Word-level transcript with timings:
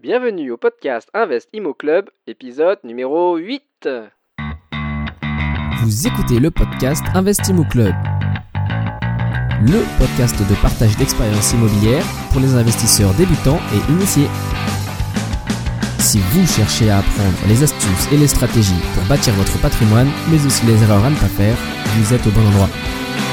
Bienvenue 0.00 0.52
au 0.52 0.56
podcast 0.56 1.08
Invest 1.12 1.48
Imo 1.52 1.74
Club, 1.74 2.08
épisode 2.28 2.78
numéro 2.84 3.36
8. 3.36 3.88
Vous 5.82 6.06
écoutez 6.06 6.38
le 6.38 6.52
podcast 6.52 7.02
Investimo 7.14 7.64
Club, 7.64 7.92
le 9.60 9.82
podcast 9.98 10.38
de 10.38 10.54
partage 10.62 10.96
d'expériences 10.98 11.52
immobilières 11.52 12.04
pour 12.30 12.40
les 12.40 12.54
investisseurs 12.54 13.12
débutants 13.14 13.58
et 13.74 13.90
initiés. 13.90 14.28
Si 15.98 16.20
vous 16.30 16.46
cherchez 16.46 16.90
à 16.90 16.98
apprendre 16.98 17.36
les 17.48 17.64
astuces 17.64 18.12
et 18.12 18.16
les 18.18 18.28
stratégies 18.28 18.80
pour 18.94 19.02
bâtir 19.08 19.34
votre 19.34 19.60
patrimoine, 19.60 20.10
mais 20.30 20.46
aussi 20.46 20.64
les 20.66 20.80
erreurs 20.80 21.04
à 21.04 21.10
ne 21.10 21.16
pas 21.16 21.26
faire, 21.26 21.56
vous 21.96 22.14
êtes 22.14 22.24
au 22.24 22.30
bon 22.30 22.46
endroit. 22.46 22.70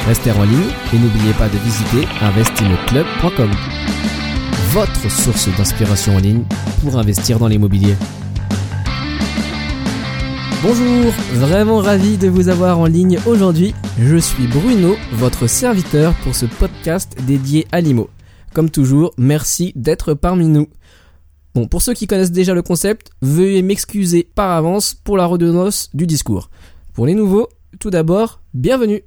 Restez 0.08 0.32
en 0.32 0.42
ligne 0.42 0.72
et 0.92 0.98
n'oubliez 0.98 1.34
pas 1.34 1.48
de 1.48 1.60
visiter 1.60 2.08
investimoclub.com, 2.22 3.52
votre 4.76 5.10
source 5.10 5.48
d'inspiration 5.56 6.18
en 6.18 6.20
ligne 6.20 6.44
pour 6.82 6.98
investir 6.98 7.40
dans 7.40 7.48
l'immobilier. 7.48 7.96
Bonjour, 10.62 11.14
vraiment 11.32 11.78
ravi 11.78 12.18
de 12.18 12.28
vous 12.28 12.50
avoir 12.50 12.78
en 12.78 12.86
ligne 12.86 13.18
aujourd'hui. 13.26 13.74
Je 13.98 14.18
suis 14.18 14.48
Bruno, 14.48 14.98
votre 15.14 15.48
serviteur 15.48 16.14
pour 16.24 16.36
ce 16.36 16.46
podcast 16.46 17.16
dédié 17.26 17.66
à 17.72 17.80
l'IMO. 17.80 18.10
Comme 18.54 18.70
toujours, 18.70 19.14
merci 19.18 19.72
d'être 19.78 20.14
parmi 20.14 20.50
nous. 20.50 20.68
Bon, 21.54 21.70
pour 21.70 21.82
ceux 21.82 21.94
qui 21.94 22.06
connaissent 22.06 22.34
déjà 22.34 22.54
le 22.54 22.62
concept, 22.62 23.12
veuillez 23.22 23.62
m'excuser 23.62 24.28
par 24.36 24.52
avance 24.52 24.94
pour 24.94 25.16
la 25.16 25.26
redondance 25.26 25.90
du 25.94 26.06
discours. 26.06 26.50
Pour 26.92 27.06
les 27.06 27.14
nouveaux, 27.16 27.48
tout 27.80 27.92
d'abord, 27.92 28.42
bienvenue. 28.54 29.04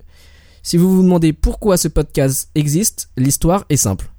Si 0.63 0.79
vous 0.79 0.97
vous 0.97 1.03
demandez 1.03 1.35
pourquoi 1.35 1.77
ce 1.77 1.89
podcast 1.89 2.49
existe, 2.55 3.11
l'histoire 3.19 3.67
est 3.69 3.77
simple. 3.77 4.11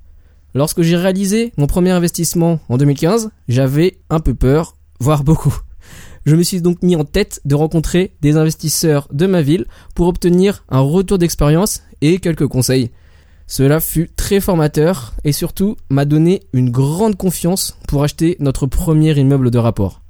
Lorsque 0.56 0.82
j'ai 0.82 0.96
réalisé 0.96 1.54
mon 1.58 1.68
premier 1.68 1.92
investissement 1.92 2.60
en 2.70 2.78
2015, 2.78 3.30
j'avais 3.48 4.00
un 4.10 4.20
peu 4.20 4.34
peur, 4.34 4.76
voire 5.00 5.24
beaucoup. 5.24 5.56
Je 6.26 6.36
me 6.36 6.44
suis 6.44 6.62
donc 6.62 6.82
mis 6.82 6.96
en 6.96 7.06
tête 7.06 7.40
de 7.46 7.56
rencontrer 7.56 8.16
des 8.22 8.36
investisseurs 8.36 9.08
de 9.12 9.26
ma 9.26 9.42
ville 9.42 9.66
pour 9.96 10.08
obtenir 10.08 10.64
un 10.70 10.80
retour 10.80 11.18
d'expérience 11.18 11.84
et 12.02 12.20
quelques 12.20 12.48
conseils. 12.48 12.92
Cela 13.48 13.80
fut 13.80 14.10
très 14.16 14.40
formateur 14.40 15.14
et 15.24 15.32
surtout 15.32 15.76
m'a 15.90 16.06
donné 16.06 16.44
une 16.54 16.70
grande 16.70 17.16
confiance 17.16 17.78
pour 17.88 18.04
acheter 18.04 18.36
notre 18.40 18.68
premier 18.68 19.18
immeuble 19.18 19.50
de 19.50 19.58
rapport. 19.58 20.02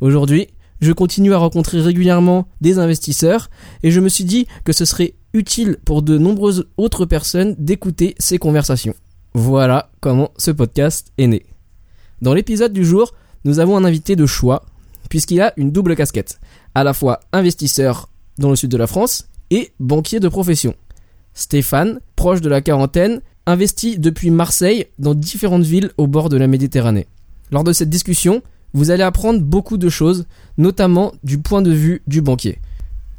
Aujourd'hui, 0.00 0.48
je 0.80 0.92
continue 0.92 1.32
à 1.32 1.38
rencontrer 1.38 1.80
régulièrement 1.80 2.48
des 2.60 2.78
investisseurs 2.78 3.50
et 3.82 3.90
je 3.90 4.00
me 4.00 4.08
suis 4.08 4.24
dit 4.24 4.46
que 4.64 4.72
ce 4.72 4.84
serait 4.84 5.14
utile 5.32 5.78
pour 5.84 6.02
de 6.02 6.18
nombreuses 6.18 6.68
autres 6.76 7.04
personnes 7.04 7.56
d'écouter 7.58 8.14
ces 8.18 8.38
conversations. 8.38 8.94
Voilà 9.38 9.88
comment 10.00 10.32
ce 10.36 10.50
podcast 10.50 11.12
est 11.16 11.28
né. 11.28 11.46
Dans 12.20 12.34
l'épisode 12.34 12.72
du 12.72 12.84
jour, 12.84 13.14
nous 13.44 13.60
avons 13.60 13.76
un 13.76 13.84
invité 13.84 14.16
de 14.16 14.26
choix 14.26 14.64
puisqu'il 15.08 15.40
a 15.40 15.52
une 15.56 15.70
double 15.70 15.94
casquette, 15.94 16.40
à 16.74 16.82
la 16.82 16.92
fois 16.92 17.20
investisseur 17.32 18.08
dans 18.38 18.50
le 18.50 18.56
sud 18.56 18.72
de 18.72 18.76
la 18.76 18.88
France 18.88 19.28
et 19.50 19.70
banquier 19.78 20.18
de 20.18 20.26
profession. 20.26 20.74
Stéphane, 21.34 22.00
proche 22.16 22.40
de 22.40 22.48
la 22.48 22.62
quarantaine, 22.62 23.20
investit 23.46 24.00
depuis 24.00 24.30
Marseille 24.30 24.86
dans 24.98 25.14
différentes 25.14 25.62
villes 25.62 25.92
au 25.98 26.08
bord 26.08 26.30
de 26.30 26.36
la 26.36 26.48
Méditerranée. 26.48 27.06
Lors 27.52 27.62
de 27.62 27.72
cette 27.72 27.90
discussion, 27.90 28.42
vous 28.74 28.90
allez 28.90 29.04
apprendre 29.04 29.40
beaucoup 29.40 29.76
de 29.76 29.88
choses, 29.88 30.26
notamment 30.56 31.12
du 31.22 31.38
point 31.38 31.62
de 31.62 31.70
vue 31.70 32.02
du 32.08 32.22
banquier. 32.22 32.58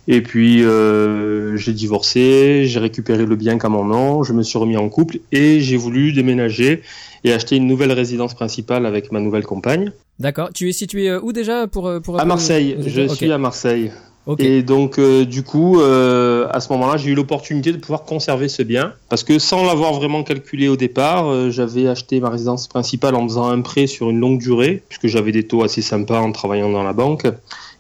Et 0.09 0.21
puis 0.21 0.63
euh, 0.63 1.57
j'ai 1.57 1.73
divorcé, 1.73 2.63
j'ai 2.65 2.79
récupéré 2.79 3.25
le 3.25 3.35
bien 3.35 3.57
qu'à 3.57 3.67
mon 3.67 3.83
nom, 3.83 4.23
je 4.23 4.31
me 4.31 4.41
suis 4.41 4.57
remis 4.57 4.77
en 4.77 4.87
couple 4.87 5.19
et 5.33 5.59
j'ai 5.59 5.75
voulu 5.75 6.13
déménager 6.13 6.81
et 7.25 7.33
acheter 7.33 7.57
une 7.57 7.67
nouvelle 7.67 7.91
résidence 7.91 8.33
principale 8.33 8.85
avec 8.85 9.11
ma 9.11 9.19
nouvelle 9.19 9.43
compagne. 9.43 9.91
D'accord. 10.19 10.49
Tu 10.53 10.69
es 10.69 10.71
situé 10.71 11.09
euh, 11.09 11.19
où 11.21 11.33
déjà 11.33 11.67
pour 11.67 11.87
euh, 11.87 11.99
pour 11.99 12.19
À 12.19 12.25
Marseille. 12.25 12.77
Je 12.79 13.07
suis 13.07 13.31
à 13.31 13.37
Marseille. 13.37 13.91
Et 14.39 14.61
donc 14.61 14.99
du 14.99 15.43
coup, 15.43 15.79
à 15.79 16.59
ce 16.59 16.71
moment-là, 16.73 16.97
j'ai 16.97 17.11
eu 17.11 17.15
l'opportunité 17.15 17.71
de 17.71 17.77
pouvoir 17.77 18.03
conserver 18.03 18.49
ce 18.49 18.63
bien. 18.63 18.93
Parce 19.09 19.23
que 19.23 19.39
sans 19.39 19.65
l'avoir 19.65 19.93
vraiment 19.93 20.23
calculé 20.23 20.67
au 20.67 20.75
départ, 20.75 21.49
j'avais 21.49 21.87
acheté 21.87 22.19
ma 22.19 22.29
résidence 22.29 22.67
principale 22.67 23.15
en 23.15 23.27
faisant 23.27 23.47
un 23.47 23.61
prêt 23.61 23.87
sur 23.87 24.09
une 24.09 24.19
longue 24.19 24.39
durée 24.39 24.83
puisque 24.89 25.07
j'avais 25.07 25.31
des 25.31 25.47
taux 25.47 25.63
assez 25.63 25.81
sympas 25.81 26.19
en 26.19 26.31
travaillant 26.31 26.69
dans 26.69 26.83
la 26.83 26.93
banque 26.93 27.27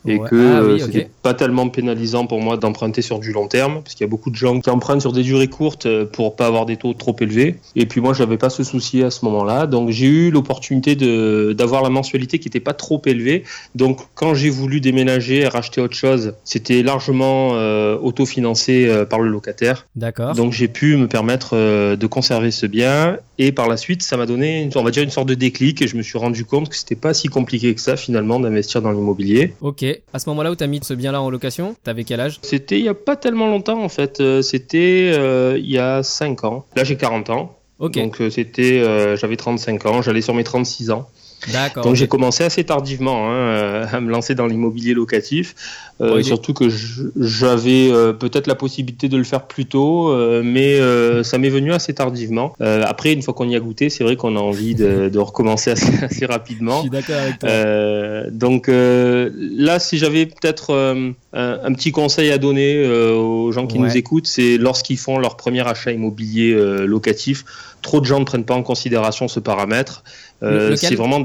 et 0.05 0.19
que 0.19 0.35
ah 0.35 0.61
euh, 0.61 0.77
c'était 0.79 1.09
pas 1.21 1.33
tellement 1.33 1.67
pénalisant 1.69 2.27
pour 2.27 2.41
moi 2.41 2.57
d'emprunter 2.57 3.01
sur 3.01 3.19
du 3.19 3.31
long 3.31 3.47
terme 3.47 3.81
parce 3.83 3.95
qu'il 3.95 4.05
y 4.05 4.07
a 4.07 4.09
beaucoup 4.09 4.29
de 4.29 4.35
gens 4.35 4.59
qui 4.59 4.69
empruntent 4.69 5.01
sur 5.01 5.11
des 5.11 5.23
durées 5.23 5.47
courtes 5.47 5.85
euh, 5.85 6.05
pour 6.05 6.35
pas 6.35 6.47
avoir 6.47 6.65
des 6.65 6.77
taux 6.77 6.93
trop 6.93 7.15
élevés. 7.19 7.57
Et 7.75 7.85
puis 7.85 8.01
moi 8.01 8.13
j'avais 8.13 8.37
pas 8.37 8.49
ce 8.49 8.63
souci 8.63 9.03
à 9.03 9.11
ce 9.11 9.25
moment-là. 9.25 9.65
Donc 9.65 9.89
j'ai 9.89 10.05
eu 10.05 10.31
l'opportunité 10.31 10.95
d'avoir 11.53 11.83
la 11.83 11.89
mensualité 11.89 12.39
qui 12.39 12.47
était 12.47 12.59
pas 12.59 12.73
trop 12.73 13.01
élevée. 13.05 13.43
Donc 13.75 13.99
quand 14.15 14.33
j'ai 14.33 14.49
voulu 14.49 14.79
déménager 14.79 15.41
et 15.41 15.47
racheter 15.47 15.81
autre 15.81 15.95
chose 15.95 16.33
c'était 16.43 16.83
largement 16.83 17.51
euh, 17.53 17.97
autofinancé 17.97 18.87
euh, 18.87 19.05
par 19.05 19.19
le 19.19 19.29
locataire. 19.29 19.87
D'accord. 19.95 20.33
Donc 20.35 20.53
j'ai 20.53 20.67
pu 20.67 20.95
me 20.95 21.07
permettre 21.07 21.55
de 21.95 22.07
conserver 22.07 22.51
ce 22.51 22.65
bien. 22.65 23.17
Et 23.39 23.51
par 23.51 23.67
la 23.67 23.77
suite 23.77 24.03
ça 24.03 24.17
m'a 24.17 24.25
donné 24.25 24.69
on 24.75 24.83
va 24.83 24.91
dire 24.91 25.03
une 25.03 25.09
sorte 25.09 25.27
de 25.27 25.35
déclic 25.35 25.81
et 25.81 25.87
je 25.87 25.97
me 25.97 26.01
suis 26.01 26.17
rendu 26.17 26.45
compte 26.45 26.69
que 26.69 26.75
c'était 26.75 26.95
pas 26.95 27.13
si 27.13 27.27
compliqué 27.27 27.73
que 27.75 27.81
ça 27.81 27.97
finalement 27.97 28.39
d'investir 28.39 28.81
dans 28.81 28.91
l'immobilier. 28.91 29.53
Ok 29.61 29.83
à 30.13 30.19
ce 30.19 30.29
moment-là 30.29 30.51
où 30.51 30.55
tu 30.55 30.63
as 30.63 30.67
mis 30.67 30.79
ce 30.83 30.93
bien-là 30.93 31.21
en 31.21 31.29
location, 31.29 31.75
t'avais 31.83 32.03
quel 32.03 32.19
âge? 32.19 32.39
C'était 32.41 32.79
il 32.79 32.85
y 32.85 32.89
a 32.89 32.93
pas 32.93 33.15
tellement 33.15 33.47
longtemps 33.47 33.81
en 33.81 33.89
fait. 33.89 34.19
Euh, 34.19 34.41
c'était 34.41 35.11
euh, 35.13 35.57
il 35.57 35.69
y 35.69 35.77
a 35.77 36.03
5 36.03 36.43
ans. 36.43 36.65
Là 36.75 36.83
j'ai 36.83 36.97
40 36.97 37.29
ans. 37.29 37.57
Donc 37.79 38.21
euh, 38.21 38.29
c'était, 38.29 38.83
j'avais 39.17 39.35
35 39.35 39.85
ans, 39.85 40.01
j'allais 40.01 40.21
sur 40.21 40.33
mes 40.33 40.43
36 40.43 40.91
ans. 40.91 41.09
D'accord. 41.51 41.83
Donc 41.83 41.95
j'ai 41.95 42.07
commencé 42.07 42.43
assez 42.43 42.63
tardivement 42.63 43.29
hein, 43.31 43.87
à 43.91 43.99
me 44.01 44.09
lancer 44.09 44.35
dans 44.35 44.47
l'immobilier 44.47 44.93
locatif. 44.93 45.55
Euh, 45.99 46.21
surtout 46.21 46.53
que 46.53 46.65
j'avais 47.19 47.89
euh, 47.91 48.13
peut-être 48.13 48.45
la 48.45 48.53
possibilité 48.53 49.09
de 49.09 49.17
le 49.17 49.23
faire 49.23 49.47
plus 49.47 49.65
tôt, 49.65 50.09
euh, 50.09 50.43
mais 50.43 50.77
ça 51.23 51.37
m'est 51.37 51.49
venu 51.49 51.73
assez 51.73 51.93
tardivement. 51.93 52.53
après, 52.59 53.13
une 53.13 53.21
fois 53.21 53.33
qu'on 53.33 53.49
y 53.49 53.55
a 53.55 53.59
goûté, 53.59 53.89
c'est 53.89 54.03
vrai 54.03 54.15
qu'on 54.15 54.35
a 54.35 54.39
envie 54.39 54.75
de, 54.75 55.09
de 55.09 55.19
recommencer 55.19 55.71
assez, 55.71 55.91
assez, 56.03 56.25
rapidement. 56.25 56.77
Je 56.77 56.81
suis 56.81 56.89
d'accord 56.89 57.15
avec 57.15 57.39
toi. 57.39 58.29
donc 58.31 58.67
là, 58.67 59.79
si 59.79 59.97
j'avais 59.97 60.25
peut-être 60.25 60.73
un, 60.73 61.13
un, 61.33 61.73
petit 61.73 61.91
conseil 61.91 62.31
à 62.31 62.37
donner 62.37 62.87
aux 62.87 63.51
gens 63.51 63.67
qui 63.67 63.79
nous 63.79 63.95
écoutent, 63.95 64.27
c'est 64.27 64.57
lorsqu'ils 64.57 64.97
font 64.97 65.17
leur 65.17 65.37
premier 65.37 65.67
achat 65.67 65.91
immobilier 65.91 66.53
locatif, 66.85 67.45
trop 67.81 67.99
de 67.99 68.05
gens 68.05 68.19
ne 68.19 68.25
prennent 68.25 68.45
pas 68.45 68.55
en 68.55 68.63
considération 68.63 69.27
ce 69.27 69.39
paramètre. 69.39 70.03
C'est 70.41 70.95
vraiment 70.95 71.23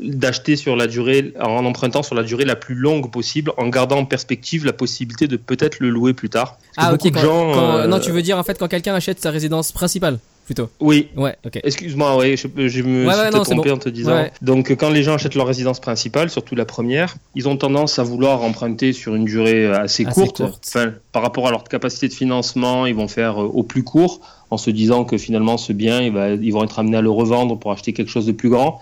d'acheter 0.00 0.56
sur 0.56 0.76
la 0.76 0.86
durée, 0.86 1.32
en 1.40 1.64
empruntant 1.64 2.02
sur 2.02 2.14
la 2.14 2.22
durée 2.22 2.44
la 2.44 2.56
plus 2.56 2.74
longue 2.74 3.10
possible, 3.10 3.52
en 3.56 3.68
gardant 3.68 3.98
en 3.98 4.04
perspective 4.04 4.64
la 4.64 4.72
possibilité 4.72 5.26
de 5.28 5.36
peut-être 5.36 5.78
le 5.80 5.90
louer 5.90 6.14
plus 6.14 6.28
tard. 6.30 6.58
ah 6.76 6.92
ok. 6.94 7.14
Gens, 7.18 7.78
euh, 7.78 7.86
Non, 7.86 7.98
tu 8.00 8.10
veux 8.10 8.22
dire 8.22 8.38
en 8.38 8.42
fait 8.42 8.58
quand 8.58 8.68
quelqu'un 8.68 8.94
achète 8.94 9.20
sa 9.20 9.30
résidence 9.30 9.72
principale 9.72 10.18
plutôt. 10.46 10.68
Oui. 10.80 11.08
Ouais, 11.16 11.36
ok. 11.46 11.60
Excuse-moi, 11.62 12.16
ouais, 12.16 12.36
je, 12.36 12.48
je 12.66 12.82
me 12.82 13.06
Ouais, 13.06 13.12
suis 13.12 13.22
ouais, 13.22 13.30
non, 13.30 13.42
trompé 13.44 13.68
bon. 13.68 13.76
en 13.76 13.78
te 13.78 13.88
disant. 13.88 14.14
Ouais. 14.14 14.32
Donc, 14.42 14.70
quand 14.72 14.90
les 14.90 15.04
gens 15.04 15.14
achètent 15.14 15.36
leur 15.36 15.46
résidence 15.46 15.78
principale, 15.78 16.28
surtout 16.28 16.56
la 16.56 16.64
première, 16.64 17.14
ils 17.36 17.46
ont 17.48 17.56
tendance 17.56 18.00
à 18.00 18.02
vouloir 18.02 18.42
emprunter 18.42 18.92
sur 18.92 19.14
une 19.14 19.26
durée 19.26 19.66
assez, 19.66 20.04
Assez 20.06 20.20
courte. 20.20 20.38
courte. 20.38 20.64
Enfin, 20.66 20.92
par 21.12 21.22
rapport 21.22 21.46
à 21.46 21.52
leur 21.52 21.62
capacité 21.64 22.08
de 22.08 22.14
financement, 22.14 22.86
ils 22.86 22.96
vont 22.96 23.06
faire 23.06 23.40
euh, 23.40 23.44
au 23.46 23.62
plus 23.62 23.84
court, 23.84 24.20
en 24.50 24.56
se 24.56 24.70
disant 24.70 25.04
que 25.04 25.16
finalement, 25.16 25.56
ce 25.56 25.72
bien, 25.72 26.00
il 26.00 26.12
va, 26.12 26.30
ils 26.30 26.52
vont 26.52 26.64
être 26.64 26.78
amenés 26.78 26.96
à 26.96 27.02
le 27.02 27.10
revendre 27.10 27.58
pour 27.58 27.72
acheter 27.72 27.92
quelque 27.92 28.10
chose 28.10 28.26
de 28.26 28.32
plus 28.32 28.50
grand. 28.50 28.80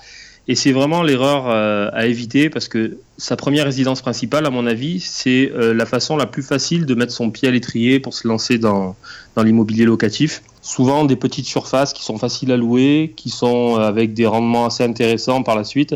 Et 0.50 0.55
c'est 0.55 0.73
vraiment 0.73 1.03
l'erreur 1.03 1.44
euh, 1.49 1.91
à 1.93 2.06
éviter 2.06 2.49
parce 2.49 2.69
que 2.69 2.97
sa 3.19 3.37
première 3.37 3.67
résidence 3.67 4.00
principale, 4.00 4.47
à 4.47 4.50
mon 4.50 4.67
avis, 4.67 4.99
c'est 4.99 5.53
euh, 5.55 5.75
la 5.75 5.85
façon 5.85 6.17
la 6.17 6.25
plus 6.25 6.43
facile 6.43 6.87
de 6.87 6.94
mettre 6.94 7.12
son 7.12 7.31
pied 7.31 7.49
à 7.49 7.50
l'étrier 7.50 8.00
pour 8.00 8.15
se 8.15 8.26
lancer 8.26 8.56
dans, 8.56 8.97
dans 9.37 9.43
l'immobilier 9.43 9.85
locatif. 9.85 10.43
Souvent 10.62 11.05
des 11.05 11.17
petites 11.17 11.44
surfaces 11.44 11.93
qui 11.93 12.03
sont 12.03 12.17
faciles 12.17 12.50
à 12.50 12.56
louer, 12.56 13.12
qui 13.14 13.29
sont 13.29 13.76
euh, 13.76 13.81
avec 13.81 14.14
des 14.14 14.25
rendements 14.25 14.64
assez 14.64 14.82
intéressants 14.85 15.43
par 15.43 15.55
la 15.55 15.64
suite. 15.64 15.94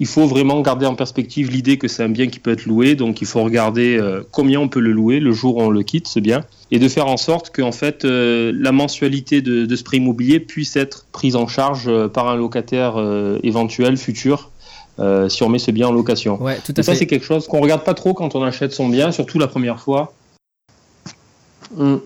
Il 0.00 0.06
faut 0.06 0.26
vraiment 0.26 0.60
garder 0.60 0.86
en 0.86 0.94
perspective 0.94 1.50
l'idée 1.50 1.76
que 1.76 1.88
c'est 1.88 2.02
un 2.04 2.08
bien 2.08 2.28
qui 2.28 2.38
peut 2.38 2.52
être 2.52 2.66
loué, 2.66 2.94
donc 2.94 3.20
il 3.20 3.26
faut 3.26 3.42
regarder 3.42 3.96
euh, 3.96 4.22
combien 4.30 4.60
on 4.60 4.68
peut 4.68 4.80
le 4.80 4.92
louer 4.92 5.18
le 5.18 5.32
jour 5.32 5.56
où 5.56 5.62
on 5.62 5.70
le 5.70 5.82
quitte, 5.82 6.06
ce 6.06 6.20
bien, 6.20 6.44
et 6.70 6.78
de 6.78 6.88
faire 6.88 7.06
en 7.06 7.16
sorte 7.16 7.50
que 7.50 7.62
en 7.62 7.72
fait, 7.72 8.04
euh, 8.04 8.52
la 8.54 8.72
mensualité 8.72 9.42
de, 9.42 9.66
de 9.66 9.76
ce 9.76 9.82
prêt 9.82 9.96
immobilier 9.96 10.40
puisse 10.40 10.76
être 10.76 11.06
prise 11.10 11.34
en 11.34 11.48
charge 11.48 11.88
euh, 11.88 12.08
par 12.08 12.28
un 12.28 12.36
locataire 12.36 12.94
euh, 12.96 13.38
éventuel, 13.42 13.96
futur, 13.96 14.50
euh, 15.00 15.28
si 15.28 15.42
on 15.42 15.48
met 15.48 15.58
ce 15.58 15.70
bien 15.70 15.88
en 15.88 15.92
location. 15.92 16.42
Ouais, 16.42 16.58
tout 16.64 16.72
à 16.76 16.80
Et 16.80 16.82
ça, 16.82 16.94
c'est 16.94 17.06
quelque 17.06 17.24
chose 17.24 17.46
qu'on 17.46 17.60
regarde 17.60 17.84
pas 17.84 17.94
trop 17.94 18.14
quand 18.14 18.34
on 18.34 18.42
achète 18.42 18.72
son 18.72 18.88
bien, 18.88 19.12
surtout 19.12 19.38
la 19.38 19.46
première 19.46 19.80
fois. 19.80 20.12
Mm. 21.76 21.96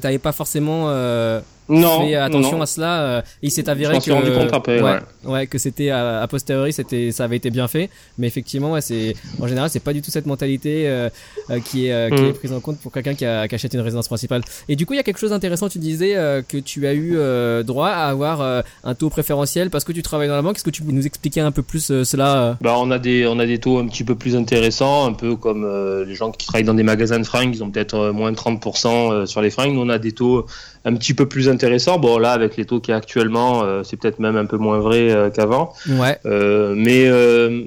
T'avais 0.00 0.18
pas 0.18 0.32
forcément 0.32 0.84
euh, 0.88 1.40
Non, 1.68 2.06
attention 2.16 2.56
non. 2.58 2.62
à 2.62 2.66
cela. 2.66 3.00
euh, 3.02 3.22
il 3.42 3.50
s'est 3.50 3.68
avéré 3.68 3.98
que 3.98 4.10
rendu 4.12 4.30
compte 4.32 4.52
après, 4.52 4.80
ouais, 4.80 4.98
ouais. 5.24 5.32
ouais, 5.32 5.46
que 5.46 5.58
c'était 5.58 5.90
à, 5.90 6.22
a 6.22 6.26
posteriori, 6.28 6.72
c'était 6.72 7.10
ça 7.12 7.24
avait 7.24 7.36
été 7.36 7.50
bien 7.50 7.68
fait, 7.68 7.90
mais 8.18 8.26
effectivement, 8.26 8.72
ouais, 8.72 8.80
c'est 8.80 9.14
en 9.40 9.46
général, 9.46 9.68
c'est 9.70 9.80
pas 9.82 9.92
du 9.92 10.02
tout 10.02 10.10
cette 10.10 10.26
mentalité 10.26 10.88
euh, 10.88 11.08
euh, 11.50 11.60
qui 11.60 11.86
est 11.88 11.92
euh, 11.92 12.10
qui 12.10 12.22
Mm. 12.22 12.26
est 12.26 12.32
prise 12.32 12.52
en 12.52 12.60
compte 12.60 12.78
pour 12.78 12.92
quelqu'un 12.92 13.14
qui, 13.14 13.24
a, 13.24 13.46
qui 13.48 13.54
achète 13.54 13.74
une 13.74 13.80
résidence 13.80 14.06
principale. 14.08 14.42
Et 14.68 14.76
du 14.76 14.86
coup, 14.86 14.94
il 14.94 14.96
y 14.96 15.00
a 15.00 15.02
quelque 15.02 15.18
chose 15.18 15.30
d'intéressant. 15.30 15.68
Tu 15.68 15.78
disais 15.78 16.16
euh, 16.16 16.42
que 16.46 16.56
tu 16.58 16.86
as 16.86 16.94
eu 16.94 17.14
euh, 17.16 17.62
droit 17.62 17.88
à 17.88 18.06
avoir 18.08 18.40
euh, 18.40 18.62
un 18.84 18.94
taux 18.94 19.10
préférentiel 19.10 19.70
parce 19.70 19.84
que 19.84 19.92
tu 19.92 20.02
travailles 20.02 20.28
dans 20.28 20.36
la 20.36 20.42
banque. 20.42 20.56
Est-ce 20.56 20.64
que 20.64 20.70
tu 20.70 20.82
peux 20.82 20.92
nous 20.92 21.06
expliquer 21.06 21.40
un 21.40 21.52
peu 21.52 21.62
plus 21.62 21.90
euh, 21.90 22.04
cela 22.04 22.42
euh? 22.42 22.54
Bah, 22.60 22.74
on 22.78 22.90
a 22.90 22.98
des 22.98 23.26
on 23.26 23.38
a 23.38 23.46
des 23.46 23.58
taux 23.58 23.78
un 23.78 23.86
petit 23.86 24.04
peu 24.04 24.14
plus 24.14 24.36
intéressants, 24.36 25.06
un 25.06 25.12
peu 25.12 25.36
comme 25.36 25.64
euh, 25.64 26.04
les 26.04 26.14
gens 26.14 26.30
qui 26.30 26.46
travaillent 26.46 26.64
dans 26.64 26.74
des 26.74 26.82
magasins 26.82 27.18
de 27.18 27.24
fringues, 27.26 27.54
ils 27.54 27.62
ont 27.64 27.70
peut-être 27.70 27.94
euh, 27.94 28.12
moins 28.12 28.30
de 28.32 28.36
30% 28.36 28.86
euh, 29.12 29.26
sur 29.26 29.40
les 29.42 29.50
fringues. 29.50 29.72
Nous, 29.74 29.80
on 29.82 29.88
a 29.88 29.98
des 29.98 30.12
taux 30.12 30.46
un 30.86 30.94
petit 30.94 31.14
peu 31.14 31.26
plus 31.26 31.48
intéressants. 31.48 31.98
Bon, 31.98 32.16
là, 32.16 32.30
avec 32.30 32.56
les 32.56 32.64
taux 32.64 32.78
qu'il 32.78 32.92
y 32.92 32.94
a 32.94 32.96
actuellement, 32.96 33.64
euh, 33.64 33.82
c'est 33.82 33.96
peut-être 33.96 34.20
même 34.20 34.36
un 34.36 34.46
peu 34.46 34.56
moins 34.56 34.78
vrai 34.78 35.10
euh, 35.10 35.30
qu'avant. 35.30 35.72
Ouais. 35.88 36.16
Euh, 36.24 36.74
mais 36.76 37.06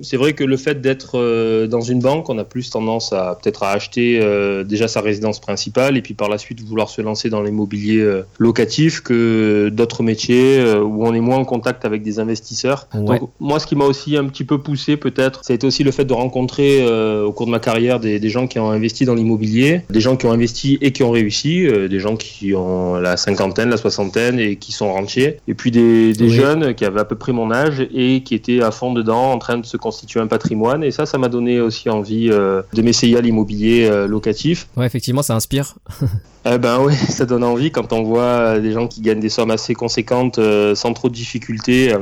c'est 0.01 0.16
vrai 0.16 0.33
que 0.33 0.45
le 0.45 0.56
fait 0.56 0.80
d'être 0.80 1.68
dans 1.68 1.81
une 1.81 2.00
banque, 2.00 2.30
on 2.30 2.38
a 2.38 2.45
plus 2.45 2.69
tendance 2.69 3.12
à 3.12 3.38
peut-être 3.42 3.63
à 3.63 3.71
acheter 3.71 4.19
déjà 4.63 4.88
sa 4.88 5.01
résidence 5.01 5.39
principale 5.39 5.98
et 5.98 6.01
puis 6.01 6.13
par 6.13 6.30
la 6.30 6.38
suite 6.38 6.62
vouloir 6.62 6.89
se 6.89 7.01
lancer 7.01 7.30
dans 7.30 7.42
l'immobilier 7.42 8.06
locatif 8.38 9.01
que 9.01 9.69
d'autres 9.69 10.04
métiers 10.04 10.63
où 10.75 11.06
on 11.06 11.13
est 11.13 11.19
moins 11.19 11.38
en 11.38 11.45
contact 11.45 11.83
avec 11.83 12.04
des 12.04 12.19
investisseurs. 12.19 12.88
Ouais. 12.94 13.19
Donc 13.19 13.30
moi, 13.39 13.60
ce 13.60 13.68
qui 13.68 13.75
m'a 13.75 13.86
aussi 13.86 14.16
un 14.16 14.25
petit 14.25 14.45
peu 14.45 14.60
poussé 14.60 14.95
peut-être, 14.95 15.44
ça 15.44 15.51
a 15.54 15.56
été 15.56 15.68
aussi 15.68 15.83
le 15.83 15.92
fait 15.92 16.06
de 16.06 16.13
rencontrer 16.13 16.86
au 17.21 17.33
cours 17.33 17.48
de 17.48 17.51
ma 17.51 17.60
carrière 17.60 18.00
des, 18.00 18.19
des 18.19 18.30
gens 18.30 18.48
qui 18.48 18.60
ont 18.60 18.71
investi 18.71 19.04
dans 19.04 19.16
l'immobilier, 19.16 19.81
des 19.89 20.01
gens 20.01 20.16
qui 20.16 20.25
ont 20.25 20.31
investi 20.31 20.77
et 20.81 20.92
qui 20.92 21.04
ont 21.04 21.12
réussi, 21.12 21.68
des 21.89 22.00
gens 22.00 22.16
qui 22.16 22.54
ont 22.56 22.95
la 22.95 23.08
cinquantaine, 23.17 23.69
la 23.69 23.77
soixantaine 23.77 24.39
et 24.39 24.56
qui 24.57 24.71
sont 24.71 24.91
rentiers, 24.94 25.38
et 25.47 25.53
puis 25.53 25.71
des, 25.71 26.13
des 26.13 26.25
Oui. 26.25 26.31
jeunes 26.31 26.73
qui 26.73 26.85
avaient 26.85 27.00
à 27.01 27.06
peu 27.06 27.15
près 27.15 27.31
mon 27.31 27.51
âge 27.51 27.85
et 27.94 28.21
qui 28.23 28.35
étaient 28.35 28.61
à 28.61 28.71
fond 28.71 28.94
dedans, 28.94 29.31
en 29.31 29.38
train 29.39 29.57
de 29.57 29.65
se 29.65 29.77
constituer 29.77 30.19
un 30.19 30.27
patrimoine. 30.27 30.83
Et 30.83 30.91
ça, 30.91 31.06
ça 31.06 31.17
m'a 31.17 31.29
donné 31.29 31.59
aussi 31.61 31.89
envie 31.89 32.29
euh, 32.31 32.61
de 32.73 32.81
m'essayer 32.81 33.17
à 33.17 33.21
l'immobilier 33.21 33.88
euh, 33.89 34.07
locatif. 34.07 34.67
Ouais, 34.77 34.85
effectivement, 34.85 35.21
ça 35.23 35.35
inspire. 35.35 35.75
Eh 36.45 36.57
ben 36.57 36.79
oui, 36.79 36.95
ça 36.95 37.25
donne 37.25 37.44
envie 37.44 37.69
quand 37.69 37.91
on 37.91 38.01
voit 38.01 38.21
euh, 38.23 38.59
des 38.61 38.71
gens 38.71 38.88
qui 38.88 39.01
gagnent 39.01 39.19
des 39.19 39.27
sommes 39.27 39.51
assez 39.51 39.73
conséquentes 39.73 40.39
euh, 40.39 40.73
sans 40.73 40.94
trop 40.94 41.09
de 41.09 41.13
difficultés, 41.13 41.94
euh, 41.94 41.97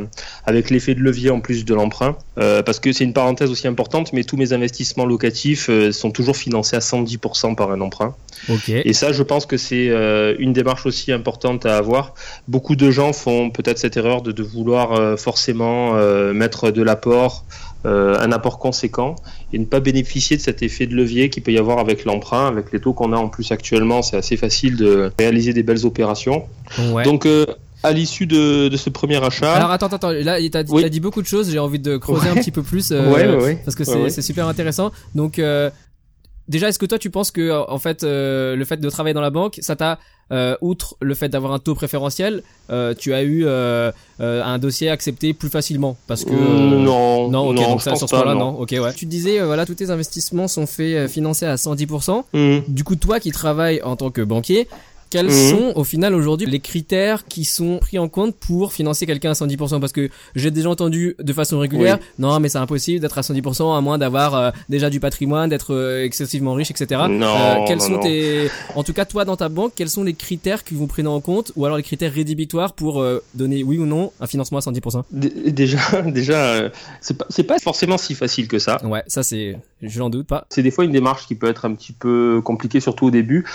avec 0.45 0.69
l'effet 0.69 0.93
de 0.93 0.99
levier 0.99 1.31
en 1.31 1.39
plus 1.39 1.65
de 1.65 1.73
l'emprunt. 1.73 2.15
Euh, 2.37 2.61
parce 2.61 2.79
que 2.79 2.91
c'est 2.93 3.03
une 3.03 3.13
parenthèse 3.13 3.49
aussi 3.49 3.67
importante, 3.67 4.13
mais 4.13 4.23
tous 4.23 4.37
mes 4.37 4.53
investissements 4.53 5.05
locatifs 5.07 5.71
sont 5.91 6.11
toujours 6.11 6.37
financés 6.37 6.75
à 6.75 6.79
110% 6.81 7.55
par 7.55 7.71
un 7.71 7.81
emprunt. 7.81 8.15
Ok. 8.47 8.69
Et 8.69 8.93
ça, 8.93 9.11
je 9.11 9.23
pense 9.23 9.47
que 9.47 9.57
c'est 9.57 9.87
une 10.37 10.53
démarche 10.53 10.85
aussi 10.85 10.96
importante 11.11 11.65
à 11.65 11.77
avoir. 11.77 12.13
Beaucoup 12.47 12.75
de 12.75 12.91
gens 12.91 13.13
font 13.13 13.49
peut-être 13.49 13.77
cette 13.79 13.97
erreur 13.97 14.21
de, 14.21 14.31
de 14.31 14.43
vouloir 14.43 14.93
euh, 14.93 15.17
forcément 15.17 15.95
euh, 15.95 16.33
mettre 16.33 16.71
de 16.71 16.81
l'apport, 16.81 17.45
euh, 17.85 18.17
un 18.19 18.31
apport 18.31 18.59
conséquent, 18.59 19.15
et 19.53 19.59
ne 19.59 19.65
pas 19.65 19.79
bénéficier 19.79 20.37
de 20.37 20.41
cet 20.41 20.61
effet 20.63 20.87
de 20.87 20.95
levier 20.95 21.29
qu'il 21.29 21.43
peut 21.43 21.51
y 21.51 21.57
avoir 21.57 21.79
avec 21.79 22.05
l'emprunt, 22.05 22.47
avec 22.47 22.71
les 22.71 22.79
taux 22.79 22.93
qu'on 22.93 23.13
a 23.13 23.17
en 23.17 23.29
plus 23.29 23.51
actuellement. 23.51 24.01
C'est 24.01 24.17
assez 24.17 24.37
facile 24.37 24.75
de 24.75 25.11
réaliser 25.19 25.53
des 25.53 25.63
belles 25.63 25.85
opérations. 25.85 26.45
Ouais. 26.91 27.03
Donc, 27.03 27.27
à 27.83 27.91
l'issue 27.91 28.25
de, 28.25 28.67
de 28.69 28.77
ce 28.77 28.89
premier 28.89 29.23
achat, 29.23 29.53
Alors 29.53 29.71
attends, 29.71 29.87
attends, 29.87 30.11
là 30.11 30.37
t'as 30.49 30.63
Oui. 30.69 30.89
dit 30.89 30.99
beaucoup 30.99 31.21
de 31.21 31.27
choses, 31.27 31.51
j'ai 31.51 31.59
envie 31.59 31.79
de 31.79 31.97
creuser 31.97 32.27
un 32.29 32.35
petit 32.35 32.51
peu 32.51 32.63
plus 32.63 32.91
euh, 32.91 33.11
Ouais, 33.11 33.27
ouais, 33.35 33.61
parce 33.63 33.75
que 33.75 33.83
c'est 34.09 34.21
super 34.21 34.47
intéressant. 34.47 34.91
Donc 35.15 35.37
euh, 35.39 35.69
déjà, 36.47 36.69
est-ce 36.69 36.79
que 36.79 36.85
toi 36.85 36.99
tu 36.99 37.09
penses 37.09 37.31
que 37.31 37.41
euh, 37.41 37.63
en 37.67 37.79
fait 37.79 38.03
euh, 38.03 38.55
le 38.55 38.65
fait 38.65 38.77
de 38.77 38.89
travailler 38.89 39.13
dans 39.13 39.21
la 39.21 39.29
banque, 39.29 39.59
ça 39.61 39.75
t'a 39.75 39.99
euh, 40.31 40.57
outre 40.61 40.97
le 41.01 41.15
fait 41.15 41.29
d'avoir 41.29 41.53
un 41.53 41.59
taux 41.59 41.75
préférentiel, 41.75 42.43
euh, 42.69 42.93
tu 42.93 43.13
as 43.13 43.23
eu 43.23 43.45
euh, 43.45 43.91
euh, 44.19 44.43
un 44.43 44.57
dossier 44.57 44.89
accepté 44.89 45.33
plus 45.33 45.49
facilement? 45.49 45.97
Parce 46.07 46.25
que 46.25 46.31
non, 46.31 47.29
non, 47.29 47.49
ok, 47.49 47.55
non, 47.55 47.69
donc 47.69 47.81
ça, 47.81 47.95
sur 47.95 48.09
ce 48.09 48.15
point-là, 48.15 48.33
non. 48.33 48.51
non, 48.51 48.59
ok, 48.59 48.71
ouais. 48.71 48.93
Tu 48.93 49.05
disais, 49.05 49.39
voilà, 49.39 49.65
tous 49.65 49.75
tes 49.75 49.89
investissements 49.89 50.47
sont 50.47 50.67
faits 50.67 51.09
financés 51.09 51.45
à 51.45 51.55
110%. 51.55 52.23
Mm. 52.33 52.59
Du 52.67 52.83
coup, 52.83 52.97
toi 52.97 53.19
qui 53.19 53.31
travailles 53.31 53.81
en 53.83 53.95
tant 53.95 54.11
que 54.11 54.21
banquier, 54.21 54.67
quels 55.09 55.27
Mhm. 55.27 55.49
sont 55.49 55.73
au 55.75 55.83
final 55.83 56.13
aujourd'hui 56.13 56.47
les 56.47 56.59
critères 56.59 57.25
qui 57.25 57.45
sont 57.45 57.77
pris 57.79 57.99
en 57.99 58.07
compte 58.09 58.35
pour 58.35 58.73
financer 58.73 59.05
quelqu'un 59.05 59.31
à 59.31 59.33
110% 59.33 59.79
Parce 59.79 59.91
que 59.91 60.09
j'ai 60.35 60.51
déjà 60.51 60.69
entendu 60.69 61.15
de 61.19 61.33
façon 61.33 61.59
régulière, 61.59 61.99
non 62.19 62.39
mais 62.39 62.49
c'est 62.49 62.57
impossible 62.57 62.99
d'être 62.99 63.17
à 63.17 63.21
110% 63.21 63.75
à 63.77 63.81
moins 63.81 63.97
d'avoir 63.97 64.35
euh, 64.35 64.51
déjà 64.69 64.89
du 64.89 64.99
patrimoine, 64.99 65.49
d'être 65.49 65.73
euh, 65.73 66.03
excessivement 66.03 66.53
riche, 66.53 66.71
etc. 66.71 67.01
Non, 67.09 67.65
quels 67.67 67.77
non, 67.77 67.83
sont 67.83 67.91
non. 67.93 67.99
tes, 67.99 68.49
en 68.75 68.83
tout 68.83 68.93
cas 68.93 69.05
toi 69.05 69.25
dans 69.25 69.35
ta 69.37 69.49
banque, 69.49 69.73
quels 69.75 69.89
sont 69.89 70.03
les 70.03 70.13
critères 70.13 70.63
que 70.63 70.73
vous 70.75 70.87
prenez 70.87 71.07
en 71.09 71.21
compte 71.21 71.51
ou 71.55 71.65
alors 71.65 71.77
les 71.77 71.83
critères 71.83 72.13
rédhibitoires 72.13 72.73
pour 72.73 73.01
euh, 73.01 73.23
donner 73.35 73.63
oui 73.63 73.77
ou 73.77 73.85
non 73.85 74.11
un 74.19 74.27
financement 74.27 74.57
à 74.59 74.61
110% 74.61 75.03
D- 75.11 75.51
Déjà, 75.51 76.01
déjà, 76.05 76.45
euh, 76.53 76.69
c'est 77.01 77.17
pas, 77.17 77.25
pas 77.47 77.59
forcément 77.59 77.97
si 77.97 78.13
facile 78.15 78.47
que 78.47 78.59
ça. 78.59 78.83
Ouais, 78.85 79.03
ça 79.07 79.23
c'est, 79.23 79.57
je 79.81 79.99
n'en 79.99 80.09
doute 80.09 80.27
pas. 80.27 80.45
C'est 80.49 80.63
des 80.63 80.71
fois 80.71 80.85
une 80.85 80.91
démarche 80.91 81.27
qui 81.27 81.35
peut 81.35 81.47
être 81.49 81.65
un 81.65 81.73
petit 81.73 81.93
peu 81.93 82.41
compliquée, 82.43 82.79
surtout 82.79 83.07
au 83.07 83.11
début. 83.11 83.45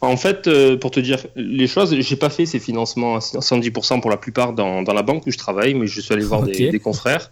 En 0.00 0.16
fait, 0.16 0.46
euh, 0.46 0.76
pour 0.76 0.90
te 0.90 0.97
dire 1.00 1.26
les 1.36 1.66
choses, 1.66 1.94
j'ai 1.98 2.16
pas 2.16 2.30
fait 2.30 2.46
ces 2.46 2.58
financements 2.58 3.16
à 3.16 3.18
110% 3.18 4.00
pour 4.00 4.10
la 4.10 4.16
plupart 4.16 4.52
dans, 4.52 4.82
dans 4.82 4.92
la 4.92 5.02
banque 5.02 5.26
où 5.26 5.30
je 5.30 5.38
travaille, 5.38 5.74
mais 5.74 5.86
je 5.86 6.00
suis 6.00 6.12
allé 6.12 6.24
voir 6.24 6.42
des, 6.42 6.70
des 6.70 6.80
confrères 6.80 7.30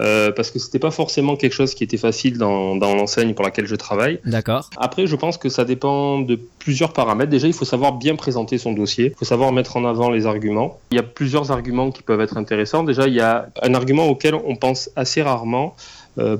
euh, 0.00 0.32
parce 0.32 0.50
que 0.50 0.58
c'était 0.58 0.78
pas 0.78 0.90
forcément 0.90 1.36
quelque 1.36 1.52
chose 1.52 1.74
qui 1.74 1.84
était 1.84 1.96
facile 1.96 2.38
dans, 2.38 2.76
dans 2.76 2.94
l'enseigne 2.94 3.34
pour 3.34 3.44
laquelle 3.44 3.66
je 3.66 3.76
travaille. 3.76 4.20
D'accord. 4.24 4.70
Après, 4.76 5.06
je 5.06 5.16
pense 5.16 5.38
que 5.38 5.48
ça 5.48 5.64
dépend 5.64 6.20
de 6.20 6.38
plusieurs 6.58 6.92
paramètres. 6.92 7.30
Déjà, 7.30 7.46
il 7.46 7.52
faut 7.52 7.64
savoir 7.64 7.92
bien 7.92 8.16
présenter 8.16 8.58
son 8.58 8.72
dossier. 8.72 9.06
Il 9.06 9.18
faut 9.18 9.24
savoir 9.24 9.52
mettre 9.52 9.76
en 9.76 9.84
avant 9.84 10.10
les 10.10 10.26
arguments. 10.26 10.80
Il 10.90 10.96
y 10.96 11.00
a 11.00 11.04
plusieurs 11.04 11.50
arguments 11.50 11.90
qui 11.90 12.02
peuvent 12.02 12.20
être 12.20 12.36
intéressants. 12.36 12.82
Déjà, 12.82 13.06
il 13.06 13.14
y 13.14 13.20
a 13.20 13.48
un 13.62 13.74
argument 13.74 14.06
auquel 14.06 14.34
on 14.34 14.56
pense 14.56 14.90
assez 14.96 15.22
rarement 15.22 15.76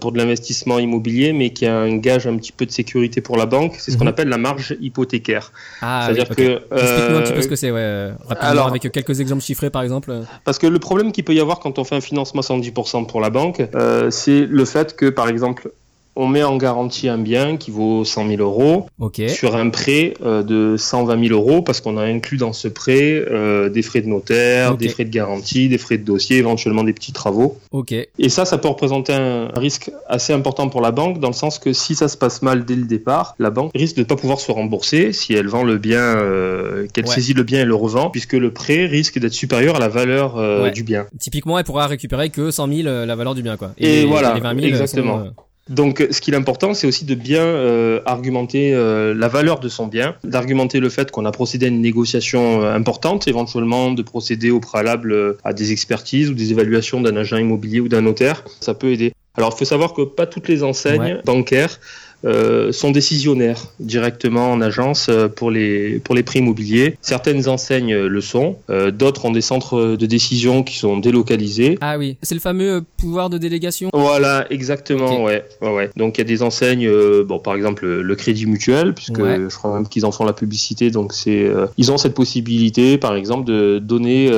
pour 0.00 0.12
de 0.12 0.18
l'investissement 0.18 0.78
immobilier, 0.78 1.32
mais 1.32 1.50
qui 1.50 1.66
a 1.66 1.76
un 1.76 1.96
gage 1.96 2.26
un 2.26 2.36
petit 2.36 2.52
peu 2.52 2.64
de 2.66 2.70
sécurité 2.70 3.20
pour 3.20 3.36
la 3.36 3.46
banque. 3.46 3.74
C'est 3.78 3.90
ce 3.90 3.96
qu'on 3.96 4.04
Mhm. 4.04 4.08
appelle 4.10 4.28
la 4.28 4.38
marge 4.38 4.76
hypothécaire. 4.80 5.52
Ah, 5.82 6.02
C'est-à-dire 6.04 6.26
oui, 6.30 6.36
que 6.36 6.42
Explique-nous 6.76 7.16
un 7.16 7.20
petit 7.22 7.32
euh, 7.32 7.36
peu 7.36 7.42
ce 7.42 7.48
que 7.48 7.56
c'est, 7.56 7.70
ouais, 7.70 7.80
euh, 7.80 8.12
rapidement, 8.28 8.50
alors- 8.50 8.68
avec 8.68 8.90
quelques 8.92 9.20
exemples 9.20 9.42
chiffrés 9.42 9.70
par 9.70 9.82
exemple. 9.82 10.14
Parce 10.44 10.58
que 10.58 10.66
le 10.66 10.78
problème 10.78 11.12
qu'il 11.12 11.24
peut 11.24 11.34
y 11.34 11.40
avoir 11.40 11.58
quand 11.60 11.78
on 11.78 11.84
fait 11.84 11.96
un 11.96 12.00
financement 12.00 12.40
à 12.40 12.44
110% 12.44 13.04
pour 13.04 13.20
la 13.20 13.30
banque, 13.30 13.62
euh, 13.74 14.10
c'est 14.10 14.46
le 14.46 14.64
fait 14.64 14.94
que, 14.96 15.06
par 15.10 15.28
exemple, 15.28 15.70
on 16.16 16.26
met 16.28 16.42
en 16.42 16.56
garantie 16.56 17.08
un 17.08 17.18
bien 17.18 17.56
qui 17.56 17.70
vaut 17.70 18.04
100 18.04 18.28
000 18.28 18.40
euros 18.42 18.86
Ok. 19.00 19.22
sur 19.28 19.56
un 19.56 19.68
prêt 19.70 20.14
euh, 20.24 20.42
de 20.42 20.76
120 20.76 21.28
000 21.28 21.34
euros 21.34 21.62
parce 21.62 21.80
qu'on 21.80 21.96
a 21.96 22.02
inclus 22.04 22.36
dans 22.36 22.52
ce 22.52 22.68
prêt 22.68 23.14
euh, 23.30 23.68
des 23.68 23.82
frais 23.82 24.00
de 24.00 24.06
notaire, 24.08 24.76
des 24.76 24.88
frais 24.88 25.04
de 25.04 25.10
garantie, 25.10 25.68
des 25.68 25.78
frais 25.78 25.98
de 25.98 26.04
dossier, 26.04 26.36
éventuellement 26.38 26.84
des 26.84 26.92
petits 26.92 27.12
travaux. 27.12 27.58
Ok. 27.72 27.92
Et 27.92 28.28
ça, 28.28 28.44
ça 28.44 28.58
peut 28.58 28.68
représenter 28.68 29.12
un 29.12 29.48
risque 29.56 29.90
assez 30.08 30.32
important 30.32 30.68
pour 30.68 30.80
la 30.80 30.90
banque 30.90 31.18
dans 31.20 31.28
le 31.28 31.34
sens 31.34 31.58
que 31.58 31.72
si 31.72 31.94
ça 31.94 32.08
se 32.08 32.16
passe 32.16 32.42
mal 32.42 32.64
dès 32.64 32.76
le 32.76 32.84
départ, 32.84 33.34
la 33.38 33.50
banque 33.50 33.70
risque 33.74 33.96
de 33.96 34.00
ne 34.00 34.06
pas 34.06 34.16
pouvoir 34.16 34.40
se 34.40 34.52
rembourser 34.52 35.12
si 35.12 35.34
elle 35.34 35.48
vend 35.48 35.64
le 35.64 35.78
bien, 35.78 36.00
euh, 36.00 36.86
qu'elle 36.92 37.06
Ouais. 37.06 37.14
saisit 37.14 37.34
le 37.34 37.42
bien 37.42 37.60
et 37.60 37.64
le 37.64 37.74
revend, 37.74 38.10
puisque 38.10 38.34
le 38.34 38.50
prêt 38.52 38.86
risque 38.86 39.18
d'être 39.18 39.32
supérieur 39.32 39.76
à 39.76 39.78
la 39.78 39.88
valeur 39.88 40.36
euh, 40.38 40.62
Ouais. 40.64 40.70
du 40.70 40.82
bien. 40.84 41.06
Typiquement, 41.18 41.58
elle 41.58 41.64
pourra 41.64 41.86
récupérer 41.86 42.30
que 42.30 42.50
100 42.50 42.68
000 42.68 42.88
euh, 42.88 43.04
la 43.06 43.16
valeur 43.16 43.34
du 43.34 43.42
bien, 43.42 43.56
quoi. 43.56 43.72
Et 43.78 44.02
les- 44.02 44.04
voilà, 44.06 44.34
les 44.34 44.40
20 44.40 44.54
000 44.54 44.66
exactement. 44.68 45.18
sont, 45.18 45.26
euh, 45.26 45.30
Donc, 45.70 46.06
ce 46.10 46.20
qui 46.20 46.30
est 46.30 46.36
important, 46.36 46.74
c'est 46.74 46.86
aussi 46.86 47.06
de 47.06 47.14
bien 47.14 47.42
euh, 47.42 48.00
argumenter 48.04 48.74
euh, 48.74 49.14
la 49.14 49.28
valeur 49.28 49.60
de 49.60 49.68
son 49.70 49.86
bien, 49.86 50.14
d'argumenter 50.22 50.78
le 50.78 50.90
fait 50.90 51.10
qu'on 51.10 51.24
a 51.24 51.32
procédé 51.32 51.66
à 51.66 51.68
une 51.70 51.80
négociation 51.80 52.62
euh, 52.62 52.74
importante, 52.74 53.28
éventuellement 53.28 53.90
de 53.92 54.02
procéder 54.02 54.50
au 54.50 54.60
préalable 54.60 55.36
à 55.42 55.54
des 55.54 55.72
expertises 55.72 56.28
ou 56.28 56.34
des 56.34 56.52
évaluations 56.52 57.00
d'un 57.00 57.16
agent 57.16 57.38
immobilier 57.38 57.80
ou 57.80 57.88
d'un 57.88 58.02
notaire. 58.02 58.44
Ça 58.60 58.74
peut 58.74 58.92
aider. 58.92 59.14
Alors, 59.36 59.52
il 59.54 59.58
faut 59.58 59.64
savoir 59.64 59.94
que 59.94 60.02
pas 60.02 60.26
toutes 60.26 60.48
les 60.48 60.62
enseignes 60.62 61.20
bancaires 61.24 61.80
euh, 62.24 62.72
sont 62.72 62.90
décisionnaires 62.90 63.66
directement 63.80 64.50
en 64.50 64.60
agence 64.60 65.08
euh, 65.08 65.28
pour 65.28 65.50
les, 65.50 65.98
pour 65.98 66.14
les 66.14 66.22
prix 66.22 66.38
immobiliers. 66.38 66.96
Certaines 67.02 67.48
enseignes 67.48 67.92
euh, 67.92 68.08
le 68.08 68.20
sont, 68.20 68.56
d'autres 68.92 69.24
ont 69.26 69.30
des 69.30 69.40
centres 69.40 69.96
de 69.96 70.06
décision 70.06 70.62
qui 70.62 70.78
sont 70.78 70.98
délocalisés. 70.98 71.78
Ah 71.80 71.98
oui, 71.98 72.16
c'est 72.22 72.34
le 72.34 72.40
fameux 72.40 72.82
pouvoir 72.96 73.30
de 73.30 73.38
délégation? 73.38 73.90
Voilà, 73.92 74.46
exactement, 74.50 75.24
ouais, 75.24 75.44
ouais, 75.60 75.74
ouais. 75.74 75.90
Donc 75.96 76.16
il 76.16 76.20
y 76.20 76.22
a 76.22 76.24
des 76.24 76.42
enseignes, 76.42 76.88
bon 77.22 77.38
par 77.38 77.54
exemple 77.54 77.86
le 77.86 78.14
Crédit 78.14 78.46
Mutuel, 78.46 78.94
puisque 78.94 79.18
je 79.18 79.56
crois 79.56 79.74
même 79.74 79.88
qu'ils 79.88 80.06
en 80.06 80.12
font 80.12 80.24
la 80.24 80.32
publicité, 80.32 80.90
donc 80.90 81.12
c'est 81.12 81.46
ils 81.76 81.92
ont 81.92 81.98
cette 81.98 82.14
possibilité 82.14 82.98
par 82.98 83.16
exemple 83.16 83.44
de 83.44 83.78
donner 83.78 84.30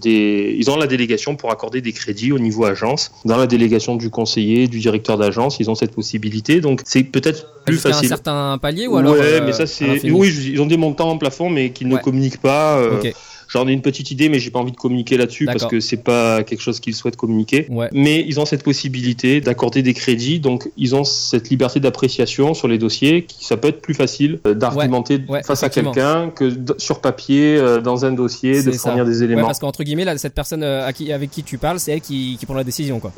des... 0.00 0.56
Ils 0.58 0.70
ont 0.70 0.76
la 0.76 0.86
délégation 0.86 1.36
pour 1.36 1.50
accorder 1.50 1.80
des 1.80 1.92
crédits 1.92 2.32
au 2.32 2.38
niveau 2.38 2.64
agence. 2.64 3.12
Dans 3.24 3.36
la 3.36 3.46
délégation 3.46 3.96
du 3.96 4.10
conseiller, 4.10 4.68
du 4.68 4.80
directeur 4.80 5.18
d'agence, 5.18 5.60
ils 5.60 5.70
ont 5.70 5.74
cette 5.74 5.92
possibilité. 5.92 6.60
Donc 6.60 6.80
c'est 6.84 7.04
peut-être 7.12 7.46
plus 7.64 7.78
facile. 7.78 8.06
un 8.06 8.08
certain 8.08 8.58
palier 8.58 8.86
ou 8.86 8.96
alors 8.96 9.12
Ouais, 9.12 9.40
mais 9.40 9.52
ça 9.52 9.62
euh, 9.62 9.66
c'est. 9.66 10.10
Oui, 10.10 10.34
ils 10.52 10.60
ont 10.60 10.66
des 10.66 10.76
montants 10.76 11.10
en 11.10 11.18
plafond, 11.18 11.48
mais 11.48 11.70
qu'ils 11.70 11.88
ne 11.88 11.96
communiquent 11.98 12.40
pas. 12.40 12.78
Euh, 12.78 13.00
J'en 13.48 13.68
ai 13.68 13.72
une 13.72 13.82
petite 13.82 14.10
idée, 14.10 14.30
mais 14.30 14.38
j'ai 14.38 14.50
pas 14.50 14.60
envie 14.60 14.72
de 14.72 14.78
communiquer 14.78 15.18
là-dessus 15.18 15.44
parce 15.44 15.66
que 15.66 15.78
c'est 15.78 16.02
pas 16.02 16.42
quelque 16.42 16.62
chose 16.62 16.80
qu'ils 16.80 16.94
souhaitent 16.94 17.16
communiquer. 17.16 17.68
Mais 17.92 18.24
ils 18.26 18.40
ont 18.40 18.46
cette 18.46 18.62
possibilité 18.62 19.42
d'accorder 19.42 19.82
des 19.82 19.92
crédits, 19.92 20.40
donc 20.40 20.70
ils 20.78 20.94
ont 20.94 21.04
cette 21.04 21.50
liberté 21.50 21.78
d'appréciation 21.78 22.54
sur 22.54 22.66
les 22.66 22.78
dossiers. 22.78 23.24
Qui, 23.24 23.44
ça 23.44 23.58
peut 23.58 23.68
être 23.68 23.82
plus 23.82 23.92
facile 23.92 24.40
euh, 24.46 24.54
d'argumenter 24.54 25.20
face 25.44 25.62
à 25.62 25.68
quelqu'un 25.68 26.30
que 26.30 26.50
sur 26.78 27.00
papier 27.00 27.62
dans 27.84 28.06
un 28.06 28.12
dossier 28.12 28.62
de 28.62 28.72
fournir 28.72 29.04
des 29.04 29.22
éléments. 29.22 29.46
parce 29.46 29.58
qu'entre 29.58 29.84
guillemets, 29.84 30.06
là, 30.06 30.16
cette 30.16 30.34
personne 30.34 30.62
avec 30.62 31.30
qui 31.30 31.42
tu 31.42 31.58
parles, 31.58 31.78
c'est 31.78 31.92
elle 31.92 32.00
qui, 32.00 32.38
qui 32.40 32.46
prend 32.46 32.54
la 32.54 32.64
décision, 32.64 33.00
quoi 33.00 33.12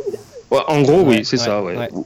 en 0.69 0.83
gros, 0.83 1.03
oui, 1.03 1.25
c'est 1.25 1.37
ça. 1.37 1.63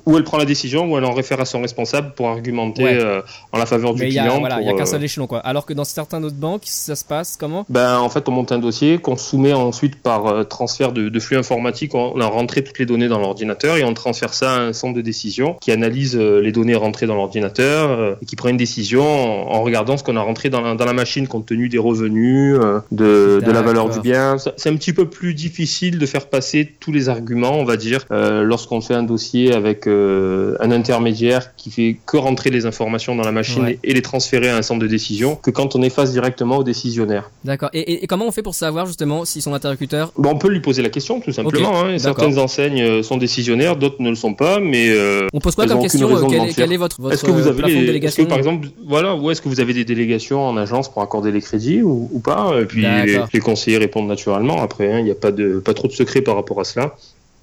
Où 0.07 0.17
elle 0.17 0.25
prend 0.25 0.39
la 0.39 0.45
décision, 0.45 0.91
ou 0.91 0.99
elle 0.99 1.05
en 1.05 1.13
réfère 1.13 1.41
à 1.41 1.45
son 1.45 1.61
responsable 1.61 2.13
pour 2.15 2.29
argumenter 2.29 2.85
euh, 2.85 3.21
en 3.53 3.59
la 3.59 3.67
faveur 3.67 3.95
du 3.95 4.03
client. 4.03 4.43
il 4.61 4.65
n'y 4.65 4.69
a 4.71 4.75
qu'un 4.75 4.87
seul 4.87 5.01
euh, 5.01 5.05
échelon. 5.05 5.27
Quoi. 5.27 5.39
Alors 5.41 5.67
que 5.67 5.73
dans 5.73 5.85
certaines 5.85 6.25
autres 6.25 6.37
banques, 6.37 6.63
ça 6.65 6.97
se 6.97 7.05
passe 7.05 7.37
comment? 7.39 7.65
Ben, 7.69 7.99
En 7.99 8.09
fait, 8.09 8.29
on 8.29 8.33
monte 8.33 8.53
un 8.53 8.59
dossier 8.59 8.99
qu'on 8.99 9.17
soumet 9.17 9.53
ensuite 9.53 9.97
par 9.97 10.27
euh, 10.27 10.45
transfert 10.45 10.93
de, 10.93 11.19
flux 11.19 11.37
informatique. 11.37 11.95
On 11.95 12.21
a 12.21 12.27
rentré 12.27 12.63
toutes 12.63 12.79
les 12.79 12.87
données 12.87 13.09
dans 13.09 13.19
l'ordinateur 13.19 13.77
et 13.77 13.85
on 13.85 13.93
transfère 13.93 14.33
ça 14.33 14.55
à 14.55 14.61
un 14.61 14.73
centre 14.73 14.95
de 14.95 15.01
décision 15.01 15.57
qui 15.61 15.73
analyse 15.73 16.17
les 16.17 16.53
données 16.53 16.77
rentrées 16.77 17.07
dans 17.07 17.17
l'ordinateur 17.17 18.17
et 18.23 18.25
qui 18.25 18.37
prend 18.37 18.49
une 18.49 18.57
décision 18.57 19.03
en, 19.03 19.63
regardant 19.63 19.97
ce 19.97 20.05
qu'on 20.05 20.17
a 20.17 20.23
rentré 20.23 20.49
dans 20.49 20.61
la, 20.61 20.93
machine 20.93 21.27
compte 21.27 21.47
tenu 21.47 21.69
des 21.69 21.79
revenus, 21.79 22.57
de, 22.93 23.41
la 23.45 23.63
valeur 23.63 23.89
du 23.89 24.01
bien. 24.01 24.37
C'est 24.39 24.69
un 24.69 24.77
petit 24.77 24.93
peu 24.93 25.09
plus 25.09 25.35
difficile 25.35 25.99
de 25.99 26.07
faire 26.07 26.27
passer 26.27 26.73
tous 26.79 26.93
les 26.93 27.09
arguments, 27.09 27.59
on 27.59 27.65
va 27.65 27.77
dire. 27.77 28.05
Euh, 28.11 28.38
lorsqu'on 28.43 28.81
fait 28.81 28.95
un 28.95 29.03
dossier 29.03 29.53
avec 29.53 29.87
euh, 29.87 30.57
un 30.61 30.71
intermédiaire 30.71 31.55
qui 31.57 31.71
fait 31.71 31.97
que 32.07 32.17
rentrer 32.17 32.51
les 32.51 32.67
informations 32.67 33.15
dans 33.17 33.25
la 33.25 33.33
machine 33.33 33.77
et, 33.83 33.95
les 33.95 34.03
transférer 34.03 34.49
à 34.49 34.57
un 34.57 34.63
centre 34.63 34.81
de 34.81 34.87
décision 34.87 35.37
que 35.37 35.51
quand 35.51 35.75
on 35.77 35.83
est 35.83 35.91
face 35.91 36.13
directement 36.13 36.59
au 36.59 36.65
décisionnaire. 36.65 37.31
D'accord. 37.45 37.71
Et, 37.73 38.07
comment 38.07 38.27
on 38.27 38.31
fait 38.31 38.43
pour 38.43 38.55
savoir 38.55 38.87
justement 38.87 39.25
si 39.25 39.41
son 39.41 39.55
interlocuteur 39.55 40.13
bon, 40.17 40.31
On 40.31 40.39
peut 40.39 40.49
lui 40.49 40.61
poser 40.61 40.83
la 40.83 40.91
question 40.91 41.21
tout 41.21 41.33
simplement. 41.33 41.83
Hein. 41.83 41.99
Certaines 41.99 42.39
enseignes 42.39 42.83
euh, 42.83 43.03
sont 43.03 43.17
décisionnaires, 43.17 43.77
d'autres 43.77 44.01
ne 44.01 44.11
le 44.11 44.17
sont 44.17 44.35
pas, 44.35 44.61
mais 44.61 44.93
on 45.33 45.41
pose 45.41 45.55
quoi 45.55 45.67
comme 45.67 45.81
question 45.81 46.09
quel 46.57 46.73
est, 46.73 46.77
votre, 46.77 47.01
votre 47.01 47.15
est-ce 47.15 47.25
que 47.25 47.31
vous 47.31 47.47
avez 47.47 47.59
plafond 47.59 47.81
de 47.81 47.87
délégation 47.87 48.25
que, 48.25 48.29
par 48.29 48.39
exemple, 48.39 48.69
voilà, 48.87 49.15
où 49.15 49.31
est-ce 49.31 49.43
que 49.43 49.49
vous 49.49 49.61
avez 49.61 49.75
des 49.75 49.85
délégations 49.85 50.47
en 50.47 50.57
agence 50.57 50.91
pour 50.91 51.03
accorder 51.03 51.31
les 51.31 51.41
crédits 51.41 51.83
ou, 51.83 52.21
pas? 52.25 52.53
Et 52.61 52.65
puis 52.65 52.85
les, 53.33 53.41
conseillers 53.41 53.79
répondent 53.79 54.09
naturellement. 54.09 54.63
Après, 54.63 54.93
hein, 54.93 54.99
il 54.99 55.05
n'y 55.05 55.11
a 55.11 55.15
pas 55.15 55.33
de 55.33 55.59
pas 55.59 55.75
trop 55.75 55.89
de 55.89 55.93
secret 55.93 56.21
par 56.21 56.35
rapport 56.35 56.61
à 56.61 56.65
cela. 56.65 56.95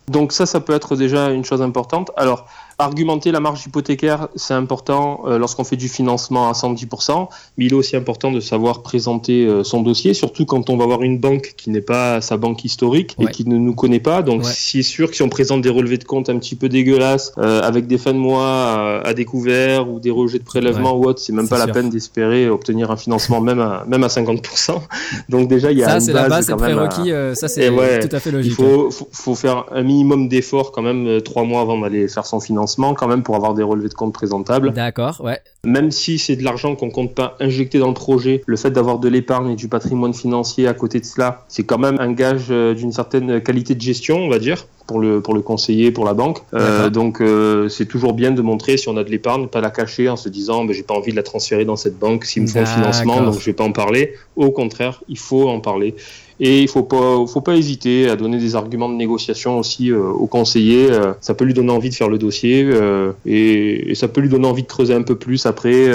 Donc 0.08 0.32
ça, 0.32 0.46
ça 0.46 0.60
peut 0.60 0.74
être 0.74 0.96
déjà 0.96 1.32
une 1.32 1.44
chose 1.44 1.62
importante. 1.62 2.12
Alors, 2.16 2.48
Argumenter 2.78 3.32
la 3.32 3.40
marge 3.40 3.66
hypothécaire, 3.66 4.28
c'est 4.36 4.54
important 4.54 5.22
euh, 5.28 5.38
lorsqu'on 5.38 5.64
fait 5.64 5.78
du 5.78 5.88
financement 5.88 6.50
à 6.50 6.52
110%, 6.52 7.30
mais 7.58 7.66
il 7.66 7.72
est 7.72 7.76
aussi 7.76 7.96
important 7.96 8.34
de 8.34 8.42
savoir 8.42 8.82
présenter 8.82 9.46
euh, 9.46 9.64
son 9.64 9.82
dossier, 9.82 10.14
surtout 10.14 10.46
quand 10.46 10.70
on 10.70 10.76
va 10.76 10.84
avoir 10.84 11.02
une 11.02 11.18
banque 11.18 11.54
qui 11.56 11.70
n'est 11.70 11.80
pas 11.80 12.20
sa 12.20 12.36
banque 12.36 12.66
historique 12.66 13.16
et 13.18 13.28
qui 13.28 13.48
ne 13.48 13.56
nous 13.56 13.74
connaît 13.74 14.02
pas. 14.02 14.22
Donc, 14.24 14.44
c'est 14.44 14.82
sûr 14.82 15.10
que 15.10 15.16
si 15.16 15.24
on 15.24 15.30
présente 15.30 15.62
des 15.62 15.70
relevés 15.70 15.98
de 15.98 16.04
compte 16.04 16.30
un 16.30 16.38
petit 16.38 16.56
peu 16.56 16.68
dégueulasses, 16.68 17.32
euh, 17.38 17.62
avec 17.62 17.88
des 17.88 17.98
fins 17.98 18.12
de 18.12 18.18
mois 18.18 19.02
à, 19.06 19.14
découvert 19.14 19.90
ou 19.90 20.02
des 20.02 20.12
rejets 20.12 20.40
de 20.40 20.44
prélèvement 20.44 20.98
ou 20.98 21.06
autre, 21.06 21.22
c'est 21.22 21.32
même 21.32 21.48
pas 21.48 21.58
la 21.58 21.72
peine 21.72 21.90
d'espérer 21.90 22.50
obtenir 22.50 22.92
un 22.92 22.98
financement 22.98 23.40
même 23.40 23.62
à, 23.62 23.86
même 23.88 24.04
à 24.04 24.08
50%. 24.08 24.82
Donc 25.30 25.48
déjà, 25.48 25.72
il 25.72 25.78
y 25.78 25.84
a 25.84 25.88
ça, 25.88 26.00
c'est 26.02 26.12
la 26.12 26.28
base, 26.28 26.48
c'est 26.48 26.56
prérequis, 26.58 27.12
ça 27.36 27.48
c'est 27.48 27.70
tout 27.70 28.16
à 28.16 28.20
fait 28.20 28.32
logique. 28.32 28.52
Il 28.52 28.56
faut, 28.56 28.92
faut, 28.92 29.08
faut 29.14 29.36
faire 29.36 29.64
un 29.72 29.84
minimum 29.84 30.28
d'efforts 30.28 30.74
quand 30.74 30.82
même 30.82 31.22
trois 31.22 31.46
mois 31.46 31.62
avant 31.62 31.80
d'aller 31.80 32.10
faire 32.10 32.26
son 32.26 32.42
financement 32.42 32.65
quand 32.96 33.08
même 33.08 33.24
pour 33.24 33.36
avoir 33.36 33.54
des 33.54 33.64
relevés 33.64 33.90
de 33.90 33.94
compte 33.94 34.14
présentables. 34.14 34.72
D'accord, 34.72 35.22
ouais. 35.24 35.40
Même 35.64 35.92
si 35.92 36.20
c'est 36.20 36.36
de 36.36 36.44
l'argent 36.44 36.76
qu'on 36.76 36.92
compte 36.92 37.14
pas 37.14 37.36
injecter 37.40 37.80
dans 37.80 37.88
le 37.88 37.94
projet, 37.94 38.42
le 38.46 38.58
fait 38.58 38.72
d'avoir 38.72 39.00
de 39.00 39.08
l'épargne 39.08 39.52
et 39.52 39.56
du 39.56 39.68
patrimoine 39.68 40.14
financier 40.14 40.68
à 40.68 40.74
côté 40.74 41.00
de 41.00 41.06
cela, 41.06 41.46
c'est 41.48 41.64
quand 41.64 41.80
même 41.80 41.98
un 42.00 42.12
gage 42.12 42.48
euh, 42.50 42.74
d'une 42.74 42.92
certaine 42.92 43.42
qualité 43.42 43.76
de 43.76 43.82
gestion, 43.82 44.18
on 44.18 44.30
va 44.30 44.40
dire 44.40 44.66
pour 44.88 45.00
le 45.00 45.22
pour 45.22 45.34
le 45.34 45.42
conseiller, 45.42 45.92
pour 45.92 46.06
la 46.06 46.14
banque. 46.14 46.40
Euh, 46.54 46.90
donc 46.90 47.22
euh, 47.22 47.70
c'est 47.70 47.86
toujours 47.86 48.14
bien 48.14 48.32
de 48.32 48.42
montrer 48.42 48.78
si 48.78 48.88
on 48.88 48.98
a 48.98 49.04
de 49.04 49.10
l'épargne, 49.10 49.48
pas 49.48 49.62
la 49.62 49.72
cacher 49.72 50.10
en 50.10 50.16
se 50.16 50.30
disant 50.30 50.64
ben, 50.66 50.74
j'ai 50.74 50.84
pas 50.84 50.94
envie 50.94 51.12
de 51.12 51.16
la 51.16 51.24
transférer 51.24 51.66
dans 51.66 51.76
cette 51.76 51.98
banque 51.98 52.26
s'ils 52.26 52.44
me 52.44 52.48
font 52.48 52.60
le 52.60 52.66
financement, 52.66 53.22
donc 53.22 53.40
je 53.40 53.46
vais 53.46 53.54
pas 53.54 53.64
en 53.64 53.72
parler. 53.72 54.14
Au 54.36 54.52
contraire, 54.52 55.02
il 55.08 55.18
faut 55.18 55.50
en 55.50 55.60
parler. 55.60 55.96
Et 56.40 56.62
il 56.62 56.68
faut 56.68 56.84
pas, 56.84 57.26
faut 57.28 57.42
pas 57.42 57.56
hésiter 57.56 58.10
à 58.10 58.16
donner 58.16 58.38
des 58.38 58.56
arguments 58.56 58.90
de 58.90 58.96
négociation 58.96 59.58
aussi 59.58 59.92
euh, 59.92 60.02
au 60.02 60.28
conseiller. 60.28 60.92
Euh, 60.92 61.14
ça 61.22 61.34
peut 61.34 61.46
lui 61.46 61.54
donner 61.54 61.72
envie 61.72 61.90
de 61.90 61.96
faire 61.96 62.10
le 62.10 62.18
dossier 62.18 62.64
euh, 62.66 63.14
et, 63.26 63.92
et, 63.92 63.96
ça 63.96 64.10
peut 64.10 64.20
lui 64.20 64.28
donner 64.28 64.48
envie 64.48 64.64
de 64.64 64.68
creuser 64.68 64.94
un 64.94 65.04
peu 65.04 65.16
plus 65.16 65.46
après 65.46 65.90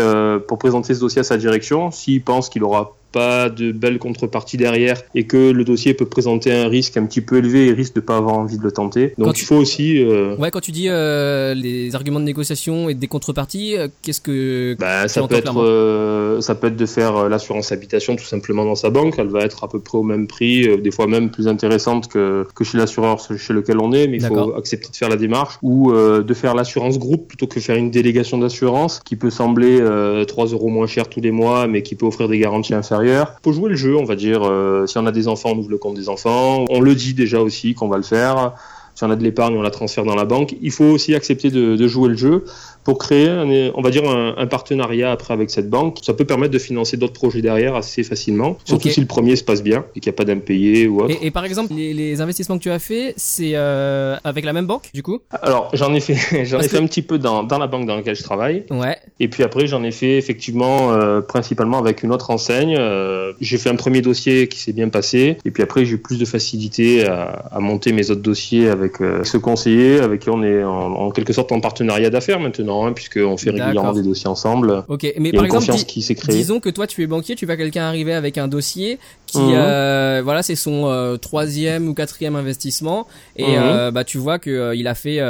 pour 0.48 0.58
présenter 0.58 0.94
ce 0.94 1.00
dossier 1.00 1.20
à 1.20 1.24
sa 1.24 1.36
direction 1.36 1.90
s'il 1.90 2.22
pense 2.22 2.48
qu'il 2.48 2.64
aura 2.64 2.96
pas 3.12 3.48
de 3.48 3.72
belle 3.72 3.98
contrepartie 3.98 4.56
derrière 4.56 5.02
et 5.14 5.24
que 5.24 5.50
le 5.50 5.64
dossier 5.64 5.94
peut 5.94 6.06
présenter 6.06 6.52
un 6.52 6.68
risque 6.68 6.96
un 6.96 7.06
petit 7.06 7.20
peu 7.20 7.38
élevé 7.38 7.68
et 7.68 7.72
risque 7.72 7.94
de 7.94 8.00
pas 8.00 8.16
avoir 8.16 8.36
envie 8.36 8.58
de 8.58 8.62
le 8.62 8.72
tenter. 8.72 9.14
Donc 9.18 9.40
il 9.40 9.44
faut 9.44 9.56
aussi. 9.56 10.02
Euh... 10.02 10.36
Ouais, 10.36 10.50
quand 10.50 10.60
tu 10.60 10.72
dis 10.72 10.88
euh, 10.88 11.54
les 11.54 11.94
arguments 11.94 12.20
de 12.20 12.24
négociation 12.24 12.88
et 12.88 12.94
des 12.94 13.08
contreparties, 13.08 13.76
euh, 13.76 13.88
qu'est-ce 14.02 14.20
que 14.20 14.76
bah, 14.78 15.08
ça 15.08 15.26
peut 15.26 15.34
être 15.34 15.60
euh, 15.60 16.40
ça 16.40 16.54
peut 16.54 16.68
être 16.68 16.76
de 16.76 16.86
faire 16.86 17.28
l'assurance 17.28 17.72
habitation 17.72 18.16
tout 18.16 18.24
simplement 18.24 18.64
dans 18.64 18.74
sa 18.74 18.90
banque. 18.90 19.14
Elle 19.18 19.28
va 19.28 19.40
être 19.40 19.64
à 19.64 19.68
peu 19.68 19.80
près 19.80 19.98
au 19.98 20.02
même 20.02 20.26
prix, 20.26 20.80
des 20.80 20.90
fois 20.90 21.06
même 21.06 21.30
plus 21.30 21.48
intéressante 21.48 22.08
que 22.08 22.46
que 22.54 22.64
chez 22.64 22.78
l'assureur 22.78 23.18
chez 23.20 23.52
lequel 23.52 23.78
on 23.80 23.92
est, 23.92 24.06
mais 24.06 24.18
il 24.18 24.24
faut 24.24 24.54
accepter 24.54 24.90
de 24.90 24.96
faire 24.96 25.08
la 25.08 25.16
démarche 25.16 25.58
ou 25.62 25.92
de 25.92 26.34
faire 26.34 26.54
l'assurance 26.54 26.98
groupe 26.98 27.28
plutôt 27.28 27.46
que 27.46 27.60
faire 27.60 27.76
une 27.76 27.90
délégation 27.90 28.38
d'assurance 28.38 29.00
qui 29.04 29.16
peut 29.16 29.30
sembler 29.30 29.80
3 30.26 30.46
euros 30.46 30.68
moins 30.68 30.86
cher 30.86 31.08
tous 31.08 31.20
les 31.20 31.30
mois, 31.30 31.66
mais 31.66 31.82
qui 31.82 31.94
peut 31.94 32.06
offrir 32.06 32.28
des 32.28 32.38
garanties 32.38 32.74
inférieures 32.74 32.99
il 33.02 33.26
Faut 33.42 33.52
jouer 33.52 33.70
le 33.70 33.76
jeu, 33.76 33.96
on 33.96 34.04
va 34.04 34.16
dire. 34.16 34.42
Euh, 34.44 34.86
si 34.86 34.98
on 34.98 35.06
a 35.06 35.12
des 35.12 35.28
enfants, 35.28 35.50
on 35.54 35.58
ouvre 35.58 35.70
le 35.70 35.78
compte 35.78 35.94
des 35.94 36.08
enfants. 36.08 36.64
On 36.70 36.80
le 36.80 36.94
dit 36.94 37.14
déjà 37.14 37.40
aussi 37.40 37.74
qu'on 37.74 37.88
va 37.88 37.96
le 37.96 38.02
faire. 38.02 38.54
Si 38.94 39.04
on 39.04 39.10
a 39.10 39.16
de 39.16 39.22
l'épargne, 39.22 39.56
on 39.56 39.62
la 39.62 39.70
transfère 39.70 40.04
dans 40.04 40.16
la 40.16 40.24
banque. 40.24 40.56
Il 40.60 40.72
faut 40.72 40.84
aussi 40.84 41.14
accepter 41.14 41.50
de 41.50 41.88
jouer 41.88 42.08
le 42.08 42.16
jeu 42.16 42.44
pour 42.84 42.98
créer, 42.98 43.28
un, 43.28 43.72
on 43.74 43.82
va 43.82 43.90
dire, 43.90 44.08
un, 44.08 44.46
partenariat 44.46 45.12
après 45.12 45.34
avec 45.34 45.50
cette 45.50 45.68
banque. 45.68 45.98
Ça 46.02 46.14
peut 46.14 46.24
permettre 46.24 46.52
de 46.52 46.58
financer 46.58 46.96
d'autres 46.96 47.12
projets 47.12 47.42
derrière 47.42 47.74
assez 47.74 48.02
facilement, 48.02 48.56
surtout 48.64 48.88
si 48.88 49.00
le 49.00 49.06
premier 49.06 49.36
se 49.36 49.44
passe 49.44 49.62
bien 49.62 49.84
et 49.94 50.00
qu'il 50.00 50.10
n'y 50.10 50.14
a 50.14 50.16
pas 50.16 50.24
d'impayé 50.24 50.88
ou 50.88 51.02
autre. 51.02 51.14
Et, 51.20 51.30
par 51.30 51.44
exemple, 51.44 51.74
les, 51.74 52.20
investissements 52.20 52.58
que 52.58 52.62
tu 52.62 52.70
as 52.70 52.78
fait, 52.78 53.14
c'est 53.16 53.52
euh, 53.54 54.16
avec 54.24 54.44
la 54.44 54.52
même 54.52 54.66
banque, 54.66 54.90
du 54.92 55.02
coup? 55.02 55.20
Alors, 55.42 55.70
j'en 55.72 55.94
ai 55.94 56.00
fait, 56.00 56.44
j'en 56.44 56.60
ai 56.60 56.68
fait 56.68 56.78
un 56.78 56.86
petit 56.86 57.02
peu 57.02 57.18
dans, 57.18 57.44
dans 57.44 57.58
la 57.58 57.66
banque 57.66 57.86
dans 57.86 57.96
laquelle 57.96 58.16
je 58.16 58.22
travaille. 58.22 58.64
Ouais. 58.70 58.96
Et 59.20 59.28
puis 59.28 59.42
après, 59.42 59.66
j'en 59.66 59.82
ai 59.84 59.90
fait 59.90 60.16
effectivement 60.16 60.92
euh, 60.92 61.20
principalement 61.20 61.78
avec 61.78 62.02
une 62.02 62.12
autre 62.12 62.30
enseigne. 62.30 62.76
Euh, 62.78 63.32
j'ai 63.40 63.58
fait 63.58 63.70
un 63.70 63.76
premier 63.76 64.02
dossier 64.02 64.48
qui 64.48 64.58
s'est 64.58 64.72
bien 64.72 64.88
passé, 64.88 65.36
et 65.44 65.50
puis 65.50 65.62
après, 65.62 65.84
j'ai 65.84 65.94
eu 65.94 65.98
plus 65.98 66.18
de 66.18 66.24
facilité 66.24 67.06
à, 67.06 67.46
à, 67.52 67.60
monter 67.60 67.92
mes 67.92 68.10
autres 68.10 68.22
dossiers 68.22 68.68
avec 68.68 68.96
ce 68.96 69.36
conseiller, 69.36 70.00
avec 70.00 70.20
qui 70.20 70.30
on 70.30 70.42
est 70.42 70.64
en, 70.64 70.92
en 70.92 71.10
quelque 71.10 71.32
sorte 71.32 71.52
en 71.52 71.60
partenariat 71.60 72.10
d'affaires 72.10 72.40
maintenant 72.40 72.69
Puisqu'on 72.94 73.36
fait 73.36 73.50
régulièrement 73.50 73.92
des 73.92 74.02
dossiers 74.02 74.28
ensemble. 74.28 74.84
Ok, 74.88 75.12
mais 75.18 75.32
par 75.32 75.44
exemple, 75.44 75.72
qui 75.84 76.02
s'est 76.02 76.16
disons 76.28 76.60
que 76.60 76.68
toi 76.68 76.86
tu 76.86 77.02
es 77.02 77.06
banquier, 77.06 77.34
tu 77.34 77.46
vas 77.46 77.56
quelqu'un 77.56 77.84
arriver 77.84 78.14
avec 78.14 78.38
un 78.38 78.48
dossier 78.48 78.98
qui, 79.26 79.38
mhm. 79.38 79.54
euh, 79.54 80.20
voilà, 80.24 80.42
c'est 80.42 80.56
son 80.56 80.86
euh, 80.86 81.16
troisième 81.16 81.88
ou 81.88 81.94
quatrième 81.94 82.36
investissement, 82.36 83.06
et 83.36 83.56
mhm. 83.56 83.62
euh, 83.62 83.90
bah 83.90 84.04
tu 84.04 84.18
vois 84.18 84.38
que 84.38 84.74
il 84.74 84.86
a 84.86 84.94
fait. 84.94 85.20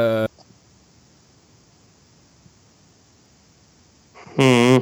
Mhm. 4.38 4.80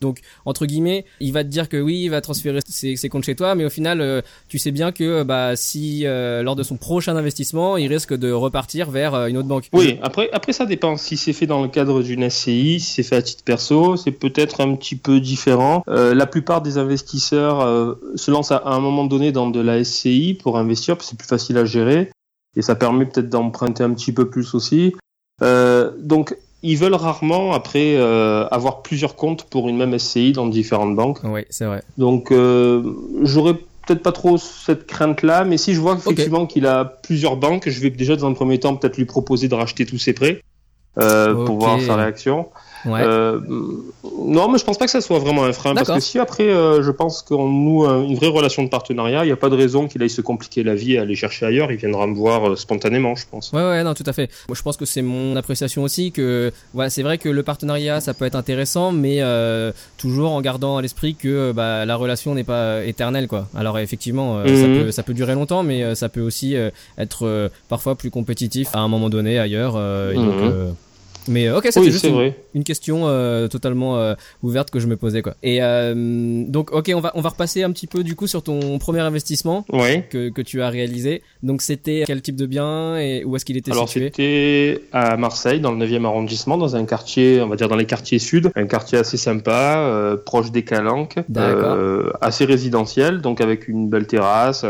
Donc 0.00 0.20
entre 0.44 0.66
guillemets, 0.66 1.04
il 1.20 1.32
va 1.32 1.44
te 1.44 1.48
dire 1.48 1.68
que 1.68 1.76
oui, 1.76 2.02
il 2.02 2.08
va 2.08 2.20
transférer 2.20 2.60
ses, 2.66 3.08
comptes 3.08 3.24
chez 3.24 3.34
toi, 3.34 3.54
mais 3.54 3.64
au 3.64 3.70
final, 3.70 4.00
euh, 4.00 4.22
tu 4.48 4.58
sais 4.58 4.70
bien 4.70 4.92
que 4.92 5.22
bah 5.22 5.56
si 5.56 6.06
euh, 6.06 6.42
lors 6.42 6.56
de 6.56 6.62
son 6.62 6.76
prochain 6.76 7.16
investissement, 7.16 7.76
il 7.76 7.88
risque 7.88 8.14
de 8.14 8.30
repartir 8.30 8.90
vers 8.90 9.14
euh, 9.14 9.26
une 9.26 9.36
autre 9.36 9.48
banque. 9.48 9.68
Oui, 9.72 9.98
après 10.02 10.28
après 10.32 10.52
ça 10.52 10.66
dépend. 10.66 10.96
Si 10.96 11.16
c'est 11.16 11.32
fait 11.32 11.46
dans 11.46 11.62
le 11.62 11.68
cadre 11.68 12.02
d'une 12.02 12.28
SCI, 12.28 12.80
si 12.80 12.94
c'est 12.94 13.02
fait 13.02 13.16
à 13.16 13.22
titre 13.22 13.44
perso, 13.44 13.96
c'est 13.96 14.12
peut-être 14.12 14.60
un 14.60 14.74
petit 14.74 14.96
peu 14.96 15.20
différent. 15.20 15.82
la 15.86 16.26
plupart 16.26 16.62
des 16.62 16.78
investisseurs 16.78 17.96
se 18.14 18.30
lancent 18.30 18.52
à, 18.52 18.62
un 18.64 18.80
moment 18.80 19.04
donné 19.04 19.32
dans 19.32 19.50
de 19.50 19.60
la 19.60 19.82
SCI 19.82 20.38
pour 20.40 20.58
investir, 20.58 20.96
parce 20.96 21.06
que 21.06 21.10
c'est 21.10 21.18
plus 21.18 21.28
facile 21.28 21.58
à 21.58 21.64
gérer 21.64 22.10
et 22.56 22.62
ça 22.62 22.74
permet 22.74 23.06
peut-être 23.06 23.28
d'emprunter 23.28 23.84
un 23.84 23.92
petit 23.92 24.12
peu 24.12 24.28
plus 24.28 24.54
aussi. 24.54 24.94
donc 25.40 26.36
ils 26.62 26.76
veulent 26.76 26.94
rarement 26.94 27.52
après 27.52 27.94
euh, 27.96 28.46
avoir 28.48 28.82
plusieurs 28.82 29.16
comptes 29.16 29.44
pour 29.44 29.68
une 29.68 29.76
même 29.76 29.96
SCI 29.98 30.32
dans 30.32 30.46
différentes 30.46 30.96
banques. 30.96 31.20
Oui, 31.24 31.44
c'est 31.50 31.66
vrai. 31.66 31.82
Donc 31.96 32.32
euh, 32.32 32.82
j'aurais 33.22 33.54
peut-être 33.54 34.02
pas 34.02 34.12
trop 34.12 34.36
cette 34.36 34.86
crainte-là, 34.86 35.44
mais 35.44 35.56
si 35.56 35.74
je 35.74 35.80
vois 35.80 35.94
effectivement 35.94 36.46
qu'il 36.46 36.66
a 36.66 36.84
plusieurs 36.84 37.36
banques, 37.36 37.68
je 37.68 37.80
vais 37.80 37.90
déjà 37.90 38.16
dans 38.16 38.26
un 38.26 38.34
premier 38.34 38.58
temps 38.58 38.76
peut-être 38.76 38.96
lui 38.96 39.04
proposer 39.04 39.48
de 39.48 39.54
racheter 39.54 39.86
tous 39.86 39.98
ses 39.98 40.12
prêts 40.12 40.42
euh, 40.98 41.46
pour 41.46 41.58
voir 41.58 41.80
sa 41.80 41.96
réaction. 41.96 42.48
Euh, 42.86 43.40
non, 44.24 44.48
mais 44.48 44.58
je 44.58 44.64
pense 44.64 44.78
pas 44.78 44.84
que 44.84 44.90
ça 44.90 45.00
soit 45.00 45.18
vraiment 45.18 45.44
un 45.44 45.52
frein. 45.52 45.74
Parce 45.74 45.90
que 45.90 46.00
si 46.00 46.18
après, 46.18 46.48
euh, 46.48 46.82
je 46.82 46.90
pense 46.90 47.22
qu'on 47.22 47.48
noue 47.48 47.84
une 47.86 48.14
vraie 48.16 48.28
relation 48.28 48.62
de 48.62 48.68
partenariat, 48.68 49.24
il 49.24 49.26
n'y 49.26 49.32
a 49.32 49.36
pas 49.36 49.50
de 49.50 49.56
raison 49.56 49.88
qu'il 49.88 50.02
aille 50.02 50.10
se 50.10 50.20
compliquer 50.20 50.62
la 50.62 50.74
vie 50.74 50.94
et 50.94 50.98
aller 50.98 51.14
chercher 51.14 51.46
ailleurs. 51.46 51.70
Il 51.72 51.78
viendra 51.78 52.06
me 52.06 52.14
voir 52.14 52.50
euh, 52.50 52.56
spontanément, 52.56 53.14
je 53.14 53.26
pense. 53.30 53.52
Ouais, 53.52 53.62
ouais, 53.62 53.82
non, 53.84 53.94
tout 53.94 54.04
à 54.06 54.12
fait. 54.12 54.30
Moi, 54.48 54.56
je 54.56 54.62
pense 54.62 54.76
que 54.76 54.84
c'est 54.84 55.02
mon 55.02 55.36
appréciation 55.36 55.82
aussi 55.82 56.12
que, 56.12 56.52
voilà, 56.74 56.90
c'est 56.90 57.02
vrai 57.02 57.18
que 57.18 57.28
le 57.28 57.42
partenariat, 57.42 58.00
ça 58.00 58.14
peut 58.14 58.24
être 58.24 58.36
intéressant, 58.36 58.92
mais 58.92 59.22
toujours 59.96 60.32
en 60.32 60.40
gardant 60.40 60.76
à 60.76 60.82
l'esprit 60.82 61.14
que 61.14 61.52
bah, 61.52 61.84
la 61.84 61.96
relation 61.96 62.34
n'est 62.34 62.44
pas 62.44 62.84
éternelle, 62.84 63.28
quoi. 63.28 63.48
Alors 63.56 63.78
effectivement, 63.78 64.44
ça, 64.44 64.50
mhm. 64.50 64.84
peut, 64.84 64.90
ça 64.90 65.02
peut 65.02 65.14
durer 65.14 65.34
longtemps, 65.34 65.62
mais 65.62 65.94
ça 65.94 66.08
peut 66.08 66.20
aussi 66.20 66.54
être 66.96 67.50
parfois 67.68 67.94
plus 67.94 68.10
compétitif 68.10 68.74
à 68.74 68.78
un 68.78 68.88
moment 68.88 69.10
donné 69.10 69.38
ailleurs. 69.38 69.76
Et 70.12 70.16
donc, 70.16 70.34
mhm. 70.34 70.74
Mais 71.28 71.46
euh, 71.46 71.58
ok, 71.58 71.68
c'était 71.70 71.90
juste 71.90 72.08
une, 72.54 72.64
question 72.64 73.02
euh, 73.06 73.48
totalement 73.48 73.98
euh, 73.98 74.14
ouverte 74.42 74.70
que 74.70 74.80
je 74.80 74.86
me 74.86 74.96
posais 74.96 75.22
quoi. 75.22 75.34
Et 75.42 75.60
donc 75.60 76.72
ok, 76.72 76.90
on 76.94 77.00
va 77.00 77.12
on 77.14 77.20
va 77.20 77.30
repasser 77.30 77.62
un 77.62 77.70
petit 77.70 77.86
peu 77.86 78.02
du 78.02 78.14
coup 78.14 78.26
sur 78.26 78.42
ton 78.42 78.78
premier 78.78 79.00
investissement 79.00 79.64
que, 80.10 80.30
que 80.30 80.42
tu 80.42 80.62
as 80.62 80.68
réalisé. 80.68 81.22
Donc 81.42 81.62
c'était 81.62 82.04
quel 82.06 82.22
type 82.22 82.36
de 82.36 82.46
bien 82.46 82.98
et 82.98 83.24
où 83.24 83.36
est-ce 83.36 83.44
qu'il 83.44 83.56
était 83.56 83.72
Alors 83.72 83.88
c'était 83.88 84.80
à 84.92 85.16
Marseille 85.16 85.60
dans 85.60 85.72
le 85.72 85.84
9e 85.84 86.04
arrondissement 86.04 86.56
dans 86.56 86.76
un 86.76 86.84
quartier, 86.84 87.40
on 87.42 87.48
va 87.48 87.56
dire 87.56 87.68
dans 87.68 87.76
les 87.76 87.86
quartiers 87.86 88.18
sud, 88.18 88.50
un 88.56 88.66
quartier 88.66 88.98
assez 88.98 89.16
sympa, 89.16 90.16
proche 90.24 90.50
des 90.50 90.64
Calanques, 90.64 91.16
assez 92.20 92.44
résidentiel, 92.44 93.20
donc 93.20 93.40
avec 93.40 93.68
une 93.68 93.88
belle 93.88 94.06
terrasse, 94.06 94.64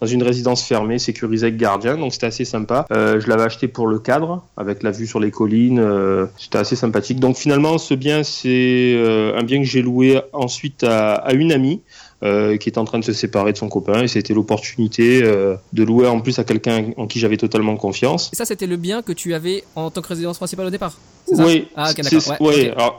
dans 0.00 0.06
une 0.06 0.22
résidence 0.22 0.62
fermée, 0.62 0.98
sécurisée 0.98 1.46
avec 1.46 1.58
gardien, 1.58 1.96
donc 1.96 2.12
c'était 2.12 2.26
assez 2.26 2.44
sympa. 2.44 2.86
je 2.90 3.28
l'avais 3.28 3.44
acheté 3.44 3.68
pour 3.68 3.86
le 3.86 3.98
cadre 3.98 4.44
avec 4.56 4.82
la 4.82 4.90
vue 4.90 5.06
sur 5.06 5.20
les 5.20 5.30
collines 5.30 5.75
euh, 5.78 6.26
c'était 6.38 6.58
assez 6.58 6.76
sympathique. 6.76 7.20
Donc 7.20 7.36
finalement, 7.36 7.78
ce 7.78 7.94
bien, 7.94 8.22
c'est 8.22 8.94
euh, 8.94 9.36
un 9.36 9.42
bien 9.42 9.58
que 9.58 9.64
j'ai 9.64 9.82
loué 9.82 10.20
ensuite 10.32 10.84
à, 10.84 11.32
une 11.32 11.52
amie. 11.52 11.80
Euh, 12.22 12.56
qui 12.56 12.70
est 12.70 12.78
en 12.78 12.86
train 12.86 12.98
de 12.98 13.04
se 13.04 13.12
séparer 13.12 13.52
de 13.52 13.58
son 13.58 13.68
copain 13.68 14.02
et 14.02 14.08
c'était 14.08 14.32
l'opportunité 14.32 15.20
de 15.20 15.84
louer 15.84 16.06
en 16.06 16.22
plus 16.22 16.38
à 16.38 16.44
quelqu'un 16.44 16.86
en 16.96 17.06
qui 17.06 17.20
j'avais 17.20 17.36
totalement 17.36 17.76
confiance. 17.76 18.30
Et 18.32 18.36
ça 18.36 18.46
c'était 18.46 18.66
le 18.66 18.78
bien 18.78 19.02
que 19.02 19.12
tu 19.12 19.34
avais 19.34 19.64
en 19.74 19.90
tant 19.90 20.00
que 20.00 20.08
résidence 20.08 20.38
principale 20.38 20.66
au 20.66 20.70
départ 20.70 20.96
Oui. 21.28 21.68
Ah, 21.76 21.92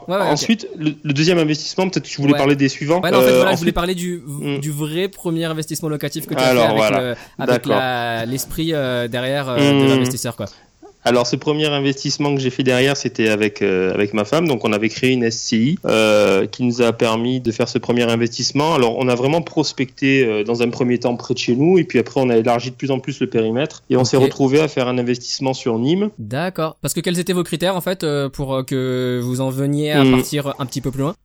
ensuite, 0.08 0.68
le, 0.78 0.92
deuxième 1.14 1.40
investissement, 1.40 1.90
peut-être 1.90 2.04
que 2.04 2.10
tu 2.10 2.22
voulais 2.22 2.36
parler 2.36 2.56
des 2.56 2.70
suivants. 2.70 3.00
en 3.00 3.02
fait, 3.02 3.10
voilà, 3.10 3.54
je 3.54 3.58
voulais 3.58 3.72
parler 3.72 3.96
du, 3.96 4.22
hmm. 4.24 4.60
du 4.60 4.70
vrai 4.70 5.08
premier 5.08 5.46
investissement 5.46 5.90
locatif 5.90 6.28
que 6.28 6.36
tu 6.36 6.40
as 6.40 6.54
fait 6.54 7.18
avec, 7.40 7.66
l'esprit 8.30 8.68
derrière 9.10 9.48
de 9.48 9.84
hmm. 9.84 9.88
l'investisseur. 9.88 10.36
quoi. 10.36 10.46
Alors, 11.08 11.26
ce 11.26 11.38
premier 11.38 11.68
investissement 11.68 12.36
que 12.36 12.42
j'ai 12.42 12.50
fait 12.50 12.64
derrière, 12.64 12.98
c'était 12.98 13.30
avec 13.30 13.62
euh, 13.62 13.94
avec 13.94 14.14
ma 14.14 14.26
femme. 14.26 14.46
Donc, 14.46 14.66
on 14.66 14.74
avait 14.74 14.90
créé 14.90 15.14
une 15.14 15.32
SCI 15.32 15.80
euh, 15.86 16.48
qui 16.48 16.64
nous 16.64 16.82
a 16.82 16.92
permis 16.92 17.40
de 17.40 17.50
faire 17.54 17.70
ce 17.70 17.78
premier 17.78 18.04
investissement. 18.04 18.76
Alors, 18.76 18.98
on 18.98 19.08
a 19.08 19.16
vraiment 19.16 19.42
prospecté 19.42 20.26
euh, 20.26 20.44
dans 20.44 20.64
un 20.64 20.70
premier 20.70 20.98
temps 20.98 21.16
près 21.16 21.34
de 21.34 21.40
chez 21.40 21.56
nous, 21.56 21.78
et 21.78 21.86
puis 21.86 21.98
après, 21.98 22.20
on 22.20 22.30
a 22.30 22.36
élargi 22.36 22.72
de 22.72 22.76
plus 22.76 22.92
en 22.92 23.00
plus 23.00 23.22
le 23.22 23.28
périmètre, 23.28 23.84
et 23.90 23.96
on 23.96 24.04
s'est 24.04 24.18
retrouvé 24.18 24.60
à 24.60 24.68
faire 24.68 24.90
un 24.90 24.98
investissement 24.98 25.54
sur 25.54 25.80
Nîmes. 25.80 26.10
D'accord. 26.20 26.76
Parce 26.82 26.94
que 26.94 27.00
quels 27.00 27.20
étaient 27.20 27.32
vos 27.32 27.44
critères 27.44 27.78
en 27.78 27.82
fait 27.82 28.06
pour 28.34 28.66
que 28.66 29.22
vous 29.24 29.40
en 29.40 29.50
veniez 29.50 29.94
à 29.94 30.04
hmm. 30.04 30.12
partir 30.12 30.54
un 30.60 30.66
petit 30.66 30.82
peu 30.82 30.92
plus 30.92 31.04
loin? 31.04 31.16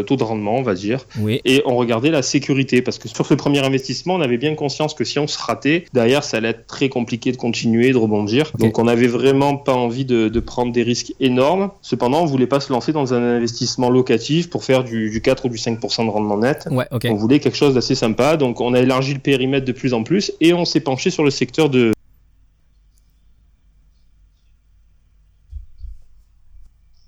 Le 0.00 0.06
taux 0.06 0.16
de 0.16 0.24
rendement, 0.24 0.56
on 0.56 0.62
va 0.62 0.74
dire. 0.74 1.06
Oui. 1.18 1.40
Et 1.44 1.62
on 1.66 1.76
regardait 1.76 2.10
la 2.10 2.22
sécurité, 2.22 2.82
parce 2.82 2.98
que 2.98 3.08
sur 3.08 3.26
ce 3.26 3.34
premier 3.34 3.60
investissement, 3.60 4.14
on 4.14 4.20
avait 4.20 4.38
bien 4.38 4.54
conscience 4.54 4.94
que 4.94 5.04
si 5.04 5.18
on 5.18 5.26
se 5.26 5.38
ratait, 5.38 5.84
derrière, 5.92 6.24
ça 6.24 6.38
allait 6.38 6.50
être 6.50 6.66
très 6.66 6.88
compliqué 6.88 7.32
de 7.32 7.36
continuer, 7.36 7.92
de 7.92 7.96
rebondir. 7.96 8.52
Donc 8.58 8.78
on 8.78 8.84
n'avait 8.84 9.06
vraiment 9.06 9.56
pas 9.56 9.74
envie 9.74 10.04
de, 10.04 10.28
de, 10.28 10.40
prendre 10.40 10.72
des 10.72 10.82
risques 10.82 11.12
énormes. 11.20 11.70
Cependant, 11.82 12.22
on 12.22 12.26
voulait 12.26 12.46
pas 12.46 12.60
se 12.60 12.72
lancer 12.72 12.92
dans 12.92 13.14
un 13.14 13.36
investissement 13.36 13.90
locatif 13.90 14.50
pour 14.50 14.64
faire 14.64 14.84
du, 14.84 15.10
du 15.10 15.20
4 15.20 15.46
ou 15.46 15.48
du 15.48 15.56
5% 15.56 16.06
de 16.06 16.10
rendement 16.10 16.38
net. 16.38 16.66
Ouais, 16.70 16.86
On 17.04 17.14
voulait 17.14 17.40
quelque 17.40 17.56
chose 17.56 17.74
d'assez 17.74 17.94
sympa, 17.94 18.36
donc 18.36 18.60
on 18.60 18.74
a 18.74 18.80
élargi 18.80 19.14
le 19.14 19.20
périmètre 19.20 19.66
de 19.66 19.72
plus 19.72 19.94
en 19.94 20.02
plus 20.02 20.32
et 20.40 20.52
on 20.54 20.64
s'est 20.64 20.80
penché 20.80 21.10
sur 21.10 21.24
le 21.24 21.30
secteur 21.30 21.68
de 21.68 21.92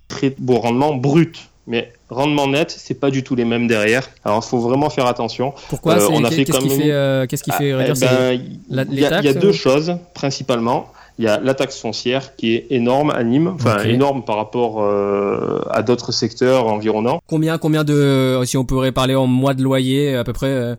très 0.08 0.34
beau 0.38 0.58
rendement 0.58 0.94
brut 0.94 1.48
mais 1.66 1.92
rendement 2.08 2.48
net, 2.48 2.74
c'est 2.76 2.98
pas 2.98 3.10
du 3.10 3.22
tout 3.22 3.36
les 3.36 3.44
mêmes 3.44 3.68
derrière. 3.68 4.08
Alors, 4.24 4.42
il 4.44 4.48
faut 4.48 4.58
vraiment 4.58 4.90
faire 4.90 5.06
attention. 5.06 5.54
Pourquoi 5.68 5.94
euh, 5.94 6.08
On 6.10 6.24
a 6.24 6.30
fait 6.30 6.44
Qu'est-ce 6.44 6.58
qui 6.58 6.68
fait, 6.70 6.90
euh, 6.90 7.26
qu'est-ce 7.26 7.42
qui 7.44 7.52
fait 7.52 7.72
ah, 7.72 7.84
eh 7.88 8.00
ben, 8.00 8.86
Il 8.90 8.98
y, 8.98 9.06
a 9.06 9.32
deux 9.34 9.52
choses 9.52 9.96
principalement. 10.14 10.92
Il 11.18 11.24
y 11.24 11.28
a 11.28 11.38
la 11.38 11.54
taxe 11.54 11.78
foncière 11.78 12.34
qui 12.36 12.54
est 12.54 12.66
énorme 12.70 13.10
à 13.10 13.22
Nîmes, 13.22 13.48
enfin 13.54 13.84
énorme 13.84 14.24
par 14.24 14.36
rapport 14.36 14.82
euh, 14.82 15.60
à 15.70 15.82
d'autres 15.82 16.10
secteurs 16.10 16.66
environnants. 16.66 17.20
Combien, 17.28 17.58
combien 17.58 17.84
de, 17.84 18.40
si 18.44 18.56
on 18.56 18.64
pourrait 18.64 18.92
parler 18.92 19.14
en 19.14 19.26
mois 19.26 19.54
de 19.54 19.62
loyer 19.62 20.16
à 20.16 20.24
peu 20.24 20.32
près 20.32 20.76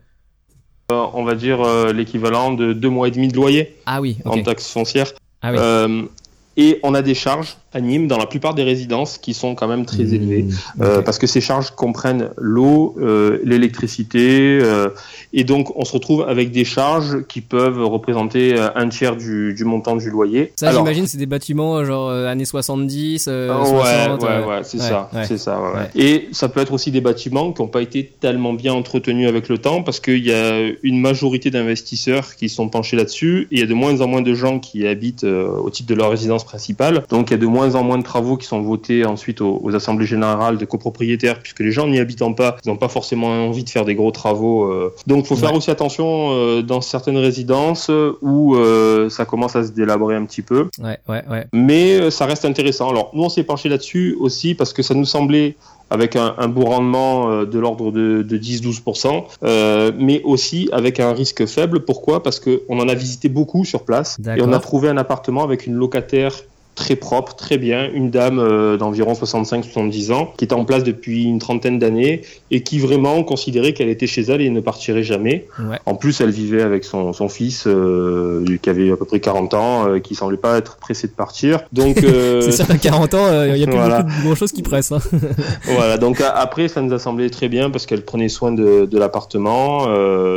On 0.90 1.24
va 1.24 1.36
dire 1.36 1.64
l'équivalent 1.94 2.52
de 2.52 2.74
deux 2.74 2.90
mois 2.90 3.08
et 3.08 3.12
demi 3.12 3.30
de 3.30 3.36
loyer. 3.36 3.76
Ah 3.86 4.02
oui. 4.02 4.18
En 4.26 4.42
taxe 4.42 4.70
foncière. 4.70 5.14
Ah 5.42 5.52
oui. 5.54 6.08
Et 6.58 6.80
on 6.84 6.94
a 6.94 7.02
des 7.02 7.16
charges 7.16 7.58
à 7.74 7.82
Nîmes 7.82 8.08
dans 8.08 8.18
la 8.18 8.28
plupart 8.28 8.54
des 8.54 8.64
résidences 8.64 9.18
qui 9.18 9.34
sont 9.34 9.56
quand 9.56 9.68
même 9.68 9.86
très 9.86 10.04
mmh, 10.04 10.14
élevées 10.14 10.46
euh, 10.82 11.02
parce 11.02 11.18
que 11.18 11.26
ces 11.26 11.42
charges 11.42 11.72
comprennent 11.72 12.30
l'eau, 12.38 12.96
euh, 13.00 13.40
l'électricité 13.44 14.60
euh, 14.62 14.90
et 15.34 15.44
donc 15.44 15.76
on 15.76 15.84
se 15.84 15.94
retrouve 15.94 16.22
avec 16.28 16.52
des 16.52 16.66
charges 16.66 17.26
qui 17.28 17.42
peuvent 17.42 17.84
représenter 17.84 18.60
un 18.76 18.90
tiers 18.90 19.16
du, 19.16 19.54
du 19.56 19.66
montant 19.66 19.96
du 19.96 20.10
loyer. 20.10 20.54
Ça 20.56 20.72
j'imagine 20.72 21.08
c'est 21.08 21.18
des 21.18 21.26
bâtiments 21.26 21.84
genre 21.84 22.12
années 22.12 22.46
70 22.46 23.28
ouais, 23.28 23.34
ouais 23.34 24.46
ouais 24.46 24.64
c'est 24.64 24.80
ça 24.80 25.10
c'est 25.24 25.38
ça 25.38 25.60
ouais, 25.60 25.90
et 25.96 26.30
ça 26.32 26.50
peut 26.50 26.60
être 26.60 26.74
aussi 26.74 26.92
des 26.92 27.02
bâtiments 27.02 27.52
qui 27.52 27.62
n'ont 27.62 27.68
pas 27.68 27.82
été 27.82 28.12
tellement 28.20 28.54
bien 28.54 28.74
entretenus 28.74 29.28
avec 29.28 29.50
le 29.50 29.58
temps 29.58 29.82
parce 29.82 30.00
qu'il 30.00 30.24
y 30.24 30.32
a 30.32 30.70
une 30.84 31.00
majorité 31.00 31.50
d'investisseurs 31.50 32.36
qui 32.36 32.50
sont 32.50 32.70
penchés 32.70 32.98
là-dessus 32.98 33.48
et 33.52 33.56
il 33.56 33.60
y 33.60 33.64
a 33.64 33.68
de 33.68 33.74
moins 33.74 34.02
en 34.02 34.08
moins 34.08 34.22
de 34.22 34.34
gens 34.36 34.60
qui 34.60 34.86
habitent 34.86 35.24
au 35.24 35.70
titre 35.72 35.90
de 35.90 35.96
leur 35.96 36.12
résidence 36.12 36.43
principale 36.46 37.04
donc 37.10 37.30
il 37.30 37.32
y 37.32 37.36
a 37.36 37.38
de 37.38 37.46
moins 37.46 37.76
en 37.76 37.84
moins 37.84 37.98
de 37.98 38.04
travaux 38.04 38.38
qui 38.38 38.48
sont 38.48 38.62
votés 38.62 39.06
ensuite 39.06 39.42
aux, 39.42 39.76
assemblées 39.76 40.06
générales 40.06 40.58
des 40.58 40.66
copropriétaires, 40.66 41.40
puisque 41.40 41.60
les 41.60 41.72
gens 41.72 41.88
n'y 41.88 42.00
habitant 42.00 42.34
pas, 42.34 42.58
ils 42.66 42.70
n'ont 42.70 42.78
pas 42.78 42.90
forcément 42.90 43.28
envie 43.28 43.64
de 43.64 43.70
faire 43.70 43.86
des 43.86 43.96
gros 43.96 44.12
travaux. 44.12 44.66
Euh. 44.66 44.94
Donc, 45.08 45.26
il 45.26 45.28
faut 45.28 45.36
faire 45.36 45.54
aussi 45.54 45.72
attention 45.72 46.32
euh, 46.32 46.62
dans 46.62 46.82
certaines 46.82 47.18
résidences 47.18 47.90
où 48.22 48.56
euh, 48.56 49.10
ça 49.10 49.26
commence 49.26 49.56
à 49.56 49.64
se 49.64 49.72
délabrer 49.72 50.16
un 50.16 50.26
petit 50.26 50.42
peu. 50.42 50.70
Ouais, 50.82 50.98
ouais, 51.08 51.24
ouais. 51.30 51.46
Mais 51.54 52.12
ça 52.12 52.26
reste 52.26 52.46
intéressant. 52.46 52.90
Alors, 52.90 53.12
nous, 53.14 53.24
on 53.24 53.30
s'est 53.30 53.44
penché 53.44 53.70
là-dessus 53.70 54.16
aussi 54.20 54.56
parce 54.56 54.74
que 54.74 54.82
ça 54.82 54.94
nous 54.94 55.06
semblait 55.06 55.56
avec 55.90 56.16
un, 56.16 56.48
beau 56.48 56.66
rendement 56.66 57.44
de 57.44 57.60
l'ordre 57.60 57.92
de, 57.92 58.24
10-12%, 58.24 59.94
mais 60.00 60.22
aussi 60.24 60.70
avec 60.72 61.00
un 61.00 61.14
risque 61.14 61.46
faible. 61.46 61.86
Pourquoi? 61.86 62.24
Parce 62.24 62.40
qu'on 62.40 62.80
en 62.80 62.88
a 62.90 62.94
visité 62.96 63.30
beaucoup 63.30 63.64
sur 63.66 63.84
place 63.84 64.18
et 64.36 64.42
on 64.42 64.54
a 64.54 64.60
trouvé 64.60 64.90
un 64.90 64.98
appartement 64.98 65.44
avec 65.44 65.68
une 65.68 65.76
locataire 65.76 66.34
très 66.76 66.96
propre, 66.96 67.36
très 67.36 67.58
bien, 67.58 67.90
une 67.94 68.10
dame 68.10 68.40
euh, 68.40 68.78
d'environ 68.78 69.14
65-70 69.14 70.12
ans 70.12 70.34
qui 70.38 70.46
était 70.46 70.56
en 70.56 70.66
place 70.66 70.84
depuis 70.84 71.24
une 71.24 71.40
trentaine 71.40 71.78
d'années 71.78 72.22
et 72.52 72.64
qui 72.64 72.80
vraiment 72.80 73.24
considérait 73.24 73.74
qu'elle 73.74 73.90
était 73.90 74.08
chez 74.08 74.22
elle 74.22 74.42
et 74.42 74.50
ne 74.50 74.60
partirait 74.60 75.04
jamais. 75.04 75.46
En 75.86 75.96
plus, 75.96 76.22
elle 76.22 76.32
vivait 76.32 76.64
avec 76.64 76.84
son, 76.84 77.14
son 77.14 77.30
fils 77.30 77.66
euh, 77.68 78.44
qui 78.62 78.70
avait 78.70 78.92
à 78.92 78.98
peu 78.98 79.06
près 79.06 79.20
40 79.20 79.54
ans, 79.54 79.88
euh, 79.88 80.00
qui 80.00 80.16
semblait 80.16 80.38
pas 80.38 80.58
être 80.58 80.78
pressé 80.78 81.08
de 81.08 81.14
partir. 81.14 81.60
Donc 81.74 81.98
c'est 82.02 82.52
ça, 82.52 82.66
à 82.68 82.78
40 82.78 83.14
ans, 83.14 83.44
il 83.46 83.58
y 83.58 83.64
a 83.64 83.68
plus 83.68 83.76
voilà. 83.76 84.04
beaucoup 84.04 84.30
de 84.34 84.36
choses 84.36 84.52
qui 84.52 84.64
pressent. 84.64 84.92
Hein. 84.92 85.02
voilà. 85.66 85.98
Donc 85.98 86.22
après, 86.22 86.68
ça 86.68 86.82
nous 86.82 86.94
a 86.94 87.00
semblé 87.00 87.30
très 87.30 87.50
bien 87.50 87.70
parce 87.70 87.86
qu'elle 87.86 88.04
prenait 88.04 88.30
soin 88.30 88.52
de, 88.52 88.86
de 88.86 88.98
l'appartement, 88.98 89.88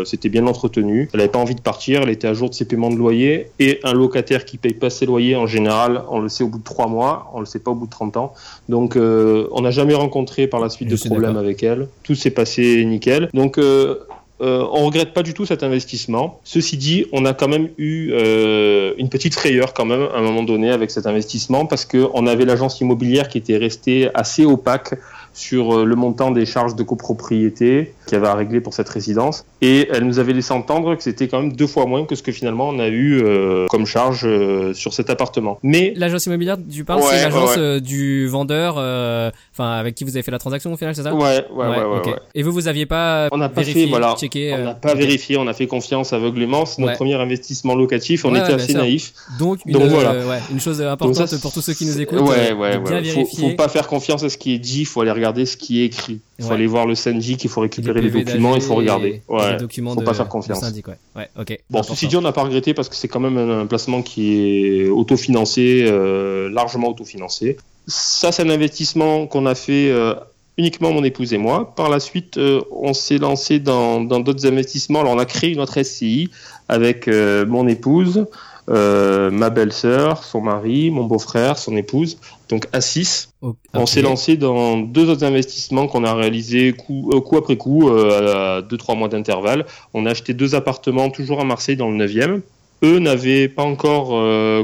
c'était 0.05 0.29
bien 0.29 0.47
entretenu. 0.47 1.09
Elle 1.13 1.21
n'avait 1.21 1.31
pas 1.31 1.39
envie 1.39 1.55
de 1.55 1.61
partir, 1.61 2.03
elle 2.03 2.11
était 2.11 2.29
à 2.29 2.35
jour 2.35 2.51
de 2.51 2.55
ses 2.55 2.67
paiements 2.67 2.91
de 2.91 2.97
loyer 2.97 3.51
et 3.59 3.81
un 3.85 3.95
locataire 3.95 4.45
qui 4.45 4.59
paye 4.59 4.75
pas 4.75 4.91
ses 4.91 5.07
loyers 5.07 5.37
en 5.37 5.47
général, 5.47 6.03
on 6.11 6.26
le 6.27 6.31
sait 6.31 6.45
au 6.45 6.49
bout 6.49 6.59
de 6.59 6.65
trois 6.65 6.87
mois, 6.89 7.31
on 7.35 7.41
le 7.41 7.47
sait 7.47 7.59
pas 7.59 7.71
au 7.71 7.75
bout 7.75 7.87
de 7.87 7.91
30 7.91 8.17
ans. 8.17 8.35
Donc, 8.69 8.97
euh, 8.97 9.49
on 9.53 9.63
n'a 9.63 9.71
jamais 9.71 9.95
rencontré 9.95 10.47
par 10.47 10.61
la 10.61 10.69
suite 10.69 10.89
de 10.89 10.97
problème 10.97 11.37
avec 11.37 11.63
elle. 11.63 11.89
Tout 12.03 12.15
s'est 12.15 12.31
passé 12.31 12.85
nickel. 12.85 13.29
Donc, 13.33 13.59
euh, 13.59 14.07
euh, 14.43 14.67
on 14.71 14.85
regrette 14.85 15.15
pas 15.15 15.23
du 15.23 15.33
tout 15.33 15.47
cet 15.47 15.63
investissement. 15.63 16.41
Ceci 16.45 16.77
dit, 16.77 17.07
on 17.13 17.25
a 17.25 17.33
quand 17.33 17.49
même 17.49 17.71
eu 17.79 18.11
euh, 18.13 18.93
une 18.99 19.09
petite 19.09 19.35
frayeur 19.35 19.73
quand 19.73 19.87
même 19.87 20.03
à 20.15 20.19
un 20.19 20.21
moment 20.21 20.43
donné 20.43 20.71
avec 20.71 20.91
cet 20.91 21.07
investissement 21.07 21.65
parce 21.65 21.87
qu'on 21.87 22.27
avait 22.27 22.45
l'agence 22.45 22.81
immobilière 22.81 23.29
qui 23.29 23.39
était 23.39 23.57
restée 23.57 24.11
assez 24.13 24.45
opaque 24.45 24.95
sur 25.33 25.75
euh, 25.75 25.85
le 25.87 25.97
montant 25.97 26.33
des 26.33 26.45
charges 26.45 26.75
de 26.75 26.83
copropriété 26.83 27.95
avait 28.15 28.29
à 28.29 28.35
régler 28.35 28.61
pour 28.61 28.75
cette 28.75 28.89
résidence. 28.89 29.45
Et 29.63 29.89
elle 29.93 30.05
nous 30.05 30.19
avait 30.19 30.33
laissé 30.33 30.53
entendre 30.53 30.95
que 30.95 31.03
c'était 31.03 31.29
quand 31.29 31.41
même 31.41 31.53
deux 31.53 31.67
fois 31.67 31.87
moins 31.87 32.05
que 32.05 32.15
ce 32.15 32.23
que 32.23 32.33
finalement 32.33 32.69
on 32.69 32.79
a 32.79 32.89
eu 32.89 33.23
euh, 33.23 33.67
comme 33.69 33.87
charge 33.87 34.23
euh, 34.25 34.73
sur 34.75 34.93
cet 34.95 35.11
appartement. 35.11 35.59
Mais 35.63 35.93
l'agence 35.97 36.27
immobilière, 36.27 36.57
tu 36.71 36.85
parles, 36.85 37.03
c'est 37.03 37.23
l'agence 37.23 37.59
du 37.83 38.27
vendeur, 38.29 38.75
enfin 38.77 39.73
avec 39.73 39.95
qui 39.95 40.05
vous 40.05 40.17
avez 40.17 40.23
fait 40.23 40.31
la 40.31 40.39
transaction 40.39 40.73
au 40.73 40.77
final, 40.77 40.95
c'est 40.95 41.03
ça 41.03 41.15
ouais 41.15 41.45
ouais, 41.51 41.67
ouais, 41.67 41.85
ouais, 41.85 42.15
Et 42.35 42.43
vous, 42.43 42.53
vous 42.53 42.69
aviez 42.69 42.87
pas 42.87 43.29
On 43.33 43.39
n'a 43.39 43.49
pas 43.49 43.63
fait, 43.63 43.87
voilà, 43.87 44.15
on 44.23 44.65
n'a 44.65 44.75
pas 44.75 44.95
vérifié, 44.95 45.37
on 45.37 45.47
a 45.47 45.53
fait 45.53 45.67
confiance 45.67 46.13
aveuglément. 46.13 46.67
C'est 46.67 46.83
notre 46.83 46.95
premier 46.95 47.15
investissement 47.15 47.75
locatif, 47.75 48.25
on 48.25 48.35
était 48.35 48.53
assez 48.53 48.75
naïf. 48.75 49.15
Donc, 49.39 49.61
une, 49.67 49.73
Donc 49.73 49.85
voilà. 49.85 50.15
une 50.51 50.61
chose 50.61 50.81
importante 50.81 51.41
pour 51.41 51.53
tous 51.53 51.61
ceux 51.61 51.75
qui 51.75 51.87
nous 51.87 52.01
écoutent. 52.01 52.21
Ouais 52.21 52.53
ouais 52.53 52.77
ouais. 52.77 53.05
Faut, 53.05 53.25
faut 53.25 53.51
pas 53.51 53.69
faire 53.69 53.87
confiance 53.87 54.23
à 54.23 54.29
ce 54.29 54.37
qui 54.37 54.55
est 54.55 54.59
dit, 54.59 54.81
il 54.81 54.87
faut 54.87 55.01
aller 55.01 55.11
regarder 55.11 55.47
ce 55.47 55.57
qui 55.57 55.81
est 55.81 55.87
écrit. 55.87 56.21
Il 56.39 56.45
faut 56.45 56.53
aller 56.53 56.67
voir 56.67 56.87
le 56.87 56.95
syndic, 56.95 57.45
il 57.45 57.51
faut 57.51 57.63
récupérer 57.63 58.03
les, 58.03 58.11
documents, 58.11 58.55
il 58.55 58.61
faut 58.61 58.75
regarder. 58.75 59.23
Ouais. 59.29 59.53
Les 59.53 59.57
documents 59.57 59.95
faut 59.95 60.03
pas 60.03 60.13
faire 60.13 60.29
confiance. 60.29 60.61
Syndic, 60.61 60.87
ouais. 60.89 60.99
ouais 61.17 61.29
ok. 61.39 61.59
Bon, 61.71 61.83
ceci 61.83 62.09
dit, 62.09 62.17
on 62.17 62.21
n'a 62.21 62.33
pas 62.33 62.43
regretté 62.43 62.75
parce 62.75 62.89
que 62.89 62.97
c'est 62.97 63.09
quand 63.09 63.21
même 63.21 63.39
un, 63.39 63.67
placement 63.67 64.03
qui 64.03 64.37
est 64.37 64.89
autofinancé, 64.89 65.87
euh, 65.87 66.51
largement 66.51 66.89
autofinancé. 66.89 67.57
Ça, 67.87 68.33
c'est 68.33 68.43
un 68.43 68.51
investissement 68.51 69.27
qu'on 69.27 69.47
a 69.47 69.55
fait 69.55 69.89
euh, 69.91 70.15
uniquement 70.59 70.93
mon 70.93 71.05
épouse 71.05 71.33
et 71.33 71.39
moi. 71.39 71.75
Par 71.75 71.89
la 71.89 72.01
suite, 72.01 72.37
euh, 72.37 72.61
on 72.71 72.93
s'est 72.93 73.19
lancé 73.19 73.59
dans 73.59 74.01
d'autres 74.03 74.47
investissements. 74.47 75.01
Alors, 75.01 75.15
on 75.15 75.19
a 75.19 75.27
créé 75.27 75.55
notre 75.55 75.83
SCI 75.83 76.31
avec 76.69 77.09
mon 77.09 77.67
épouse. 77.67 78.27
Euh, 78.69 79.31
ma 79.31 79.51
belle-sœur, 79.51 80.25
son 80.25 80.41
mari, 80.41 80.91
mon 80.91 81.05
beau-frère, 81.05 81.57
son 81.57 81.77
épouse, 81.77 82.19
donc 82.49 82.67
à 82.73 82.81
6. 82.81 83.31
On 83.75 83.87
s'est 83.87 84.03
lancé 84.03 84.37
dans 84.37 84.79
deux 84.79 85.09
autres 85.09 85.25
investissements 85.25 85.87
qu'on 85.87 86.05
a 86.05 86.15
réalisés 86.15 86.73
coup, 86.73 87.11
euh, 87.13 87.21
coup, 87.21 87.37
après 87.37 87.57
coup, 87.57 87.89
euh, 87.89 88.59
à 88.59 88.63
2-3 88.63 88.97
mois 88.97 89.09
d'intervalle. 89.09 89.67
On 89.95 90.05
a 90.05 90.11
acheté 90.11 90.35
deux 90.35 90.55
appartements 90.55 91.11
toujours 91.11 91.41
à 91.41 91.45
Marseille 91.45 91.77
dans 91.77 91.91
le 91.91 91.97
9e. 91.97 92.41
Eux 92.83 92.99
n'avaient 92.99 93.49
pas 93.49 93.63
encore 93.63 94.09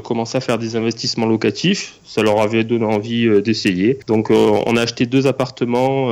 commencé 0.03 0.37
à 0.37 0.43
faire 0.43 0.59
des 0.59 0.77
investissements 0.77 1.25
locatifs, 1.25 1.99
ça 2.05 2.21
leur 2.23 2.41
avait 2.41 2.63
donné 2.63 2.85
envie 2.85 3.41
d'essayer. 3.41 3.99
Donc 4.07 4.29
on 4.31 4.77
a 4.77 4.83
acheté 4.83 5.07
deux 5.07 5.27
appartements 5.27 6.11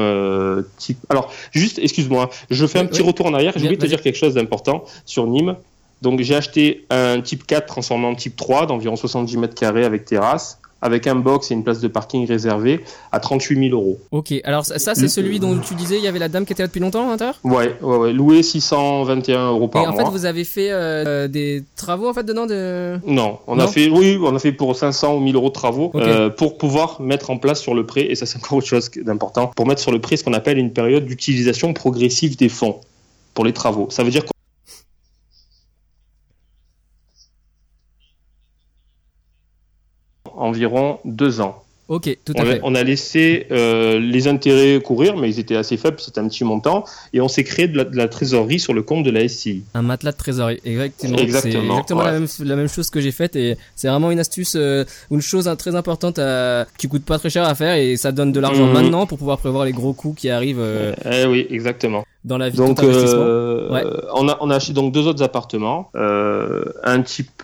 type... 0.79 0.97
Alors 1.11 1.31
juste, 1.53 1.79
excuse-moi, 1.79 2.31
je 2.49 2.67
fais 2.67 2.79
un 2.79 2.87
petit 2.87 3.03
retour 3.03 3.27
en 3.27 3.35
arrière, 3.35 3.53
je 3.55 3.65
voulais 3.65 3.77
te 3.77 3.85
dire 3.85 4.01
quelque 4.01 4.17
chose 4.17 4.33
d'important 4.33 4.85
sur 5.05 5.27
Nîmes. 5.27 5.57
Donc 6.03 6.21
j'ai 6.21 6.35
acheté 6.35 6.87
un 6.91 7.21
type 7.21 7.47
4 7.47 7.67
transformé 7.67 8.07
en 8.07 8.15
type 8.15 8.37
3 8.37 8.67
d'environ 8.67 8.97
70 8.97 9.37
mètres 9.37 9.55
carrés 9.55 9.85
avec 9.85 10.05
terrasse 10.05 10.61
avec 10.83 11.07
un 11.07 11.15
box 11.15 11.51
et 11.51 11.55
une 11.55 11.65
place 11.65 11.81
de 11.81 11.89
parking 11.89 12.27
réservée 12.27 12.81
à 13.13 13.21
38 13.21 13.69
000 13.69 13.79
euros. 13.79 13.99
Ok, 14.11 14.33
alors 14.45 14.65
ça, 14.65 14.95
c'est 14.95 15.09
celui 15.09 15.41
dont 15.41 15.59
tu 15.59 15.75
disais 15.75 15.99
il 15.99 16.05
y 16.05 16.09
avait 16.09 16.19
la 16.19 16.29
dame 16.29 16.47
qui 16.47 16.53
était 16.53 16.63
là 16.63 16.69
depuis 16.69 16.81
longtemps 16.81 17.09
à 17.09 17.11
l'intérieur? 17.11 17.39
Ouais, 17.45 17.77
ouais, 17.83 17.97
ouais, 17.97 18.13
loué 18.13 18.43
621 18.43 19.51
euros 19.51 19.69
par 19.69 19.83
mois. 19.83 19.91
Et 19.91 19.95
en 19.95 20.05
fait, 20.07 20.11
vous 20.11 20.25
avez 20.25 20.45
fait 20.45 20.71
euh, 20.71 21.29
des 21.29 21.65
travaux 21.77 22.09
en 22.09 22.15
fait 22.15 22.25
dedans 22.25 22.47
de... 22.47 22.99
Non, 23.07 23.39
on 23.47 23.59
a 23.59 23.67
fait, 23.67 23.89
oui, 23.89 24.19
on 24.23 24.35
a 24.35 24.39
fait 24.39 24.53
pour 24.53 24.75
500 24.77 25.17
ou 25.17 25.21
1000 25.21 25.37
euros 25.37 25.49
de 25.49 25.55
travaux 25.55 25.93
euh, 25.95 26.31
pour 26.31 26.57
pouvoir 26.59 27.01
mettre 27.01 27.31
en 27.31 27.37
place 27.37 27.61
sur 27.61 27.75
le 27.75 27.85
prêt, 27.85 28.07
et 28.11 28.15
ça 28.15 28.27
c'est 28.27 28.39
encore 28.39 28.59
autre 28.59 28.67
chose 28.67 28.91
d'important, 28.97 29.49
pour 29.55 29.67
mettre 29.67 29.81
sur 29.81 29.93
le 29.93 30.01
prêt 30.01 30.17
ce 30.17 30.25
qu'on 30.25 30.33
appelle 30.33 30.59
une 30.59 30.73
période 30.73 31.05
d'utilisation 31.05 31.73
progressive 31.73 32.37
des 32.37 32.49
fonds 32.49 32.81
pour 33.35 33.45
les 33.45 33.53
travaux. 33.53 33.89
Ça 33.91 34.03
veut 34.03 34.11
dire 34.11 34.25
environ 40.41 40.99
deux 41.05 41.41
ans. 41.41 41.63
Ok, 41.91 42.17
tout 42.25 42.35
à 42.37 42.43
on 42.43 42.45
fait. 42.45 42.61
On 42.63 42.77
a 42.77 42.85
laissé 42.85 43.49
euh, 43.51 43.99
les 43.99 44.29
intérêts 44.29 44.81
courir, 44.81 45.17
mais 45.17 45.29
ils 45.29 45.41
étaient 45.41 45.57
assez 45.57 45.77
faibles, 45.77 45.97
c'était 45.99 46.21
un 46.21 46.29
petit 46.29 46.45
montant, 46.45 46.85
et 47.13 47.21
on 47.21 47.27
s'est 47.27 47.43
créé 47.43 47.67
de 47.67 47.85
la, 47.93 48.07
trésorerie 48.07 48.61
sur 48.61 48.73
le 48.73 48.85
compte 48.85 49.03
de 49.03 49.11
la 49.11 49.27
SCI. 49.27 49.65
Un 49.75 49.83
matelas 49.83 50.13
de 50.13 50.17
trésorerie, 50.17 50.61
exactement. 50.65 51.19
Exactement. 51.19 51.63
Exactement 51.63 52.05
la, 52.05 52.13
même, 52.13 52.29
la, 52.45 52.55
même, 52.55 52.69
chose 52.69 52.91
que 52.91 53.01
j'ai 53.01 53.11
faite, 53.11 53.35
et 53.35 53.57
c'est 53.75 53.89
vraiment 53.89 54.13
une 54.13 54.21
astuce, 54.21 54.55
euh, 54.55 54.85
une 55.11 55.21
chose 55.21 55.53
très 55.59 55.75
importante 55.75 56.21
à, 56.21 56.65
qui 56.79 56.87
coûte 56.87 57.05
pas 57.05 57.19
très 57.19 57.29
cher 57.29 57.43
à 57.43 57.57
faire, 57.57 57.75
et 57.75 57.97
ça 57.97 58.13
donne 58.13 58.31
de 58.31 58.39
l'argent 58.39 58.69
mmh. 58.69 58.73
maintenant 58.73 59.07
pour 59.09 59.19
pouvoir 59.19 59.39
prévoir 59.39 59.65
les 59.65 59.73
gros 59.73 59.93
coûts 59.93 60.15
qui 60.17 60.31
arrivent. 60.31 60.61
Euh, 60.61 60.95
eh 61.11 61.27
oui, 61.27 61.49
exactement. 61.51 62.05
Dans 62.23 62.39
la 62.39 62.51
vie 62.51 62.57
donc, 62.57 62.83
ouais. 62.83 63.83
on, 64.15 64.29
a, 64.29 64.39
on 64.41 64.51
a 64.51 64.55
acheté 64.55 64.75
donc 64.75 64.93
deux 64.93 65.09
autres 65.09 65.25
appartements, 65.25 65.91
un 65.95 67.03
type 67.03 67.43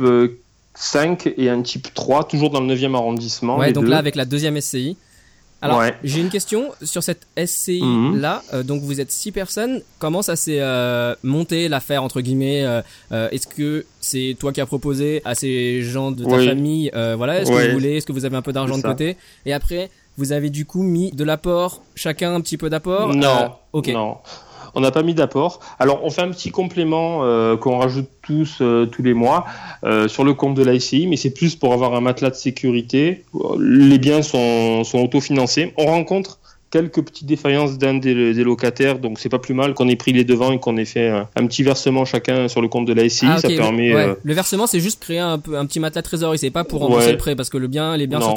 5 0.77 1.35
et 1.37 1.51
un 1.51 1.63
type 1.63 1.93
3, 1.93 2.25
toujours 2.25 2.51
dans 2.51 2.61
le 2.61 2.75
9e 2.75 2.95
arrondissement. 2.95 3.59
Ouais, 3.59 3.73
donc 3.73 3.89
là 3.89 3.99
avec 3.99 4.15
la 4.15 4.25
deuxième 4.25 4.61
SCI. 4.61 4.97
Alors, 5.63 5.83
j'ai 6.05 6.21
une 6.21 6.29
question 6.29 6.71
sur 6.83 7.03
cette 7.03 7.27
SCI 7.43 7.83
mhm. 7.83 8.21
là. 8.21 8.43
Euh, 8.53 8.63
donc, 8.63 8.83
vous 8.83 9.01
êtes 9.01 9.11
6 9.11 9.33
personnes. 9.33 9.83
Comment 9.99 10.23
ça 10.23 10.37
s'est 10.37 10.61
euh, 10.61 11.15
monté 11.23 11.69
l'affaire 11.69 12.03
entre 12.03 12.21
guillemets 12.21 12.65
euh, 12.65 13.29
Est-ce 13.31 13.47
que 13.47 13.87
c'est 14.01 14.37
toi 14.39 14.53
qui 14.53 14.61
as 14.61 14.67
proposé 14.67 15.23
à 15.25 15.35
ces 15.35 15.83
gens 15.83 16.11
de 16.11 16.25
ta 16.25 16.39
famille 16.39 16.91
Voilà, 16.93 17.41
est-ce 17.41 17.51
que 17.51 17.67
vous 17.69 17.73
voulez 17.73 17.97
Est-ce 17.97 18.07
que 18.07 18.13
vous 18.13 18.25
avez 18.25 18.37
un 18.37 18.43
peu 18.43 18.53
d'argent 18.53 18.77
de 18.77 18.83
côté? 18.83 19.17
Et 19.45 19.53
après, 19.53 19.91
vous 20.19 20.33
avez 20.33 20.51
du 20.51 20.65
coup 20.65 20.83
mis 20.83 21.11
de 21.13 21.25
l'apport, 21.25 21.83
chacun 21.95 22.35
un 22.35 22.41
petit 22.41 22.57
peu 22.57 22.71
d'apport? 22.71 23.15
Non. 23.15 23.53
ok. 23.73 23.89
Non 23.89 24.17
on 24.77 24.81
n'a 24.81 24.93
pas 24.93 25.03
mis 25.03 25.15
d'apport. 25.15 25.59
Alors 25.81 26.05
on 26.05 26.11
fait 26.11 26.23
un 26.23 26.31
petit 26.31 26.51
complément 26.51 27.25
euh, 27.25 27.57
qu'on 27.57 27.79
rajoute 27.79 28.09
tous 28.23 28.59
euh, 28.61 28.87
tous 28.87 29.03
les 29.03 29.15
mois 29.15 29.47
euh, 29.85 30.07
sur 30.07 30.23
le 30.23 30.35
compte 30.35 30.55
de 30.55 30.63
l'ICI, 30.63 31.07
mais 31.09 31.17
c'est 31.17 31.33
plus 31.33 31.57
pour 31.57 31.73
avoir 31.73 31.95
un 31.95 32.01
matelas 32.01 32.31
de 32.31 32.37
sécurité. 32.37 33.25
Les 33.59 33.99
biens 33.99 34.23
sont, 34.23 34.85
sont 34.85 34.99
autofinancés. 34.99 35.73
On 35.79 35.87
rencontre 35.87 36.39
quelques 36.71 37.03
petites 37.03 37.27
défaillances 37.27 37.79
d'un 37.79 37.95
des, 37.95 38.35
locataires, 38.45 38.99
donc 38.99 39.19
c'est 39.19 39.29
pas 39.31 39.39
plus 39.39 39.55
mal 39.55 39.73
qu'on 39.73 39.89
ait 39.89 39.97
pris 39.97 40.13
les 40.13 40.25
devants 40.25 40.53
et 40.53 40.59
qu'on 40.59 40.77
ait 40.77 40.85
fait 40.85 41.09
un, 41.09 41.47
petit 41.47 41.63
versement 41.63 42.05
chacun 42.05 42.49
sur 42.49 42.61
le 42.61 42.69
compte 42.69 42.85
de 42.87 42.93
la 42.93 43.09
SCI. 43.09 43.27
Ah, 43.29 43.39
ça 43.39 43.49
permet. 43.49 43.93
Le 44.23 44.35
versement, 44.35 44.67
c'est 44.67 44.81
juste 44.81 45.01
créer 45.01 45.21
un, 45.21 45.41
un 45.55 45.67
petit 45.67 45.81
matelas 45.81 46.03
trésorerie, 46.03 46.39
c'est 46.39 46.51
pas 46.51 46.65
pour 46.65 46.81
rembourser 46.81 47.13
le 47.13 47.19
prêt 47.19 47.35
parce 47.35 47.49
que 47.49 47.57
le 47.57 47.69
bien, 47.69 47.97
les 47.97 48.07
biens 48.07 48.21
sont 48.21 48.35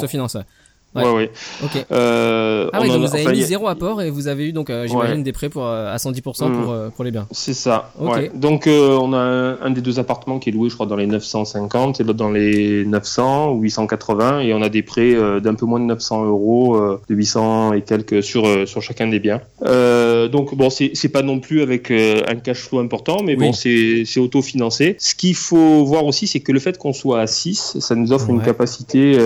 Ouais, 0.94 1.08
ouais. 1.08 1.30
Ok. 1.62 1.86
Euh, 1.92 2.68
ah 2.72 2.80
oui, 2.82 2.88
donc 2.88 3.08
vous 3.08 3.14
avez 3.14 3.30
mis 3.30 3.42
zéro 3.42 3.68
apport 3.68 4.02
et 4.02 4.10
vous 4.10 4.26
avez 4.26 4.48
eu 4.48 4.52
donc, 4.52 4.70
euh, 4.70 4.88
j'imagine, 4.88 5.22
des 5.22 5.32
prêts 5.32 5.48
pour 5.48 5.64
euh, 5.64 5.92
à 5.92 5.96
110% 5.96 6.20
pour 6.20 6.36
mm. 6.36 6.90
pour, 6.90 7.04
les 7.04 7.12
biens. 7.12 7.28
C'est 7.30 7.54
ça. 7.54 7.92
Ouais. 7.98 8.30
Donc 8.34 8.66
on 8.66 9.12
a 9.12 9.18
un, 9.18 9.70
des 9.70 9.82
deux 9.82 10.00
appartements 10.00 10.40
qui 10.40 10.50
est 10.50 10.52
loué, 10.52 10.68
je 10.68 10.74
crois, 10.74 10.86
dans 10.86 10.96
les 10.96 11.06
950 11.06 12.00
et 12.00 12.04
l'autre 12.04 12.18
dans 12.18 12.30
les 12.30 12.84
900 12.84 13.52
ou 13.52 13.60
880 13.60 14.40
et 14.40 14.52
on 14.52 14.62
a 14.62 14.68
des 14.68 14.82
prêts 14.82 15.14
d'un 15.40 15.54
peu 15.54 15.64
moins 15.64 15.78
de 15.78 15.84
900 15.84 16.24
euros, 16.24 16.80
de 17.08 17.14
800 17.14 17.74
et 17.74 17.82
quelques 17.82 18.22
sur 18.22 18.46
sur 18.66 18.82
chacun 18.82 19.06
des 19.06 19.20
biens. 19.20 19.40
donc 19.62 20.56
bon, 20.56 20.70
c'est 20.70 21.12
pas 21.12 21.22
non 21.22 21.38
plus 21.38 21.62
avec 21.62 21.90
un 21.90 22.36
cash 22.36 22.62
flow 22.62 22.80
important, 22.80 23.22
mais 23.24 23.36
bon, 23.36 23.52
c'est 23.52 24.02
c'est 24.06 24.20
autofinancé. 24.20 24.96
Ce 24.98 25.14
qu'il 25.14 25.36
faut 25.36 25.84
voir 25.84 26.04
aussi, 26.04 26.26
c'est 26.26 26.40
que 26.40 26.50
le 26.50 26.58
fait 26.58 26.78
qu'on 26.78 26.92
soit 26.92 27.20
à 27.20 27.26
6, 27.28 27.78
ça 27.78 27.94
nous 27.94 28.12
offre 28.12 28.30
une 28.30 28.42
capacité 28.42 29.16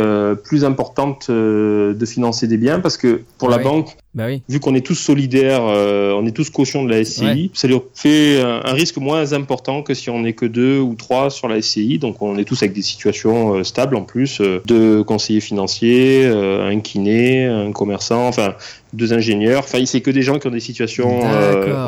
plus 0.45 0.67
importante 0.67 1.31
de 1.55 2.07
financer 2.07 2.47
des 2.47 2.57
biens 2.57 2.81
parce 2.81 2.97
que 2.97 3.23
pour 3.39 3.49
la 3.49 3.59
banque, 3.59 3.97
bah 4.15 4.27
vu 4.49 4.61
qu'on 4.61 4.77
est 4.77 4.87
tous 4.87 4.95
solidaires, 4.95 5.65
euh, 5.65 6.13
on 6.13 6.25
est 6.25 6.31
tous 6.31 6.49
caution 6.49 6.85
de 6.85 6.91
la 6.91 7.05
SCI, 7.05 7.51
ça 7.53 7.67
lui 7.67 7.77
fait 7.95 8.41
un, 8.41 8.73
risque 8.73 8.97
moins 8.99 9.33
important 9.33 9.83
que 9.83 9.93
si 9.93 10.09
on 10.09 10.21
n'est 10.21 10.35
que 10.35 10.47
deux 10.47 10.79
ou 10.79 10.95
trois 10.95 11.31
sur 11.31 11.49
la 11.49 11.61
SCI. 11.61 11.99
Donc 11.99 12.23
on 12.23 12.39
est 12.39 12.45
tous 12.45 12.63
avec 12.63 12.75
des 12.75 12.83
situations 12.83 13.57
euh, 13.57 13.65
stables 13.65 13.97
en 13.97 14.03
plus, 14.03 14.41
euh, 14.41 14.63
deux 14.67 15.03
conseillers 15.03 15.41
financiers, 15.41 16.27
un 16.27 16.79
kiné, 16.79 17.47
un 17.47 17.73
commerçant, 17.73 18.29
enfin 18.29 18.55
deux 18.93 19.13
ingénieurs. 19.13 19.65
Enfin, 19.65 19.85
c'est 19.85 20.01
que 20.01 20.13
des 20.13 20.23
gens 20.23 20.39
qui 20.39 20.47
ont 20.47 20.53
des 20.53 20.61
situations 20.61 21.23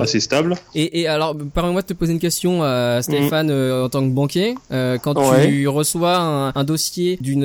assez 0.00 0.18
stables. 0.18 0.56
Et, 0.74 1.02
et 1.02 1.06
alors, 1.06 1.36
permets-moi 1.54 1.82
de 1.82 1.86
te 1.86 1.92
poser 1.92 2.12
une 2.12 2.18
question, 2.18 2.62
Stéphane, 3.00 3.52
en 3.52 3.88
tant 3.88 4.02
que 4.02 4.12
banquier. 4.12 4.56
quand 4.70 5.14
tu 5.44 5.68
reçois 5.68 6.16
un, 6.16 6.48
un 6.48 6.64
dossier 6.64 7.18
d'une 7.20 7.42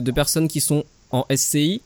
de 0.00 0.10
personnes 0.10 0.48
qui 0.48 0.60
sont 0.60 0.84
en 1.12 1.26
SCI. 1.34 1.80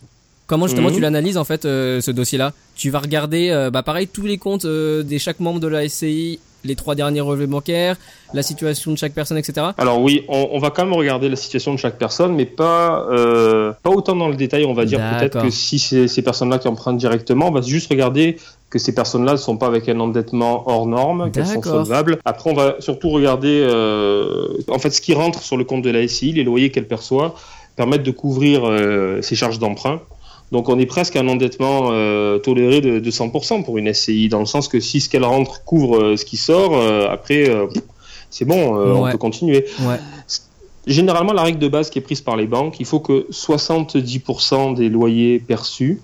Comment 0.46 0.68
justement 0.68 0.90
tu 0.90 0.96
mhm. 0.96 1.02
l'analyses 1.02 1.38
en 1.38 1.44
fait 1.44 1.64
euh, 1.64 2.00
ce 2.00 2.10
dossier-là? 2.12 2.52
Tu 2.76 2.90
vas 2.90 3.00
regarder, 3.00 3.50
euh, 3.50 3.70
bah 3.70 3.82
pareil, 3.82 4.06
tous 4.06 4.26
les 4.26 4.38
comptes 4.38 4.64
euh, 4.64 5.02
des 5.02 5.18
chaque 5.18 5.40
membre 5.40 5.58
de 5.58 5.66
la 5.66 5.88
SCI, 5.88 6.38
les 6.64 6.76
trois 6.76 6.94
derniers 6.94 7.20
relevés 7.20 7.48
bancaires, 7.48 7.96
la 8.32 8.42
situation 8.42 8.92
de 8.92 8.96
chaque 8.96 9.12
personne, 9.12 9.38
etc. 9.38 9.68
Alors 9.78 10.00
oui, 10.00 10.24
on, 10.28 10.58
va 10.58 10.70
quand 10.70 10.84
même 10.84 10.94
regarder 10.94 11.28
la 11.28 11.36
situation 11.36 11.72
de 11.72 11.78
chaque 11.78 11.98
personne, 11.98 12.34
mais 12.34 12.44
pas 12.44 13.06
pas 13.82 13.90
autant 13.90 14.14
dans 14.14 14.28
le 14.28 14.36
détail. 14.36 14.64
On 14.64 14.74
va 14.74 14.84
dire 14.84 15.00
peut-être 15.18 15.42
que 15.42 15.50
si 15.50 15.78
c'est 15.78 16.06
ces 16.06 16.22
personnes-là 16.22 16.58
qui 16.58 16.68
empruntent 16.68 16.98
directement, 16.98 17.48
on 17.48 17.52
va 17.52 17.60
juste 17.60 17.90
regarder 17.90 18.38
que 18.68 18.80
ces 18.80 18.94
personnes-là 18.94 19.32
ne 19.32 19.36
sont 19.36 19.56
pas 19.56 19.68
avec 19.68 19.88
un 19.88 19.98
endettement 20.00 20.68
hors 20.68 20.86
norme, 20.86 21.30
qu'elles 21.30 21.46
sont 21.46 21.62
solvables. 21.62 22.18
Après, 22.24 22.50
on 22.50 22.54
va 22.54 22.76
surtout 22.80 23.10
regarder 23.10 23.64
en 24.68 24.78
fait 24.78 24.90
ce 24.90 25.00
qui 25.00 25.14
rentre 25.14 25.42
sur 25.42 25.56
le 25.56 25.64
compte 25.64 25.82
de 25.82 25.90
la 25.90 26.06
SCI, 26.06 26.32
les 26.32 26.44
loyers 26.44 26.70
qu'elle 26.70 26.88
perçoit 26.88 27.34
permettent 27.76 28.02
de 28.02 28.10
couvrir 28.10 28.62
ces 29.22 29.36
charges 29.36 29.58
d'emprunt. 29.58 30.00
Donc 30.52 30.68
on 30.68 30.78
est 30.78 30.86
presque 30.86 31.16
à 31.16 31.20
un 31.20 31.28
endettement 31.28 31.90
toléré 32.38 32.80
de, 32.80 33.10
100% 33.10 33.64
pour 33.64 33.78
une 33.78 33.92
SCI, 33.92 34.28
dans 34.28 34.40
le 34.40 34.46
sens 34.46 34.68
que 34.68 34.80
si 34.80 35.00
ce 35.00 35.08
qu'elle 35.08 35.24
rentre 35.24 35.62
couvre 35.64 36.16
ce 36.16 36.24
qui 36.24 36.36
sort, 36.36 36.80
après, 37.10 37.50
c'est 38.30 38.44
bon, 38.44 38.76
on 38.76 39.10
peut 39.10 39.18
continuer. 39.18 39.66
Généralement, 40.86 41.32
la 41.32 41.42
règle 41.42 41.58
de 41.58 41.68
base 41.68 41.90
qui 41.90 41.98
est 41.98 42.02
prise 42.02 42.20
par 42.20 42.36
les 42.36 42.46
banques, 42.46 42.78
il 42.78 42.86
faut 42.86 43.00
que 43.00 43.26
70% 43.30 44.74
des 44.74 44.88
loyers 44.88 45.40
perçus 45.40 46.00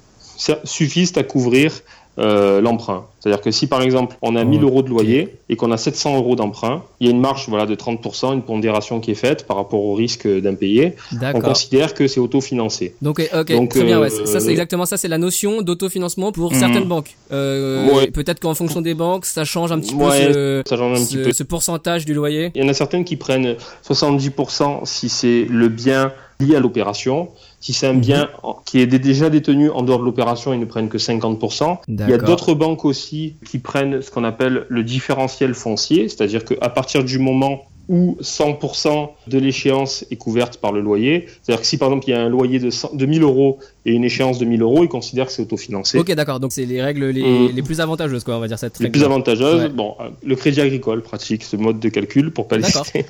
suffisent 0.64 1.16
à 1.16 1.22
couvrir 1.22 1.72
euh, 2.18 2.60
l'emprunt. 2.60 3.06
C'est-à-dire 3.20 3.40
que 3.40 3.50
si 3.50 3.66
par 3.66 3.80
exemple 3.80 4.16
on 4.20 4.36
a 4.36 4.44
1000 4.44 4.62
euros 4.64 4.82
de 4.82 4.88
loyer 4.88 5.36
et 5.48 5.56
qu'on 5.56 5.70
a 5.70 5.78
700 5.78 6.16
euros 6.16 6.36
d'emprunt, 6.36 6.82
il 7.00 7.06
y 7.06 7.10
a 7.10 7.12
une 7.12 7.20
marge 7.20 7.46
voilà, 7.48 7.64
de 7.64 7.74
30%, 7.74 8.34
une 8.34 8.42
pondération 8.42 9.00
qui 9.00 9.12
est 9.12 9.14
faite 9.16 9.46
par 9.46 9.56
rapport 9.56 9.82
au 9.82 9.94
risque 9.94 10.28
d'impayé. 10.28 10.94
On 11.34 11.40
considère 11.40 11.94
que 11.94 12.06
c'est 12.08 12.20
autofinancé. 12.20 12.94
Donc, 13.00 13.20
ok, 13.32 13.68
très 13.68 13.84
bien. 13.84 14.06
Ça, 14.10 14.40
c'est 14.40 14.48
euh, 14.48 14.50
exactement 14.50 14.84
ça. 14.84 14.98
C'est 14.98 15.08
la 15.08 15.16
notion 15.16 15.62
d'autofinancement 15.62 16.32
pour 16.32 16.54
certaines 16.54 16.84
hmm. 16.84 16.88
banques. 16.88 17.16
Euh, 17.32 18.06
Peut-être 18.12 18.40
qu'en 18.40 18.54
fonction 18.54 18.82
des 18.82 18.94
banques, 18.94 19.24
ça 19.24 19.44
change 19.44 19.72
un 19.72 19.80
petit 19.80 19.94
peu, 19.94 20.10
ce, 20.10 20.62
ça 20.66 20.76
change 20.76 21.00
un 21.00 21.04
petit 21.04 21.16
peu 21.16 21.32
ce 21.32 21.44
pourcentage 21.44 22.04
du 22.04 22.12
loyer. 22.12 22.52
Il 22.54 22.62
y 22.62 22.64
en 22.64 22.68
a 22.68 22.74
certaines 22.74 23.04
qui 23.04 23.16
prennent 23.16 23.56
70% 23.88 24.84
si 24.84 25.08
c'est 25.08 25.46
le 25.48 25.68
bien 25.68 26.12
lié 26.44 26.56
à 26.56 26.60
l'opération. 26.60 27.28
Si 27.60 27.72
c'est 27.72 27.86
un 27.86 27.94
bien 27.94 28.28
mhm. 28.42 28.52
qui 28.64 28.80
est 28.80 28.86
déjà 28.86 29.30
détenu 29.30 29.70
en 29.70 29.82
dehors 29.82 30.00
de 30.00 30.04
l'opération, 30.04 30.52
ils 30.52 30.60
ne 30.60 30.64
prennent 30.64 30.88
que 30.88 30.98
50%. 30.98 31.78
Il 31.88 32.08
y 32.08 32.12
a 32.12 32.18
d'autres 32.18 32.54
banques 32.54 32.84
aussi 32.84 33.36
qui 33.46 33.58
prennent 33.58 34.02
ce 34.02 34.10
qu'on 34.10 34.24
appelle 34.24 34.66
le 34.68 34.84
différentiel 34.84 35.54
foncier, 35.54 36.08
c'est-à-dire 36.08 36.44
qu'à 36.44 36.68
partir 36.68 37.04
du 37.04 37.18
moment 37.18 37.62
où 37.88 38.16
100% 38.20 39.10
de 39.26 39.38
l'échéance 39.38 40.04
est 40.10 40.16
couverte 40.16 40.58
par 40.58 40.72
le 40.72 40.80
loyer. 40.80 41.26
C'est-à-dire 41.42 41.62
que 41.62 41.66
si 41.66 41.78
par 41.78 41.88
exemple 41.88 42.06
il 42.08 42.10
y 42.12 42.14
a 42.14 42.20
un 42.20 42.28
loyer 42.28 42.58
de, 42.58 42.70
100, 42.70 42.92
1000 42.94 43.22
euros 43.22 43.58
et 43.84 43.92
une 43.92 44.04
échéance 44.04 44.38
de 44.38 44.44
1000 44.44 44.62
euros, 44.62 44.84
ils 44.84 44.88
considèrent 44.88 45.26
que 45.26 45.32
c'est 45.32 45.42
autofinancé. 45.42 45.98
Ok, 45.98 46.12
d'accord. 46.14 46.38
Donc 46.38 46.52
c'est 46.52 46.64
les 46.64 46.80
règles 46.80 47.06
les, 47.06 47.48
les, 47.48 47.62
plus 47.62 47.80
avantageuses, 47.80 48.22
quoi, 48.22 48.36
on 48.36 48.40
va 48.40 48.46
dire 48.46 48.58
cette 48.58 48.78
Les 48.78 48.90
plus 48.90 49.02
avantageuses. 49.02 49.70
Bon, 49.70 49.96
euh, 50.00 50.08
le 50.24 50.36
crédit 50.36 50.60
agricole 50.60 51.02
pratique 51.02 51.42
ce 51.42 51.56
mode 51.56 51.80
de 51.80 51.88
calcul 51.88 52.30
pour 52.30 52.46
pas 52.46 52.56
le 52.56 52.62
citer. 52.62 53.04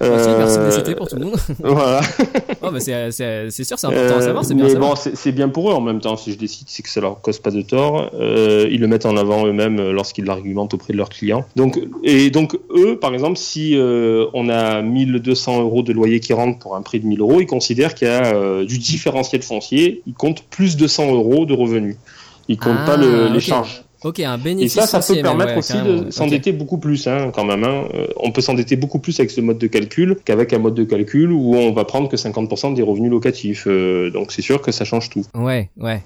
Merci, 0.00 0.28
merci 0.38 0.58
de 0.58 0.64
le 0.64 0.70
citer 0.72 0.94
pour 0.96 1.08
tout 1.08 1.16
le 1.16 1.26
monde. 1.26 1.36
voilà. 1.60 2.00
oh, 2.62 2.70
c'est 2.78 3.10
sûr, 3.12 3.78
c'est 3.78 3.86
important 3.86 4.16
à 4.16 4.22
savoir. 4.22 4.44
C'est 4.44 4.54
bien. 4.54 4.66
Mais 4.66 4.74
bon, 4.74 4.94
c'est 4.96 5.32
bien 5.32 5.48
pour 5.48 5.70
eux 5.70 5.74
en 5.74 5.80
même 5.80 6.00
temps. 6.00 6.16
Si 6.16 6.32
je 6.32 6.38
décide, 6.38 6.66
c'est 6.68 6.82
que 6.82 6.88
ça 6.88 7.00
leur 7.00 7.20
cause 7.20 7.38
pas 7.38 7.50
de 7.50 7.62
tort. 7.62 8.10
Euh, 8.14 8.68
ils 8.70 8.80
le 8.80 8.88
mettent 8.88 9.06
en 9.06 9.16
avant 9.16 9.46
eux-mêmes 9.46 9.78
euh, 9.78 9.92
lorsqu'ils 9.92 10.24
l'argumentent 10.24 10.74
auprès 10.74 10.92
de 10.92 10.98
leurs 10.98 11.10
clients. 11.10 11.46
Donc 11.54 11.78
et 12.02 12.30
donc 12.30 12.58
eux, 12.70 12.98
par 12.98 13.14
exemple, 13.14 13.36
si 13.36 13.76
euh, 14.08 14.30
on 14.34 14.48
a 14.48 14.82
1200 14.82 15.60
euros 15.60 15.82
de 15.82 15.92
loyer 15.92 16.20
qui 16.20 16.32
rentre 16.32 16.58
pour 16.58 16.76
un 16.76 16.82
prix 16.82 17.00
de 17.00 17.06
1000 17.06 17.20
euros, 17.20 17.40
ils 17.40 17.46
considèrent 17.46 17.94
qu'il 17.94 18.08
y 18.08 18.10
a 18.10 18.34
euh, 18.34 18.64
du 18.64 18.78
différentiel 18.78 19.42
foncier, 19.42 20.02
ils 20.06 20.14
comptent 20.14 20.42
plus 20.42 20.76
de 20.76 20.86
100 20.86 21.12
euros 21.12 21.46
de 21.46 21.54
revenus. 21.54 21.96
Ils 22.48 22.58
comptent 22.58 22.86
pas 22.86 22.96
le, 22.96 23.28
les 23.28 23.40
charges. 23.40 23.84
Ok, 24.04 24.20
un 24.20 24.38
bénéfice. 24.38 24.76
Et 24.76 24.80
ça, 24.80 25.00
ça 25.00 25.14
peut 25.14 25.20
permettre 25.20 25.56
aussi 25.56 25.74
de 25.74 26.10
s'endetter 26.10 26.52
beaucoup 26.52 26.78
plus, 26.78 27.06
hein, 27.06 27.30
quand 27.34 27.44
même. 27.44 27.64
Hein. 27.64 27.84
Euh, 27.94 28.06
on 28.16 28.30
peut 28.30 28.40
s'endetter 28.40 28.76
beaucoup 28.76 28.98
plus 28.98 29.18
avec 29.20 29.30
ce 29.30 29.40
mode 29.40 29.58
de 29.58 29.66
calcul 29.66 30.16
qu'avec 30.24 30.52
un 30.52 30.58
mode 30.58 30.74
de 30.74 30.84
calcul 30.84 31.32
où 31.32 31.56
on 31.56 31.72
va 31.72 31.84
prendre 31.84 32.08
que 32.08 32.16
50% 32.16 32.74
des 32.74 32.82
revenus 32.82 33.10
locatifs. 33.10 33.66
donc 33.66 34.32
c'est 34.32 34.42
sûr 34.42 34.62
que 34.62 34.72
ça 34.72 34.84
change 34.84 35.10
tout. 35.10 35.24
Ouais, 35.34 35.68
ouais. 35.78 36.00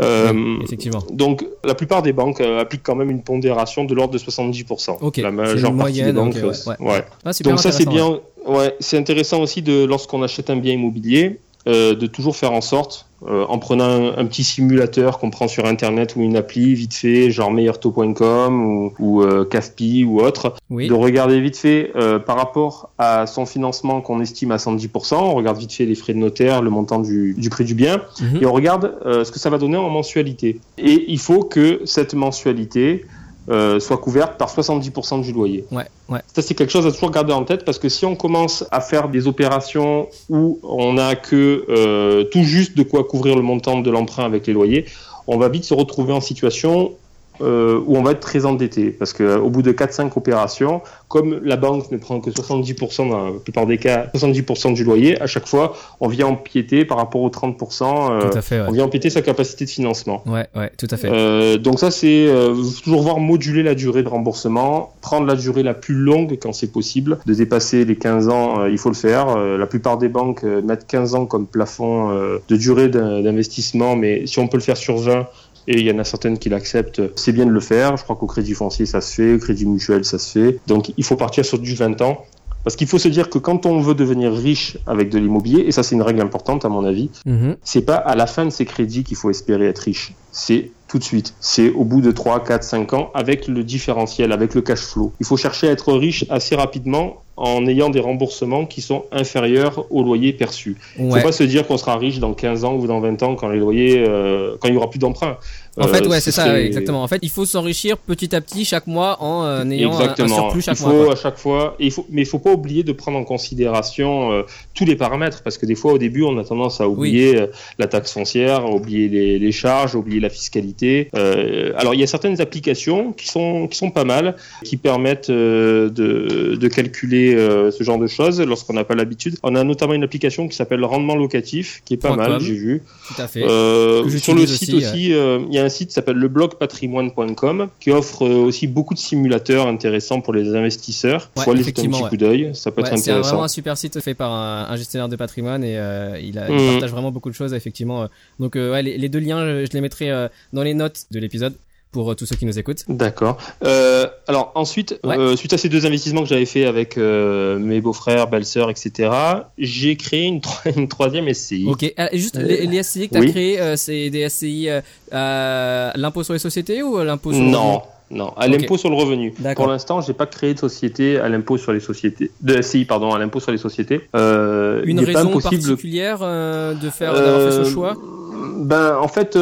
effectivement. 0.63 1.03
Donc 1.13 1.45
la 1.65 1.75
plupart 1.75 2.03
des 2.03 2.13
banques 2.13 2.41
appliquent 2.41 2.83
quand 2.83 2.97
même 2.97 3.11
une 3.11 3.23
pondération 3.23 3.85
de 3.85 3.95
l'ordre 3.95 4.15
de 4.15 4.19
70%. 4.19 4.99
Ok. 5.01 5.17
La 5.19 5.31
majeure 5.31 5.77
partie 5.77 6.03
des 6.03 6.13
banques. 6.13 6.35
ouais. 6.35 6.77
ouais. 6.81 7.05
Ah, 7.25 7.31
donc 7.45 7.61
ça 7.61 7.73
c'est 7.73 7.89
bien. 7.89 8.21
Ouais, 8.47 8.75
c'est 8.81 8.99
intéressant 8.99 9.41
aussi 9.41 9.63
de 9.63 9.85
lorsqu'on 9.85 10.23
achète 10.23 10.51
un 10.51 10.57
bien 10.57 10.73
immobilier, 10.73 11.39
euh, 11.69 11.95
de 11.95 12.07
toujours 12.07 12.35
faire 12.35 12.53
en 12.53 12.61
sorte, 12.61 13.07
euh, 13.25 13.45
en 13.49 13.59
prenant 13.61 14.17
un, 14.17 14.27
petit 14.27 14.43
simulateur 14.43 15.21
qu'on 15.21 15.31
prend 15.31 15.47
sur 15.47 15.65
internet 15.65 16.17
ou 16.17 16.21
une 16.21 16.37
appli 16.37 16.75
vite 16.75 16.95
fait, 16.95 17.31
genre 17.31 17.53
meilleurtaux.com 17.53 18.67
ou, 18.67 18.93
ou 18.99 19.23
euh, 19.23 19.45
Caspi 19.45 20.03
ou 20.05 20.21
autre, 20.21 20.57
de 20.71 20.93
regarder 20.93 21.41
vite 21.41 21.57
fait 21.57 21.93
par 22.27 22.37
rapport 22.37 22.91
à 22.99 23.27
son 23.29 23.47
financement 23.47 24.01
qu'on 24.01 24.21
estime 24.21 24.51
à 24.51 24.57
110%, 24.57 25.15
on 25.15 25.35
regarde 25.35 25.59
vite 25.59 25.73
fait 25.73 25.85
les 25.85 25.95
frais 25.95 26.15
de 26.15 26.19
notaire, 26.19 26.63
le 26.63 26.71
montant 26.71 26.99
du, 26.99 27.35
du 27.39 27.49
prix 27.49 27.65
du 27.65 27.75
bien, 27.75 28.03
mhm. 28.21 28.43
et 28.43 28.47
on 28.47 28.53
regarde 28.53 28.97
ce 29.05 29.31
que 29.31 29.39
ça 29.39 29.49
va 29.49 29.59
donner 29.59 29.77
en 29.77 29.89
mensualité. 29.89 30.59
Et 30.79 31.05
il 31.07 31.21
faut 31.21 31.45
que 31.45 31.83
cette 31.85 32.15
mensualité 32.15 33.05
euh, 33.49 33.81
soit 33.81 33.97
couverte 33.97 34.39
par 34.39 34.55
70% 34.55 35.23
du 35.23 35.33
loyer. 35.33 35.65
Ouais, 35.73 35.87
ouais. 36.09 36.21
Ça, 36.33 36.43
c'est 36.43 36.55
quelque 36.55 36.71
chose 36.71 36.87
à 36.87 36.93
toujours 36.93 37.11
garder 37.11 37.33
en 37.33 37.45
tête 37.45 37.65
parce 37.65 37.79
que 37.79 37.89
si 37.89 38.07
on 38.07 38.15
commence 38.15 38.65
à 38.71 38.81
faire 38.81 39.09
des 39.09 39.27
opérations 39.27 40.09
où 40.29 40.61
on 40.63 40.93
n'a 40.95 41.17
que 41.17 41.65
euh, 41.69 42.25
tout 42.25 42.45
juste 42.45 42.77
de 42.77 42.83
quoi 42.83 43.05
couvrir 43.05 43.35
le 43.35 43.43
montant 43.43 43.81
de 43.81 43.91
l'emprunt 43.91 44.25
avec 44.25 44.47
les 44.47 44.53
loyers, 44.53 44.87
on 45.27 45.39
va 45.39 45.49
vite 45.49 45.65
se 45.65 45.75
retrouver 45.75 46.13
en 46.13 46.21
situation 46.21 46.93
euh, 47.41 47.81
où 47.87 47.97
on 47.97 48.03
va 48.03 48.13
être 48.13 48.21
très 48.21 48.45
endetté. 48.45 48.91
Parce 48.91 49.13
qu'au 49.13 49.49
bout 49.51 49.63
de 49.63 49.73
4-5 49.73 50.11
opérations, 50.17 50.83
comme 51.09 51.41
la 51.43 51.57
banque 51.57 51.91
ne 51.91 51.99
prend 51.99 52.21
que 52.21 52.31
70% 52.31 53.11
dans 53.11 53.27
la 53.27 53.33
plupart 53.39 53.67
des 53.67 53.79
cas, 53.79 54.07
70% 54.15 54.75
du 54.75 54.85
loyer, 54.85 55.21
à 55.21 55.27
chaque 55.27 55.47
fois, 55.47 55.75
on 56.01 56.09
vient 56.09 56.27
empiéter 56.27 56.85
par 56.85 56.97
rapport 56.97 57.21
aux 57.21 57.29
30%, 57.29 58.23
euh, 58.23 58.65
on 58.67 58.73
vient 58.73 58.85
empiéter 58.85 59.11
sa 59.11 59.23
capacité 59.23 59.65
de 59.65 59.71
financement. 59.71 60.23
Ouais, 60.27 60.47
ouais, 60.55 60.71
tout 60.79 60.89
à 60.91 60.97
fait. 60.97 61.11
Euh, 61.11 61.59
donc 61.59 61.79
ça, 61.79 61.91
c'est 61.91 62.27
euh, 62.29 62.55
toujours 62.83 63.03
voir 63.03 63.19
moduler 63.19 63.63
la 63.63 63.75
durée 63.75 64.03
de 64.03 64.09
remboursement, 64.09 64.95
prendre 65.01 65.27
la 65.27 65.35
durée 65.35 65.63
la 65.63 65.75
plus 65.75 65.95
longue 65.95 66.39
quand 66.41 66.53
c'est 66.53 66.73
possible, 66.73 67.19
de 67.27 67.35
dépasser 67.35 67.85
les 67.85 67.97
15 67.97 68.29
ans, 68.29 68.61
euh, 68.61 68.71
il 68.71 68.79
faut 68.79 68.89
le 68.89 68.95
faire. 68.95 69.37
la 69.37 69.67
plupart 69.67 69.99
des 69.99 70.09
banques 70.09 70.43
mettent 70.43 70.87
15 70.87 71.15
ans 71.15 71.27
comme 71.27 71.47
plafond 71.47 72.11
de 72.49 72.57
durée 72.57 72.89
d'investissement, 72.89 73.97
mais 73.97 74.27
si 74.27 74.39
on 74.39 74.49
peut 74.49 74.57
le 74.57 74.63
faire 74.63 74.77
sur 74.77 74.97
20, 74.97 75.27
et 75.69 75.81
il 75.81 75.87
y 75.87 75.93
en 75.93 75.99
a 75.99 76.05
certaines 76.05 76.39
qui 76.39 76.49
l'acceptent. 76.49 77.03
C'est 77.17 77.33
bien 77.33 77.47
de 77.47 77.51
le 77.51 77.61
faire. 77.61 77.97
Je 77.97 78.05
crois 78.05 78.17
qu'au 78.17 78.27
crédit 78.27 78.55
foncier, 78.55 78.87
ça 78.87 79.01
se 79.01 79.15
fait, 79.15 79.35
au 79.35 79.39
crédit 79.39 79.67
mutuel, 79.67 80.05
ça 80.05 80.19
se 80.19 80.39
fait. 80.39 80.59
Donc, 80.67 80.93
il 80.97 81.05
faut 81.05 81.17
partir 81.17 81.45
sur 81.45 81.59
du 81.59 81.75
20 81.75 82.01
ans. 82.03 82.25
Parce 82.65 82.77
qu'il 82.77 82.87
faut 82.87 82.99
se 82.99 83.09
dire 83.09 83.29
que 83.29 83.39
quand 83.39 83.67
on 83.67 83.81
veut 83.81 83.95
devenir 83.95 84.33
riche 84.33 84.79
avec 84.87 85.11
de 85.11 85.19
l'immobilier, 85.19 85.65
et 85.67 85.73
ça 85.73 85.83
c'est 85.83 85.95
une 85.95 86.03
règle 86.03 86.21
importante 86.21 86.65
à 86.65 86.69
mon 86.69 86.85
avis, 86.85 87.11
mhm. 87.27 87.57
c'est 87.65 87.83
pas 87.83 87.97
à 87.97 88.15
la 88.15 88.27
fin 88.27 88.45
de 88.45 88.51
ces 88.51 88.65
crédits 88.65 89.03
qu'il 89.03 89.17
faut 89.17 89.31
espérer 89.31 89.67
être 89.67 89.81
riche. 89.81 90.15
C'est 90.33 90.71
tout 90.89 90.99
de 90.99 91.05
suite. 91.05 91.35
C'est 91.41 91.71
au 91.71 91.85
bout 91.85 92.01
de 92.01 92.11
3, 92.11 92.45
4, 92.45 92.63
5 92.63 92.93
ans 92.93 93.11
avec 93.15 93.49
le 93.49 93.65
différentiel, 93.65 94.33
avec 94.33 94.55
le 94.55 94.61
cash 94.61 94.81
flow. 94.81 95.13
Il 95.21 95.27
faut 95.27 95.37
chercher 95.37 95.69
à 95.69 95.73
être 95.73 95.93
riche 95.93 96.25
assez 96.29 96.55
rapidement 96.57 97.23
en 97.37 97.67
ayant 97.67 97.89
des 97.89 98.01
remboursements 98.01 98.67
qui 98.67 98.83
sont 98.83 99.05
inférieurs 99.11 99.87
au 99.91 100.03
loyer 100.03 100.33
perçu. 100.33 100.77
Il 100.99 101.09
ne 101.09 101.17
faut 101.17 101.23
pas 101.23 101.33
se 101.33 101.43
dire 101.43 101.67
qu'on 101.67 101.79
sera 101.79 101.97
riche 101.97 102.19
dans 102.19 102.35
15 102.35 102.65
ans 102.65 102.75
ou 102.75 102.87
dans 102.87 103.01
20 103.01 103.23
ans 103.23 103.35
quand 103.37 103.49
les 103.49 103.59
loyers, 103.59 104.05
euh, 104.07 104.57
quand 104.61 104.69
il 104.69 104.75
y 104.75 104.77
aura 104.77 104.91
plus 104.91 104.99
d'emprunt. 104.99 105.39
En 105.79 105.89
fait, 105.89 106.05
euh, 106.05 106.09
ouais, 106.11 106.21
c'est 106.21 106.31
ça, 106.33 106.61
exactement. 106.61 107.03
En 107.03 107.09
fait, 107.09 107.19
il 107.23 107.31
faut 107.31 107.47
s'enrichir 107.47 107.97
petit 107.97 108.37
à 108.37 108.43
petit 108.43 108.67
chaque 108.67 108.87
mois 108.87 109.17
en 109.23 109.45
euh, 109.45 109.65
ayant 109.65 109.99
un, 109.99 110.29
surplus 110.29 110.61
chaque 110.61 110.79
il 110.79 110.83
faut, 110.83 111.11
À 111.11 111.17
chaque 111.17 111.39
fois, 111.39 111.77
il 111.81 111.91
faut, 111.91 112.07
mais 112.11 112.23
il 112.23 112.27
faut 112.27 112.39
pas 112.39 112.53
oublier 112.53 112.83
de 112.85 112.93
prendre 112.93 113.17
en 113.17 113.25
considération 113.25 114.45
tous 114.75 114.85
les 114.85 114.97
paramètres 114.97 115.43
parce 115.43 115.57
que 115.57 115.65
des 115.65 115.75
fois, 115.75 115.95
au 115.95 115.99
début, 115.99 116.23
on 116.25 116.37
a 116.37 116.45
tendance 116.45 116.83
à 116.83 116.89
oublier 116.89 117.47
la 117.79 117.87
taxe 117.87 118.13
foncière, 118.13 118.71
oublier 118.71 119.09
les, 119.09 119.39
les, 119.39 119.53
charges, 119.53 119.95
oublier 119.95 120.21
la 120.23 120.31
fiscalité. 120.31 121.11
alors, 121.15 121.95
il 121.95 122.01
y 122.01 122.03
a 122.03 122.07
certaines 122.07 122.41
applications 122.41 123.13
qui 123.13 123.29
sont 123.29 123.69
qui 123.69 123.79
sont 123.79 123.91
pas 123.91 124.05
mal, 124.05 124.37
qui 124.65 124.77
permettent 124.77 125.31
de, 125.31 125.89
de 125.89 126.69
calculer 126.69 127.35
euh, 127.35 127.71
ce 127.71 127.83
genre 127.85 127.99
de 127.99 128.07
choses 128.07 128.41
lorsqu'on 128.41 128.73
n'a 128.73 128.85
pas 128.85 128.95
l'habitude. 128.95 129.37
On 129.43 129.55
a 129.55 129.65
notamment 129.65 129.95
une 129.95 130.05
application 130.05 130.49
qui 130.49 130.57
s'appelle 130.57 130.85
Rendement 130.85 131.15
locatif, 131.15 131.83
qui 131.85 131.95
est 131.95 131.99
pas 131.99 132.17
mal, 132.17 132.41
j'ai 132.41 132.55
vu. 132.55 132.83
Tout 133.09 133.23
à 133.23 133.29
fait. 133.29 133.43
Euh, 133.43 134.09
sur 134.19 134.35
le 134.35 134.47
site 134.47 134.75
aussi, 134.75 135.13
euh, 135.13 135.41
il 135.49 135.55
y 135.55 135.59
a 135.59 135.65
un 135.65 135.69
site 135.69 135.89
qui 135.89 135.95
s'appelle 135.95 136.17
leblogpatrimoine.com 136.17 137.69
qui 137.81 137.91
offre 137.91 138.27
aussi 138.27 138.67
beaucoup 138.67 138.95
de 138.95 138.99
simulateurs 138.99 139.67
intéressants 139.67 140.21
pour 140.21 140.33
les 140.33 140.55
investisseurs. 140.55 141.31
Ouais, 141.37 141.45
Faut 141.45 141.51
aller 141.53 141.63
jeter 141.63 141.87
un 141.87 141.91
petit 141.91 142.03
coup 142.03 142.17
d'œil, 142.17 142.51
ça 142.55 142.71
peut 142.71 142.81
être 142.81 142.93
intéressant. 142.93 143.23
C'est 143.23 143.29
vraiment 143.29 143.45
un 143.45 143.49
super 143.49 143.77
site 143.77 144.01
fait 144.01 144.15
par 144.15 144.33
un, 144.33 144.77
gestionnaire 144.77 145.09
de 145.09 145.17
patrimoine 145.17 145.65
et 145.65 145.75
il, 146.23 146.39
a, 146.39 146.51
mm. 146.51 146.73
partage 146.73 146.91
vraiment 146.91 147.13
beaucoup 147.13 147.31
de 147.31 147.35
choses 147.35 147.55
effectivement. 147.55 148.09
Donc 148.41 148.55
ouais, 148.55 148.83
les, 148.83 149.09
deux 149.09 149.21
liens, 149.21 149.65
je 149.65 149.73
les 149.73 149.81
mettrai 149.81 150.11
dans 150.53 150.63
les 150.63 150.75
notes 150.75 151.07
de 151.11 151.19
l'épisode 151.19 151.55
pour 151.93 152.11
euh, 152.11 152.15
tous 152.15 152.27
ceux 152.27 152.35
qui 152.35 152.47
nous 152.47 152.59
écoutent. 152.59 152.85
D'accord. 152.89 153.37
Euh, 153.65 154.07
alors 154.27 154.51
ensuite, 154.55 154.99
euh, 155.05 155.37
suite 155.37 155.53
à 155.53 155.59
ces 155.59 155.69
deux 155.69 155.87
investissements 155.87 156.23
que 156.23 156.29
j'avais 156.29 156.47
fait 156.47 156.65
avec 156.65 156.97
mes 156.97 157.81
beaux-frères, 157.81 158.27
belles-sœurs, 158.29 158.71
etc., 158.71 159.11
j'ai 159.59 159.97
créé 159.97 160.25
une, 160.25 160.41
une, 160.77 160.89
troisième 160.89 161.33
SCI. 161.33 161.67
Ok. 161.69 161.93
juste 162.15 162.37
les, 162.37 162.83
SCI 162.83 163.09
que 163.09 163.19
tu 163.19 163.21
as 163.21 163.27
créées, 163.27 163.77
c'est 163.77 164.11
des 164.11 164.29
SCI 164.29 164.69
à 165.13 165.93
l'impôt 165.95 166.25
sur 166.25 166.33
les 166.33 166.39
sociétés 166.39 166.83
ou 166.83 166.97
à 166.97 167.05
l'impôt 167.05 167.33
sur 167.33 167.43
Non. 167.43 167.83
Non, 168.11 168.35
à 168.37 168.47
l'impôt 168.47 168.77
sur 168.77 168.91
le 168.91 168.97
revenu. 168.97 169.33
Pour 169.57 169.69
l'instant, 169.69 170.03
j'ai 170.03 170.13
pas 170.13 170.27
créé 170.27 170.53
de 170.53 170.59
société 170.59 171.19
à 171.19 171.31
l'impôt 171.31 171.57
sur 171.57 171.73
les 171.73 171.81
sociétés, 171.81 172.31
de 172.43 172.61
SCI 172.61 172.85
pardon, 172.85 173.15
à 173.15 173.19
l'impôt 173.19 173.41
sur 173.41 173.53
les 173.53 173.59
sociétés. 173.59 174.03
Une 174.15 175.01
raison 175.01 175.39
particulière 175.39 176.19
de 176.19 176.91
faire 176.91 177.15
d'avoir 177.15 177.51
fait 177.51 177.65
ce 177.65 177.71
choix 177.71 177.97
Ben 178.43 178.97
en 178.97 179.09
fait, 179.09 179.37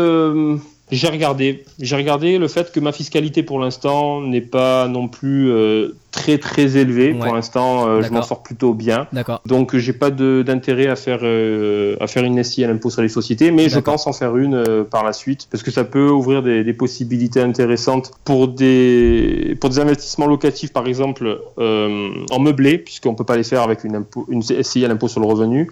j'ai 0.90 1.08
regardé. 1.08 1.64
J'ai 1.78 1.96
regardé 1.96 2.38
le 2.38 2.48
fait 2.48 2.72
que 2.72 2.80
ma 2.80 2.92
fiscalité 2.92 3.42
pour 3.42 3.60
l'instant 3.60 4.20
n'est 4.20 4.40
pas 4.40 4.88
non 4.88 5.08
plus 5.08 5.50
euh, 5.50 5.94
très 6.11 6.38
très 6.38 6.77
élevé. 6.77 7.14
Pour 7.14 7.35
l'instant, 7.35 7.87
euh, 7.87 8.03
je 8.03 8.11
m'en 8.11 8.23
sors 8.23 8.42
plutôt 8.42 8.75
bien. 8.75 9.07
Donc 9.46 9.77
j'ai 9.77 9.92
pas 9.92 10.11
d'intérêt 10.11 10.87
à 10.87 10.96
faire 10.96 11.20
euh, 11.23 11.96
à 12.01 12.07
faire 12.07 12.25
une 12.25 12.42
SI 12.42 12.64
à 12.64 12.68
l'impôt 12.68 12.90
sur 12.90 13.03
les 13.03 13.09
sociétés, 13.09 13.51
mais 13.51 13.68
je 13.68 13.79
pense 13.79 14.07
en 14.07 14.12
faire 14.12 14.37
une 14.37 14.55
euh, 14.55 14.85
par 14.85 15.05
la 15.05 15.12
suite 15.12 15.49
parce 15.51 15.62
que 15.62 15.70
ça 15.70 15.85
peut 15.85 16.09
ouvrir 16.09 16.42
des, 16.42 16.64
des, 16.64 16.73
possibilités 16.73 17.40
intéressantes 17.40 18.12
pour 18.25 18.49
des 18.49 19.57
pour 19.61 19.70
des 19.70 19.79
investissements 19.79 20.27
locatifs 20.27 20.73
par 20.73 20.87
exemple 20.87 21.40
en 21.57 22.38
meublé 22.40 22.79
puisqu'on 22.79 23.14
peut 23.14 23.25
pas 23.25 23.37
les 23.37 23.44
faire 23.44 23.62
avec 23.62 23.85
une 23.85 23.96
impôt, 23.96 24.27
une 24.29 24.42
SCI 24.42 24.85
à 24.85 24.88
l'impôt 24.88 25.09
sur 25.09 25.20
le 25.20 25.27
revenu. 25.27 25.70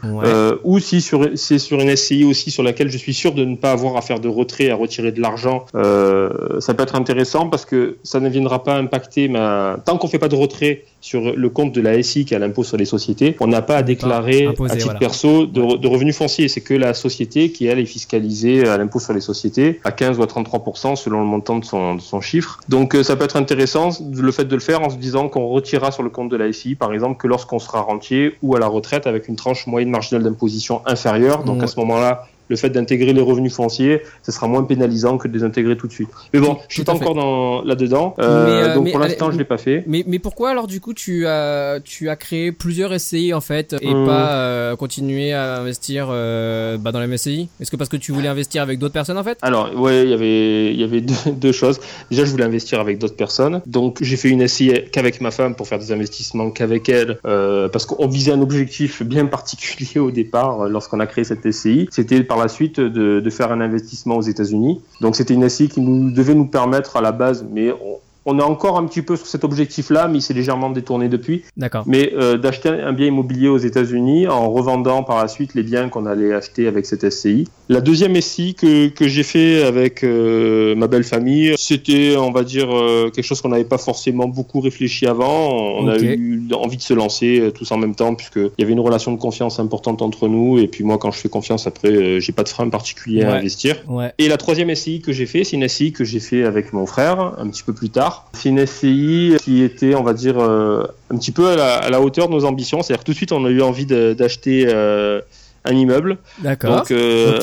Ou 0.65 0.79
si 0.79 1.01
sur 1.01 1.29
c'est 1.35 1.59
sur 1.59 1.81
une 1.81 1.95
SCI 1.97 2.25
aussi 2.25 2.51
sur 2.51 2.63
laquelle 2.63 2.91
je 2.91 2.99
suis 2.99 3.15
sûr 3.15 3.33
de 3.33 3.45
ne 3.45 3.57
pas 3.57 3.73
avoir 3.73 3.97
à 3.97 4.03
faire 4.03 4.21
de 4.21 4.29
retrait 4.29 4.71
à 4.71 4.77
retirer 4.77 5.13
de 5.13 5.21
l'argent, 5.21 5.67
ça 5.75 6.75
peut 6.75 6.83
être 6.83 6.95
intéressant 6.95 7.49
parce 7.49 7.65
que 7.65 7.97
ça 8.03 8.21
ne 8.21 8.29
viendra 8.29 8.63
pas 8.63 8.77
impacter 8.77 9.29
ma 9.29 9.79
tant 9.85 9.97
qu'on 9.97 10.09
fait 10.09 10.19
pas 10.19 10.28
de 10.29 10.37
retrait 10.37 10.85
sur 11.01 11.37
le 11.37 11.49
compte 11.49 11.73
de 11.73 11.81
la 11.81 12.03
SI 12.03 12.25
qui 12.25 12.35
a 12.35 12.39
l'impôt 12.39 12.65
sur 12.65 12.77
les 12.77 12.85
sociétés, 12.85 13.37
on 13.41 13.47
n'a 13.47 13.63
pas 13.63 13.77
à 13.77 13.83
déclarer 13.83 14.49
à 14.69 14.77
titre 14.77 14.99
perso 14.99 15.47
de, 15.47 15.87
revenus 15.87 16.17
fonciers. 16.17 16.49
C'est 16.49 16.61
que 16.61 16.75
la 16.75 16.95
société 16.95 17.51
qui, 17.51 17.67
elle, 17.67 17.79
est 17.79 17.87
fiscalisée 17.87 18.67
à 18.67 18.77
l'impôt 18.77 18.99
sur 18.99 19.13
les 19.13 19.21
sociétés 19.21 19.81
à 19.85 19.93
15 19.93 20.19
ou 20.19 20.23
à 20.23 20.27
33% 20.27 20.97
selon 20.97 21.21
le 21.21 21.27
montant 21.27 21.59
de 21.59 21.65
son, 21.65 21.99
son 21.99 22.21
chiffre. 22.21 22.61
Donc 22.69 22.95
euh, 22.95 23.03
ça 23.03 23.17
peut 23.17 23.25
être 23.25 23.37
intéressant 23.37 23.91
le 24.13 24.33
fait 24.33 24.45
de 24.45 24.55
le 24.55 24.61
faire 24.61 24.83
en 24.83 24.91
se 24.91 24.97
disant 24.97 25.29
qu'on 25.29 25.47
retirera 25.47 25.91
sur 25.91 26.03
le 26.03 26.11
compte 26.11 26.29
de 26.29 26.37
la 26.37 26.53
SI, 26.53 26.75
par 26.75 26.93
exemple, 26.93 27.19
que 27.19 27.27
lorsqu'on 27.27 27.59
sera 27.59 27.81
rentier 27.81 28.35
ou 28.43 28.57
à 28.57 28.59
la 28.59 28.67
retraite 28.67 29.07
avec 29.07 29.29
une 29.29 29.37
tranche 29.37 29.67
moyenne 29.67 29.91
marginale 29.91 30.25
d'imposition 30.25 30.83
inférieure. 30.87 31.45
Donc 31.45 31.63
à 31.63 31.67
ce 31.67 31.79
moment-là, 31.81 32.27
le 32.49 32.57
fait 32.57 32.71
d'intégrer 32.71 33.13
les 33.13 33.21
revenus 33.21 33.55
fonciers, 33.55 34.03
ce 34.23 34.33
sera 34.33 34.49
moins 34.49 34.65
pénalisant 34.65 35.19
que 35.19 35.29
de 35.29 35.37
les 35.37 35.45
intégrer 35.45 35.77
tout 35.77 35.87
de 35.87 35.93
suite. 35.93 36.09
Mais 36.33 36.41
bon, 36.41 36.59
je 36.69 36.75
suis 36.75 36.85
pas 36.85 36.93
encore 36.93 37.15
dans 37.15 37.63
là-dedans, 37.63 38.15
euh, 38.19 38.49
euh, 38.49 38.75
donc 38.75 38.91
pour 38.91 39.01
l'instant, 39.01 39.31
je 39.31 39.39
l'ai 39.39 39.45
pas 39.45 39.59
fait. 39.59 39.85
Mais, 39.87 40.05
mais 40.07 40.19
pourquoi 40.19 40.51
alors 40.51 40.67
du 40.67 40.81
coup 40.81 40.95
tu 40.95 41.27
as 41.27 41.81
tu 41.85 42.09
as 42.09 42.17
créé 42.17 42.53
plusieurs 42.53 42.99
SCI 42.99 43.35
en 43.35 43.41
fait 43.41 43.77
et 43.81 43.89
hum. 43.89 44.07
pas 44.07 44.33
euh, 44.33 44.77
continuer 44.77 45.33
à 45.33 45.59
investir 45.59 46.09
bah, 46.09 46.93
dans 46.93 47.01
les 47.01 47.07
MSCI 47.07 47.49
Est-ce 47.61 47.71
que 47.71 47.77
parce 47.77 47.91
que 47.91 47.97
tu 47.97 48.13
voulais 48.13 48.29
investir 48.29 48.63
avec 48.63 48.79
d'autres 48.79 48.95
personnes 48.95 49.19
en 49.19 49.25
fait? 49.25 49.39
Alors 49.43 49.75
ouais, 49.79 50.05
il 50.05 50.11
y 50.11 50.15
avait 50.15 50.73
il 50.73 50.81
y 50.81 50.85
avait 50.85 51.01
deux, 51.01 51.53
choses. 51.59 51.81
Déjà, 52.11 52.25
je 52.25 52.31
voulais 52.31 52.45
investir 52.45 52.81
avec 52.81 52.99
d'autres 52.99 53.17
personnes, 53.17 53.61
donc 53.67 53.99
j'ai 54.01 54.17
fait 54.17 54.29
une 54.29 54.47
SCI 54.47 54.85
qu'avec 54.93 55.21
ma 55.21 55.31
femme 55.31 55.55
pour 55.55 55.67
faire 55.67 55.79
des 55.79 55.93
investissements 55.93 56.51
qu'avec 56.51 56.89
elle, 56.89 57.19
parce 57.23 57.87
qu'on 57.87 58.07
visait 58.07 58.33
un 58.33 58.41
objectif 58.41 59.03
bien 59.03 59.27
particulier 59.39 60.01
au 60.01 60.11
départ 60.11 60.69
lorsqu'on 60.69 61.01
a 61.01 61.07
créé 61.07 61.25
cette 61.25 61.51
SCI. 61.51 61.89
C'était 61.91 62.23
par 62.23 62.38
suite 62.47 62.79
de, 62.79 63.31
faire 63.31 63.51
un 63.51 63.61
investissement 63.61 64.17
aux 64.17 64.23
États-Unis. 64.23 64.81
Donc 65.01 65.17
c'était 65.17 65.35
une 65.35 65.49
SI 65.49 65.69
qui 65.69 65.81
nous 65.81 66.13
devait 66.13 66.35
nous 66.35 66.47
permettre 66.47 66.97
à 66.97 67.01
la 67.01 67.11
base, 67.11 67.45
mais 67.51 67.73
on, 67.73 67.99
on 68.31 68.39
est 68.39 68.43
encore 68.43 68.77
un 68.77 68.85
petit 68.85 69.01
peu 69.01 69.17
sur 69.17 69.27
cet 69.27 69.43
objectif-là, 69.43 70.07
mais 70.07 70.19
il 70.19 70.21
s'est 70.21 70.35
légèrement 70.35 70.69
détourné 70.69 71.09
depuis. 71.09 71.45
D'accord. 71.57 71.85
Mais 71.87 72.13
euh, 72.15 72.37
d'acheter 72.37 72.69
un 72.69 72.93
bien 72.93 73.07
immobilier 73.07 73.49
aux 73.49 73.57
États-Unis 73.57 74.29
en 74.29 74.51
revendant 74.51 75.03
par 75.03 75.17
la 75.17 75.29
suite 75.29 75.55
les 75.55 75.63
biens 75.63 75.89
qu'on 75.89 76.05
allait 76.05 76.35
acheter 76.35 76.67
avec 76.67 76.85
cette 76.85 77.09
SCI. 77.09 77.49
La 77.71 77.81
deuxième 77.81 78.21
SCI 78.21 78.55
que, 78.55 78.89
que 78.89 79.09
j'ai 79.09 79.23
fait 79.23 79.63
avec 79.63 80.05
euh, 80.05 80.75
ma 80.75 80.89
belle 80.89 81.05
famille, 81.05 81.55
c'était, 81.57 82.17
on 82.19 82.31
va 82.31 82.43
dire, 82.43 82.69
euh, 82.71 83.09
quelque 83.09 83.25
chose 83.25 83.41
qu'on 83.41 83.49
n'avait 83.49 83.65
pas 83.65 83.79
forcément 83.79 84.29
beaucoup 84.29 84.61
réfléchi 84.61 85.07
avant. 85.07 85.79
On 85.79 85.89
a 85.89 85.99
eu 85.99 86.43
envie 86.53 86.77
de 86.77 86.83
se 86.83 86.93
lancer 86.93 87.51
tous 87.55 87.73
en 87.73 87.79
même 87.79 87.95
temps, 87.95 88.15
puisqu'il 88.15 88.51
y 88.59 88.63
avait 88.63 88.73
une 88.73 88.81
relation 88.81 89.11
de 89.13 89.19
confiance 89.19 89.59
importante 89.59 90.03
entre 90.03 90.29
nous. 90.29 90.59
Et 90.59 90.69
puis 90.69 90.85
moi, 90.85 90.99
quand 90.99 91.13
je 91.13 91.19
fais 91.19 91.31
confiance, 91.31 91.67
après, 91.67 92.21
j'ai 92.21 92.33
pas 92.33 92.43
de 92.43 92.51
frein 92.51 92.69
particulier 92.69 93.23
à 93.23 93.37
investir. 93.37 93.77
Ouais. 93.89 94.13
Et 94.19 94.29
la 94.29 94.37
troisième 94.37 94.75
SCI 94.75 95.01
que 95.01 95.13
j'ai 95.13 95.27
fait, 95.27 95.45
c'est 95.45 95.57
une 95.57 95.67
SCI 95.67 95.93
que 95.93 96.05
j'ai 96.05 96.21
fait 96.21 96.45
avec 96.45 96.75
mon 96.75 96.85
frère 96.85 97.35
un 97.39 97.49
petit 97.49 97.63
peu 97.63 97.73
plus 97.73 97.89
tard. 97.89 98.18
C'est 98.33 98.49
une 98.51 98.65
SCI 98.65 99.37
qui 99.41 99.63
était, 99.63 99.95
on 99.95 100.03
va 100.03 100.13
dire, 100.13 100.39
euh, 100.39 100.85
un 101.13 101.17
petit 101.17 101.33
peu 101.33 101.49
à 101.49 101.89
la, 101.89 102.01
hauteur 102.01 102.29
de 102.29 102.35
nos 102.35 102.45
ambitions. 102.45 102.83
C'est-à-dire 102.83 103.05
tout 103.05 103.13
de 103.13 103.17
suite, 103.17 103.33
on 103.33 103.45
a 103.45 103.49
eu 103.49 103.63
envie 103.63 103.87
d'acheter 103.87 104.67
euh, 104.69 105.21
un 105.65 105.73
immeuble. 105.73 106.19
D'accord. 106.39 106.77
Donc, 106.77 106.91
euh, 106.91 107.41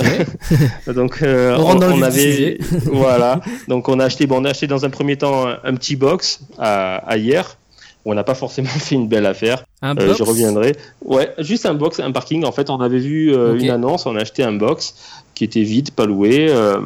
donc 0.94 1.20
on, 1.22 2.02
avait, 2.02 2.58
voilà. 2.86 3.42
Donc 3.68 3.90
on 3.90 4.00
a 4.00 4.06
acheté, 4.06 4.28
bon, 4.28 4.42
on 4.42 4.46
a 4.46 4.50
acheté 4.50 4.68
dans 4.68 4.86
un 4.86 4.90
premier 4.90 5.18
temps 5.18 5.48
un, 5.48 5.74
petit 5.76 5.96
box 5.96 6.42
à, 6.58 7.18
hier. 7.18 7.58
On 8.08 8.14
n'a 8.14 8.24
pas 8.24 8.36
forcément 8.36 8.70
fait 8.70 8.96
une 8.96 9.08
belle 9.08 9.26
affaire. 9.26 9.66
Un 9.82 9.96
box 9.96 10.18
je 10.18 10.24
reviendrai. 10.24 10.76
Ouais, 11.04 11.34
juste 11.40 11.66
un 11.66 11.74
box, 11.74 12.00
un 12.00 12.12
parking. 12.12 12.46
En 12.46 12.52
fait, 12.52 12.70
on 12.70 12.80
avait 12.80 13.00
vu 13.00 13.34
une 13.34 13.70
annonce, 13.70 14.06
on 14.06 14.16
a 14.16 14.22
acheté 14.22 14.44
un 14.44 14.54
box 14.54 14.96
qui 15.36 15.44
était 15.44 15.62
vide, 15.62 15.92
pas 15.92 16.06
loué. 16.06 16.48
Euh, 16.50 16.80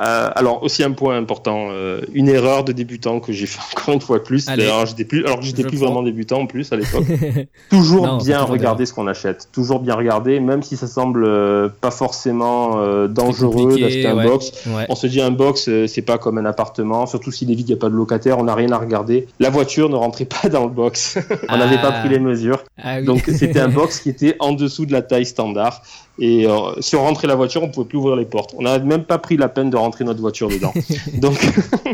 alors 0.00 0.62
aussi 0.62 0.82
un 0.82 0.92
point 0.92 1.16
important, 1.16 1.68
euh, 1.70 2.00
une 2.14 2.28
erreur 2.28 2.64
de 2.64 2.72
débutant 2.72 3.20
que 3.20 3.32
j'ai 3.32 3.46
fait 3.46 3.60
encore 3.76 3.94
une 3.94 4.00
fois 4.00 4.22
plus. 4.22 4.48
Alors 4.48 4.86
j'étais 4.86 5.04
plus, 5.04 5.24
alors 5.24 5.40
que 5.40 5.44
j'étais 5.44 5.62
plus 5.62 5.78
vraiment 5.78 6.02
débutant 6.02 6.40
en 6.40 6.46
plus 6.46 6.72
à 6.72 6.76
l'époque. 6.76 7.04
toujours 7.70 8.16
bien 8.16 8.42
regarder 8.42 8.86
ce 8.86 8.94
qu'on 8.94 9.06
achète, 9.06 9.48
toujours 9.52 9.80
bien 9.80 9.94
regarder, 9.94 10.40
même 10.40 10.62
si 10.62 10.76
ça 10.76 10.86
semble 10.86 11.24
euh, 11.26 11.68
pas 11.68 11.90
forcément 11.90 12.80
dangereux 13.08 13.78
d'acheter 13.78 14.06
un 14.06 14.22
box. 14.22 14.52
On 14.88 14.94
se 14.94 15.06
dit 15.06 15.20
un 15.20 15.30
box 15.30 15.68
c'est 15.86 16.02
pas 16.02 16.18
comme 16.18 16.38
un 16.38 16.46
appartement, 16.46 17.06
surtout 17.06 17.30
s'il 17.30 17.50
est 17.50 17.54
vide, 17.54 17.68
il 17.68 17.72
n'y 17.72 17.78
a 17.78 17.80
pas 17.80 17.90
de 17.90 17.94
locataire, 17.94 18.38
on 18.38 18.44
n'a 18.44 18.54
rien 18.54 18.72
à 18.72 18.78
regarder. 18.78 19.26
La 19.38 19.50
voiture 19.50 19.88
ne 19.88 19.96
rentrait 19.96 20.24
pas 20.24 20.48
dans 20.48 20.64
le 20.64 20.70
box, 20.70 21.18
on 21.48 21.56
n'avait 21.58 21.80
pas 21.80 21.92
pris 21.92 22.08
les 22.08 22.18
mesures, 22.18 22.64
ah 22.82 23.02
donc 23.02 23.24
c'était 23.26 23.60
un 23.60 23.68
box 23.68 24.00
qui 24.00 24.08
était 24.08 24.36
en 24.38 24.52
dessous 24.52 24.86
de 24.86 24.92
la 24.92 25.02
taille 25.02 25.26
standard. 25.26 25.82
Et 26.20 26.46
si 26.80 26.96
on 26.96 27.02
rentrait 27.02 27.26
la 27.26 27.34
voiture, 27.34 27.62
on 27.62 27.68
pouvait 27.68 27.88
plus 27.88 27.98
ouvrir 27.98 28.16
les 28.16 28.26
portes. 28.26 28.54
On 28.56 28.62
n'a 28.62 28.78
même 28.78 29.04
pas 29.04 29.18
pris 29.18 29.36
la 29.36 29.48
peine 29.48 29.70
de 29.70 29.76
rentrer 29.76 30.04
notre 30.04 30.20
voiture 30.20 30.48
dedans. 30.48 30.72
Donc, 31.14 31.38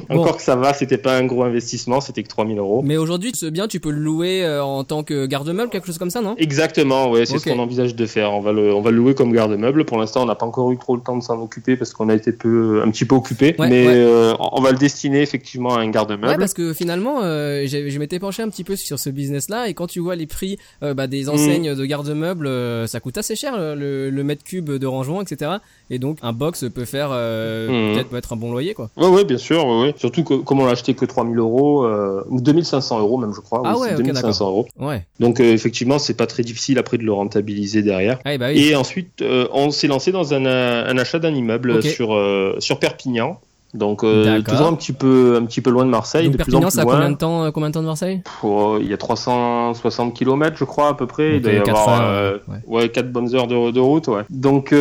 encore 0.09 0.37
que 0.37 0.43
ça 0.43 0.57
va, 0.57 0.73
c'était 0.75 0.99
pas 0.99 1.17
un 1.17 1.25
gros 1.25 1.45
investissement, 1.45 2.01
c'était 2.01 2.23
que 2.23 2.29
3000 2.29 2.59
euros. 2.59 2.83
Mais 2.85 2.97
aujourd'hui, 2.97 3.33
ce 3.35 3.47
bien, 3.47 3.69
tu 3.69 3.81
peux 3.81 3.91
le 3.91 3.99
louer 3.99 4.45
euh, 4.45 4.63
en 4.63 4.85
tant 4.85 5.03
que 5.03 5.27
garde-meuble, 5.27 5.71
quelque 5.71 5.87
chose 5.87 5.99
comme 5.99 6.11
ça, 6.11 6.21
non? 6.21 6.35
Exactement, 6.39 7.11
ouais, 7.11 7.27
c'est 7.27 7.39
ce 7.39 7.49
qu'on 7.49 7.59
envisage 7.59 7.95
de 7.95 8.07
faire. 8.07 8.33
On 8.33 8.41
va 8.41 8.53
le, 8.53 8.75
on 8.75 8.81
va 8.81 8.91
le 8.91 8.97
louer 8.97 9.15
comme 9.15 9.33
garde-meuble. 9.33 9.85
Pour 9.85 9.99
l'instant, 9.99 10.23
on 10.23 10.27
n'a 10.27 10.35
pas 10.35 10.47
encore 10.47 10.71
eu 10.73 10.79
trop 10.79 10.97
le 10.97 11.03
temps 11.03 11.17
de 11.17 11.23
s'en 11.23 11.41
occuper 11.41 11.77
parce 11.77 11.93
qu'on 11.93 12.09
a 12.09 12.15
été 12.15 12.33
peu, 12.33 12.83
un 12.85 12.91
petit 12.91 13.05
peu 13.05 13.15
occupé. 13.15 13.55
mais 13.59 13.87
euh, 13.87 14.35
on 14.39 14.61
va 14.61 14.73
le 14.73 14.79
destiner 14.79 15.23
effectivement 15.23 15.75
à 15.75 15.81
un 15.81 15.91
garde-meuble. 15.91 16.27
Ouais, 16.27 16.39
parce 16.39 16.55
que 16.55 16.73
finalement, 16.73 17.21
euh, 17.23 17.67
je 17.67 17.99
m'étais 17.99 18.19
penché 18.19 18.43
un 18.43 18.49
petit 18.49 18.65
peu 18.65 18.77
sur 18.77 18.99
ce 18.99 19.11
business-là 19.11 19.69
et 19.69 19.75
quand 19.75 19.87
tu 19.87 20.01
vois 20.01 20.17
les 20.17 20.27
prix 20.27 20.59
bah, 20.83 21.07
des 21.07 21.29
enseignes 21.29 21.73
mm. 21.73 21.77
de 21.77 21.85
garde-meubles, 21.85 22.89
ça 22.89 23.01
coûte 23.01 23.19
assez 23.19 23.37
cher 23.37 23.57
le, 23.57 24.11
le, 24.11 24.16
mètre 24.23 24.45
cube 24.45 24.71
de 24.71 24.87
rangement, 24.87 25.23
etc. 25.23 25.53
Et 25.91 25.99
donc, 25.99 26.19
un 26.23 26.33
box 26.33 26.65
peut 26.75 26.85
faire 26.85 27.11
mm 27.11 27.97
peut-être 27.97 28.09
peut 28.09 28.17
être 28.17 28.33
un 28.33 28.37
bon 28.37 28.53
loyer, 28.53 28.75
quoi. 28.75 28.91
Ouais, 28.97 29.09
ouais, 29.09 29.25
bien 29.25 29.39
sûr, 29.39 29.67
ouais, 29.67 29.81
ouais. 29.83 29.95
Surtout 29.97 30.25
que, 30.25 30.35
comme 30.35 30.61
on 30.61 30.67
l'a 30.67 30.73
acheté 30.73 30.95
que 30.95 31.05
3000 31.05 31.39
euros, 31.39 31.85
euh, 31.85 32.23
ou 32.29 32.41
2500 32.41 33.01
euros 33.01 33.19
même, 33.19 33.33
je 33.35 33.41
crois. 33.41 33.63
Ah 33.65 33.79
ouais, 33.79 33.95
2500 33.95 34.47
euros. 34.47 34.67
Ouais. 34.79 35.05
Donc, 35.21 35.41
euh, 35.41 35.53
effectivement, 35.53 35.99
c'est 35.99 36.15
pas 36.15 36.27
très 36.27 36.43
difficile 36.43 36.79
après 36.79 36.99
de 36.99 37.05
le 37.05 37.13
rentabiliser 37.13 37.83
derrière. 37.83 38.19
Ah, 38.25 38.37
bah 38.39 38.49
oui. 38.51 38.65
Et 38.65 38.77
ensuite, 38.77 39.23
euh, 39.23 39.49
on 39.53 39.71
s'est 39.71 39.89
lancé 39.89 40.13
dans 40.13 40.35
un, 40.35 40.45
un 40.47 40.99
achat 40.99 41.19
d'un 41.19 41.35
immeuble 41.35 41.83
sur, 41.83 42.17
sur 42.59 42.79
Perpignan. 42.79 43.41
Donc 43.75 44.05
euh, 44.05 44.41
toujours 44.43 44.69
un 44.69 44.75
petit 44.75 44.93
peu 44.93 45.37
un 45.41 45.45
petit 45.45 45.61
peu 45.61 45.71
loin 45.71 45.85
de 45.85 45.91
Marseille. 45.91 46.29
Donc 46.29 46.37
Perpignan, 46.37 46.71
ça 46.71 46.83
a 46.83 46.85
combien 46.85 47.11
de 47.11 47.17
temps 47.17 47.51
combien 47.53 47.69
de 47.69 47.75
temps 47.75 47.83
de 47.83 47.87
Marseille? 47.87 48.23
Oh, 48.43 48.79
Il 48.81 48.89
y 48.89 48.93
a 48.93 48.97
360 48.97 50.15
km, 50.15 50.57
je 50.57 50.65
crois 50.65 50.89
à 50.89 50.95
peu 50.95 51.07
près. 51.07 51.37
il 51.37 51.43
doit 51.43 51.53
y 51.53 51.59
avoir 51.59 52.39
ouais. 52.67 52.89
4 52.89 53.13
bonnes 53.13 53.35
heures 53.35 53.47
de, 53.47 53.71
de 53.71 53.81
route. 53.81 54.09
Ouais. 54.09 54.23
Donc 54.31 54.73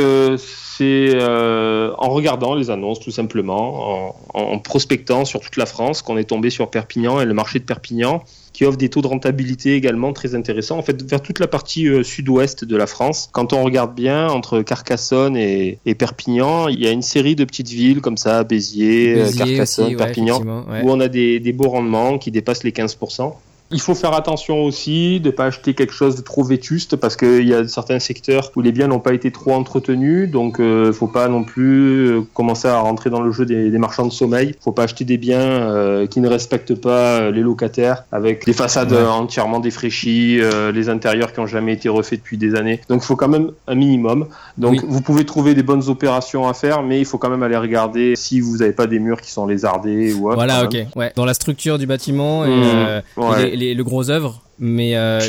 c'est 0.78 1.12
euh, 1.14 1.94
en 1.98 2.10
regardant 2.10 2.54
les 2.54 2.70
annonces 2.70 3.00
tout 3.00 3.12
simplement, 3.12 4.10
en, 4.10 4.16
en, 4.34 4.60
prospectant 4.60 5.24
sur 5.24 5.40
toute 5.40 5.56
la 5.56 5.66
France 5.66 6.02
qu'on 6.02 6.18
est 6.18 6.26
tombé 6.26 6.50
sur 6.50 6.70
Perpignan 6.70 7.22
et 7.22 7.26
le 7.26 7.34
marché 7.34 7.60
de 7.60 7.64
Perpignan 7.64 8.24
qui 8.56 8.64
offre 8.64 8.78
des 8.78 8.88
taux 8.88 9.02
de 9.02 9.08
rentabilité 9.08 9.76
également 9.76 10.14
très 10.14 10.34
intéressants. 10.34 10.78
En 10.78 10.82
fait, 10.82 11.04
vers 11.04 11.22
toute 11.22 11.40
la 11.40 11.48
partie 11.48 11.90
euh, 11.90 12.04
sud-ouest 12.04 12.64
de 12.64 12.78
la 12.78 12.88
France, 12.88 13.28
quand 13.34 13.52
on 13.52 13.64
regarde 13.64 13.94
bien 13.94 14.30
entre 14.30 14.62
Carcassonne 14.62 15.36
et, 15.36 15.78
et, 15.86 15.94
Perpignan, 15.94 16.70
il 16.70 16.80
y 16.80 16.88
a 16.88 16.92
une 16.92 17.02
série 17.02 17.36
de 17.36 17.44
petites 17.44 17.68
villes 17.68 18.00
comme 18.00 18.16
ça, 18.16 18.46
Béziers, 18.46 19.24
euh, 19.24 19.32
Carcassonne, 19.38 19.98
Perpignan, 19.98 20.42
où 20.42 20.90
on 20.90 21.02
a 21.02 21.10
des, 21.10 21.42
des 21.42 21.52
beaux 21.52 21.68
rendements 21.68 22.18
qui 22.18 22.32
dépassent 22.32 22.64
les 22.64 22.72
15%. 22.72 23.34
Il 23.72 23.82
faut 23.82 23.96
faire 23.96 24.14
attention 24.14 24.64
aussi 24.64 25.20
de 25.20 25.30
ne 25.30 25.32
pas 25.32 25.46
acheter 25.46 25.74
quelque 25.74 25.94
chose 25.94 26.16
de 26.16 26.22
trop 26.22 26.44
vétuste 26.44 26.98
parce 26.98 27.16
qu'il 27.16 27.48
y 27.48 27.54
a 27.54 27.68
certains 27.68 27.98
secteurs 27.98 28.52
où 28.56 28.62
les 28.62 28.72
biens 28.72 28.88
n'ont 28.88 29.00
pas 29.00 29.14
été 29.14 29.32
trop 29.32 29.54
entretenus, 29.54 30.30
donc 30.30 30.58
il 30.60 30.66
euh, 30.66 30.88
ne 30.88 30.92
faut 30.92 31.08
pas 31.08 31.28
non 31.30 31.44
plus 31.44 32.08
euh, 32.08 32.22
commencer 32.36 32.68
à 32.68 32.80
rentrer 32.80 33.10
dans 33.10 33.22
le 33.22 33.32
jeu 33.32 33.46
des, 33.46 33.70
marchands 33.80 34.06
de 34.06 34.12
sommeil. 34.12 34.50
Il 34.50 34.58
ne 34.58 34.62
faut 34.62 34.72
pas 34.72 34.84
acheter 34.84 35.04
des 35.04 35.18
biens 35.18 35.40
euh, 35.40 36.06
qui 36.06 36.20
ne 36.20 36.30
respectent 36.30 36.76
pas 36.76 37.32
les 37.32 37.42
locataires 37.42 38.04
avec 38.12 38.46
des 38.46 38.54
façades 38.54 38.94
entièrement 38.94 39.60
défraîchies, 39.60 40.40
les 40.74 40.90
intérieurs 40.90 41.34
qui 41.34 41.40
n'ont 41.40 41.48
jamais 41.48 41.74
été 41.74 41.90
refaits 41.90 42.20
depuis 42.20 42.38
des 42.38 42.54
années. 42.54 42.82
Donc 42.88 43.02
il 43.02 43.06
faut 43.06 43.16
quand 43.16 43.28
même 43.28 43.52
un 43.68 43.76
minimum. 43.76 44.28
Donc 44.60 44.84
vous 44.88 45.02
pouvez 45.02 45.26
trouver 45.26 45.56
des 45.56 45.64
bonnes 45.64 45.90
opérations 45.90 46.48
à 46.48 46.54
faire, 46.54 46.84
mais 46.84 47.00
il 47.00 47.06
faut 47.06 47.18
quand 47.18 47.30
même 47.30 47.44
aller 47.44 47.58
regarder 47.58 48.16
si 48.16 48.42
vous 48.42 48.58
n'avez 48.58 48.74
pas 48.74 48.86
des 48.86 49.00
murs 49.00 49.22
qui 49.22 49.32
sont 49.32 49.48
lézardés 49.48 50.14
ou 50.14 50.28
autre. 50.28 50.36
Voilà, 50.36 50.66
ok. 50.66 50.78
Ouais. 50.96 51.12
Dans 51.16 51.26
la 51.26 51.34
structure 51.34 51.80
du 51.80 51.88
bâtiment 51.88 52.46
et, 52.46 52.50
mmh 52.50 53.02
les, 53.55 53.55
le 53.56 53.84
gros 53.84 54.10
œuvre. 54.10 54.42
Mais 54.58 54.96
euh, 54.96 55.20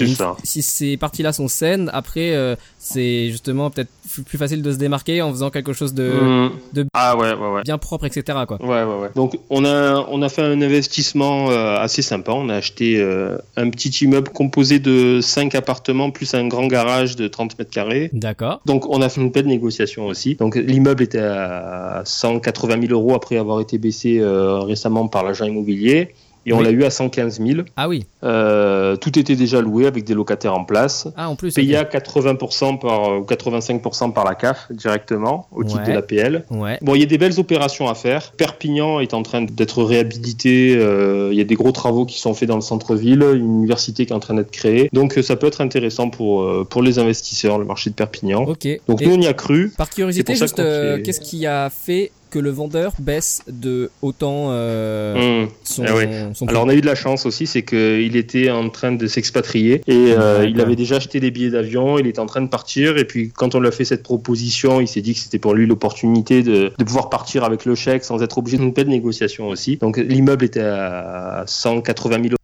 si 0.44 0.62
ces 0.62 0.96
parties-là 0.96 1.32
sont 1.32 1.48
saines, 1.48 1.90
après, 1.92 2.34
euh, 2.34 2.54
c'est 2.78 3.30
justement 3.30 3.70
peut-être 3.70 3.90
plus 4.24 4.38
facile 4.38 4.62
de 4.62 4.70
se 4.70 4.76
démarquer 4.76 5.20
en 5.20 5.32
faisant 5.32 5.50
quelque 5.50 5.72
chose 5.72 5.94
de, 5.94 6.08
mmh. 6.08 6.50
de 6.74 6.86
ah 6.94 7.16
ouais, 7.16 7.34
ouais, 7.34 7.48
ouais. 7.54 7.62
bien 7.62 7.76
propre, 7.76 8.04
etc. 8.04 8.38
Quoi. 8.46 8.58
Ouais, 8.62 8.84
ouais, 8.84 9.00
ouais. 9.02 9.08
Donc 9.16 9.36
on 9.50 9.64
a, 9.64 10.06
on 10.08 10.22
a 10.22 10.28
fait 10.28 10.42
un 10.42 10.62
investissement 10.62 11.50
euh, 11.50 11.76
assez 11.76 12.02
sympa. 12.02 12.32
On 12.32 12.48
a 12.48 12.54
acheté 12.54 13.00
euh, 13.00 13.36
un 13.56 13.68
petit 13.70 13.88
immeuble 14.04 14.28
composé 14.28 14.78
de 14.78 15.20
5 15.20 15.56
appartements 15.56 16.10
plus 16.12 16.32
un 16.34 16.46
grand 16.46 16.68
garage 16.68 17.16
de 17.16 17.26
30 17.26 17.58
mètres 17.58 17.72
carrés. 17.72 18.10
D'accord. 18.12 18.60
Donc 18.64 18.88
on 18.88 19.02
a 19.02 19.08
fait 19.08 19.20
une 19.20 19.30
belle 19.30 19.46
négociation 19.46 20.06
aussi. 20.06 20.36
Donc 20.36 20.54
l'immeuble 20.54 21.02
était 21.02 21.18
à 21.18 22.02
180 22.04 22.80
000 22.86 22.92
euros 22.92 23.16
après 23.16 23.38
avoir 23.38 23.60
été 23.60 23.78
baissé 23.78 24.20
récemment 24.22 25.08
par 25.08 25.24
l'agent 25.24 25.46
immobilier 25.46 26.14
et 26.46 26.52
on 26.52 26.60
l'a 26.60 26.70
eu 26.70 26.84
à 26.84 26.90
115 26.90 27.40
000. 27.44 27.60
Ah 27.76 27.88
oui. 27.88 28.06
Euh, 28.22 28.96
tout 28.96 29.18
était 29.18 29.34
déjà 29.34 29.60
loué 29.60 29.86
avec 29.86 30.04
des 30.04 30.14
locataires 30.14 30.54
en 30.54 30.64
place. 30.64 31.08
Ah 31.16 31.28
en 31.28 31.34
plus. 31.34 31.52
Payé 31.52 31.76
à 31.76 31.82
80% 31.82 32.78
par 32.78 33.18
ou 33.18 33.24
85% 33.24 34.12
par 34.12 34.24
la 34.24 34.36
CAF 34.36 34.70
directement 34.70 35.48
au 35.50 35.64
titre 35.64 35.84
de 35.84 35.92
l'APL. 35.92 36.44
Ouais. 36.50 36.78
Bon, 36.82 36.94
il 36.94 37.00
y 37.00 37.02
a 37.02 37.06
des 37.06 37.18
belles 37.18 37.38
opérations 37.40 37.88
à 37.88 37.94
faire. 37.94 38.32
Perpignan 38.32 39.00
est 39.00 39.12
en 39.12 39.22
train 39.22 39.42
d'être 39.42 39.82
réhabilité. 39.82 40.76
Euh, 40.76 41.30
il 41.32 41.38
y 41.38 41.40
a 41.40 41.44
des 41.44 41.56
gros 41.56 41.72
travaux 41.72 42.06
qui 42.06 42.20
sont 42.20 42.32
faits 42.32 42.48
dans 42.48 42.54
le 42.54 42.60
centre-ville. 42.60 43.22
Une 43.22 43.58
université 43.58 44.06
qui 44.06 44.12
est 44.12 44.16
en 44.16 44.20
train 44.20 44.34
d'être 44.34 44.52
créée. 44.52 44.88
Donc 44.92 45.18
ça 45.22 45.34
peut 45.34 45.48
être 45.48 45.60
intéressant 45.60 46.10
pour 46.10 46.42
euh, 46.42 46.64
pour 46.68 46.82
les 46.82 47.00
investisseurs, 47.00 47.58
le 47.58 47.64
marché 47.64 47.90
de 47.90 47.96
Perpignan. 47.96 48.44
Ok. 48.44 48.68
Donc 48.86 49.00
nous 49.00 49.14
on 49.14 49.20
y 49.20 49.26
a 49.26 49.34
cru. 49.34 49.72
Par 49.76 49.90
curiosité, 49.90 50.36
juste 50.36 50.56
qu'est-ce 51.02 51.20
qui 51.20 51.44
a 51.46 51.70
fait 51.70 52.12
que 52.30 52.38
le 52.38 52.50
vendeur 52.50 52.92
baisse 52.98 53.42
de 53.48 53.90
autant 54.02 54.48
euh, 54.50 55.44
mmh. 55.44 55.48
son, 55.64 55.84
ah 55.84 56.48
Alors 56.48 56.64
on 56.64 56.68
a 56.68 56.74
eu 56.74 56.80
de 56.80 56.86
la 56.86 56.94
chance 56.94 57.26
aussi, 57.26 57.46
c'est 57.46 57.62
qu'il 57.62 58.16
était 58.16 58.50
en 58.50 58.68
train 58.70 58.92
de 58.92 59.06
s'expatrier 59.06 59.82
et 59.86 60.14
euh, 60.16 60.46
il 60.48 60.60
avait 60.60 60.76
déjà 60.76 60.96
acheté 60.96 61.20
des 61.20 61.30
billets 61.30 61.50
d'avion, 61.50 61.98
il 61.98 62.06
était 62.06 62.20
en 62.20 62.26
train 62.26 62.42
de 62.42 62.48
partir 62.48 62.98
et 62.98 63.04
puis 63.04 63.30
quand 63.30 63.54
on 63.54 63.60
lui 63.60 63.68
a 63.68 63.72
fait 63.72 63.84
cette 63.84 64.02
proposition, 64.02 64.80
il 64.80 64.88
s'est 64.88 65.02
dit 65.02 65.14
que 65.14 65.20
c'était 65.20 65.38
pour 65.38 65.54
lui 65.54 65.66
l'opportunité 65.66 66.42
de, 66.42 66.72
de, 66.76 66.84
pouvoir 66.84 67.10
partir 67.10 67.44
avec 67.44 67.64
le 67.64 67.74
chèque 67.74 68.04
sans 68.04 68.22
être 68.22 68.38
obligé 68.38 68.58
d'une 68.58 68.72
de 68.72 68.82
négociation 68.84 69.48
aussi. 69.48 69.76
Donc 69.76 69.96
l'immeuble 69.96 70.44
était 70.44 70.60
à 70.60 71.44
180 71.46 72.16
000 72.16 72.24
euros 72.26 72.36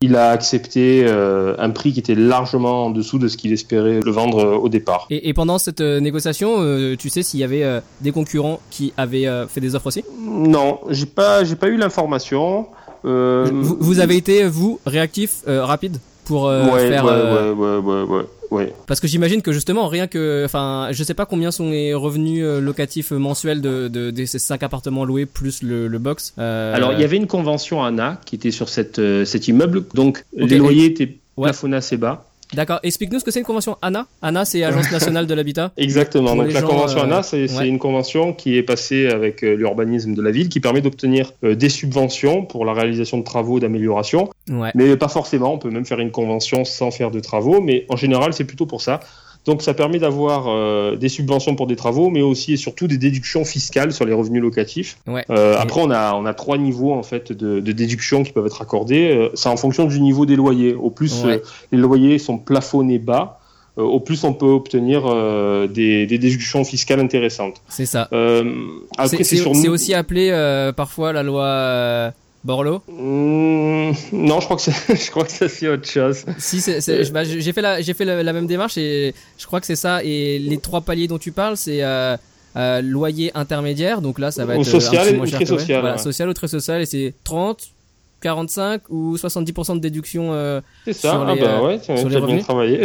il 0.00 0.16
a 0.16 0.30
accepté 0.30 1.04
euh, 1.06 1.54
un 1.58 1.70
prix 1.70 1.92
qui 1.92 2.00
était 2.00 2.14
largement 2.14 2.86
en 2.86 2.90
dessous 2.90 3.18
de 3.18 3.28
ce 3.28 3.36
qu'il 3.36 3.52
espérait 3.52 4.00
le 4.00 4.10
vendre 4.10 4.44
euh, 4.44 4.56
au 4.56 4.68
départ. 4.68 5.06
Et, 5.10 5.32
pendant 5.32 5.58
cette 5.58 5.80
euh, 5.80 6.00
négociation, 6.00 6.56
tu 6.98 7.08
sais 7.08 7.22
s'il 7.22 7.40
y 7.40 7.44
avait 7.44 7.80
des 8.00 8.12
concurrents 8.12 8.60
qui 8.70 8.92
avaient 8.96 9.26
fait 9.48 9.60
des 9.60 9.74
offres 9.74 9.86
aussi? 9.86 10.04
Non, 10.20 10.80
j'ai 10.90 11.06
pas, 11.06 11.44
j'ai 11.44 11.56
pas 11.56 11.68
eu 11.68 11.76
l'information. 11.76 12.66
Vous, 13.04 13.76
vous, 13.78 14.00
avez 14.00 14.16
été 14.16 14.44
vous 14.44 14.80
réactif, 14.84 15.42
rapide? 15.46 15.98
Pour 16.26 16.50
faire. 16.50 17.04
Ouais, 17.04 17.50
ouais, 17.52 17.78
ouais, 17.78 18.02
ouais, 18.02 18.24
Ouais. 18.50 18.72
Parce 18.86 19.00
que 19.00 19.06
j'imagine 19.06 19.42
que 19.42 19.52
justement, 19.52 19.88
rien 19.88 20.06
que, 20.06 20.42
enfin, 20.44 20.88
je 20.92 21.02
sais 21.02 21.14
pas 21.14 21.26
combien 21.26 21.50
sont 21.50 21.70
les 21.70 21.94
revenus 21.94 22.44
euh, 22.44 22.60
locatifs 22.60 23.10
mensuels 23.10 23.60
de, 23.60 23.88
de, 23.88 24.24
ces 24.24 24.38
cinq 24.38 24.62
appartements 24.62 25.04
loués 25.04 25.26
plus 25.26 25.62
le, 25.62 25.88
le 25.88 25.98
box. 25.98 26.34
Euh... 26.38 26.74
Alors, 26.74 26.92
il 26.92 27.00
y 27.00 27.04
avait 27.04 27.16
une 27.16 27.26
convention 27.26 27.82
ANA 27.82 28.20
qui 28.24 28.34
était 28.34 28.50
sur 28.50 28.68
cette, 28.68 28.98
euh, 28.98 29.24
cet 29.24 29.48
immeuble, 29.48 29.84
donc 29.94 30.24
les 30.36 30.58
loyers 30.58 30.86
étaient 30.86 31.16
plafonnés 31.36 31.76
assez 31.76 31.96
bas. 31.96 32.24
D'accord. 32.54 32.80
Explique-nous 32.82 33.18
ce 33.18 33.24
que 33.24 33.30
c'est 33.30 33.40
une 33.40 33.46
convention 33.46 33.76
ANA. 33.82 34.06
ANA, 34.22 34.44
c'est 34.44 34.62
Agence 34.62 34.90
nationale 34.90 35.26
de 35.26 35.34
l'habitat. 35.34 35.72
Exactement. 35.76 36.36
Donc 36.36 36.52
la 36.52 36.62
convention 36.62 37.00
ANA, 37.00 37.20
euh, 37.32 37.46
c'est 37.48 37.68
une 37.68 37.78
convention 37.78 38.32
qui 38.32 38.56
est 38.56 38.62
passée 38.62 39.06
avec 39.06 39.42
euh, 39.42 39.54
l'urbanisme 39.54 40.14
de 40.14 40.22
la 40.22 40.30
ville, 40.30 40.48
qui 40.48 40.60
permet 40.60 40.80
d'obtenir 40.80 41.32
euh, 41.44 41.54
des 41.54 41.68
subventions 41.68 42.44
pour 42.44 42.64
la 42.64 42.72
réalisation 42.72 43.18
de 43.18 43.24
travaux 43.24 43.58
d'amélioration. 43.60 44.30
Ouais. 44.48 44.70
Mais 44.74 44.96
pas 44.96 45.08
forcément. 45.08 45.54
On 45.54 45.58
peut 45.58 45.70
même 45.70 45.86
faire 45.86 46.00
une 46.00 46.10
convention 46.10 46.64
sans 46.64 46.90
faire 46.90 47.10
de 47.10 47.20
travaux. 47.20 47.60
Mais 47.60 47.86
en 47.88 47.96
général, 47.96 48.32
c'est 48.32 48.44
plutôt 48.44 48.66
pour 48.66 48.80
ça. 48.80 49.00
Donc 49.46 49.62
ça 49.62 49.74
permet 49.74 49.98
d'avoir 49.98 50.48
euh, 50.48 50.96
des 50.96 51.08
subventions 51.08 51.54
pour 51.54 51.68
des 51.68 51.76
travaux, 51.76 52.10
mais 52.10 52.20
aussi 52.20 52.54
et 52.54 52.56
surtout 52.56 52.88
des 52.88 52.98
déductions 52.98 53.44
fiscales 53.44 53.92
sur 53.92 54.04
les 54.04 54.12
revenus 54.12 54.42
locatifs. 54.42 54.98
Ouais. 55.06 55.24
Euh, 55.30 55.56
après, 55.56 55.80
on 55.80 55.90
a, 55.90 56.14
on 56.14 56.26
a 56.26 56.34
trois 56.34 56.58
niveaux 56.58 56.92
en 56.92 57.04
fait 57.04 57.32
de, 57.32 57.60
de 57.60 57.72
déductions 57.72 58.24
qui 58.24 58.32
peuvent 58.32 58.46
être 58.46 58.60
accordées. 58.60 59.14
Euh, 59.14 59.28
c'est 59.34 59.48
en 59.48 59.56
fonction 59.56 59.84
du 59.84 60.00
niveau 60.00 60.26
des 60.26 60.34
loyers. 60.34 60.74
Au 60.74 60.90
plus 60.90 61.24
Ouais. 61.24 61.40
les 61.72 61.78
loyers 61.78 62.18
sont 62.18 62.36
plafonnés 62.36 62.98
bas, 62.98 63.40
au 63.76 64.00
plus 64.00 64.22
on 64.24 64.32
peut 64.32 64.46
obtenir 64.46 65.02
des, 65.68 66.06
des, 66.06 66.18
déductions 66.18 66.64
fiscales 66.64 67.00
intéressantes. 67.00 67.62
C'est 67.68 67.86
ça. 67.86 68.08
après, 68.98 69.24
c'est 69.24 69.68
aussi 69.68 69.94
appelé 69.94 70.30
parfois 70.76 71.12
la 71.12 71.22
loi 71.22 72.12
Borlo 72.46 72.80
mmh, 72.86 73.90
Non, 74.12 74.38
je 74.40 74.44
crois 74.44 74.56
que 74.56 74.62
je 74.94 75.10
crois 75.10 75.24
que 75.24 75.48
c'est 75.48 75.68
autre 75.68 75.88
chose. 75.88 76.24
Si, 76.38 76.62
bah, 77.12 77.24
j'ai 77.24 77.52
fait 77.52 77.60
la 77.60 77.82
j'ai 77.82 77.92
fait 77.92 78.04
la, 78.04 78.32
même 78.32 78.46
démarche 78.46 78.78
et 78.78 79.14
je 79.36 79.46
crois 79.46 79.58
que 79.60 79.66
c'est 79.66 79.74
ça. 79.74 80.04
Et 80.04 80.38
les 80.38 80.58
trois 80.58 80.80
paliers 80.80 81.08
dont 81.08 81.18
tu 81.18 81.32
parles, 81.32 81.56
c'est 81.56 81.82
euh, 81.82 82.16
euh, 82.54 82.80
loyer 82.82 83.32
intermédiaire. 83.34 84.00
Donc 84.00 84.20
là, 84.20 84.30
ça 84.30 84.44
va 84.44 84.54
être 84.54 84.64
social, 84.64 85.16
un 85.16 85.18
ou 85.18 85.26
très 85.26 85.44
social. 85.44 85.80
Voilà, 85.80 85.98
social 85.98 86.28
ou 86.28 86.34
très 86.34 86.46
social 86.46 86.80
et 86.80 86.86
c'est 86.86 87.14
30, 87.24 87.58
45 88.20 88.82
ou 88.90 89.16
70% 89.16 89.74
de 89.74 89.80
déduction 89.80 90.32
euh, 90.32 90.60
c'est 90.84 90.92
ça 90.92 91.10
sur 91.10 91.22
ah 91.22 91.34
les, 91.34 91.42
ah 91.42 91.44
bah 91.44 91.62
ouais 91.62 91.80
sur 91.82 92.08
les 92.08 92.16
revenus. 92.16 92.44
travaillé 92.44 92.80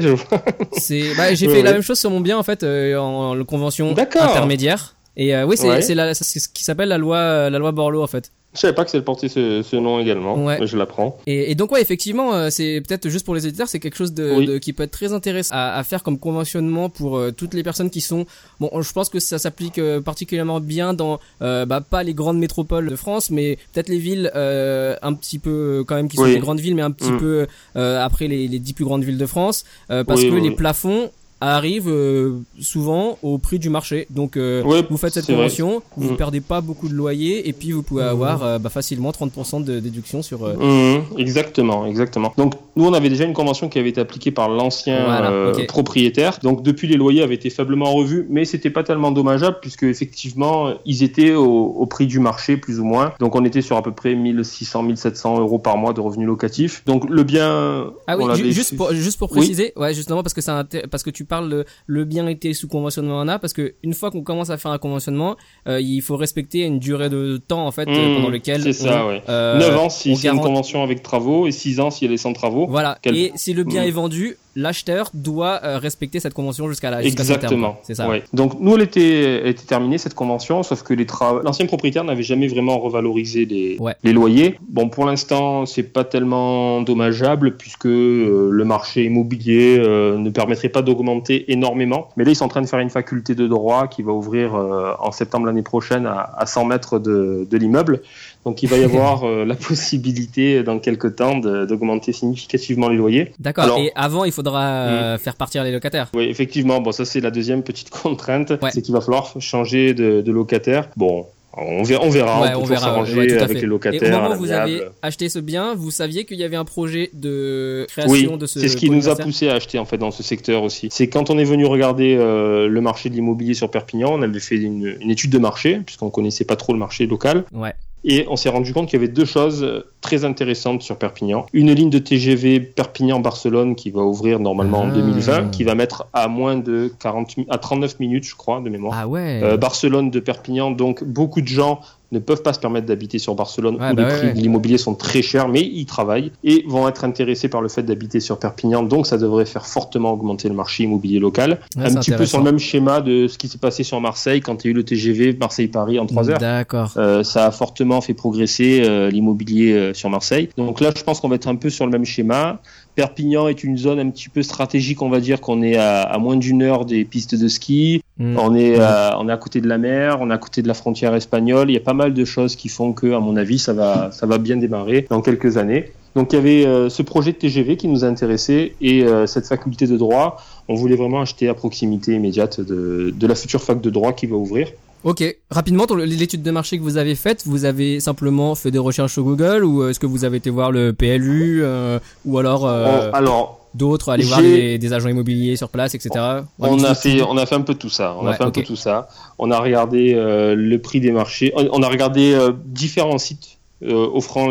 c'est 0.73 1.15
bah, 1.15 1.33
j'ai 1.33 1.47
fait 1.47 1.61
la 1.61 1.71
même 1.71 1.81
chose 1.81 1.99
sur 1.99 2.09
mon 2.09 2.19
bien 2.19 2.37
en 2.37 2.43
fait 2.43 2.63
euh, 2.63 2.97
en, 2.97 3.39
en 3.39 3.45
convention 3.45 3.95
intermédiaire 3.97 4.97
et 5.15 5.33
euh, 5.33 5.45
oui 5.45 5.55
c'est 5.57 5.69
ouais. 5.69 5.81
c'est 5.81 6.39
ce 6.39 6.49
qui 6.49 6.63
s'appelle 6.63 6.89
la 6.89 6.97
loi 6.97 7.49
la 7.49 7.59
loi 7.59 7.71
Borloo 7.71 8.03
en 8.03 8.07
fait 8.07 8.31
je 8.53 8.59
savais 8.59 8.73
pas 8.73 8.83
que 8.83 8.91
c'est 8.91 9.01
porté 9.01 9.29
ce, 9.29 9.61
ce 9.61 9.75
nom 9.77 9.99
également, 9.99 10.35
ouais. 10.43 10.59
je 10.67 10.75
l'apprends. 10.77 11.17
Et, 11.25 11.51
et, 11.51 11.55
donc 11.55 11.71
ouais, 11.71 11.81
effectivement, 11.81 12.33
euh, 12.33 12.49
c'est 12.49 12.81
peut-être 12.85 13.07
juste 13.09 13.25
pour 13.25 13.33
les 13.35 13.47
éditeurs, 13.47 13.69
c'est 13.69 13.79
quelque 13.79 13.95
chose 13.95 14.13
de, 14.13 14.33
oui. 14.37 14.45
de, 14.45 14.57
qui 14.57 14.73
peut 14.73 14.83
être 14.83 14.91
très 14.91 15.13
intéressant 15.13 15.55
à, 15.55 15.77
à 15.77 15.83
faire 15.83 16.03
comme 16.03 16.19
conventionnement 16.19 16.89
pour 16.89 17.17
euh, 17.17 17.31
toutes 17.31 17.53
les 17.53 17.63
personnes 17.63 17.89
qui 17.89 18.01
sont. 18.01 18.25
Bon, 18.59 18.69
je 18.81 18.91
pense 18.91 19.09
que 19.09 19.19
ça 19.19 19.39
s'applique 19.39 19.77
euh, 19.79 20.01
particulièrement 20.01 20.59
bien 20.59 20.93
dans 20.93 21.19
euh, 21.41 21.65
bah, 21.65 21.81
pas 21.81 22.03
les 22.03 22.13
grandes 22.13 22.39
métropoles 22.39 22.89
de 22.89 22.95
France, 22.95 23.29
mais 23.31 23.57
peut-être 23.73 23.89
les 23.89 23.99
villes 23.99 24.31
euh, 24.35 24.95
un 25.01 25.13
petit 25.13 25.39
peu 25.39 25.83
quand 25.87 25.95
même 25.95 26.09
qui 26.09 26.17
sont 26.17 26.23
oui. 26.23 26.33
des 26.33 26.39
grandes 26.39 26.59
villes, 26.59 26.75
mais 26.75 26.81
un 26.81 26.91
petit 26.91 27.11
Mm. 27.11 27.17
peu 27.19 27.47
après 27.75 28.27
les, 28.27 28.47
les 28.47 28.59
dix 28.59 28.73
plus 28.73 28.85
grandes 28.85 29.03
villes 29.03 29.17
de 29.17 29.25
France, 29.25 29.63
parce 29.87 30.21
Oui, 30.21 30.29
que 30.29 30.35
les 30.35 30.51
plafonds 30.51 31.09
arrive 31.41 31.87
euh, 31.89 32.37
souvent 32.59 33.17
au 33.23 33.37
prix 33.39 33.57
du 33.59 33.69
marché. 33.69 34.05
Donc 34.11 34.37
euh, 34.37 34.63
vous 34.89 34.97
faites 34.97 35.13
cette 35.13 35.25
vrai. 35.25 35.35
convention, 35.35 35.81
vous 35.97 36.13
Mm. 36.13 36.17
perdez 36.17 36.41
pas 36.41 36.61
beaucoup 36.61 36.87
de 36.87 36.93
loyer 36.93 37.47
et 37.49 37.53
puis 37.53 37.71
vous 37.71 37.81
pouvez 37.83 38.03
avoir 38.03 38.43
euh, 38.43 38.59
bah, 38.59 38.69
facilement 38.69 39.11
30% 39.11 39.63
de 39.63 39.79
déduction 39.79 40.21
sur. 40.21 40.45
euh, 40.45 40.53
Mmh, 40.61 41.17
exactement, 41.19 41.85
exactement. 41.85 42.33
Donc 42.37 42.53
nous 42.75 42.85
on 42.85 42.93
avait 42.93 43.09
déjà 43.09 43.23
une 43.25 43.33
convention 43.33 43.69
qui 43.69 43.79
avait 43.79 43.89
été 43.89 43.99
appliquée 44.01 44.31
par 44.31 44.49
l'ancien 44.49 45.05
Voilà, 45.05 45.51
propriétaire. 45.67 46.37
Donc 46.43 46.63
depuis 46.63 46.87
les 46.87 46.95
loyers 46.95 47.23
avaient 47.23 47.35
été 47.35 47.49
faiblement 47.49 47.91
revus, 47.93 48.25
mais 48.29 48.45
c'était 48.45 48.69
pas 48.69 48.83
tellement 48.83 49.11
dommageable 49.11 49.57
puisque 49.61 49.83
effectivement 49.83 50.73
ils 50.85 51.03
étaient 51.03 51.33
au, 51.33 51.45
au 51.45 51.85
prix 51.87 52.05
du 52.07 52.19
marché 52.19 52.57
plus 52.57 52.79
ou 52.79 52.83
moins. 52.85 53.13
Donc 53.19 53.35
on 53.35 53.43
était 53.45 53.61
sur 53.61 53.77
à 53.77 53.81
peu 53.81 53.91
près 53.91 54.13
1600, 54.15 54.83
1700 54.83 55.39
euros 55.39 55.59
par 55.59 55.77
mois 55.77 55.93
de 55.93 56.01
revenus 56.01 56.27
locatifs. 56.27 56.83
Donc 56.85 57.09
le 57.09 57.23
bien. 57.23 57.91
Ah 58.07 58.17
oui, 58.17 58.25
ju- 58.35 58.51
juste 58.51 58.75
pour 58.77 58.93
juste 58.93 59.17
pour 59.17 59.31
Oui. 59.31 59.39
préciser, 59.39 59.73
ouais 59.75 59.93
justement 59.93 60.21
parce 60.23 60.33
que 60.33 60.41
inté- 60.41 60.87
parce 60.87 61.03
que 61.03 61.09
tu 61.09 61.25
parles 61.31 61.49
le, 61.49 61.65
le 61.87 62.05
bien 62.05 62.27
était 62.27 62.53
sous 62.53 62.67
conventionnement 62.67 63.21
ANA 63.21 63.39
parce 63.39 63.53
que 63.53 63.73
une 63.83 63.93
fois 63.93 64.11
qu'on 64.11 64.21
commence 64.21 64.49
à 64.51 64.57
faire 64.57 64.71
un 64.71 64.77
conventionnement, 64.77 65.35
euh, 65.67 65.79
il 65.81 66.01
faut 66.01 66.17
respecter 66.17 66.59
une 66.65 66.77
durée 66.79 67.09
de 67.09 67.41
temps 67.47 67.65
en 67.65 67.71
fait 67.71 67.87
euh, 67.87 67.91
Mmh, 67.91 68.15
pendant 68.17 68.29
lequel 68.29 68.61
c'est 68.61 68.73
ça, 68.73 69.05
on, 69.05 69.09
ouais. 69.09 69.21
euh, 69.29 69.57
9 69.57 69.77
ans 69.79 69.89
si 69.89 70.15
c'est 70.15 70.27
une 70.27 70.33
garantit- 70.35 70.43
convention 70.47 70.83
avec 70.83 71.01
travaux 71.01 71.47
et 71.47 71.51
6 71.51 71.79
ans 71.79 71.89
si 71.89 72.05
elle 72.05 72.11
est 72.11 72.17
sans 72.17 72.33
travaux. 72.33 72.67
Voilà. 72.67 72.97
Quel- 73.01 73.15
Et 73.17 73.31
si 73.35 73.53
le 73.53 73.63
bien 73.63 73.83
Mm. 73.83 73.87
est 73.87 73.91
vendu, 73.91 74.37
l'acheteur 74.57 75.09
doit 75.13 75.59
respecter 75.79 76.19
cette 76.19 76.33
convention 76.33 76.67
jusqu'à 76.67 76.89
la 76.91 77.01
jusqu'à 77.01 77.21
Exactement. 77.23 77.77
C'est 77.83 77.95
ça. 77.95 78.09
Ouais. 78.09 78.23
Donc 78.33 78.59
nous, 78.59 78.75
elle 78.75 78.81
était, 78.81 79.39
elle 79.43 79.47
était 79.47 79.63
terminée 79.65 79.97
cette 79.97 80.13
convention, 80.13 80.61
sauf 80.63 80.83
que 80.83 80.93
les 80.93 81.05
tra- 81.05 81.41
l'ancien 81.43 81.65
propriétaire 81.67 82.03
n'avait 82.03 82.21
jamais 82.31 82.47
vraiment 82.47 82.77
revalorisé 82.79 83.45
les, 83.45 83.77
Ouais. 83.79 83.95
les 84.03 84.11
loyers. 84.11 84.57
Bon, 84.67 84.89
pour 84.89 85.05
l'instant, 85.05 85.65
c'est 85.65 85.83
pas 85.97 86.03
tellement 86.03 86.81
dommageable 86.81 87.55
puisque 87.55 87.85
euh, 87.85 88.49
le 88.51 88.65
marché 88.65 89.05
immobilier 89.05 89.77
euh, 89.79 90.17
ne 90.17 90.29
permettrait 90.29 90.69
pas 90.69 90.81
d'augmenter 90.81 91.20
énormément. 91.29 92.09
Mais 92.17 92.23
là, 92.23 92.31
ils 92.31 92.35
sont 92.35 92.45
en 92.45 92.49
train 92.49 92.61
de 92.61 92.67
faire 92.67 92.79
une 92.79 92.89
faculté 92.89 93.35
de 93.35 93.47
droit 93.47 93.87
qui 93.87 94.01
va 94.03 94.11
ouvrir 94.11 94.55
euh, 94.55 94.93
en 94.99 95.11
septembre 95.11 95.45
l'année 95.45 95.61
prochaine 95.61 96.05
à, 96.05 96.31
à 96.37 96.45
100 96.45 96.65
mètres 96.65 96.99
de, 96.99 97.47
de 97.49 97.57
l'immeuble. 97.57 98.01
Donc 98.45 98.63
il 98.63 98.69
va 98.69 98.77
y 98.77 98.83
avoir 98.91 99.23
euh, 99.23 99.45
la 99.45 99.55
possibilité 99.55 100.63
dans 100.63 100.79
quelques 100.79 101.15
temps 101.15 101.37
d'augmenter 101.37 102.11
significativement 102.13 102.89
les 102.89 102.97
loyers. 102.97 103.31
D'accord. 103.39 103.77
Et 103.79 103.91
avant, 103.95 104.23
il 104.25 104.31
faudra 104.31 104.63
euh, 104.65 105.17
faire 105.17 105.35
partir 105.35 105.63
les 105.63 105.71
locataires. 105.71 106.09
Oui, 106.13 106.23
effectivement. 106.23 106.79
Bon, 106.81 106.91
ça 106.91 107.05
c'est 107.05 107.19
la 107.21 107.31
deuxième 107.31 107.63
petite 107.63 107.89
contrainte, 108.03 108.51
Ouais. 108.61 108.69
c'est 108.73 108.81
qu'il 108.81 108.93
va 108.93 109.01
falloir 109.01 109.33
changer 109.39 109.93
de, 109.93 110.21
de 110.21 110.31
locataire. 110.31 110.89
Bon, 110.97 111.25
on 111.57 111.83
verra, 111.83 112.03
on 112.05 112.09
verra. 112.09 112.41
Ouais, 112.41 112.47
on 112.49 112.59
peut 112.59 112.61
on 112.61 112.65
verra. 112.65 112.81
s'arranger 112.81 113.17
ouais, 113.17 113.33
avec 113.37 113.57
les 113.57 113.63
Et 113.63 113.65
locataires. 113.67 114.17
au 114.19 114.21
moment 114.21 114.35
où 114.35 114.39
vous 114.39 114.51
avez 114.51 114.81
acheté 115.01 115.27
ce 115.29 115.39
bien, 115.39 115.75
vous 115.75 115.91
saviez 115.91 116.25
qu'il 116.25 116.37
y 116.39 116.43
avait 116.43 116.55
un 116.55 116.65
projet 116.65 117.09
de 117.13 117.81
Oui, 117.81 117.87
création 118.07 118.37
de 118.37 118.45
ce. 118.45 118.59
c'est 118.59 118.67
ce 118.69 118.77
qui 118.77 118.89
nous 118.89 119.09
a 119.09 119.15
poussé 119.15 119.49
à 119.49 119.55
acheter 119.55 119.77
en 119.79 119.85
fait 119.85 119.97
dans 119.97 120.11
ce 120.11 120.23
secteur 120.23 120.63
aussi. 120.63 120.87
C'est 120.91 121.07
quand 121.07 121.29
on 121.29 121.37
est 121.37 121.43
venu 121.43 121.65
regarder 121.65 122.15
euh, 122.17 122.67
le 122.67 122.81
marché 122.81 123.09
de 123.09 123.15
l'immobilier 123.15 123.53
sur 123.53 123.69
Perpignan, 123.69 124.09
on 124.13 124.21
avait 124.21 124.39
fait 124.39 124.55
une, 124.57 124.95
une 125.01 125.11
étude 125.11 125.31
de 125.31 125.37
marché 125.39 125.81
puisqu'on 125.85 126.09
connaissait 126.09 126.45
pas 126.45 126.55
trop 126.55 126.73
le 126.73 126.79
marché 126.79 127.05
local. 127.05 127.43
Ouais. 127.53 127.73
Et 128.03 128.25
on 128.29 128.35
s'est 128.35 128.49
rendu 128.49 128.73
compte 128.73 128.89
qu'il 128.89 128.99
y 128.99 129.03
avait 129.03 129.11
deux 129.11 129.25
choses 129.25 129.83
très 130.01 130.25
intéressantes 130.25 130.81
sur 130.81 130.97
Perpignan. 130.97 131.45
Une 131.53 131.71
ligne 131.71 131.89
de 131.89 131.99
TGV 131.99 132.59
Perpignan-Barcelone 132.59 133.75
qui 133.75 133.91
va 133.91 134.01
ouvrir 134.01 134.39
normalement 134.39 134.81
en 134.81 134.87
2020, 134.87 135.33
ah. 135.33 135.43
qui 135.51 135.63
va 135.63 135.75
mettre 135.75 136.07
à 136.13 136.27
moins 136.27 136.55
de 136.55 136.91
40, 136.99 137.35
à 137.49 137.57
39 137.57 137.99
minutes, 137.99 138.23
je 138.23 138.35
crois, 138.35 138.59
de 138.59 138.69
mémoire. 138.69 138.97
Ah 138.97 139.07
ouais. 139.07 139.41
Euh, 139.43 139.57
Barcelone 139.57 140.09
de 140.09 140.19
Perpignan, 140.19 140.71
donc 140.71 141.03
beaucoup 141.03 141.41
de 141.41 141.47
gens 141.47 141.81
ne 142.11 142.19
peuvent 142.19 142.43
pas 142.43 142.53
se 142.53 142.59
permettre 142.59 142.87
d'habiter 142.87 143.19
sur 143.19 143.35
Barcelone 143.35 143.75
où 143.75 143.79
bah 143.79 143.93
les 143.93 144.05
prix 144.05 144.33
de 144.33 144.39
l'immobilier 144.39 144.77
sont 144.77 144.95
très 144.95 145.21
chers, 145.21 145.47
mais 145.47 145.61
ils 145.61 145.85
travaillent 145.85 146.31
et 146.43 146.63
vont 146.67 146.87
être 146.87 147.03
intéressés 147.03 147.49
par 147.49 147.61
le 147.61 147.69
fait 147.69 147.83
d'habiter 147.83 148.19
sur 148.19 148.39
Perpignan. 148.39 148.83
Donc 148.83 149.07
ça 149.07 149.17
devrait 149.17 149.45
faire 149.45 149.65
fortement 149.65 150.13
augmenter 150.13 150.49
le 150.49 150.55
marché 150.55 150.83
immobilier 150.83 151.19
local. 151.19 151.59
un 151.77 151.93
petit 151.95 152.11
peu 152.11 152.25
sur 152.25 152.39
le 152.39 152.43
même 152.43 152.59
schéma 152.59 153.01
de 153.01 153.27
ce 153.27 153.37
qui 153.37 153.47
s'est 153.47 153.57
passé 153.57 153.83
sur 153.83 153.99
Marseille 154.01 154.41
quand 154.41 154.63
il 154.63 154.67
y 154.67 154.69
a 154.69 154.71
eu 154.71 154.75
le 154.75 154.83
TGV 154.83 155.37
Marseille-Paris 155.39 155.99
en 155.99 156.05
3 156.05 156.29
heures. 156.29 156.37
D'accord. 156.37 156.93
Euh, 156.97 157.23
ça 157.23 157.45
a 157.45 157.51
fortement 157.51 158.01
fait 158.01 158.13
progresser 158.13 158.83
euh, 158.85 159.09
l'immobilier 159.09 159.73
euh, 159.73 159.93
sur 159.93 160.09
Marseille. 160.09 160.49
Donc 160.57 160.81
là, 160.81 160.91
je 160.95 161.03
pense 161.03 161.19
qu'on 161.19 161.29
va 161.29 161.35
être 161.35 161.47
un 161.47 161.55
peu 161.55 161.69
sur 161.69 161.85
le 161.85 161.91
même 161.91 162.05
schéma. 162.05 162.61
Perpignan 162.95 163.47
est 163.47 163.63
une 163.63 163.77
zone 163.77 163.99
un 163.99 164.09
petit 164.09 164.29
peu 164.29 164.43
stratégique, 164.43 165.01
on 165.01 165.09
va 165.09 165.19
dire 165.19 165.39
qu'on 165.41 165.61
est 165.61 165.77
à, 165.77 166.17
moins 166.19 166.35
d'une 166.35 166.61
heure 166.61 166.85
des 166.85 167.05
pistes 167.05 167.35
de 167.35 167.47
ski, 167.47 168.03
mm. 168.17 168.37
on, 168.37 168.55
est 168.55 168.79
à, 168.79 169.17
on 169.19 169.29
est 169.29 169.31
à 169.31 169.37
côté 169.37 169.61
de 169.61 169.67
la 169.67 169.77
mer, 169.77 170.17
on 170.21 170.29
est 170.29 170.33
à 170.33 170.37
côté 170.37 170.61
de 170.61 170.67
la 170.67 170.73
frontière 170.73 171.15
espagnole. 171.15 171.69
Il 171.69 171.73
y 171.73 171.77
a 171.77 171.81
pas 171.81 171.93
mal 171.93 172.13
de 172.13 172.25
choses 172.25 172.55
qui 172.55 172.69
font 172.69 172.93
que, 172.93 173.13
à 173.13 173.19
mon 173.19 173.37
avis, 173.37 173.59
ça 173.59 173.73
va, 173.73 174.11
ça 174.11 174.25
va 174.25 174.37
bien 174.37 174.57
démarrer 174.57 175.07
dans 175.09 175.21
quelques 175.21 175.57
années. 175.57 175.91
Donc 176.15 176.33
il 176.33 176.35
y 176.35 176.39
avait 176.39 176.65
euh, 176.65 176.89
ce 176.89 177.01
projet 177.03 177.31
de 177.31 177.37
TGV 177.37 177.77
qui 177.77 177.87
nous 177.87 178.03
a 178.03 178.07
intéressés 178.07 178.75
et 178.81 179.03
euh, 179.03 179.25
cette 179.27 179.47
faculté 179.47 179.87
de 179.87 179.95
droit, 179.95 180.43
on 180.67 180.75
voulait 180.75 180.97
vraiment 180.97 181.21
acheter 181.21 181.47
à 181.47 181.53
proximité 181.53 182.13
immédiate 182.13 182.59
de, 182.59 183.13
de 183.15 183.27
la 183.27 183.35
future 183.35 183.61
fac 183.61 183.79
de 183.79 183.89
droit 183.89 184.11
qui 184.11 184.25
va 184.25 184.35
ouvrir. 184.35 184.67
Ok, 185.03 185.23
rapidement, 185.49 185.85
l'étude 185.95 186.43
de 186.43 186.51
marché 186.51 186.77
que 186.77 186.83
vous 186.83 186.97
avez 186.97 187.15
faite, 187.15 187.43
vous 187.47 187.65
avez 187.65 187.99
simplement 187.99 188.53
fait 188.53 188.69
des 188.69 188.77
recherches 188.77 189.13
sur 189.13 189.23
Google 189.23 189.63
ou 189.63 189.87
est-ce 189.87 189.99
que 189.99 190.05
vous 190.05 190.25
avez 190.25 190.37
été 190.37 190.51
voir 190.51 190.71
le 190.71 190.93
PLU 190.93 191.61
euh, 191.63 191.97
ou 192.25 192.37
alors, 192.37 192.67
euh, 192.67 193.09
alors 193.11 193.61
d'autres, 193.73 194.09
aller 194.09 194.23
voir 194.23 194.41
des, 194.41 194.93
agents 194.93 195.09
immobiliers 195.09 195.55
sur 195.55 195.69
place, 195.69 195.95
etc. 195.95 196.43
On, 196.59 196.83
a 196.83 196.93
fait, 196.93 197.23
on 197.23 197.35
a 197.37 197.47
fait 197.47 197.55
un 197.55 197.61
peu 197.61 197.73
tout 197.73 197.89
ça. 197.89 198.15
On 198.19 198.27
a 198.27 198.33
fait 198.33 198.43
un 198.43 198.51
peu 198.51 198.61
tout 198.61 198.75
ça. 198.75 199.07
On 199.39 199.49
a 199.49 199.59
regardé 199.59 200.13
euh, 200.13 200.53
le 200.55 200.77
prix 200.77 200.99
des 200.99 201.11
marchés. 201.11 201.51
On 201.55 201.81
a 201.81 201.87
regardé 201.87 202.37
différents 202.65 203.17
sites 203.17 203.57
euh, 203.83 204.07
offrant 204.13 204.47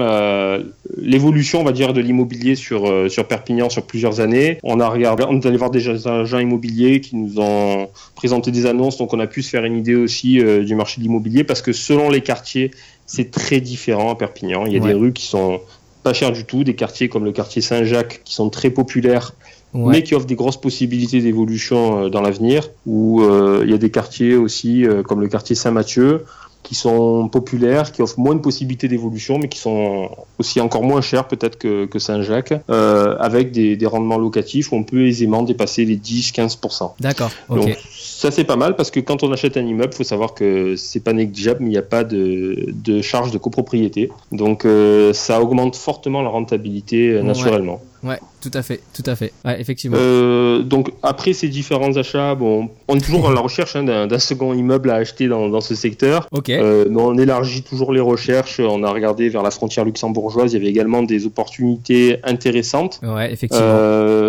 l'évolution, 0.99 1.61
on 1.61 1.65
va 1.65 1.71
dire, 1.71 1.93
de 1.93 2.01
l'immobilier 2.01 2.57
sur, 2.57 2.91
euh, 2.91 3.09
sur 3.09 3.29
Perpignan 3.29 3.71
sur 3.71 3.85
plusieurs 3.85 4.19
années. 4.19 4.59
On 4.65 4.81
a 4.81 4.89
regardé, 4.89 5.25
on 5.29 5.41
est 5.41 5.47
allé 5.47 5.57
voir 5.57 5.71
des 5.71 5.89
agents 6.09 6.39
immobiliers 6.41 7.01
qui 7.01 7.15
nous 7.15 7.39
ont 7.39 7.89
présenté 8.17 8.51
des 8.51 8.67
annonces, 8.67 8.99
donc 8.99 9.15
on 9.15 9.21
a 9.21 9.29
pu 9.29 9.43
se 9.43 9.51
faire 9.51 9.65
une 9.65 9.77
idée 9.77 9.95
aussi 9.95 10.41
euh, 10.41 10.65
du 10.65 10.75
marché 10.75 11.01
de 11.01 11.05
l'immobilier 11.05 11.45
parce 11.45 11.63
que 11.63 11.73
selon 11.73 12.11
les 12.11 12.23
quartiers, 12.23 12.73
c'est 13.07 13.31
très 13.31 13.61
différent 13.61 14.11
à 14.11 14.17
Perpignan. 14.17 14.67
Il 14.67 14.73
y 14.73 14.77
a 14.77 14.81
des 14.81 14.95
rues 14.95 15.13
qui 15.13 15.27
sont 15.27 15.61
pas 16.03 16.13
chères 16.13 16.33
du 16.33 16.45
tout, 16.45 16.65
des 16.65 16.75
quartiers 16.75 17.09
comme 17.09 17.25
le 17.25 17.33
quartier 17.33 17.63
Saint-Jacques 17.63 18.23
qui 18.25 18.35
sont 18.35 18.51
très 18.51 18.71
populaires 18.71 19.35
mais 19.73 20.03
qui 20.03 20.17
offrent 20.17 20.27
des 20.27 20.35
grosses 20.35 20.61
possibilités 20.61 21.21
d'évolution 21.21 22.09
dans 22.09 22.21
l'avenir, 22.21 22.69
où 22.87 23.23
il 23.63 23.71
y 23.71 23.75
a 23.75 23.79
des 23.79 23.91
quartiers 23.91 24.35
aussi 24.35 24.85
comme 25.07 25.21
le 25.21 25.29
quartier 25.29 25.55
Saint-Mathieu, 25.55 26.25
qui 26.63 26.75
sont 26.75 27.29
populaires, 27.29 27.91
qui 27.91 28.03
offrent 28.03 28.19
moins 28.19 28.35
de 28.35 28.41
possibilités 28.41 28.87
d'évolution, 28.87 29.39
mais 29.39 29.49
qui 29.49 29.59
sont 29.59 30.11
aussi 30.39 30.61
encore 30.61 30.83
moins 30.83 31.01
chers 31.01 31.27
peut-être 31.27 31.59
que, 31.59 31.87
que 31.87 31.99
Saint-Jacques, 31.99 32.55
euh, 32.69 33.17
avec 33.19 33.51
des, 33.51 33.77
des, 33.77 33.87
rendements 33.87 34.19
locatifs 34.19 34.73
où 34.73 34.77
on 34.77 34.85
peut 34.85 35.07
aisément 35.07 35.43
dépasser 35.43 35.85
les 35.85 35.97
10-15%. 35.97 36.93
D'accord. 37.01 37.31
Donc 37.49 37.77
ça 38.21 38.31
c'est 38.31 38.45
pas 38.45 38.57
mal 38.57 38.77
parce 38.77 38.91
que 38.91 39.01
quand 39.01 39.23
on 39.23 39.33
achète 39.33 39.57
un 39.57 39.65
immeuble, 39.65 39.93
il 39.95 39.97
faut 39.97 40.05
savoir 40.05 40.35
que 40.35 40.77
c'est 40.77 41.01
pas 41.01 41.15
négligeable, 41.15 41.61
mais 41.61 41.69
il 41.69 41.73
n'y 41.73 41.79
a 41.79 41.83
pas 41.83 42.05
de, 42.05 42.67
de 42.69 43.01
charge 43.01 43.31
de 43.31 43.39
copropriété. 43.39 44.11
Donc 44.31 44.67
euh, 44.67 45.15
ça 45.15 45.41
augmente 45.41 45.75
fortement 45.75 46.21
la 46.21 46.29
rentabilité 46.29 47.13
euh, 47.13 47.23
naturellement. 47.23 47.81
Ouais, 48.03 48.19
tout 48.41 48.51
à 48.55 48.63
fait, 48.63 48.81
tout 48.95 49.03
à 49.05 49.15
fait. 49.15 49.31
Ouais, 49.45 49.61
effectivement. 49.61 49.99
Euh, 50.01 50.63
donc 50.63 50.91
après 51.03 51.35
ces 51.35 51.49
différents 51.49 51.95
achats, 51.99 52.35
bon, 52.35 52.71
on 52.89 52.97
est 52.97 53.01
toujours 53.01 53.29
à 53.29 53.35
la 53.35 53.41
recherche 53.41 53.77
hein, 53.77 53.85
d'un 53.85 54.19
second 54.19 54.55
immeuble 54.55 54.91
à 54.91 54.95
acheter 54.95 55.29
dans, 55.29 55.51
dans 55.51 55.61
ce 55.61 55.75
secteur. 55.75 56.27
Ok. 56.33 56.49
Mais 56.49 57.03
on 57.03 57.19
élargit 57.19 57.63
toujours 57.63 57.93
les 57.93 58.01
recherches. 58.01 58.59
On 58.59 58.83
a 58.85 58.91
regardé 58.91 59.29
vers 59.29 59.43
la 59.43 59.51
frontière 59.51 59.85
luxembourgeoise. 59.85 60.53
Il 60.53 60.59
y 60.59 60.61
avait 60.61 60.71
également 60.71 61.03
des 61.03 61.27
opportunités 61.27 62.21
intéressantes. 62.25 63.01
Ouais, 63.03 63.31
effectivement. 63.31 63.67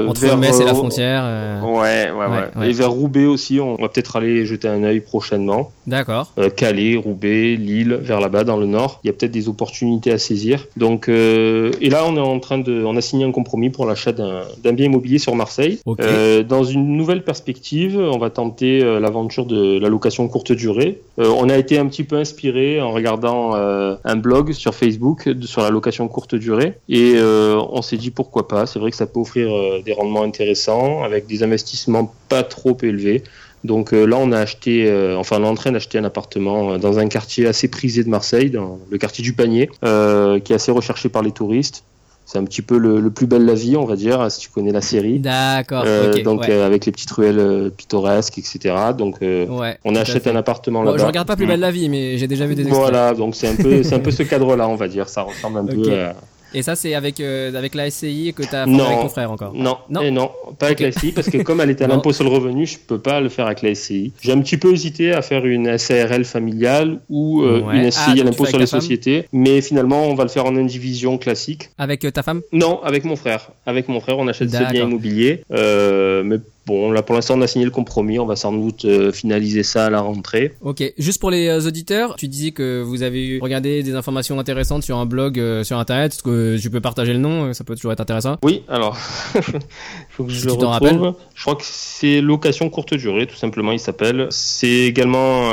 Entre 0.10 0.20
vers, 0.20 0.38
Metz 0.38 0.60
et 0.60 0.66
la 0.66 0.76
frontière. 0.76 1.62
Ouais, 1.64 2.12
ouais, 2.12 2.26
ouais, 2.58 2.70
Et 2.70 2.74
vers 2.74 2.92
Roubaix 2.92 3.26
aussi, 3.26 3.62
on 3.62 3.81
va 3.82 3.90
peut-être 3.90 4.16
aller 4.16 4.46
jeter 4.46 4.68
un 4.68 4.84
œil 4.84 5.00
prochainement. 5.00 5.72
D'accord. 5.88 6.32
Euh, 6.38 6.50
Calais, 6.50 6.96
Roubaix, 6.96 7.56
Lille, 7.56 7.94
vers 8.02 8.20
là-bas 8.20 8.44
dans 8.44 8.58
le 8.58 8.66
nord. 8.66 9.00
Il 9.04 9.08
y 9.08 9.10
a 9.10 9.14
peut-être 9.14 9.32
des 9.32 9.50
opportunités 9.50 10.12
à 10.12 10.18
saisir. 10.18 10.68
Donc, 10.78 11.10
et 11.10 11.90
là, 11.90 12.06
on 12.06 12.16
est 12.16 12.20
en 12.20 12.40
train 12.40 12.58
de, 12.58 12.84
on 12.84 12.96
a 12.96 13.02
signé 13.02 13.26
un 13.26 13.32
compromis 13.32 13.70
pour 13.70 13.86
l'achat 13.86 14.12
d'un 14.12 14.74
bien 14.74 14.86
immobilier 14.86 15.20
sur 15.20 15.36
Marseille. 15.36 15.80
Euh, 15.88 16.44
dans 16.44 16.64
une 16.64 16.98
nouvelle 16.98 17.24
perspective, 17.24 17.98
on 17.98 18.18
va 18.18 18.30
tenter 18.30 18.84
euh, 18.84 19.00
l'aventure 19.00 19.46
de 19.46 19.80
la 19.80 19.90
location 19.90 20.28
courte 20.28 20.52
durée. 20.52 21.02
Euh, 21.20 21.28
on 21.38 21.50
a 21.50 21.58
été 21.58 21.78
un 21.78 21.88
petit 21.88 22.04
peu 22.04 22.18
inspiré 22.18 22.82
en 22.82 22.92
regardant 22.92 23.52
un 23.54 24.16
blog 24.16 24.52
sur 24.54 24.74
Facebook 24.76 25.30
sur 25.42 25.62
la 25.62 25.70
location 25.70 26.08
courte 26.08 26.36
durée 26.36 26.78
et 26.90 27.16
on 27.22 27.82
s'est 27.82 27.98
dit 27.98 28.12
pourquoi 28.12 28.48
pas. 28.48 28.66
C'est 28.66 28.80
vrai 28.80 28.92
que 28.92 28.98
ça 28.98 29.06
peut 29.06 29.20
offrir 29.20 29.50
des 29.84 29.94
rendements 29.94 30.24
intéressants 30.24 31.04
avec 31.04 31.28
des 31.28 31.44
investissements 31.44 32.14
pas 32.30 32.44
trop 32.44 32.78
élevés. 32.82 33.24
Donc 33.64 33.92
là, 33.92 34.18
on 34.18 34.32
a 34.32 34.40
acheté, 34.40 34.92
enfin, 35.18 35.38
on 35.40 35.44
est 35.44 35.48
en 35.48 35.56
train 35.56 35.72
d'acheter 35.72 35.98
un 35.98 36.04
appartement 36.04 36.78
dans 36.78 36.98
un 36.98 37.08
quartier 37.08 37.46
assez 37.46 37.68
prisé 37.68 38.04
de 38.04 38.10
Marseille, 38.10 38.50
dans 38.50 38.80
le 38.90 38.98
quartier 38.98 39.24
du 39.24 39.34
Panier, 39.34 39.68
qui 39.68 40.54
est 40.54 40.54
assez 40.54 40.72
recherché 40.72 41.10
par 41.10 41.22
les 41.22 41.32
touristes 41.32 41.84
c'est 42.32 42.38
un 42.38 42.46
petit 42.46 42.62
peu 42.62 42.78
le, 42.78 43.10
plus 43.10 43.28
bel 43.28 43.46
la 43.46 43.54
vie, 43.54 43.76
on 43.76 43.84
va 43.84 43.98
dire, 43.98 44.32
si 44.32 44.40
tu 44.40 44.50
connais 44.50 44.72
la 44.72 44.80
série. 44.80 45.20
D'accord. 45.20 45.84
Euh, 45.86 46.24
donc 46.24 46.48
euh, 46.48 46.66
avec 46.66 46.86
les 46.86 46.92
petites 46.94 47.12
ruelles 47.12 47.40
euh, 47.40 47.70
pittoresques, 47.70 48.38
etc. 48.38 48.74
Donc 48.98 49.18
on 49.22 49.96
achète 49.96 50.28
un 50.28 50.36
appartement 50.38 50.84
là-bas. 50.84 50.98
je 50.98 51.06
regarde 51.06 51.28
pas 51.28 51.36
plus 51.36 51.46
belle 51.46 51.60
la 51.60 51.72
vie, 51.72 51.90
mais 51.90 52.18
j'ai 52.18 52.28
déjà 52.28 52.46
vu 52.46 52.56
des. 52.56 52.62
Extraits. 52.62 52.80
Voilà, 52.80 53.14
donc 53.14 53.36
c'est 53.36 53.50
un 53.50 53.56
peu, 53.56 53.84
c'est 53.84 53.96
un 53.96 54.00
peu 54.00 54.12
ce 54.12 54.24
cadre-là, 54.30 54.70
on 54.70 54.76
va 54.76 54.88
dire. 54.88 55.10
Ça 55.10 55.24
ressemble 55.24 55.60
un 55.60 55.66
peu 55.66 55.94
à 55.94 56.14
et 56.54 56.62
ça, 56.62 56.76
c'est 56.76 56.94
avec, 56.94 57.20
euh, 57.20 57.54
avec 57.56 57.76
la 57.76 57.90
SCI 57.90 58.34
que 58.36 58.44
tu 58.44 58.56
as 58.56 58.66
fait 58.66 58.82
avec 58.82 59.02
ton 59.02 59.10
frère 59.10 59.32
encore. 59.32 59.54
Non, 59.54 59.78
non, 59.90 60.02
et 60.02 60.12
non 60.12 60.32
pas 60.60 60.68
avec 60.68 60.82
la 60.82 60.92
SCI, 60.92 61.12
parce 61.12 61.30
que 61.30 61.38
comme 61.38 61.62
elle 61.62 61.70
est 61.70 61.82
à 61.82 61.88
l'impôt 61.88 62.14
sur 62.14 62.24
le 62.24 62.30
revenu, 62.30 62.66
je 62.66 62.78
peux 62.78 63.00
pas 63.00 63.22
le 63.22 63.30
faire 63.30 63.46
avec 63.46 63.62
la 63.62 63.74
SCI. 63.74 64.14
J'ai 64.22 64.32
un 64.32 64.42
petit 64.42 64.58
peu 64.58 64.74
hésité 64.74 65.14
à 65.14 65.22
faire 65.22 65.46
une 65.46 65.78
SARL 65.78 66.26
familiale 66.26 67.00
ou 67.10 67.42
euh, 67.42 67.62
une 67.72 67.90
SCI 67.90 68.02
ah, 68.08 68.12
à 68.12 68.24
l'impôt 68.24 68.46
sur 68.46 68.60
les 68.60 68.66
sociétés, 68.66 69.28
mais 69.32 69.62
finalement, 69.62 70.06
on 70.08 70.16
va 70.16 70.24
le 70.24 70.30
faire 70.30 70.46
en 70.46 70.56
indivision 70.56 71.18
classique. 71.18 71.70
Avec 71.78 72.06
euh, 72.06 72.12
ta 72.12 72.24
femme? 72.24 72.42
Non, 72.52 72.82
avec 72.84 73.06
mon 73.06 73.16
frère. 73.16 73.50
Avec 73.66 73.88
mon 73.88 74.00
frère, 74.00 74.20
on 74.20 74.28
achète 74.28 74.50
ses 74.50 74.66
biens 74.72 74.86
immobiliers. 74.86 75.44
mais 75.50 76.38
Bon, 76.66 76.92
là 76.92 77.02
pour 77.02 77.16
l'instant 77.16 77.36
on 77.38 77.42
a 77.42 77.48
signé 77.48 77.66
le 77.66 77.72
compromis, 77.72 78.20
on 78.20 78.26
va 78.26 78.36
sans 78.36 78.54
doute 78.54 78.86
euh, 78.86 79.12
finaliser 79.12 79.64
ça 79.64 79.88
à 79.88 79.90
la 79.90 80.02
rentrée. 80.02 80.54
Ok, 80.62 80.84
juste 80.98 81.20
pour 81.20 81.32
les 81.32 81.48
euh, 81.48 81.68
auditeurs, 81.68 82.16
tu 82.16 82.28
disais 82.28 82.52
que 82.52 82.82
vous 82.82 83.02
avez 83.04 83.40
regardé 83.42 83.82
des 83.82 83.96
informations 83.96 84.40
intéressantes 84.40 84.84
sur 84.84 84.98
un 84.98 85.06
blog 85.06 85.40
euh, 85.40 85.64
sur 85.64 85.78
internet, 85.78 86.14
est-ce 86.14 86.24
que 86.24 86.58
tu 86.58 86.70
peux 86.70 86.82
partager 86.82 87.14
le 87.14 87.20
nom, 87.20 87.54
ça 87.54 87.64
peut 87.64 87.76
toujours 87.76 87.92
être 87.92 88.02
intéressant. 88.02 88.38
Oui, 88.44 88.64
alors, 88.68 88.98
il 89.36 89.42
faut 90.10 90.24
que 90.24 90.32
je 90.32 90.46
le 90.46 90.54
retrouve. 90.54 91.16
Je 91.34 91.42
crois 91.42 91.56
que 91.56 91.64
c'est 91.66 92.22
location 92.22 92.70
courte 92.70 92.94
durée, 92.94 93.26
tout 93.26 93.36
simplement 93.36 93.72
il 93.72 93.80
s'appelle. 93.80 94.28
C'est 94.30 94.68
également 94.68 95.52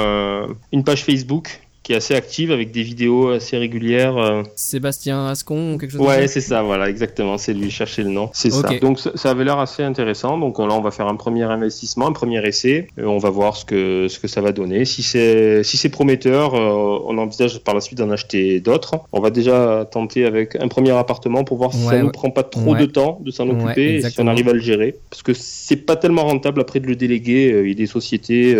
une 0.72 0.84
page 0.84 1.04
Facebook 1.04 1.60
qui 1.88 1.94
est 1.94 1.96
assez 1.96 2.14
active 2.14 2.52
avec 2.52 2.70
des 2.70 2.82
vidéos 2.82 3.30
assez 3.30 3.56
régulières. 3.56 4.18
Euh. 4.18 4.42
Sébastien 4.56 5.26
Ascon 5.28 5.72
ou 5.72 5.78
quelque 5.78 5.92
chose 5.92 6.02
Ouais, 6.02 6.28
c'est 6.28 6.42
ça, 6.42 6.60
voilà, 6.60 6.90
exactement, 6.90 7.38
c'est 7.38 7.54
lui, 7.54 7.70
chercher 7.70 8.02
le 8.02 8.10
nom. 8.10 8.28
C'est 8.34 8.50
ça. 8.50 8.68
Donc 8.82 8.98
ça, 8.98 9.30
avait 9.30 9.44
l'air 9.44 9.58
assez 9.58 9.82
intéressant. 9.82 10.36
Donc 10.36 10.58
là, 10.58 10.66
on 10.66 10.82
va 10.82 10.90
faire 10.90 11.06
un 11.06 11.16
premier 11.16 11.44
investissement, 11.44 12.06
un 12.06 12.12
premier 12.12 12.46
essai. 12.46 12.88
Et 12.98 13.04
on 13.04 13.16
va 13.16 13.30
voir 13.30 13.56
ce 13.56 13.64
que, 13.64 14.06
ce 14.06 14.18
que 14.18 14.28
ça 14.28 14.42
va 14.42 14.52
donner. 14.52 14.84
Si 14.84 15.02
c'est 15.02 15.64
si 15.64 15.78
c'est 15.78 15.88
prometteur, 15.88 16.54
euh, 16.54 16.98
on 17.06 17.16
envisage 17.16 17.58
par 17.60 17.74
la 17.74 17.80
suite 17.80 17.96
d'en 17.96 18.10
acheter 18.10 18.60
d'autres. 18.60 18.96
On 19.12 19.20
va 19.20 19.30
déjà 19.30 19.88
tenter 19.90 20.26
avec 20.26 20.56
un 20.56 20.68
premier 20.68 20.90
appartement 20.90 21.42
pour 21.42 21.56
voir 21.56 21.72
si 21.72 21.80
ça 21.84 22.02
ne 22.02 22.10
prend 22.10 22.28
pas 22.28 22.42
trop 22.42 22.76
de 22.76 22.84
temps 22.84 23.18
de 23.24 23.30
s'en 23.30 23.48
occuper 23.48 23.94
et 23.94 24.02
si 24.02 24.20
on 24.20 24.26
arrive 24.26 24.50
à 24.50 24.52
le 24.52 24.60
gérer. 24.60 24.94
Parce 25.08 25.22
que 25.22 25.32
c'est 25.32 25.86
pas 25.86 25.96
tellement 25.96 26.24
rentable 26.24 26.60
après 26.60 26.80
de 26.80 26.86
le 26.86 26.96
déléguer. 26.96 27.50
Euh, 27.50 27.62
il 27.62 27.70
y 27.70 27.72
a 27.72 27.74
des 27.74 27.86
sociétés 27.86 28.54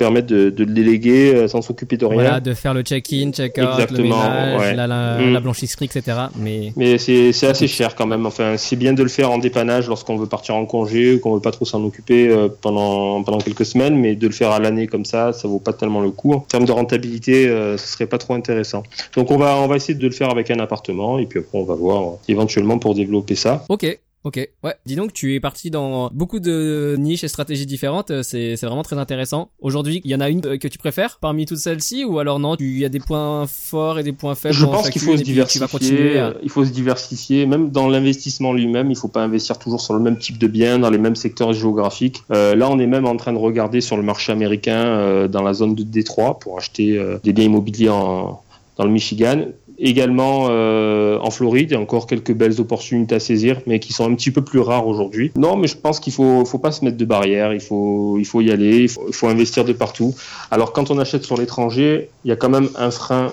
permettent 0.00 0.26
de, 0.26 0.48
de 0.48 0.64
le 0.64 0.72
déléguer 0.72 1.34
euh, 1.34 1.46
sans 1.46 1.60
s'occuper 1.60 1.98
de 1.98 2.06
rien. 2.06 2.22
Voilà, 2.22 2.40
de 2.40 2.54
faire 2.54 2.72
le 2.72 2.80
check-in, 2.80 3.32
check-out, 3.32 3.90
le 3.90 4.02
ménage, 4.02 4.74
la, 4.74 4.86
mm. 5.18 5.32
la, 5.34 5.40
blanchisserie, 5.40 5.84
etc. 5.84 6.16
Mais, 6.36 6.72
mais 6.74 6.96
c'est 6.96 7.46
assez 7.46 7.68
cher 7.68 7.94
quand 7.94 8.06
même. 8.06 8.24
Enfin, 8.24 8.56
c'est 8.56 8.76
bien 8.76 8.94
de 8.94 9.02
le 9.02 9.10
faire 9.10 9.30
en 9.30 9.36
dépannage 9.36 9.88
lorsqu'on 9.88 10.16
veut 10.16 10.26
partir 10.26 10.54
en 10.54 10.64
congé 10.64 11.14
ou 11.14 11.20
qu'on 11.20 11.34
veut 11.34 11.40
pas 11.40 11.50
trop 11.50 11.66
s'en 11.66 11.84
occuper 11.84 12.28
euh, 12.28 12.48
pendant, 12.48 13.22
pendant 13.22 13.38
quelques 13.38 13.66
semaines, 13.66 13.94
mais 13.94 14.16
de 14.16 14.26
le 14.26 14.32
faire 14.32 14.52
à 14.52 14.58
l'année 14.58 14.86
comme 14.86 15.04
ça, 15.04 15.34
ça 15.34 15.46
vaut 15.46 15.58
pas 15.58 15.74
tellement 15.74 16.00
le 16.00 16.10
coup. 16.10 16.32
En 16.32 16.40
termes 16.40 16.64
de 16.64 16.72
rentabilité, 16.72 17.46
euh, 17.46 17.76
ce 17.76 17.86
serait 17.86 18.06
pas 18.06 18.18
trop 18.18 18.32
intéressant. 18.32 18.82
Donc 19.14 19.30
on 19.30 19.36
va, 19.36 19.58
on 19.58 19.66
va 19.66 19.76
essayer 19.76 19.94
de 19.94 20.06
le 20.06 20.14
faire 20.14 20.30
avec 20.30 20.50
un 20.50 20.60
appartement 20.60 21.18
et 21.18 21.26
puis 21.26 21.40
après 21.40 21.58
on 21.58 21.64
va 21.64 21.74
voir 21.74 22.14
éventuellement 22.26 22.78
pour 22.78 22.94
développer 22.94 23.34
ça. 23.34 23.64
Ok. 23.68 23.98
Ok, 24.22 24.36
ouais. 24.36 24.74
Dis 24.84 24.96
donc, 24.96 25.14
tu 25.14 25.34
es 25.34 25.40
parti 25.40 25.70
dans 25.70 26.10
beaucoup 26.12 26.40
de 26.40 26.94
niches 26.98 27.24
et 27.24 27.28
stratégies 27.28 27.64
différentes. 27.64 28.10
Euh, 28.10 28.22
c'est, 28.22 28.54
c'est 28.56 28.66
vraiment 28.66 28.82
très 28.82 28.98
intéressant. 28.98 29.50
Aujourd'hui, 29.60 30.02
il 30.04 30.10
y 30.10 30.14
en 30.14 30.20
a 30.20 30.28
une 30.28 30.44
euh, 30.44 30.58
que 30.58 30.68
tu 30.68 30.76
préfères 30.76 31.18
parmi 31.22 31.46
toutes 31.46 31.56
celles-ci 31.58 32.04
ou 32.04 32.18
alors 32.18 32.38
non, 32.38 32.54
il 32.60 32.78
y 32.78 32.84
a 32.84 32.90
des 32.90 32.98
points 32.98 33.46
forts 33.46 33.98
et 33.98 34.02
des 34.02 34.12
points 34.12 34.34
faibles. 34.34 34.54
Je 34.54 34.66
pense 34.66 34.90
qu'il 34.90 35.00
faut 35.00 35.16
se 35.16 35.22
diversifier. 35.22 36.18
À... 36.18 36.34
Il 36.42 36.50
faut 36.50 36.66
se 36.66 36.70
diversifier, 36.70 37.46
même 37.46 37.70
dans 37.70 37.88
l'investissement 37.88 38.52
lui-même. 38.52 38.90
Il 38.90 38.96
faut 38.96 39.08
pas 39.08 39.22
investir 39.22 39.58
toujours 39.58 39.80
sur 39.80 39.94
le 39.94 40.00
même 40.00 40.18
type 40.18 40.36
de 40.36 40.46
biens, 40.46 40.78
dans 40.78 40.90
les 40.90 40.98
mêmes 40.98 41.16
secteurs 41.16 41.54
géographiques. 41.54 42.22
Euh, 42.30 42.54
là, 42.54 42.68
on 42.68 42.78
est 42.78 42.86
même 42.86 43.06
en 43.06 43.16
train 43.16 43.32
de 43.32 43.38
regarder 43.38 43.80
sur 43.80 43.96
le 43.96 44.02
marché 44.02 44.32
américain, 44.32 44.84
euh, 44.84 45.28
dans 45.28 45.42
la 45.42 45.54
zone 45.54 45.74
de 45.74 45.82
Détroit, 45.82 46.38
pour 46.38 46.58
acheter 46.58 46.98
euh, 46.98 47.18
des 47.24 47.32
biens 47.32 47.46
immobiliers 47.46 47.88
en, 47.88 48.42
dans 48.76 48.84
le 48.84 48.90
Michigan 48.90 49.46
également 49.80 50.48
euh, 50.50 51.18
en 51.20 51.30
Floride. 51.30 51.70
Il 51.70 51.74
y 51.74 51.76
a 51.76 51.80
encore 51.80 52.06
quelques 52.06 52.32
belles 52.32 52.60
opportunités 52.60 53.14
à 53.14 53.20
saisir, 53.20 53.60
mais 53.66 53.80
qui 53.80 53.92
sont 53.92 54.04
un 54.04 54.14
petit 54.14 54.30
peu 54.30 54.42
plus 54.42 54.60
rares 54.60 54.86
aujourd'hui. 54.86 55.32
Non, 55.36 55.56
mais 55.56 55.66
je 55.66 55.76
pense 55.76 55.98
qu'il 56.00 56.12
faut, 56.12 56.44
faut 56.44 56.58
pas 56.58 56.70
se 56.70 56.84
mettre 56.84 56.98
de 56.98 57.04
barrières. 57.04 57.52
Il 57.52 57.60
faut, 57.60 58.18
il 58.18 58.26
faut 58.26 58.40
y 58.40 58.50
aller. 58.50 58.82
Il 59.08 59.14
faut, 59.14 59.28
investir 59.28 59.64
de 59.64 59.72
partout. 59.72 60.14
Alors, 60.50 60.72
quand 60.72 60.90
on 60.90 60.98
achète 60.98 61.24
sur 61.24 61.36
l'étranger, 61.36 62.10
il 62.24 62.28
y 62.28 62.32
a 62.32 62.36
quand 62.36 62.50
même 62.50 62.68
un 62.76 62.90
frein 62.90 63.32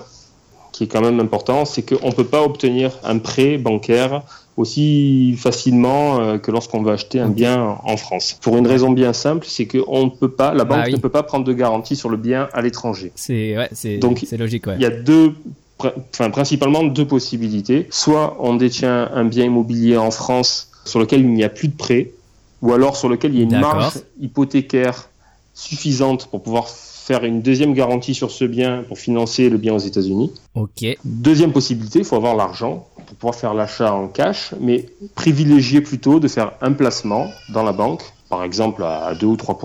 qui 0.71 0.83
est 0.83 0.87
quand 0.87 1.01
même 1.01 1.19
important, 1.19 1.65
c'est 1.65 1.81
qu'on 1.81 2.09
ne 2.09 2.13
peut 2.13 2.25
pas 2.25 2.43
obtenir 2.43 2.91
un 3.03 3.17
prêt 3.17 3.57
bancaire 3.57 4.21
aussi 4.57 5.35
facilement 5.37 6.19
euh, 6.19 6.37
que 6.37 6.51
lorsqu'on 6.51 6.83
veut 6.83 6.91
acheter 6.91 7.19
un 7.19 7.29
bien 7.29 7.77
en 7.83 7.97
France. 7.97 8.37
Pour 8.41 8.57
une 8.57 8.67
raison 8.67 8.91
bien 8.91 9.13
simple, 9.13 9.45
c'est 9.47 9.65
qu'on 9.65 10.05
ne 10.05 10.09
peut 10.09 10.29
pas, 10.29 10.53
la 10.53 10.65
banque 10.65 10.85
bah 10.85 10.91
ne 10.91 10.97
peut 10.97 11.09
pas 11.09 11.23
prendre 11.23 11.45
de 11.45 11.53
garantie 11.53 11.95
sur 11.95 12.09
le 12.09 12.17
bien 12.17 12.49
à 12.53 12.61
l'étranger. 12.61 13.11
C'est 13.15 13.57
ouais, 13.57 13.69
c'est 13.71 13.99
logique. 14.37 14.67
Ouais. 14.67 14.75
Il 14.77 14.81
y 14.81 14.85
a 14.85 14.91
deux 14.91 15.33
enfin, 15.79 16.29
principalement 16.29 16.83
deux 16.83 17.07
possibilités. 17.07 17.87
Soit 17.89 18.37
on 18.39 18.55
détient 18.55 19.09
un 19.13 19.25
bien 19.25 19.45
immobilier 19.45 19.97
en 19.97 20.11
France 20.11 20.69
sur 20.85 20.99
lequel 20.99 21.21
il 21.21 21.33
n'y 21.33 21.43
a 21.43 21.49
plus 21.49 21.67
de 21.67 21.75
prêt, 21.75 22.11
ou 22.61 22.73
alors 22.73 22.95
sur 22.95 23.09
lequel 23.09 23.33
il 23.33 23.37
y 23.37 23.41
a 23.41 23.43
une 23.43 23.59
marge 23.59 23.99
hypothécaire 24.19 25.09
suffisante 25.53 26.27
pour 26.27 26.41
pouvoir 26.41 26.67
faire 27.07 27.23
une 27.23 27.41
deuxième 27.41 27.73
garantie 27.73 28.13
sur 28.13 28.31
ce 28.31 28.43
bien 28.43 28.83
pour 28.87 28.97
financer 28.97 29.49
le 29.49 29.57
bien 29.57 29.73
aux 29.73 29.79
États-Unis. 29.79 30.31
Ok. 30.55 30.85
Deuxième 31.05 31.53
possibilité, 31.53 31.99
il 31.99 32.05
faut 32.05 32.17
avoir 32.17 32.35
l'argent 32.35 32.87
pour 32.95 33.15
pouvoir 33.15 33.35
faire 33.35 33.53
l'achat 33.53 33.93
en 33.93 34.07
cash, 34.07 34.53
mais 34.59 34.85
privilégier 35.15 35.79
plutôt 35.79 36.19
de 36.19 36.27
faire 36.27 36.51
un 36.61 36.73
placement 36.73 37.27
dans 37.53 37.63
la 37.63 37.71
banque, 37.71 38.03
par 38.29 38.43
exemple 38.43 38.83
à 38.83 39.15
2 39.15 39.25
ou 39.25 39.37
3 39.37 39.57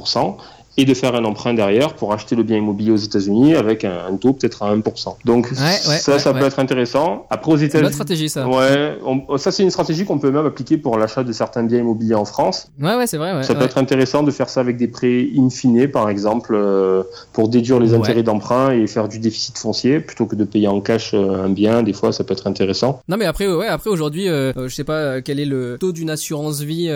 et 0.76 0.84
de 0.84 0.94
faire 0.94 1.14
un 1.14 1.24
emprunt 1.24 1.54
derrière 1.54 1.94
pour 1.94 2.12
acheter 2.12 2.34
le 2.34 2.42
bien 2.42 2.56
immobilier 2.56 2.92
aux 2.92 2.96
États-Unis 2.96 3.54
avec 3.54 3.84
un, 3.84 4.16
taux 4.16 4.32
peut-être 4.32 4.62
à 4.62 4.74
1%. 4.74 5.16
Donc 5.24 5.48
ça, 5.48 6.18
ça 6.18 6.32
peut 6.32 6.44
être 6.44 6.58
intéressant. 6.58 7.26
Après 7.30 7.52
aux 7.52 7.56
États-Unis, 7.56 7.70
c'est 7.72 7.86
une 7.88 7.92
stratégie 7.92 8.28
ça. 8.28 8.48
Ouais, 8.48 8.98
ça 9.36 9.50
c'est 9.50 9.62
une 9.62 9.70
stratégie 9.70 10.04
qu'on 10.04 10.18
peut 10.18 10.30
même 10.30 10.46
appliquer 10.46 10.78
pour 10.78 10.98
l'achat 10.98 11.24
de 11.24 11.32
certains 11.32 11.62
biens 11.62 11.78
immobiliers 11.78 12.14
en 12.14 12.24
France. 12.24 12.70
Ouais, 12.80 12.96
ouais, 12.96 13.06
c'est 13.06 13.18
vrai. 13.18 13.42
ça 13.42 13.54
peut 13.54 13.64
être 13.64 13.78
intéressant 13.78 14.22
de 14.22 14.30
faire 14.30 14.48
ça 14.48 14.60
avec 14.60 14.76
des 14.76 14.88
prêts 14.88 15.28
in 15.36 15.50
fine, 15.50 15.88
par 15.88 16.08
exemple, 16.08 16.54
euh, 16.54 17.02
pour 17.32 17.48
déduire 17.48 17.78
les 17.78 17.94
intérêts 17.94 18.22
d'emprunt 18.22 18.72
et 18.72 18.86
faire 18.86 19.08
du 19.08 19.18
déficit 19.18 19.58
foncier 19.58 20.00
plutôt 20.00 20.26
que 20.26 20.36
de 20.36 20.44
payer 20.44 20.68
en 20.68 20.80
cash 20.80 21.12
euh, 21.14 21.44
un 21.44 21.48
bien. 21.48 21.82
Des 21.82 21.92
fois, 21.92 22.12
ça 22.12 22.24
peut 22.24 22.32
être 22.32 22.46
intéressant. 22.46 23.00
Non, 23.08 23.16
mais 23.16 23.26
après, 23.26 23.46
ouais, 23.46 23.66
après 23.66 23.90
aujourd'hui, 23.90 24.28
euh, 24.28 24.52
je 24.68 24.74
sais 24.74 24.84
pas 24.84 25.20
quel 25.20 25.40
est 25.40 25.44
le 25.44 25.76
taux 25.78 25.92
d'une 25.92 26.10
assurance 26.10 26.60
vie 26.60 26.90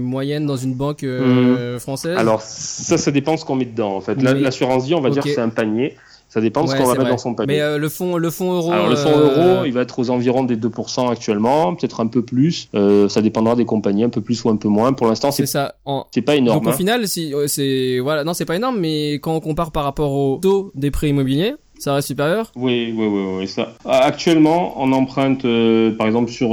moyenne 0.00 0.46
dans 0.46 0.56
une 0.56 0.74
banque 0.74 1.02
mmh. 1.02 1.78
française? 1.78 2.16
Alors 2.16 2.40
ça, 2.40 2.96
ça 2.96 3.10
dépend 3.20 3.36
ce 3.36 3.44
qu'on 3.44 3.56
met 3.56 3.64
dedans. 3.64 3.96
En 3.96 4.00
fait, 4.00 4.20
l'assurance 4.22 4.86
vie, 4.86 4.94
on 4.94 5.00
va 5.00 5.10
dire 5.10 5.22
que 5.22 5.30
c'est 5.30 5.40
un 5.40 5.48
panier. 5.48 5.94
Ça 6.28 6.42
dépend 6.42 6.62
de 6.62 6.68
ce 6.68 6.76
qu'on 6.76 6.84
va 6.84 6.94
mettre 6.94 7.08
dans 7.08 7.18
son 7.18 7.34
panier. 7.34 7.54
Mais 7.54 7.60
euh, 7.62 7.78
le 7.78 7.88
fonds, 7.88 8.18
le 8.18 8.30
fonds 8.30 8.52
euro. 8.52 8.70
Alors 8.70 8.88
le 8.88 8.96
fonds 8.96 9.08
euh, 9.08 9.56
euro, 9.56 9.64
il 9.64 9.72
va 9.72 9.80
être 9.80 9.98
aux 9.98 10.10
environs 10.10 10.44
des 10.44 10.56
2% 10.56 11.10
actuellement, 11.10 11.74
peut-être 11.74 12.00
un 12.00 12.06
peu 12.06 12.22
plus. 12.22 12.68
Euh, 12.74 13.08
ça 13.08 13.22
dépendra 13.22 13.56
des 13.56 13.64
compagnies, 13.64 14.04
un 14.04 14.10
peu 14.10 14.20
plus 14.20 14.44
ou 14.44 14.50
un 14.50 14.56
peu 14.56 14.68
moins. 14.68 14.92
Pour 14.92 15.06
l'instant, 15.06 15.30
c'est 15.30 15.46
ça. 15.46 15.74
C'est 16.12 16.22
pas 16.22 16.36
énorme. 16.36 16.58
Donc 16.58 16.68
au 16.68 16.70
hein. 16.70 16.76
final, 16.76 17.08
si 17.08 17.32
c'est 17.46 17.98
voilà, 18.00 18.24
non, 18.24 18.34
c'est 18.34 18.44
pas 18.44 18.56
énorme, 18.56 18.78
mais 18.78 19.14
quand 19.14 19.34
on 19.34 19.40
compare 19.40 19.72
par 19.72 19.84
rapport 19.84 20.12
au 20.12 20.38
taux 20.42 20.70
des 20.74 20.90
prêts 20.90 21.08
immobiliers, 21.08 21.54
ça 21.78 21.94
reste 21.94 22.08
supérieur 22.08 22.52
Oui, 22.56 22.92
oui, 22.94 23.06
oui, 23.06 23.22
oui. 23.38 23.48
Ça. 23.48 23.72
Actuellement, 23.86 24.74
on 24.76 24.92
emprunte, 24.92 25.46
par 25.96 26.06
exemple, 26.06 26.30
sur, 26.30 26.50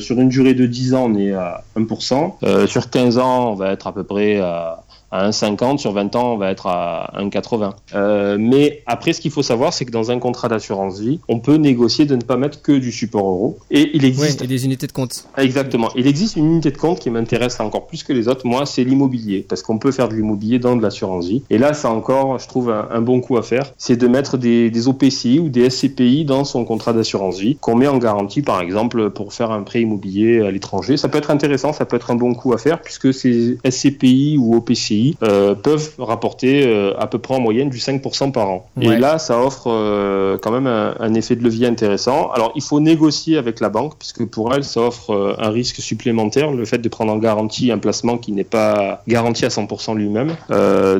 sur 0.00 0.20
une 0.20 0.28
durée 0.28 0.54
de 0.54 0.66
10 0.66 0.94
ans, 0.94 1.10
on 1.10 1.18
est 1.18 1.32
à 1.32 1.64
1%. 1.76 2.66
sur 2.68 2.90
15 2.90 3.18
ans, 3.18 3.50
on 3.52 3.54
va 3.54 3.72
être 3.72 3.88
à 3.88 3.92
peu 3.92 4.04
près 4.04 4.38
à 4.38 4.84
à 5.10 5.30
1,50 5.30 5.78
sur 5.78 5.92
20 5.92 6.16
ans, 6.16 6.32
on 6.34 6.36
va 6.36 6.50
être 6.50 6.66
à 6.66 7.12
1,80. 7.18 7.72
Euh, 7.94 8.36
mais 8.38 8.82
après, 8.86 9.12
ce 9.12 9.20
qu'il 9.20 9.30
faut 9.30 9.42
savoir, 9.42 9.72
c'est 9.72 9.84
que 9.84 9.90
dans 9.90 10.10
un 10.10 10.18
contrat 10.18 10.48
d'assurance 10.48 11.00
vie, 11.00 11.20
on 11.28 11.38
peut 11.38 11.56
négocier 11.56 12.06
de 12.06 12.16
ne 12.16 12.22
pas 12.22 12.36
mettre 12.36 12.62
que 12.62 12.72
du 12.72 12.92
support 12.92 13.26
euro. 13.26 13.58
Et 13.70 13.90
il 13.94 14.04
existe. 14.04 14.42
et 14.42 14.46
des 14.46 14.64
unités 14.64 14.86
de 14.86 14.92
compte. 14.92 15.26
Exactement. 15.36 15.90
Il 15.96 16.06
existe 16.06 16.36
une 16.36 16.46
unité 16.46 16.70
de 16.70 16.78
compte 16.78 17.00
qui 17.00 17.10
m'intéresse 17.10 17.60
encore 17.60 17.86
plus 17.86 18.02
que 18.02 18.12
les 18.12 18.28
autres. 18.28 18.46
Moi, 18.46 18.66
c'est 18.66 18.84
l'immobilier. 18.84 19.44
Parce 19.48 19.62
qu'on 19.62 19.78
peut 19.78 19.92
faire 19.92 20.08
de 20.08 20.14
l'immobilier 20.14 20.58
dans 20.58 20.76
de 20.76 20.82
l'assurance 20.82 21.26
vie. 21.26 21.42
Et 21.50 21.58
là, 21.58 21.74
c'est 21.74 21.88
encore, 21.88 22.38
je 22.38 22.48
trouve, 22.48 22.70
un, 22.70 23.00
bon 23.00 23.20
coup 23.20 23.36
à 23.36 23.42
faire. 23.42 23.72
C'est 23.78 23.96
de 23.96 24.08
mettre 24.08 24.36
des, 24.36 24.70
des, 24.70 24.88
OPCI 24.88 25.38
ou 25.38 25.48
des 25.48 25.70
SCPI 25.70 26.24
dans 26.24 26.44
son 26.44 26.64
contrat 26.64 26.92
d'assurance 26.92 27.38
vie 27.38 27.56
qu'on 27.56 27.76
met 27.76 27.88
en 27.88 27.98
garantie, 27.98 28.42
par 28.42 28.60
exemple, 28.60 29.10
pour 29.10 29.32
faire 29.32 29.50
un 29.50 29.62
prêt 29.62 29.82
immobilier 29.82 30.40
à 30.40 30.50
l'étranger. 30.50 30.96
Ça 30.96 31.08
peut 31.08 31.18
être 31.18 31.30
intéressant, 31.30 31.72
ça 31.72 31.84
peut 31.84 31.96
être 31.96 32.10
un 32.10 32.16
bon 32.16 32.34
coup 32.34 32.52
à 32.52 32.58
faire 32.58 32.80
puisque 32.80 33.12
ces 33.12 33.58
SCPI 33.68 34.36
ou 34.38 34.56
OPCI 34.56 34.95
euh, 35.22 35.54
peuvent 35.54 35.92
rapporter 35.98 36.66
euh, 36.66 36.92
à 36.98 37.06
peu 37.06 37.18
près 37.18 37.34
en 37.34 37.40
moyenne 37.40 37.70
du 37.70 37.78
5% 37.78 38.32
par 38.32 38.48
an. 38.48 38.68
Et 38.80 38.96
là, 38.96 39.18
ça 39.18 39.40
offre 39.40 39.66
euh, 39.68 40.38
quand 40.38 40.50
même 40.50 40.66
un, 40.66 41.14
effet 41.14 41.36
de 41.36 41.42
levier 41.42 41.66
intéressant. 41.66 42.30
Alors, 42.32 42.52
il 42.54 42.62
faut 42.62 42.80
négocier 42.80 43.36
avec 43.36 43.60
la 43.60 43.68
banque, 43.68 43.94
puisque 43.98 44.26
pour 44.26 44.54
elle, 44.54 44.64
ça 44.64 44.80
offre 44.80 45.36
un 45.38 45.50
risque 45.50 45.76
supplémentaire, 45.76 46.50
le 46.50 46.64
fait 46.64 46.78
de 46.78 46.88
prendre 46.88 47.12
en 47.12 47.18
garantie 47.18 47.72
un 47.72 47.78
placement 47.78 48.18
qui 48.18 48.32
n'est 48.32 48.44
pas 48.44 49.02
garanti 49.08 49.44
à 49.44 49.48
100% 49.48 49.96
lui-même. 49.96 50.36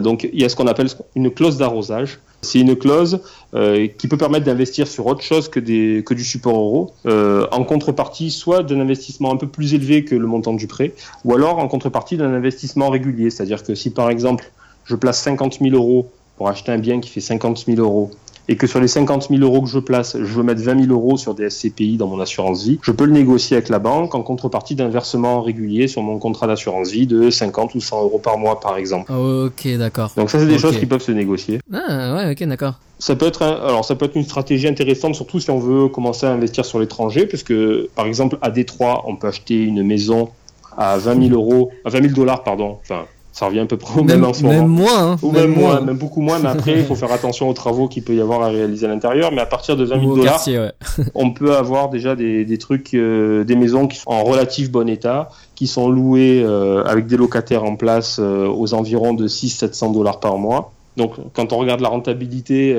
donc, 0.00 0.28
il 0.32 0.40
y 0.40 0.44
a 0.44 0.48
ce 0.48 0.56
qu'on 0.56 0.66
appelle 0.66 0.88
une 1.14 1.30
clause 1.30 1.58
d'arrosage. 1.58 2.18
C'est 2.46 2.60
une 2.60 2.76
clause 2.76 3.20
euh, 3.54 3.88
qui 3.98 4.08
peut 4.08 4.16
permettre 4.16 4.46
d'investir 4.46 4.86
sur 4.86 5.06
autre 5.06 5.22
chose 5.22 5.48
que, 5.48 5.60
du 5.60 6.24
support 6.24 6.56
euro, 6.56 6.92
euh, 7.06 7.46
en 7.52 7.64
contrepartie 7.64 8.30
soit 8.30 8.62
d'un 8.62 8.80
investissement 8.80 9.32
un 9.32 9.36
peu 9.36 9.48
plus 9.48 9.74
élevé 9.74 10.04
que 10.04 10.14
le 10.14 10.26
montant 10.26 10.54
du 10.54 10.66
prêt, 10.66 10.92
ou 11.24 11.34
alors 11.34 11.58
en 11.58 11.68
contrepartie 11.68 12.16
d'un 12.16 12.32
investissement 12.32 12.88
régulier. 12.88 13.30
C'est-à-dire 13.30 13.62
que 13.62 13.74
si 13.74 13.90
par 13.90 14.10
exemple 14.10 14.50
je 14.84 14.94
place 14.94 15.20
50 15.22 15.58
000 15.60 15.74
euros 15.74 16.10
pour 16.36 16.48
acheter 16.48 16.70
un 16.70 16.78
bien 16.78 17.00
qui 17.00 17.10
fait 17.10 17.20
50 17.20 17.64
000 17.66 17.80
euros 17.80 18.10
et 18.48 18.56
que 18.56 18.66
sur 18.66 18.80
les 18.80 18.88
50 18.88 19.28
000 19.28 19.40
euros 19.42 19.62
que 19.62 19.68
je 19.68 19.78
place, 19.78 20.16
je 20.18 20.24
veux 20.24 20.42
mettre 20.42 20.62
20 20.62 20.84
000 20.86 20.92
euros 20.92 21.16
sur 21.16 21.34
des 21.34 21.50
SCPI 21.50 21.96
dans 21.96 22.06
mon 22.06 22.20
assurance 22.20 22.64
vie, 22.64 22.78
je 22.82 22.92
peux 22.92 23.04
le 23.04 23.12
négocier 23.12 23.56
avec 23.56 23.68
la 23.68 23.78
banque 23.78 24.14
en 24.14 24.22
contrepartie 24.22 24.74
d'un 24.74 24.88
versement 24.88 25.42
régulier 25.42 25.88
sur 25.88 26.02
mon 26.02 26.18
contrat 26.18 26.46
d'assurance 26.46 26.90
vie 26.90 27.06
de 27.06 27.30
50 27.30 27.74
ou 27.74 27.80
100 27.80 28.02
euros 28.02 28.18
par 28.18 28.38
mois, 28.38 28.60
par 28.60 28.76
exemple. 28.76 29.12
Ok, 29.12 29.66
d'accord. 29.76 30.12
Donc 30.16 30.30
ça, 30.30 30.38
c'est 30.38 30.46
des 30.46 30.58
choses 30.58 30.78
qui 30.78 30.86
peuvent 30.86 31.02
se 31.02 31.12
négocier. 31.12 31.60
Ah 31.72 32.14
ouais, 32.14 32.32
ok, 32.32 32.46
d'accord. 32.46 32.74
Ça 32.98 33.14
peut 33.14 33.26
être 33.26 33.42
alors 33.42 33.84
ça 33.84 33.94
peut 33.94 34.06
être 34.06 34.16
une 34.16 34.24
stratégie 34.24 34.66
intéressante 34.66 35.14
surtout 35.14 35.38
si 35.38 35.50
on 35.50 35.58
veut 35.58 35.88
commencer 35.88 36.24
à 36.24 36.30
investir 36.30 36.64
sur 36.64 36.78
l'étranger 36.78 37.26
parce 37.26 37.42
que 37.42 37.90
par 37.94 38.06
exemple 38.06 38.38
à 38.40 38.50
Détroit 38.50 39.04
on 39.06 39.16
peut 39.16 39.26
acheter 39.26 39.62
une 39.62 39.82
maison 39.82 40.30
à 40.78 40.96
20 40.96 41.28
000 41.28 41.34
euros 41.34 41.70
à 41.84 41.90
20 41.90 42.00
000 42.00 42.14
dollars 42.14 42.42
pardon 42.42 42.78
enfin 42.80 43.04
ça 43.36 43.44
revient 43.44 43.60
à 43.60 43.66
peu 43.66 43.76
près 43.76 44.00
au 44.00 44.02
même, 44.02 44.24
en 44.24 44.32
ce 44.32 44.42
moment. 44.42 44.54
Même 44.54 44.66
moins. 44.66 45.12
Hein. 45.12 45.16
Ou 45.20 45.30
même, 45.30 45.52
moins, 45.52 45.82
même 45.82 45.98
beaucoup 45.98 46.22
moins. 46.22 46.38
Mais 46.38 46.48
après, 46.48 46.78
il 46.78 46.84
faut 46.86 46.94
faire 46.94 47.12
attention 47.12 47.50
aux 47.50 47.52
travaux 47.52 47.86
qu'il 47.86 48.02
peut 48.02 48.14
y 48.14 48.20
avoir 48.22 48.40
à 48.40 48.48
réaliser 48.48 48.86
à 48.86 48.88
l'intérieur. 48.88 49.30
Mais 49.30 49.42
à 49.42 49.46
partir 49.46 49.76
de 49.76 49.84
20 49.84 50.00
000 50.00 50.16
dollars, 50.16 50.42
on 51.14 51.32
peut 51.32 51.54
avoir 51.54 51.90
déjà 51.90 52.16
des, 52.16 52.46
des 52.46 52.56
trucs, 52.56 52.94
euh, 52.94 53.44
des 53.44 53.54
maisons 53.54 53.88
qui 53.88 53.98
sont 53.98 54.08
en 54.08 54.24
relatif 54.24 54.70
bon 54.70 54.88
état, 54.88 55.28
qui 55.54 55.66
sont 55.66 55.90
louées 55.90 56.42
euh, 56.42 56.82
avec 56.84 57.06
des 57.08 57.18
locataires 57.18 57.64
en 57.64 57.76
place 57.76 58.16
euh, 58.20 58.48
aux 58.48 58.72
environs 58.72 59.12
de 59.12 59.28
600-700 59.28 59.92
dollars 59.92 60.18
par 60.18 60.38
mois. 60.38 60.72
Donc, 60.96 61.16
quand 61.34 61.52
on 61.52 61.58
regarde 61.58 61.82
la 61.82 61.90
rentabilité, 61.90 62.74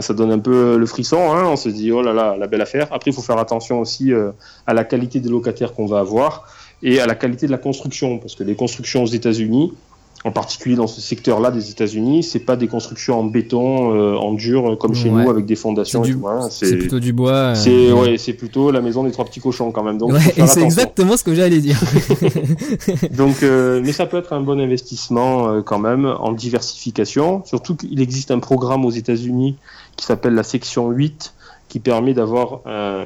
ça 0.00 0.14
donne 0.14 0.30
un 0.30 0.38
peu 0.38 0.76
le 0.76 0.86
frisson. 0.86 1.32
Hein. 1.32 1.46
on 1.46 1.56
se 1.56 1.68
dit, 1.68 1.90
oh 1.90 2.00
là 2.00 2.12
là, 2.12 2.36
la 2.38 2.46
belle 2.46 2.60
affaire. 2.60 2.86
Après, 2.92 3.10
il 3.10 3.12
faut 3.12 3.22
faire 3.22 3.38
attention 3.38 3.80
aussi 3.80 4.12
à 4.68 4.72
la 4.72 4.84
qualité 4.84 5.18
des 5.18 5.28
locataires 5.28 5.74
qu'on 5.74 5.86
va 5.86 5.98
avoir 5.98 6.44
et 6.82 7.00
à 7.00 7.06
la 7.06 7.14
qualité 7.14 7.46
de 7.46 7.52
la 7.52 7.58
construction, 7.58 8.18
parce 8.18 8.34
que 8.34 8.44
les 8.44 8.54
constructions 8.54 9.02
aux 9.02 9.06
États-Unis, 9.06 9.72
en 10.24 10.32
particulier 10.32 10.76
dans 10.76 10.86
ce 10.86 11.00
secteur-là 11.00 11.50
des 11.50 11.70
États-Unis, 11.70 12.22
c'est 12.22 12.40
pas 12.40 12.56
des 12.56 12.68
constructions 12.68 13.18
en 13.18 13.24
béton, 13.24 13.94
euh, 13.94 14.16
en 14.16 14.34
dur 14.34 14.76
comme 14.78 14.94
chez 14.94 15.08
nous 15.08 15.30
avec 15.30 15.46
des 15.46 15.56
fondations. 15.56 16.02
C'est 16.50 16.76
plutôt 16.76 17.00
du 17.00 17.12
bois. 17.12 17.32
Euh, 17.32 17.54
c'est 17.54 17.92
ouais, 17.92 18.18
c'est 18.18 18.34
plutôt 18.34 18.70
la 18.70 18.82
maison 18.82 19.02
des 19.04 19.12
trois 19.12 19.24
petits 19.24 19.40
cochons 19.40 19.70
quand 19.70 19.82
même. 19.82 19.96
Donc 19.96 20.12
c'est 20.46 20.62
exactement 20.62 21.16
ce 21.16 21.24
que 21.24 21.34
j'allais 21.34 21.60
dire. 21.60 21.80
donc, 23.16 23.42
euh, 23.42 23.80
mais 23.82 23.92
ça 23.92 24.06
peut 24.06 24.18
être 24.18 24.34
un 24.34 24.42
bon 24.42 24.60
investissement 24.60 25.62
quand 25.62 25.78
même 25.78 26.04
en 26.04 26.32
diversification. 26.32 27.42
Surtout 27.46 27.76
qu'il 27.76 28.00
existe 28.00 28.30
un 28.30 28.40
programme 28.40 28.84
aux 28.84 28.90
États-Unis 28.90 29.56
qui 29.96 30.04
s'appelle 30.04 30.34
la 30.34 30.42
section 30.42 30.90
8 30.90 31.34
qui 31.70 31.78
permet 31.78 32.14
d'avoir 32.14 32.60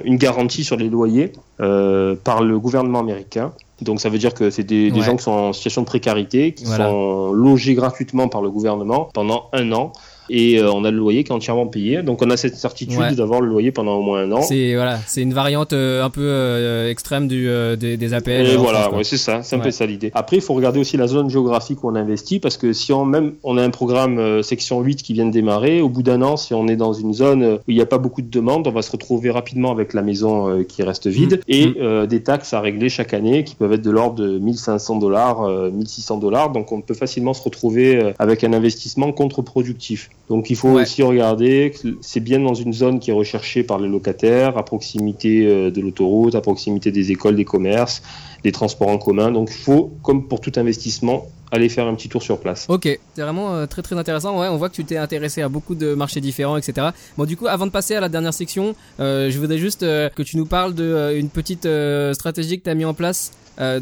une 0.04 0.16
garantie 0.16 0.64
sur 0.64 0.76
les 0.76 0.88
loyers 0.88 1.32
par 1.58 2.42
le 2.42 2.58
gouvernement 2.58 3.00
américain. 3.00 3.52
Donc 3.80 4.00
ça 4.00 4.08
veut 4.08 4.18
dire 4.18 4.34
que 4.34 4.50
c'est 4.50 4.62
des, 4.62 4.90
gens 5.02 5.16
qui 5.16 5.24
sont 5.24 5.32
en 5.32 5.52
situation 5.52 5.82
de 5.82 5.86
précarité, 5.86 6.52
qui 6.52 6.66
sont 6.66 7.32
logés 7.32 7.74
gratuitement 7.74 8.28
par 8.28 8.42
le 8.42 8.50
gouvernement 8.50 9.08
pendant 9.12 9.48
un 9.52 9.72
an 9.72 9.92
et 10.30 10.58
euh, 10.58 10.70
on 10.72 10.84
a 10.84 10.90
le 10.90 10.96
loyer 10.96 11.24
qui 11.24 11.32
est 11.32 11.34
entièrement 11.34 11.66
payé. 11.66 12.02
Donc 12.02 12.22
on 12.22 12.30
a 12.30 12.36
cette 12.36 12.56
certitude 12.56 13.14
d'avoir 13.14 13.40
le 13.40 13.48
loyer 13.48 13.72
pendant 13.72 13.96
au 13.96 14.02
moins 14.02 14.22
un 14.22 14.32
an. 14.32 14.42
C'est 14.42 14.74
voilà, 14.74 14.98
c'est 15.06 15.22
une 15.22 15.34
variante 15.34 15.72
un 15.72 16.10
peu 16.10 16.88
extrême 16.88 17.28
du, 17.28 17.48
des, 17.78 17.96
des, 17.96 18.14
APL. 18.14 18.46
Et 18.46 18.56
voilà, 18.56 18.90
c'est 19.02 19.16
ça, 19.16 19.42
c'est 19.42 19.56
un 19.56 19.60
peu 19.60 19.70
ça 19.70 19.86
l'idée. 19.86 20.10
Après, 20.14 20.36
il 20.36 20.42
faut 20.42 20.54
regarder 20.54 20.80
aussi 20.80 20.96
la 20.96 21.06
zone 21.06 21.30
géographique 21.30 21.82
où 21.84 21.88
on 21.88 21.94
investit 21.94 22.40
parce 22.40 22.56
que 22.56 22.72
si 22.72 22.92
on 22.92 23.04
même 23.04 23.34
on 23.42 23.58
a 23.58 23.62
un 23.62 23.70
programme 23.70 24.42
section 24.42 24.80
8 24.80 25.02
qui 25.02 25.12
vient 25.12 25.26
de 25.26 25.30
démarrer, 25.30 25.80
au 25.80 25.88
bout 25.88 26.02
d'un 26.02 26.22
an, 26.22 26.36
si 26.36 26.54
on 26.54 26.68
est 26.68 26.76
dans 26.76 26.92
une 26.92 27.12
zone 27.12 27.44
où 27.44 27.70
il 27.70 27.76
n'y 27.76 27.82
a 27.82 27.86
pas 27.86 27.98
beaucoup 27.98 28.22
de 28.22 28.30
demandes, 28.30 28.66
on 28.66 28.72
va 28.72 28.82
se 28.82 28.90
retrouver 28.90 29.30
rapidement 29.30 29.72
avec 29.72 29.92
la 29.92 30.02
maison 30.02 30.64
qui 30.64 30.82
reste 30.82 31.06
vide 31.06 31.36
mmh. 31.36 31.52
et 31.52 31.66
mmh. 31.66 32.06
des 32.06 32.22
taxes 32.22 32.52
à 32.52 32.60
régler 32.60 32.88
chaque 32.88 33.14
année 33.14 33.44
qui 33.44 33.54
peuvent 33.54 33.72
être 33.72 33.82
de 33.82 33.90
l'ordre 33.90 34.16
de 34.16 34.38
1500 34.38 34.96
dollars, 34.96 35.48
1600 35.48 36.18
dollars. 36.18 36.50
Donc 36.50 36.72
on 36.72 36.80
peut 36.80 36.94
facilement 36.94 37.34
se 37.34 37.42
retrouver 37.42 38.12
avec 38.18 38.44
un 38.44 38.52
investissement 38.52 39.12
contre-productif. 39.12 40.10
Donc 40.28 40.48
il 40.48 40.56
faut 40.56 40.70
aussi 40.70 41.02
regarder 41.02 41.72
que 41.72 41.88
c'est 42.00 42.20
bien 42.20 42.40
dans 42.40 42.54
une 42.54 42.72
zone 42.72 42.98
qui 42.98 43.10
est 43.10 43.14
recherchée 43.14 43.62
par 43.62 43.78
les 43.78 43.88
locataires, 43.88 44.56
à 44.56 44.64
proximité 44.64 45.46
euh, 45.46 45.70
de 45.70 45.80
l'autoroute, 45.82 46.34
à 46.34 46.40
proximité 46.40 46.90
des 46.90 47.12
écoles, 47.12 47.36
des 47.36 47.44
commerces, 47.44 48.02
des 48.42 48.52
transports 48.52 48.88
en 48.88 48.96
commun. 48.96 49.30
Donc 49.30 49.50
il 49.50 49.62
faut, 49.62 49.92
comme 50.02 50.26
pour 50.26 50.40
tout 50.40 50.52
investissement, 50.56 51.26
aller 51.52 51.68
faire 51.68 51.86
un 51.86 51.94
petit 51.94 52.08
tour 52.08 52.22
sur 52.22 52.40
place. 52.40 52.64
Ok, 52.68 52.88
c'est 53.14 53.22
vraiment 53.22 53.54
euh, 53.54 53.66
très 53.66 53.82
très 53.82 53.98
intéressant. 53.98 54.40
Ouais, 54.40 54.48
on 54.48 54.56
voit 54.56 54.70
que 54.70 54.74
tu 54.74 54.84
t'es 54.84 54.96
intéressé 54.96 55.42
à 55.42 55.50
beaucoup 55.50 55.74
de 55.74 55.94
marchés 55.94 56.22
différents, 56.22 56.56
etc. 56.56 56.88
Bon, 57.18 57.26
du 57.26 57.36
coup, 57.36 57.46
avant 57.46 57.66
de 57.66 57.70
passer 57.70 57.94
à 57.94 58.00
la 58.00 58.08
dernière 58.08 58.34
section, 58.34 58.74
euh, 59.00 59.30
je 59.30 59.38
voudrais 59.38 59.58
juste 59.58 59.80
que 59.82 60.22
tu 60.22 60.38
nous 60.38 60.46
parles 60.46 60.74
d'une 60.74 61.28
petite 61.28 61.68
stratégie 62.14 62.58
que 62.58 62.64
tu 62.64 62.70
as 62.70 62.74
mis 62.74 62.86
en 62.86 62.94
place. 62.94 63.32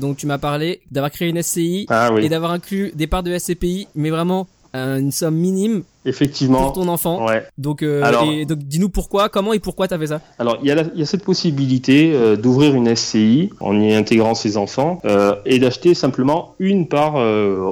donc 0.01 0.17
tu 0.17 0.27
m'as 0.27 0.39
parlé 0.39 0.81
d'avoir 0.91 1.13
créé 1.13 1.29
une 1.29 1.41
SCI 1.41 1.87
ah 1.89 2.11
et 2.21 2.29
d'avoir 2.29 2.51
inclus 2.51 2.93
des 2.97 3.07
parts 3.07 3.23
de 3.23 3.39
SCPI, 3.39 3.87
mais 3.95 4.11
vraiment 4.11 4.49
une 4.75 5.13
somme 5.13 5.37
minime 5.37 5.85
Effectivement. 6.05 6.63
Pour 6.63 6.73
ton 6.73 6.89
enfant. 6.89 7.27
Ouais. 7.27 7.47
Donc, 7.59 7.83
euh, 7.83 8.45
donc 8.45 8.59
dis-nous 8.59 8.89
pourquoi, 8.89 9.29
comment 9.29 9.53
et 9.53 9.61
pourquoi 9.61 9.89
tu 9.89 9.95
as 9.95 9.99
fait 9.99 10.09
ça? 10.09 10.21
Alors, 10.39 10.59
il 10.63 10.69
y, 10.69 10.73
a 10.73 10.85
y 10.95 11.03
a 11.03 11.07
cette 11.07 11.25
possibilité 11.25 12.13
euh, 12.13 12.37
d'ouvrir 12.37 12.75
une 12.75 12.95
SCI 12.95 13.51
en 13.61 13.81
y 13.81 13.95
intégrant 13.95 14.35
ses 14.35 14.57
enfants 14.57 15.01
euh, 15.05 15.35
et 15.47 15.59
d'acheter 15.59 15.95
simplement 15.95 16.55
une 16.59 16.89
part, 16.89 17.15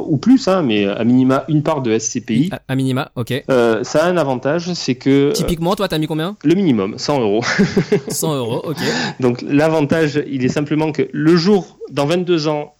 ou 0.07 0.17
plus, 0.17 0.49
hein, 0.49 0.63
mais 0.63 0.87
à 0.87 1.05
minima 1.05 1.45
une 1.49 1.63
part 1.63 1.83
de 1.83 1.99
SCPI. 1.99 2.51
À, 2.69 2.77
minima, 2.77 3.11
ok. 3.17 3.45
ça 3.83 4.05
a 4.05 4.09
un 4.09 4.17
avantage, 4.17 4.73
c'est 4.75 4.95
que. 4.95 5.33
Typiquement, 5.33 5.75
toi, 5.75 5.89
tu 5.89 5.95
as 5.95 5.99
mis 5.99 6.07
combien? 6.07 6.37
Le 6.45 6.55
minimum, 6.55 6.95
100 6.99 7.21
euros. 7.21 7.43
100 8.09 8.37
euros, 8.37 8.63
ok. 8.65 8.77
Donc, 9.21 9.43
l'avantage, 9.43 10.23
il 10.31 10.45
est 10.45 10.49
simplement 10.49 10.93
que 10.93 11.09
le 11.13 11.37
jour, 11.37 11.79
dans 11.91 12.07
22 12.07 12.49
ans, 12.49 12.75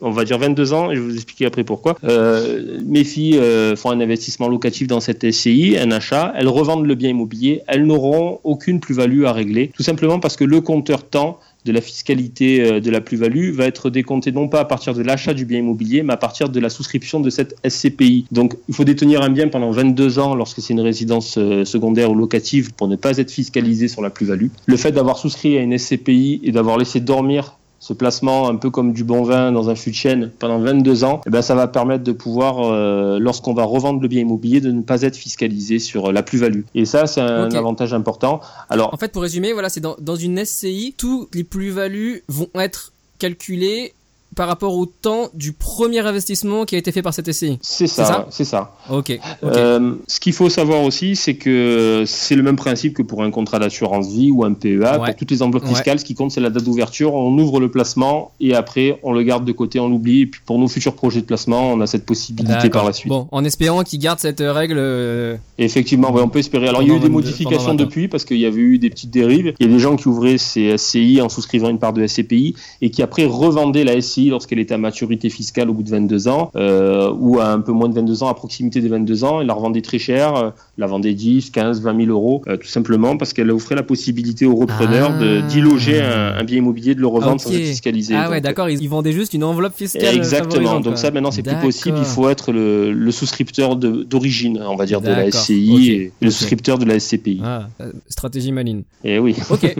on 0.00 0.10
va 0.10 0.24
dire 0.24 0.38
22 0.38 0.72
ans, 0.72 0.90
et 0.90 0.96
je 0.96 1.00
vais 1.00 1.06
vous 1.06 1.14
expliquer 1.14 1.46
après 1.46 1.64
pourquoi. 1.64 1.96
Euh, 2.04 2.80
mes 2.84 3.04
filles 3.04 3.38
euh, 3.38 3.76
font 3.76 3.90
un 3.90 4.00
investissement 4.00 4.48
locatif 4.48 4.86
dans 4.86 5.00
cette 5.00 5.30
SCI, 5.30 5.76
un 5.78 5.90
achat, 5.90 6.32
elles 6.36 6.48
revendent 6.48 6.86
le 6.86 6.94
bien 6.94 7.10
immobilier, 7.10 7.62
elles 7.66 7.84
n'auront 7.86 8.40
aucune 8.44 8.80
plus-value 8.80 9.24
à 9.24 9.32
régler, 9.32 9.70
tout 9.74 9.82
simplement 9.82 10.20
parce 10.20 10.36
que 10.36 10.44
le 10.44 10.60
compteur 10.60 11.04
temps 11.04 11.38
de 11.64 11.72
la 11.72 11.80
fiscalité 11.80 12.60
euh, 12.60 12.80
de 12.80 12.90
la 12.90 13.00
plus-value 13.00 13.50
va 13.50 13.64
être 13.64 13.88
décompté 13.88 14.32
non 14.32 14.48
pas 14.48 14.60
à 14.60 14.64
partir 14.66 14.92
de 14.92 15.02
l'achat 15.02 15.32
du 15.32 15.46
bien 15.46 15.60
immobilier, 15.60 16.02
mais 16.02 16.12
à 16.12 16.18
partir 16.18 16.50
de 16.50 16.60
la 16.60 16.68
souscription 16.68 17.20
de 17.20 17.30
cette 17.30 17.56
SCPI. 17.66 18.26
Donc 18.32 18.56
il 18.68 18.74
faut 18.74 18.84
détenir 18.84 19.22
un 19.22 19.30
bien 19.30 19.48
pendant 19.48 19.70
22 19.70 20.18
ans 20.18 20.34
lorsque 20.34 20.60
c'est 20.60 20.74
une 20.74 20.80
résidence 20.80 21.38
secondaire 21.64 22.10
ou 22.10 22.14
locative 22.14 22.74
pour 22.74 22.86
ne 22.86 22.96
pas 22.96 23.16
être 23.16 23.30
fiscalisé 23.30 23.88
sur 23.88 24.02
la 24.02 24.10
plus-value. 24.10 24.48
Le 24.66 24.76
fait 24.76 24.92
d'avoir 24.92 25.16
souscrit 25.16 25.56
à 25.56 25.62
une 25.62 25.76
SCPI 25.78 26.42
et 26.44 26.52
d'avoir 26.52 26.76
laissé 26.76 27.00
dormir 27.00 27.56
ce 27.84 27.92
placement 27.92 28.48
un 28.48 28.56
peu 28.56 28.70
comme 28.70 28.94
du 28.94 29.04
bon 29.04 29.24
vin 29.24 29.52
dans 29.52 29.68
un 29.68 29.74
fût 29.74 29.90
de 29.90 29.94
chêne 29.94 30.30
pendant 30.38 30.58
22 30.58 31.04
ans, 31.04 31.20
eh 31.26 31.30
ben 31.30 31.42
ça 31.42 31.54
va 31.54 31.68
permettre 31.68 32.02
de 32.02 32.12
pouvoir, 32.12 32.60
euh, 32.60 33.18
lorsqu'on 33.18 33.52
va 33.52 33.64
revendre 33.64 34.00
le 34.00 34.08
bien 34.08 34.22
immobilier, 34.22 34.62
de 34.62 34.70
ne 34.70 34.80
pas 34.80 35.02
être 35.02 35.16
fiscalisé 35.16 35.78
sur 35.78 36.10
la 36.10 36.22
plus-value. 36.22 36.62
Et 36.74 36.86
ça, 36.86 37.06
c'est 37.06 37.20
un 37.20 37.50
avantage 37.50 37.92
important. 37.92 38.40
Alors, 38.70 38.94
en 38.94 38.96
fait, 38.96 39.12
pour 39.12 39.20
résumer, 39.20 39.52
voilà, 39.52 39.68
c'est 39.68 39.80
dans, 39.80 39.96
dans 40.00 40.16
une 40.16 40.42
SCI, 40.42 40.94
tous 40.96 41.28
les 41.34 41.44
plus-values 41.44 42.24
vont 42.28 42.48
être 42.54 42.94
calculées 43.18 43.92
par 44.34 44.48
rapport 44.48 44.74
au 44.74 44.86
temps 44.86 45.28
du 45.34 45.52
premier 45.52 46.00
investissement 46.00 46.64
qui 46.64 46.74
a 46.74 46.78
été 46.78 46.92
fait 46.92 47.02
par 47.02 47.14
cette 47.14 47.30
SCI. 47.32 47.58
C'est 47.62 47.86
ça, 47.86 48.26
c'est 48.30 48.44
ça. 48.44 48.76
Ok. 48.90 49.18
Euh, 49.42 49.94
ce 50.06 50.20
qu'il 50.20 50.32
faut 50.32 50.48
savoir 50.48 50.82
aussi, 50.82 51.16
c'est 51.16 51.34
que 51.34 52.04
c'est 52.06 52.36
le 52.36 52.42
même 52.42 52.56
principe 52.56 52.94
que 52.94 53.02
pour 53.02 53.22
un 53.22 53.30
contrat 53.30 53.58
d'assurance 53.58 54.08
vie 54.08 54.30
ou 54.30 54.44
un 54.44 54.52
PEA. 54.52 54.98
Pour 54.98 55.16
toutes 55.16 55.30
les 55.30 55.42
enveloppes 55.42 55.66
fiscales, 55.66 55.98
ce 55.98 56.04
qui 56.04 56.14
compte, 56.14 56.30
c'est 56.30 56.40
la 56.40 56.50
date 56.50 56.64
d'ouverture. 56.64 57.14
On 57.14 57.36
ouvre 57.38 57.60
le 57.60 57.70
placement 57.70 58.32
et 58.40 58.54
après, 58.54 58.98
on 59.02 59.12
le 59.12 59.22
garde 59.22 59.44
de 59.44 59.52
côté, 59.52 59.80
on 59.80 59.88
l'oublie. 59.88 60.22
Et 60.22 60.26
puis 60.26 60.40
pour 60.44 60.58
nos 60.58 60.68
futurs 60.68 60.94
projets 60.94 61.20
de 61.20 61.26
placement, 61.26 61.72
on 61.72 61.80
a 61.80 61.86
cette 61.86 62.06
possibilité 62.06 62.70
par 62.70 62.84
la 62.84 62.92
suite. 62.92 63.08
Bon, 63.08 63.28
en 63.30 63.44
espérant 63.44 63.82
qu'ils 63.82 64.00
gardent 64.00 64.20
cette 64.20 64.40
règle. 64.40 64.76
Euh, 64.78 65.36
Effectivement, 65.58 66.12
on 66.14 66.28
peut 66.28 66.38
espérer. 66.38 66.68
Alors, 66.68 66.82
il 66.82 66.88
y 66.88 66.92
a 66.92 66.96
eu 66.96 67.00
des 67.00 67.08
modifications 67.08 67.74
depuis 67.74 68.08
parce 68.08 68.24
qu'il 68.24 68.38
y 68.38 68.46
avait 68.46 68.60
eu 68.60 68.78
des 68.78 68.90
petites 68.90 69.10
dérives. 69.10 69.54
Il 69.58 69.66
y 69.66 69.70
a 69.70 69.72
des 69.72 69.78
gens 69.78 69.96
qui 69.96 70.08
ouvraient 70.08 70.38
ces 70.38 70.76
SCI 70.76 71.20
en 71.22 71.28
souscrivant 71.28 71.68
une 71.68 71.78
part 71.78 71.92
de 71.92 72.06
SCPI 72.06 72.54
et 72.82 72.90
qui 72.90 73.02
après 73.02 73.24
revendaient 73.24 73.84
la 73.84 74.00
SCI 74.00 74.23
lorsqu'elle 74.30 74.58
était 74.58 74.74
à 74.74 74.78
maturité 74.78 75.30
fiscale 75.30 75.70
au 75.70 75.74
bout 75.74 75.82
de 75.82 75.90
22 75.90 76.28
ans, 76.28 76.50
euh, 76.56 77.12
ou 77.18 77.38
à 77.38 77.48
un 77.48 77.60
peu 77.60 77.72
moins 77.72 77.88
de 77.88 77.94
22 77.94 78.22
ans, 78.22 78.28
à 78.28 78.34
proximité 78.34 78.80
des 78.80 78.88
22 78.88 79.24
ans, 79.24 79.40
elle 79.40 79.46
la 79.46 79.54
revendait 79.54 79.82
très 79.82 79.98
cher, 79.98 80.34
euh, 80.36 80.50
la 80.78 80.86
vendait 80.86 81.14
10, 81.14 81.50
15, 81.50 81.82
20 81.82 82.04
000 82.06 82.10
euros, 82.10 82.42
euh, 82.46 82.56
tout 82.56 82.66
simplement 82.66 83.16
parce 83.16 83.32
qu'elle 83.32 83.50
offrait 83.50 83.74
la 83.74 83.82
possibilité 83.82 84.46
aux 84.46 84.56
repreneurs 84.56 85.18
de 85.18 85.40
d'y 85.48 85.60
loger 85.60 86.00
un, 86.00 86.42
bien 86.44 86.58
immobilier, 86.58 86.94
de 86.94 87.00
le 87.00 87.06
revendre 87.06 87.40
sans 87.40 87.50
être 87.50 87.64
fiscalisé. 87.64 88.14
Ah 88.16 88.30
ouais, 88.30 88.40
d'accord, 88.40 88.68
ils, 88.68 88.88
vendaient 88.88 89.12
juste 89.12 89.34
une 89.34 89.44
enveloppe 89.44 89.74
fiscale. 89.74 90.14
Exactement, 90.14 90.80
donc 90.80 90.98
ça 90.98 91.10
maintenant 91.10 91.30
c'est 91.30 91.42
plus 91.42 91.56
possible, 91.56 91.98
il 91.98 92.04
faut 92.04 92.28
être 92.28 92.52
le, 92.52 93.10
souscripteur 93.10 93.76
d'origine, 93.76 94.60
on 94.66 94.76
va 94.76 94.86
dire, 94.86 95.00
de 95.00 95.08
la 95.08 95.30
SCI 95.30 95.90
et 95.90 96.12
le 96.20 96.30
souscripteur 96.30 96.78
de 96.78 96.84
la 96.84 96.98
SCPI. 96.98 97.40
Ah, 97.44 97.68
stratégie 98.08 98.52
maline. 98.52 98.82
Et 99.04 99.14
eh 99.14 99.18
oui. 99.18 99.36
Ok. 99.50 99.74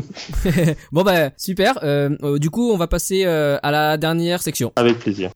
bon 0.92 1.02
bah 1.02 1.30
super. 1.36 1.74
du 2.38 2.50
coup, 2.50 2.70
on 2.70 2.76
va 2.76 2.86
passer 2.86 3.24
à 3.24 3.70
la 3.70 3.96
dernière 3.96 4.33
section. 4.42 4.72
Avec 4.76 4.98
plaisir. 4.98 5.30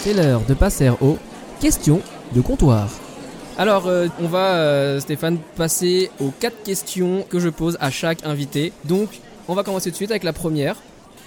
C'est 0.00 0.14
l'heure 0.14 0.40
de 0.48 0.54
passer 0.54 0.90
aux 1.00 1.18
questions 1.60 2.00
de 2.34 2.40
comptoir. 2.40 2.88
Alors, 3.58 3.86
euh, 3.86 4.08
on 4.20 4.26
va, 4.26 4.56
euh, 4.56 4.98
Stéphane, 4.98 5.38
passer 5.56 6.10
aux 6.20 6.30
quatre 6.30 6.62
questions 6.64 7.24
que 7.28 7.38
je 7.38 7.48
pose 7.48 7.76
à 7.80 7.90
chaque 7.90 8.24
invité. 8.24 8.72
Donc, 8.84 9.20
on 9.46 9.54
va 9.54 9.62
commencer 9.62 9.90
tout 9.90 9.92
de 9.92 9.96
suite 9.96 10.10
avec 10.10 10.24
la 10.24 10.32
première. 10.32 10.76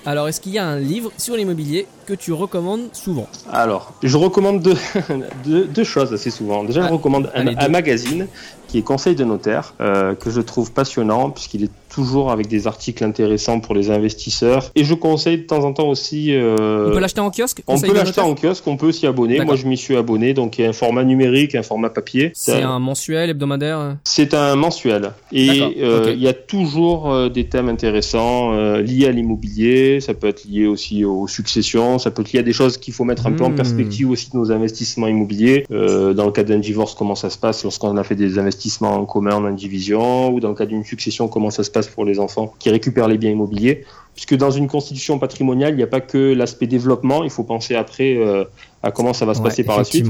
Alors, 0.07 0.27
est-ce 0.27 0.39
qu'il 0.41 0.51
y 0.51 0.59
a 0.59 0.65
un 0.65 0.77
livre 0.77 1.11
sur 1.17 1.35
l'immobilier 1.35 1.87
que 2.05 2.13
tu 2.13 2.31
recommandes 2.31 2.89
souvent? 2.93 3.27
Alors, 3.51 3.93
je 4.03 4.17
recommande 4.17 4.61
deux, 5.45 5.83
choses 5.83 6.13
assez 6.13 6.29
souvent. 6.29 6.63
Déjà, 6.63 6.81
je 6.81 6.87
ah, 6.87 6.91
recommande 6.91 7.31
un, 7.33 7.69
magazine 7.69 8.27
qui 8.67 8.77
est 8.77 8.83
Conseil 8.83 9.15
de 9.15 9.23
notaire, 9.23 9.73
euh, 9.81 10.13
que 10.13 10.29
je 10.29 10.41
trouve 10.41 10.71
passionnant 10.71 11.31
puisqu'il 11.31 11.63
est 11.63 11.71
toujours 11.95 12.29
avec 12.29 12.47
des 12.47 12.67
articles 12.67 13.05
intéressants 13.05 13.61
pour 13.61 13.73
les 13.73 13.89
investisseurs. 13.89 14.69
Et 14.75 14.83
je 14.83 14.93
conseille 14.93 15.37
de 15.37 15.43
temps 15.43 15.63
en 15.63 15.71
temps 15.71 15.87
aussi. 15.87 16.35
Euh, 16.35 16.89
on 16.89 16.93
peut 16.93 16.99
l'acheter 16.99 17.21
en 17.21 17.31
kiosque 17.31 17.61
On 17.67 17.79
peut 17.79 17.93
l'acheter 17.93 18.19
en 18.19 18.35
kiosque, 18.35 18.67
on 18.67 18.75
peut 18.75 18.91
s'y 18.91 19.07
abonner. 19.07 19.39
Moi, 19.45 19.55
je 19.55 19.65
m'y 19.65 19.77
suis 19.77 19.95
abonné, 19.95 20.33
donc 20.33 20.57
il 20.57 20.63
y 20.63 20.65
a 20.65 20.69
un 20.69 20.73
format 20.73 21.05
numérique, 21.05 21.55
un 21.55 21.63
format 21.63 21.89
papier. 21.89 22.31
C'est 22.33 22.61
un 22.61 22.79
mensuel, 22.79 23.29
hebdomadaire 23.29 23.95
C'est 24.03 24.33
un 24.33 24.57
mensuel. 24.57 25.13
Et 25.31 25.61
euh, 25.81 26.11
il 26.13 26.21
y 26.21 26.27
a 26.27 26.33
toujours 26.33 27.29
des 27.29 27.45
thèmes 27.45 27.69
intéressants 27.69 28.51
liés 28.79 29.07
à 29.07 29.11
l'immobilier. 29.11 30.01
Ça 30.01 30.13
peut 30.13 30.27
être 30.27 30.43
lié 30.43 30.67
aussi 30.67 31.05
aux 31.05 31.27
successions. 31.27 31.97
Ça 31.97 32.11
peut 32.11 32.23
être 32.23 32.33
lié 32.33 32.39
à 32.39 32.43
des 32.43 32.53
choses 32.53 32.77
qu'il 32.77 32.93
faut 32.93 33.05
mettre 33.05 33.25
un 33.27 33.31
peu 33.31 33.45
en 33.45 33.51
hmm. 33.51 33.55
perspective 33.55 34.09
aussi 34.09 34.31
de 34.31 34.37
nos 34.37 34.51
investissements 34.51 35.07
immobiliers. 35.07 35.65
dans 35.69 36.25
le 36.25 36.31
cas 36.31 36.43
d'un 36.43 36.59
divorce, 36.59 36.93
comment 36.93 37.15
ça 37.15 37.29
se 37.29 37.37
passe 37.37 37.63
lorsqu'on 37.63 37.95
a 37.95 38.03
fait 38.03 38.15
des 38.15 38.37
investissements 38.37 38.95
en 38.95 39.05
commun 39.05 39.35
en 39.35 39.45
indivision 39.45 40.33
ou 40.33 40.41
dans 40.41 40.49
le 40.49 40.55
cas 40.55 40.65
d'une 40.65 40.83
succession, 40.83 41.29
comment 41.29 41.51
ça 41.51 41.63
se 41.63 41.71
passe 41.71 41.84
pour 41.89 42.05
les 42.05 42.19
enfants 42.19 42.53
qui 42.59 42.69
récupèrent 42.69 43.07
les 43.07 43.17
biens 43.17 43.31
immobiliers. 43.31 43.85
Puisque 44.13 44.35
dans 44.35 44.51
une 44.51 44.67
constitution 44.67 45.19
patrimoniale, 45.19 45.73
il 45.73 45.77
n'y 45.77 45.83
a 45.83 45.87
pas 45.87 46.01
que 46.01 46.33
l'aspect 46.33 46.67
développement, 46.67 47.23
il 47.23 47.29
faut 47.29 47.43
penser 47.43 47.75
après 47.75 48.15
euh, 48.15 48.45
à 48.81 48.91
comment 48.91 49.13
ça 49.13 49.25
va 49.25 49.33
se 49.33 49.41
passer 49.41 49.63
par 49.63 49.77
la 49.77 49.83
suite. 49.83 50.07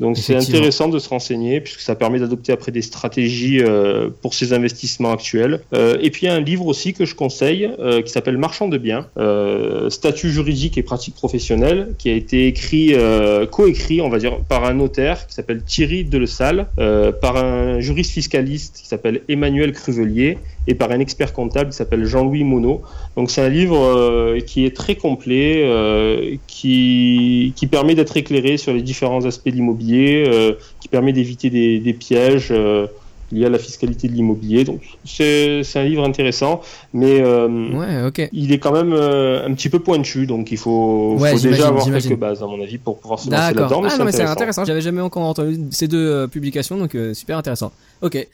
Donc 0.00 0.16
c'est 0.16 0.36
intéressant 0.36 0.88
de 0.88 0.98
se 0.98 1.08
renseigner 1.08 1.60
puisque 1.60 1.80
ça 1.80 1.96
permet 1.96 2.20
d'adopter 2.20 2.52
après 2.52 2.70
des 2.70 2.82
stratégies 2.82 3.60
euh, 3.60 4.10
pour 4.22 4.34
ces 4.34 4.52
investissements 4.52 5.12
actuels. 5.12 5.60
Euh, 5.74 5.98
et 6.00 6.10
puis 6.10 6.26
il 6.26 6.28
y 6.28 6.32
a 6.32 6.34
un 6.34 6.40
livre 6.40 6.66
aussi 6.66 6.94
que 6.94 7.04
je 7.04 7.16
conseille 7.16 7.68
euh, 7.80 8.02
qui 8.02 8.12
s'appelle 8.12 8.38
Marchand 8.38 8.68
de 8.68 8.78
biens, 8.78 9.06
statut 9.88 10.30
juridique 10.30 10.78
et 10.78 10.82
pratique 10.82 11.14
professionnelle, 11.14 11.94
qui 11.98 12.10
a 12.10 12.12
été 12.12 12.46
écrit, 12.46 12.94
coécrit, 13.50 14.00
on 14.00 14.08
va 14.08 14.18
dire, 14.18 14.38
par 14.48 14.64
un 14.64 14.74
notaire 14.74 15.26
qui 15.26 15.34
s'appelle 15.34 15.62
Thierry 15.62 16.04
Delesalle, 16.04 16.66
par 17.20 17.36
un 17.36 17.80
juriste 17.80 18.12
fiscaliste 18.12 18.78
qui 18.80 18.86
s'appelle 18.86 19.22
Emmanuel 19.28 19.72
Cruvelier 19.72 20.38
et 20.66 20.74
par 20.74 20.90
un 20.90 21.00
expert 21.00 21.32
comptable 21.32 21.70
qui 21.70 21.76
s'appelle 21.76 22.04
Jean-Louis 22.04 22.44
Monod. 22.44 22.80
Donc 23.16 23.30
c'est 23.30 23.40
un 23.40 23.48
livre 23.48 24.38
qui 24.46 24.64
est 24.64 24.76
très 24.76 24.94
complet, 24.94 26.38
qui, 26.46 27.52
qui 27.56 27.66
permet 27.66 27.94
d'être 27.94 28.16
éclairé 28.16 28.56
sur 28.56 28.72
les 28.72 28.82
différents 28.82 29.24
aspects 29.24 29.48
de 29.48 29.54
l'immobilier 29.54 29.87
euh, 29.96 30.52
qui 30.80 30.88
permet 30.88 31.12
d'éviter 31.12 31.50
des, 31.50 31.92
pièges. 31.92 32.48
Euh, 32.50 32.86
liées 33.30 33.44
à 33.44 33.50
la 33.50 33.58
fiscalité 33.58 34.08
de 34.08 34.14
l'immobilier. 34.14 34.64
Donc 34.64 34.80
c'est 35.04 35.62
un 35.74 35.84
livre 35.84 36.02
intéressant, 36.02 36.62
mais 36.94 37.22
ouais, 37.22 38.28
il 38.32 38.52
est 38.52 38.58
quand 38.58 38.72
même 38.72 38.94
un 38.94 39.52
petit 39.52 39.68
peu 39.68 39.80
pointu, 39.80 40.26
donc 40.26 40.50
il 40.50 40.56
faut, 40.56 41.14
faut 41.18 41.38
déjà 41.38 41.68
avoir 41.68 41.84
quelques 41.84 42.16
bases 42.16 42.42
à 42.42 42.46
mon 42.46 42.58
avis 42.62 42.78
pour 42.78 42.98
pouvoir 42.98 43.18
se 43.18 43.30
lancer 43.30 43.52
là-dedans. 43.52 43.82
Ah, 43.84 44.02
mais 44.02 44.12
c'est 44.12 44.22
intéressant. 44.22 44.64
J'avais 44.64 44.80
jamais 44.80 45.02
encore 45.02 45.24
entendu 45.24 45.60
ces 45.72 45.88
deux 45.88 46.26
publications, 46.28 46.78
donc 46.78 46.96
super 47.12 47.36
intéressant. 47.36 47.70
Ok. 48.00 48.26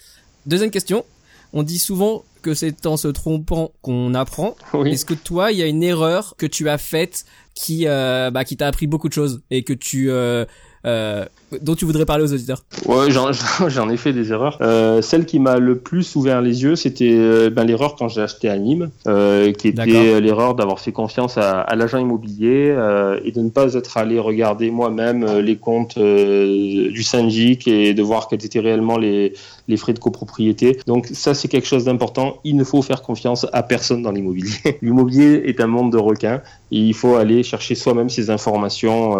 Deuxième 0.47 0.71
question. 0.71 1.05
On 1.53 1.63
dit 1.63 1.79
souvent 1.79 2.25
que 2.43 2.53
c'est 2.53 2.85
en 2.87 2.97
se 2.97 3.09
trompant 3.09 3.71
qu'on 3.81 4.15
apprend. 4.15 4.57
Est-ce 4.85 5.05
que 5.05 5.15
toi, 5.15 5.51
il 5.51 5.59
y 5.59 5.63
a 5.63 5.67
une 5.67 5.83
erreur 5.83 6.35
que 6.37 6.47
tu 6.47 6.69
as 6.69 6.79
faite 6.79 7.25
qui, 7.55 7.87
euh, 7.87 8.31
bah, 8.31 8.45
qui 8.45 8.57
t'a 8.57 8.67
appris 8.67 8.87
beaucoup 8.87 9.09
de 9.09 9.15
choses 9.15 9.41
et 9.51 9.63
que 9.63 9.73
tu, 9.73 10.11
euh, 10.11 10.45
euh, 10.87 11.25
dont 11.63 11.75
tu 11.75 11.85
voudrais 11.85 12.05
parler 12.05 12.25
aux 12.25 12.33
auditeurs 12.33 12.63
Ouais, 12.87 13.11
j'en 13.69 13.91
ai 13.91 13.97
fait 13.97 14.13
des 14.13 14.33
erreurs. 14.33 14.59
Euh, 14.61 15.03
celle 15.03 15.27
qui 15.27 15.39
m'a 15.39 15.59
le 15.59 15.79
plus 15.79 16.17
ouvert 16.17 16.43
les 16.43 16.63
yeux, 16.63 16.77
c'était 16.77 17.15
euh, 17.15 17.51
ben, 17.51 17.65
l'erreur 17.65 17.97
quand 17.97 18.09
j'ai 18.09 18.23
acheté 18.23 18.49
à 18.49 18.59
Nîmes, 18.59 18.91
euh, 19.07 19.53
qui 19.53 19.69
était 19.69 20.21
l'erreur 20.21 20.55
d'avoir 20.55 20.81
fait 20.81 20.93
confiance 20.93 21.39
à, 21.39 21.61
à 21.61 21.75
l'agent 21.77 21.99
immobilier 21.99 22.75
euh, 22.77 23.19
et 23.25 23.33
de 23.33 23.41
ne 23.41 23.51
pas 23.51 23.75
être 23.75 23.97
allé 23.97 24.19
regarder 24.19 24.71
moi-même 24.71 25.25
les 25.39 25.57
comptes 25.57 25.99
du 25.99 27.03
syndic 27.03 27.67
et 27.69 27.95
de 27.95 28.03
voir 28.03 28.29
quels 28.29 28.45
étaient 28.45 28.61
réellement 28.61 28.99
les, 28.99 29.33
les 29.69 29.77
frais 29.77 29.93
de 29.93 29.99
copropriété. 29.99 30.79
Donc 30.87 31.07
ça, 31.13 31.35
c'est 31.35 31.49
quelque 31.49 31.67
chose 31.67 31.85
d'important. 31.85 32.39
Il 32.45 32.57
ne 32.57 32.65
faut 32.65 32.83
faire 32.83 33.03
confiance 33.03 33.47
à 33.53 33.63
personne 33.63 34.03
dans 34.03 34.13
l'immobilier. 34.13 34.55
L'immobilier 34.83 35.43
est 35.47 35.61
un 35.61 35.67
monde 35.67 35.93
de 35.93 35.99
requins 35.99 36.41
et 36.71 36.79
il 36.79 36.95
faut 36.95 37.17
aller 37.17 37.43
chercher 37.43 37.75
soi-même 37.75 38.09
ces 38.09 38.31
informations 38.31 39.15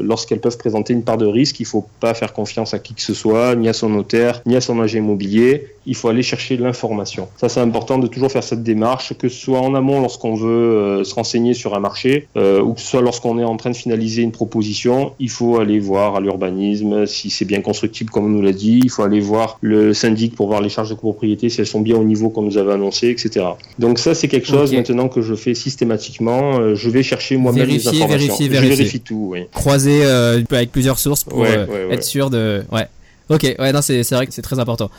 lorsqu'elles 0.00 0.40
peuvent 0.40 0.56
présenter 0.56 0.92
une 0.92 1.02
part 1.02 1.18
de 1.18 1.26
risque. 1.26 1.58
Il 1.60 1.66
faut 1.66 1.86
pas 2.00 2.14
faire 2.14 2.32
confiance 2.32 2.74
à 2.74 2.78
qui 2.78 2.94
que 2.94 3.02
ce 3.02 3.14
soit, 3.14 3.54
ni 3.56 3.68
à 3.68 3.72
son 3.72 3.88
notaire, 3.88 4.42
ni 4.46 4.56
à 4.56 4.60
son 4.60 4.80
agent 4.80 4.98
immobilier. 4.98 5.66
Il 5.86 5.96
faut 5.96 6.08
aller 6.08 6.22
chercher 6.22 6.56
l'information. 6.56 7.28
Ça, 7.36 7.48
c'est 7.48 7.60
important 7.60 7.98
de 7.98 8.06
toujours 8.06 8.30
faire 8.30 8.44
cette 8.44 8.62
démarche, 8.62 9.14
que 9.18 9.28
ce 9.28 9.38
soit 9.38 9.60
en 9.60 9.74
amont 9.74 10.00
lorsqu'on 10.00 10.34
veut 10.34 10.48
euh, 10.48 11.04
se 11.04 11.14
renseigner 11.14 11.54
sur 11.54 11.74
un 11.74 11.80
marché, 11.80 12.28
euh, 12.36 12.62
ou 12.62 12.74
que 12.74 12.80
ce 12.80 12.86
soit 12.86 13.02
lorsqu'on 13.02 13.38
est 13.38 13.44
en 13.44 13.56
train 13.56 13.70
de 13.70 13.76
finaliser 13.76 14.22
une 14.22 14.32
proposition. 14.32 15.12
Il 15.18 15.30
faut 15.30 15.58
aller 15.58 15.80
voir 15.80 16.16
à 16.16 16.20
l'urbanisme 16.20 17.06
si 17.06 17.30
c'est 17.30 17.44
bien 17.44 17.62
constructible, 17.62 18.10
comme 18.10 18.26
on 18.26 18.28
nous 18.28 18.42
l'a 18.42 18.52
dit. 18.52 18.80
Il 18.84 18.90
faut 18.90 19.02
aller 19.02 19.20
voir 19.20 19.58
le 19.60 19.81
syndic 19.92 20.34
pour 20.34 20.46
voir 20.46 20.60
les 20.60 20.68
charges 20.68 20.90
de 20.90 20.94
copropriété, 20.94 21.48
si 21.48 21.60
elles 21.60 21.66
sont 21.66 21.80
bien 21.80 21.96
au 21.96 22.04
niveau 22.04 22.30
qu'on 22.30 22.42
nous 22.42 22.58
avait 22.58 22.72
annoncé, 22.72 23.08
etc. 23.08 23.46
Donc 23.78 23.98
ça, 23.98 24.14
c'est 24.14 24.28
quelque 24.28 24.46
chose 24.46 24.72
maintenant 24.72 25.08
que 25.08 25.22
je 25.22 25.34
fais 25.34 25.54
systématiquement. 25.54 26.60
Euh, 26.60 26.74
je 26.74 26.88
vais 26.90 27.02
chercher 27.02 27.36
moi-même 27.36 27.68
les 27.68 27.86
informations. 27.86 28.08
Vérifier, 28.08 28.48
vérifier. 28.48 28.70
Je 28.70 28.76
vérifie 28.76 29.00
tout. 29.00 29.28
Oui. 29.32 29.46
Croiser 29.52 30.04
avec 30.04 30.72
plusieurs 30.72 30.98
sources 30.98 31.24
pour 31.24 31.44
être 31.46 32.04
sûr 32.04 32.30
de. 32.30 32.62
Ouais. 32.70 32.86
Ok, 33.28 33.54
ouais, 33.58 33.72
non, 33.72 33.82
c'est 33.82 34.02
vrai 34.10 34.26
que 34.26 34.34
c'est 34.34 34.42
très 34.42 34.58
important. 34.58 34.90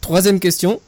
Troisième 0.00 0.40
question. 0.40 0.80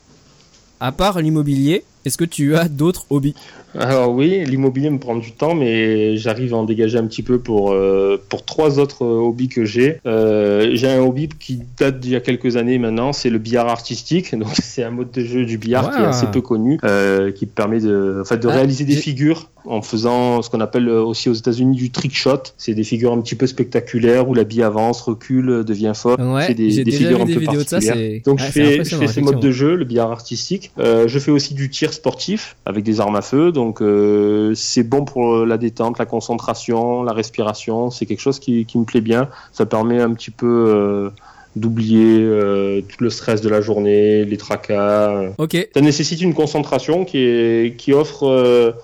À 0.80 0.92
part 0.92 1.20
l'immobilier, 1.20 1.84
est-ce 2.04 2.18
que 2.18 2.24
tu 2.24 2.56
as 2.56 2.68
d'autres 2.68 3.06
hobbies? 3.10 3.34
Alors 3.78 4.12
oui, 4.12 4.44
l'immobilier 4.44 4.90
me 4.90 4.98
prend 4.98 5.16
du 5.16 5.32
temps, 5.32 5.54
mais 5.54 6.16
j'arrive 6.16 6.54
à 6.54 6.58
en 6.58 6.64
dégager 6.64 6.96
un 6.96 7.06
petit 7.06 7.22
peu 7.22 7.38
pour, 7.38 7.72
euh, 7.72 8.22
pour 8.28 8.44
trois 8.44 8.78
autres 8.78 9.04
hobbies 9.04 9.48
que 9.48 9.64
j'ai. 9.64 9.98
Euh, 10.06 10.70
j'ai 10.74 10.88
un 10.88 11.00
hobby 11.00 11.28
qui 11.28 11.60
date 11.78 11.98
d'il 11.98 12.12
y 12.12 12.16
a 12.16 12.20
quelques 12.20 12.56
années 12.56 12.78
maintenant, 12.78 13.12
c'est 13.12 13.30
le 13.30 13.38
billard 13.38 13.68
artistique. 13.68 14.34
Donc 14.38 14.50
c'est 14.62 14.84
un 14.84 14.90
mode 14.90 15.10
de 15.10 15.24
jeu 15.24 15.44
du 15.44 15.58
billard 15.58 15.90
qui 15.90 16.02
est 16.02 16.06
assez 16.06 16.26
peu 16.26 16.40
connu, 16.40 16.78
euh, 16.84 17.32
qui 17.32 17.46
permet 17.46 17.80
de, 17.80 18.20
en 18.20 18.24
fait, 18.24 18.38
de 18.38 18.48
ah, 18.48 18.52
réaliser 18.52 18.84
des 18.84 18.96
figures 18.96 19.50
en 19.66 19.80
faisant 19.80 20.42
ce 20.42 20.50
qu'on 20.50 20.60
appelle 20.60 20.90
aussi 20.90 21.30
aux 21.30 21.34
États-Unis 21.34 21.74
du 21.74 21.90
trick 21.90 22.14
shot. 22.14 22.42
C'est 22.58 22.74
des 22.74 22.84
figures 22.84 23.12
un 23.12 23.20
petit 23.22 23.34
peu 23.34 23.46
spectaculaires 23.46 24.28
où 24.28 24.34
la 24.34 24.44
bille 24.44 24.62
avance, 24.62 25.00
recule, 25.00 25.64
devient 25.64 25.92
forte. 25.94 26.20
c'est 26.46 26.54
des, 26.54 26.84
des 26.84 26.90
figures 26.90 27.22
un 27.22 27.26
peu 27.26 27.40
particulières. 27.40 28.20
Donc 28.24 28.38
je 28.38 28.44
fais, 28.44 28.84
je 28.84 28.96
fais 28.96 29.08
ces 29.08 29.20
modes 29.20 29.40
de 29.40 29.50
jeu, 29.50 29.74
le 29.74 29.84
billard 29.84 30.12
artistique. 30.12 30.70
je 30.78 31.18
fais 31.18 31.32
aussi 31.32 31.54
du 31.54 31.70
tir 31.70 31.93
sportif 31.94 32.56
avec 32.66 32.84
des 32.84 33.00
armes 33.00 33.16
à 33.16 33.22
feu. 33.22 33.52
Donc 33.52 33.80
euh, 33.80 34.52
c'est 34.54 34.82
bon 34.82 35.04
pour 35.04 35.46
la 35.46 35.58
détente, 35.58 35.98
la 35.98 36.06
concentration, 36.06 37.02
la 37.02 37.12
respiration. 37.12 37.90
C'est 37.90 38.06
quelque 38.06 38.20
chose 38.20 38.38
qui, 38.38 38.66
qui, 38.66 38.78
me 38.78 38.84
plaît 38.84 39.00
bien. 39.00 39.28
Ça 39.52 39.66
permet 39.66 40.00
un 40.00 40.12
petit 40.12 40.30
peu 40.30 40.46
euh, 40.46 41.10
d'oublier 41.56 42.20
euh, 42.20 42.80
tout 42.82 43.02
le 43.02 43.10
stress 43.10 43.40
de 43.40 43.48
la 43.48 43.60
journée, 43.60 44.24
les 44.24 44.36
tracas. 44.36 45.32
Ok. 45.38 45.56
Ça 45.74 45.80
nécessite 45.80 46.20
une 46.20 46.34
concentration 46.34 47.04
qui, 47.04 47.18
est, 47.18 47.76
qui 47.76 47.92
offre 47.92 48.74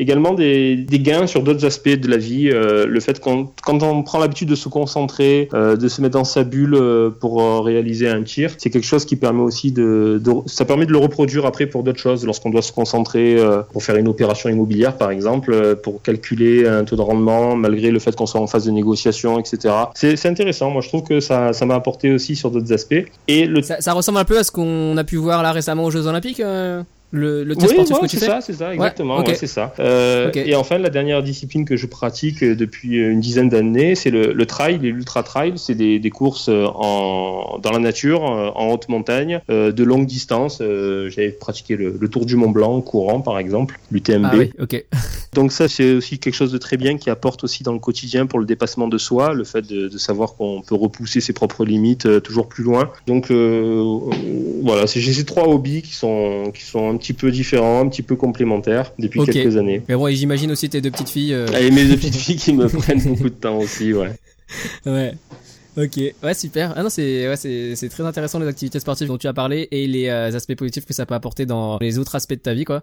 également 0.00 0.32
des, 0.32 0.86
gains 0.90 1.26
sur 1.26 1.42
d'autres 1.42 1.64
aspects 1.64 1.88
de 1.88 2.08
la 2.08 2.16
vie. 2.16 2.50
Euh, 2.50 2.86
le 2.86 3.00
fait 3.00 3.20
qu'on, 3.20 3.48
quand 3.62 3.82
on 3.82 4.02
prend 4.02 4.18
l'habitude 4.18 4.48
de 4.48 4.54
se 4.54 4.68
concentrer, 4.68 5.48
euh, 5.54 5.76
de 5.76 5.88
se 5.88 6.00
mettre 6.00 6.14
dans 6.14 6.24
sa 6.24 6.42
bulle 6.42 6.74
euh, 6.74 7.10
pour 7.10 7.64
réaliser 7.64 8.08
un 8.08 8.22
tir, 8.22 8.52
c'est 8.58 8.70
quelque 8.70 8.86
chose 8.86 9.04
qui 9.04 9.16
permet 9.16 9.42
aussi 9.42 9.72
de, 9.72 10.20
ça 10.46 10.64
permet 10.64 10.86
de 10.86 10.92
le 10.92 10.98
reproduire 10.98 11.44
après 11.46 11.66
pour 11.66 11.82
d'autres 11.82 12.00
choses. 12.00 12.24
Lorsqu'on 12.24 12.50
doit 12.50 12.62
se 12.62 12.72
concentrer 12.72 13.38
pour 13.72 13.82
faire 13.82 13.96
une 13.96 14.08
opération 14.08 14.48
immobilière, 14.48 14.96
par 14.96 15.10
exemple, 15.10 15.76
pour 15.82 16.02
calculer 16.02 16.66
un 16.66 16.84
taux 16.84 16.96
de 16.96 17.02
rendement 17.02 17.54
malgré 17.54 17.90
le 17.90 17.98
fait 17.98 18.16
qu'on 18.16 18.26
soit 18.26 18.40
en 18.40 18.46
phase 18.46 18.64
de 18.64 18.70
négociation, 18.70 19.38
etc. 19.38 19.74
C'est, 19.94 20.26
intéressant. 20.26 20.70
Moi, 20.70 20.80
je 20.80 20.88
trouve 20.88 21.02
que 21.02 21.20
ça, 21.20 21.52
ça 21.52 21.66
m'a 21.66 21.74
apporté 21.74 22.12
aussi 22.12 22.36
sur 22.36 22.50
d'autres 22.50 22.72
aspects. 22.72 23.04
Et 23.28 23.46
le... 23.46 23.62
ça, 23.62 23.80
ça, 23.80 23.92
ressemble 23.92 24.18
un 24.18 24.24
peu 24.24 24.38
à 24.38 24.44
ce 24.44 24.50
qu'on 24.50 24.96
a 24.96 25.04
pu 25.04 25.16
voir 25.16 25.42
là 25.42 25.52
récemment 25.52 25.84
aux 25.84 25.90
Jeux 25.90 26.06
Olympiques 26.06 26.40
le, 27.12 27.42
le 27.42 27.56
test 27.56 27.72
sportif 27.72 27.98
que 27.98 28.06
tu 28.06 28.16
fais 28.18 28.26
ça, 28.26 28.40
c'est 28.40 28.52
ça, 28.52 28.72
exactement, 28.72 29.18
ouais, 29.24 29.34
c'est 29.34 29.48
ça. 29.48 29.74
Euh, 29.80 30.30
Et 30.34 30.54
enfin, 30.54 30.78
la 30.78 30.90
dernière 30.90 31.22
discipline 31.22 31.64
que 31.64 31.76
je 31.76 31.86
pratique 31.86 32.42
euh, 32.42 32.54
depuis 32.54 32.98
une 32.98 33.20
dizaine 33.20 33.48
d'années, 33.48 33.96
c'est 33.96 34.10
le, 34.10 34.32
le, 34.32 34.46
trail, 34.46 34.78
l'ultra 34.78 35.22
trail. 35.22 35.54
C'est 35.56 35.74
des, 35.74 35.98
des, 35.98 36.10
courses 36.10 36.48
euh, 36.48 36.66
en, 36.66 37.58
dans 37.60 37.72
la 37.72 37.80
nature, 37.80 38.30
euh, 38.30 38.50
en 38.54 38.68
haute 38.72 38.88
montagne, 38.88 39.40
euh, 39.50 39.72
de 39.72 39.82
longue 39.82 40.06
distance. 40.06 40.58
Euh, 40.60 41.10
J'avais 41.10 41.30
pratiqué 41.30 41.76
le, 41.76 41.96
le, 42.00 42.08
Tour 42.08 42.26
du 42.26 42.36
Mont 42.36 42.50
Blanc 42.50 42.80
courant, 42.80 43.20
par 43.20 43.38
exemple, 43.38 43.80
l'UTMB. 43.90 44.26
Ah 44.30 44.36
oui. 44.36 44.52
Donc 45.32 45.52
ça, 45.52 45.68
c'est 45.68 45.94
aussi 45.94 46.18
quelque 46.18 46.34
chose 46.34 46.52
de 46.52 46.58
très 46.58 46.76
bien 46.76 46.96
qui 46.96 47.10
apporte 47.10 47.42
aussi 47.44 47.62
dans 47.62 47.72
le 47.72 47.78
quotidien 47.78 48.26
pour 48.26 48.38
le 48.38 48.46
dépassement 48.46 48.88
de 48.88 48.98
soi, 48.98 49.32
le 49.32 49.44
fait 49.44 49.62
de, 49.62 49.88
de 49.88 49.98
savoir 49.98 50.34
qu'on 50.34 50.60
peut 50.60 50.74
repousser 50.74 51.20
ses 51.20 51.32
propres 51.32 51.64
limites 51.64 52.20
toujours 52.22 52.48
plus 52.48 52.64
loin. 52.64 52.90
Donc 53.06 53.30
voilà, 53.30 54.86
j'ai 54.86 55.12
ces 55.12 55.24
trois 55.24 55.46
hobbies 55.46 55.82
qui 55.82 55.94
sont 55.94 56.50
qui 56.52 56.64
sont 56.64 56.98
petit 57.00 57.12
peu 57.12 57.30
différent, 57.30 57.80
un 57.80 57.88
petit 57.88 58.02
peu 58.02 58.14
complémentaire 58.14 58.92
depuis 58.98 59.24
quelques 59.24 59.56
années. 59.56 59.82
Mais 59.88 59.96
bon, 59.96 60.08
j'imagine 60.14 60.52
aussi 60.52 60.68
tes 60.68 60.80
deux 60.80 60.90
petites 60.90 61.10
filles. 61.10 61.34
Euh... 61.34 61.46
Et 61.58 61.70
mes 61.70 61.84
deux 61.84 61.96
petites 61.96 62.16
filles 62.16 62.36
qui 62.36 62.52
me 62.52 62.68
prennent 62.68 63.02
beaucoup 63.02 63.24
de 63.24 63.28
temps 63.30 63.58
aussi, 63.58 63.92
ouais. 63.92 64.12
Ouais. 64.86 65.14
Ok, 65.76 66.00
ouais 66.22 66.34
super. 66.34 66.74
Ah 66.76 66.82
non 66.82 66.90
c'est 66.90 67.28
ouais 67.28 67.36
c'est 67.36 67.88
très 67.88 68.02
intéressant 68.02 68.40
les 68.40 68.48
activités 68.48 68.80
sportives 68.80 69.06
dont 69.06 69.18
tu 69.18 69.28
as 69.28 69.32
parlé 69.32 69.68
et 69.70 69.86
les 69.86 70.08
euh, 70.08 70.34
aspects 70.34 70.56
positifs 70.56 70.84
que 70.84 70.92
ça 70.92 71.06
peut 71.06 71.14
apporter 71.14 71.46
dans 71.46 71.78
les 71.78 71.98
autres 71.98 72.16
aspects 72.16 72.34
de 72.34 72.40
ta 72.40 72.54
vie 72.54 72.64
quoi. 72.64 72.82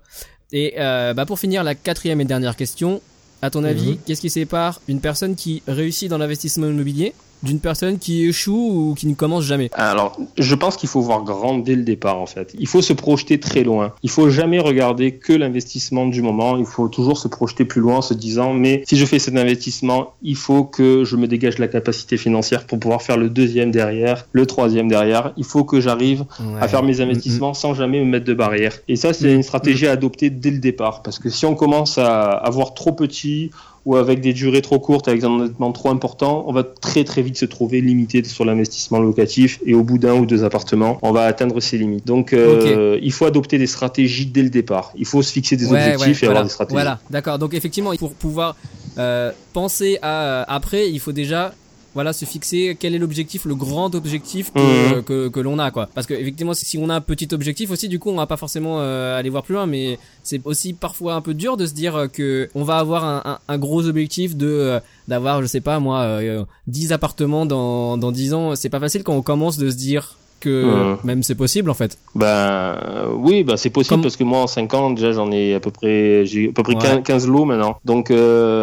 Et 0.54 0.76
euh, 0.80 1.14
bah 1.14 1.26
pour 1.26 1.38
finir 1.38 1.64
la 1.66 1.76
quatrième 1.76 2.22
et 2.22 2.26
dernière 2.26 2.56
question, 2.56 3.02
à 3.42 3.50
ton 3.50 3.66
avis, 3.66 3.92
mhm. 3.92 3.98
qu'est-ce 4.06 4.22
qui 4.22 4.30
sépare 4.30 4.82
une 4.88 5.02
personne 5.02 5.36
qui 5.36 5.62
réussit 5.68 6.10
dans 6.10 6.18
l'investissement 6.18 6.68
immobilier 6.68 7.14
d'une 7.44 7.60
personne 7.60 8.00
qui 8.00 8.26
échoue 8.26 8.90
ou 8.92 8.96
qui 8.96 9.08
ne 9.08 9.14
commence 9.14 9.44
jamais 9.44 9.70
Alors, 9.74 10.18
je 10.38 10.56
pense 10.56 10.78
qu'il 10.78 10.90
faut 10.90 11.02
voir 11.02 11.24
grand 11.24 11.58
dès 11.58 11.76
le 11.76 11.84
départ 11.84 12.18
en 12.18 12.26
fait. 12.26 12.56
Il 12.60 12.68
faut 12.68 12.82
se 12.82 12.94
projeter 12.94 13.40
très 13.40 13.64
loin. 13.64 13.94
Il 14.04 14.10
faut 14.10 14.30
jamais 14.30 14.60
regarder 14.60 15.14
que 15.14 15.34
l'investissement 15.34 16.08
du 16.08 16.22
moment. 16.22 16.58
Il 16.58 16.66
faut 16.66 16.88
toujours 16.88 17.18
se 17.18 17.28
projeter 17.28 17.66
plus 17.66 17.82
loin 17.82 17.98
en 17.98 18.02
se 18.02 18.14
disant 18.14 18.54
mais 18.54 18.84
si 18.88 18.98
je 18.98 19.06
fais 19.06 19.20
cet 19.20 19.38
investissement, 19.38 20.14
il 20.22 20.36
faut 20.36 20.64
que 20.64 21.04
je 21.04 21.16
me 21.16 21.28
dégage 21.28 21.60
la 21.60 21.68
capacité 21.68 22.18
financière 22.18 22.66
pour 22.66 22.80
pouvoir 22.80 23.02
faire 23.02 23.18
le 23.18 23.30
deuxième 23.30 23.72
derrière, 23.72 24.28
le 24.32 24.46
troisième 24.46 24.88
derrière. 24.88 25.34
Il 25.38 25.46
faut 25.46 25.64
que 25.64 25.80
j'arrive 25.80 26.26
à 26.60 26.68
faire 26.68 26.84
mes 26.84 27.02
investissements 27.02 27.54
sans 27.54 27.74
jamais 27.74 28.00
me 28.00 28.06
mettre 28.06 28.26
de 28.26 28.34
barrière. 28.34 28.78
Et 28.88 28.96
ça, 28.96 29.14
c'est 29.14 29.34
une 29.34 29.44
stratégie 29.44 29.88
à 29.88 29.92
adopter 29.92 30.30
dès 30.30 30.52
le 30.52 30.60
départ 30.60 31.02
parce 31.04 31.20
que 31.20 31.30
si 31.30 31.46
on 31.46 31.56
commence 31.56 31.98
à 31.98 32.32
avoir 32.32 32.74
trop 32.74 32.92
petit 32.92 33.52
ou 33.88 33.96
avec 33.96 34.20
des 34.20 34.34
durées 34.34 34.62
trop 34.62 34.80
courtes, 34.80 35.08
avec 35.08 35.24
un 35.24 35.30
endettement 35.30 35.72
trop 35.72 35.90
important, 35.90 36.44
on 36.46 36.52
va 36.52 36.64
très 36.64 37.06
très 37.06 37.22
vite 37.22 37.38
se 37.38 37.46
trouver 37.46 37.80
limité 37.80 38.22
sur 38.26 38.44
l'investissement 38.44 39.00
locatif 39.00 39.60
et 39.66 39.76
au 39.76 39.84
bout 39.84 39.98
d'un 39.98 40.16
ou 40.16 40.26
deux 40.26 40.44
appartements, 40.44 41.00
on 41.04 41.14
va 41.14 41.24
atteindre 41.24 41.62
ses 41.62 41.78
limites. 41.78 42.06
Donc 42.06 42.34
euh, 42.34 43.00
il 43.02 43.14
faut 43.14 43.24
adopter 43.24 43.58
des 43.58 43.66
stratégies 43.66 44.26
dès 44.26 44.44
le 44.44 44.50
départ. 44.50 44.92
Il 44.98 45.06
faut 45.06 45.22
se 45.22 45.32
fixer 45.32 45.56
des 45.56 45.72
objectifs 45.72 46.22
et 46.22 46.28
avoir 46.28 46.44
des 46.44 46.50
stratégies. 46.50 46.74
Voilà, 46.76 47.00
d'accord. 47.10 47.40
Donc 47.40 47.54
effectivement, 47.54 47.96
pour 47.96 48.12
pouvoir 48.12 48.58
euh, 48.98 49.32
penser 49.54 50.00
à 50.02 50.44
après, 50.54 50.90
il 50.90 51.00
faut 51.00 51.14
déjà 51.14 51.54
voilà 51.98 52.14
se 52.14 52.26
fixer 52.26 52.78
quel 52.80 52.94
est 52.94 53.00
l'objectif 53.00 53.46
le 53.46 53.56
grand 53.56 53.96
objectif 53.96 54.54
que, 54.54 54.98
mhm. 54.98 55.32
que, 55.32 55.40
l'on 55.40 55.58
a 55.58 55.72
quoi 55.72 55.90
parce 55.96 56.06
que 56.06 56.14
effectivement 56.14 56.54
si 56.54 56.78
on 56.78 56.90
a 56.90 56.94
un 56.94 57.02
petit 57.02 57.30
objectif 57.34 57.72
aussi 57.72 57.90
du 57.90 57.98
coup 57.98 58.12
on 58.12 58.18
va 58.18 58.28
pas 58.28 58.38
forcément 58.38 58.82
euh, 58.82 59.18
aller 59.18 59.32
voir 59.32 59.42
plus 59.42 59.56
loin 59.56 59.66
mais 59.66 59.98
c'est 60.22 60.40
aussi 60.46 60.74
parfois 60.74 61.16
un 61.16 61.22
peu 61.22 61.34
dur 61.34 61.58
de 61.58 61.66
se 61.66 61.74
dire 61.74 61.96
euh, 61.96 62.08
que 62.08 62.50
on 62.54 62.64
va 62.64 62.78
avoir 62.78 63.04
un, 63.04 63.40
un, 63.48 63.58
gros 63.58 63.88
objectif 63.88 64.38
de 64.38 64.46
euh, 64.46 64.80
d'avoir 65.08 65.42
je 65.42 65.48
sais 65.48 65.60
pas 65.60 65.80
moi 65.80 66.20
10 66.68 66.92
appartements 66.92 67.48
dans 67.48 67.98
dans 67.98 68.12
10 68.12 68.34
ans 68.36 68.56
c'est 68.56 68.70
pas 68.70 68.80
facile 68.80 69.02
quand 69.02 69.16
on 69.16 69.24
commence 69.24 69.58
de 69.58 69.68
se 69.72 69.76
dire 69.76 70.18
que 70.40 70.66
mhm. 70.66 70.98
même 71.04 71.24
c'est 71.24 71.34
possible 71.34 71.72
en 71.72 71.74
fait. 71.74 71.98
Ben 72.14 72.78
oui, 73.16 73.44
ben 73.44 73.58
c'est 73.58 73.72
possible 73.72 74.04
parce 74.04 74.18
que 74.18 74.24
moi 74.24 74.42
en 74.44 74.48
5 74.48 74.72
ans 74.76 74.92
déjà 74.92 75.14
j'en 75.14 75.32
ai 75.32 75.56
à 75.56 75.60
peu 75.60 75.72
près 75.72 76.28
j'ai 76.28 76.50
à 76.50 76.52
peu 76.52 76.62
près 76.62 76.76
15, 76.76 77.28
lots 77.28 77.46
maintenant. 77.46 77.80
Donc 77.86 78.12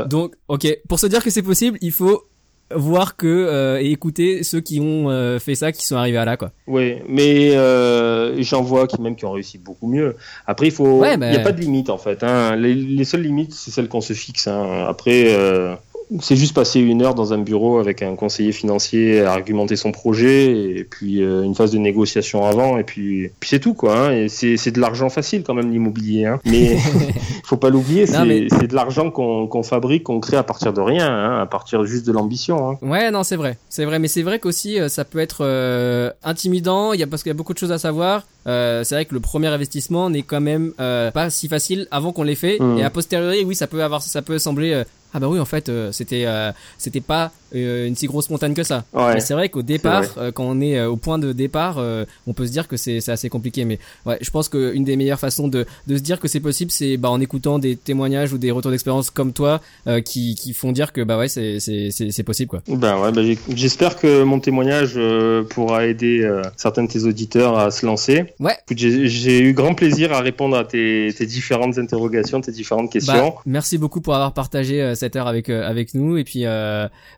Donc 0.06 0.34
OK, 0.46 0.68
pour 0.88 1.00
se 1.00 1.08
dire 1.08 1.24
que 1.24 1.30
c'est 1.30 1.42
possible, 1.42 1.78
il 1.80 1.90
faut 1.90 2.22
voir 2.74 3.16
que 3.16 3.78
et 3.80 3.90
écouter 3.90 4.42
ceux 4.42 4.60
qui 4.60 4.80
ont 4.80 5.38
fait 5.38 5.54
ça, 5.54 5.72
qui 5.72 5.84
sont 5.86 5.96
arrivés 5.96 6.18
à 6.18 6.24
là, 6.24 6.36
quoi. 6.36 6.50
Oui, 6.66 6.96
mais 7.08 7.52
j'en 8.42 8.62
vois 8.62 8.86
qui 8.86 9.00
même 9.00 9.16
qui 9.16 9.24
ont 9.24 9.32
réussi 9.32 9.58
beaucoup 9.58 9.88
mieux. 9.88 10.16
Après, 10.46 10.66
il 10.66 10.72
faut, 10.72 11.04
il 11.04 11.18
n'y 11.18 11.36
a 11.36 11.40
pas 11.40 11.52
de 11.52 11.60
limite 11.60 11.90
en 11.90 11.98
fait. 11.98 12.22
Hein. 12.22 12.56
Les, 12.56 13.04
seules 13.04 13.22
limites, 13.22 13.52
c'est 13.52 13.70
celles 13.70 13.88
qu'on 13.88 14.00
se 14.00 14.12
fixe. 14.12 14.48
Hein. 14.48 14.86
Après 14.88 15.34
c'est 16.20 16.36
juste 16.36 16.54
passer 16.54 16.80
une 16.80 17.02
heure 17.02 17.14
dans 17.14 17.32
un 17.32 17.38
bureau 17.38 17.78
avec 17.78 18.02
un 18.02 18.14
conseiller 18.16 18.52
financier 18.52 19.22
à 19.22 19.32
argumenter 19.32 19.76
son 19.76 19.92
projet 19.92 20.52
et 20.52 20.84
puis 20.84 21.22
euh, 21.22 21.42
une 21.42 21.54
phase 21.54 21.70
de 21.72 21.78
négociation 21.78 22.44
avant 22.44 22.78
et 22.78 22.84
puis, 22.84 23.30
puis 23.40 23.50
c'est 23.50 23.58
tout 23.58 23.74
quoi. 23.74 23.96
Hein. 23.96 24.12
Et 24.12 24.28
c'est 24.28 24.70
de 24.70 24.80
l'argent 24.80 25.08
facile 25.08 25.42
quand 25.44 25.54
même 25.54 25.70
l'immobilier. 25.70 26.26
Hein. 26.26 26.40
Mais 26.44 26.76
faut 27.44 27.56
pas 27.56 27.70
l'oublier, 27.70 28.06
c'est 28.06 28.66
de 28.66 28.74
l'argent 28.74 29.10
qu'on 29.10 29.62
fabrique, 29.62 30.04
qu'on 30.04 30.20
crée 30.20 30.36
à 30.36 30.42
partir 30.42 30.72
de 30.72 30.80
rien, 30.80 31.08
hein, 31.08 31.40
à 31.40 31.46
partir 31.46 31.84
juste 31.84 32.06
de 32.06 32.12
l'ambition. 32.12 32.70
Hein. 32.70 32.78
Ouais, 32.82 33.10
non, 33.10 33.22
c'est 33.22 33.36
vrai, 33.36 33.58
c'est 33.68 33.84
vrai, 33.84 33.98
mais 33.98 34.08
c'est 34.08 34.22
vrai 34.22 34.38
qu'aussi 34.38 34.78
euh, 34.78 34.88
ça 34.88 35.04
peut 35.04 35.18
être 35.18 35.38
euh, 35.40 36.10
intimidant. 36.22 36.92
Il 36.92 37.00
y 37.00 37.02
a 37.02 37.06
parce 37.06 37.22
qu'il 37.22 37.30
y 37.30 37.34
a 37.34 37.36
beaucoup 37.36 37.54
de 37.54 37.58
choses 37.58 37.72
à 37.72 37.78
savoir. 37.78 38.22
c'est 38.46 38.90
vrai 38.90 39.04
que 39.04 39.14
le 39.14 39.20
premier 39.20 39.48
investissement 39.48 40.10
n'est 40.10 40.22
quand 40.22 40.40
même 40.40 40.72
pas 40.76 41.30
si 41.30 41.48
facile 41.48 41.88
avant 41.90 42.12
qu'on 42.12 42.22
l'ait 42.22 42.34
fait 42.34 42.58
mmh. 42.60 42.78
et 42.78 42.84
a 42.84 42.90
posteriori, 42.90 43.44
oui, 43.44 43.54
ça 43.54 43.66
peut 43.66 43.82
avoir, 43.82 44.02
ça 44.02 44.22
peut 44.22 44.38
sembler 44.38 44.84
ah 45.14 45.20
bah 45.20 45.28
oui 45.28 45.38
en 45.38 45.44
fait 45.44 45.68
euh, 45.68 45.92
c'était 45.92 46.24
euh, 46.26 46.50
c'était 46.76 47.00
pas 47.00 47.30
euh, 47.54 47.86
une 47.86 47.94
si 47.94 48.06
grosse 48.06 48.30
montagne 48.30 48.52
que 48.52 48.64
ça. 48.64 48.84
Mais 48.92 49.20
c'est 49.20 49.34
vrai 49.34 49.48
qu'au 49.48 49.62
départ, 49.62 50.02
quand 50.34 50.44
on 50.44 50.60
est 50.60 50.84
au 50.84 50.96
point 50.96 51.18
de 51.20 51.32
départ, 51.32 51.80
on 52.26 52.32
peut 52.32 52.46
se 52.46 52.50
dire 52.50 52.66
que 52.66 52.76
c'est 52.76 53.08
assez 53.08 53.28
compliqué. 53.28 53.64
Mais 53.64 53.78
ouais, 54.06 54.18
je 54.20 54.30
pense 54.30 54.48
qu'une 54.48 54.82
des 54.82 54.96
meilleures 54.96 55.20
façons 55.20 55.46
de, 55.46 55.64
de 55.86 55.96
se 55.96 56.02
dire 56.02 56.18
que 56.18 56.26
c'est 56.26 56.40
possible, 56.40 56.72
c'est 56.72 56.96
bah, 56.96 57.10
en 57.10 57.20
écoutant 57.20 57.60
des 57.60 57.76
témoignages 57.76 58.32
ou 58.32 58.38
des 58.38 58.50
retours 58.50 58.72
d'expérience 58.72 59.10
comme 59.10 59.32
toi 59.32 59.60
qui, 60.04 60.34
qui 60.34 60.52
font 60.52 60.72
dire 60.72 60.92
que 60.92 61.00
bah 61.02 61.16
ouais 61.16 61.28
c'est 61.28 61.60
c'est 61.60 62.22
possible 62.24 62.50
quoi. 62.50 62.62
Ben 62.66 62.98
ouais, 62.98 63.12
bah, 63.12 63.22
j'espère 63.50 63.96
que 64.00 64.24
mon 64.24 64.40
témoignage 64.40 64.98
pourra 65.50 65.86
aider 65.86 66.28
certains 66.56 66.82
de 66.82 66.88
tes 66.88 67.04
auditeurs 67.04 67.56
à 67.56 67.70
se 67.70 67.86
lancer. 67.86 68.24
Ouais. 68.40 68.56
J'ai 68.74 69.40
eu 69.40 69.52
grand 69.52 69.74
plaisir 69.74 70.12
à 70.12 70.20
répondre 70.20 70.56
à 70.56 70.64
tes, 70.64 71.14
tes 71.16 71.26
différentes 71.26 71.78
interrogations, 71.78 72.40
tes 72.40 72.50
différentes 72.50 72.90
questions. 72.90 73.14
Bah, 73.14 73.42
merci 73.46 73.78
beaucoup 73.78 74.00
pour 74.00 74.16
avoir 74.16 74.34
partagé 74.34 74.92
cette 74.96 75.03
heure 75.16 75.28
avec 75.28 75.48
avec 75.50 75.94
nous 75.94 76.16
et 76.16 76.24
puis 76.24 76.44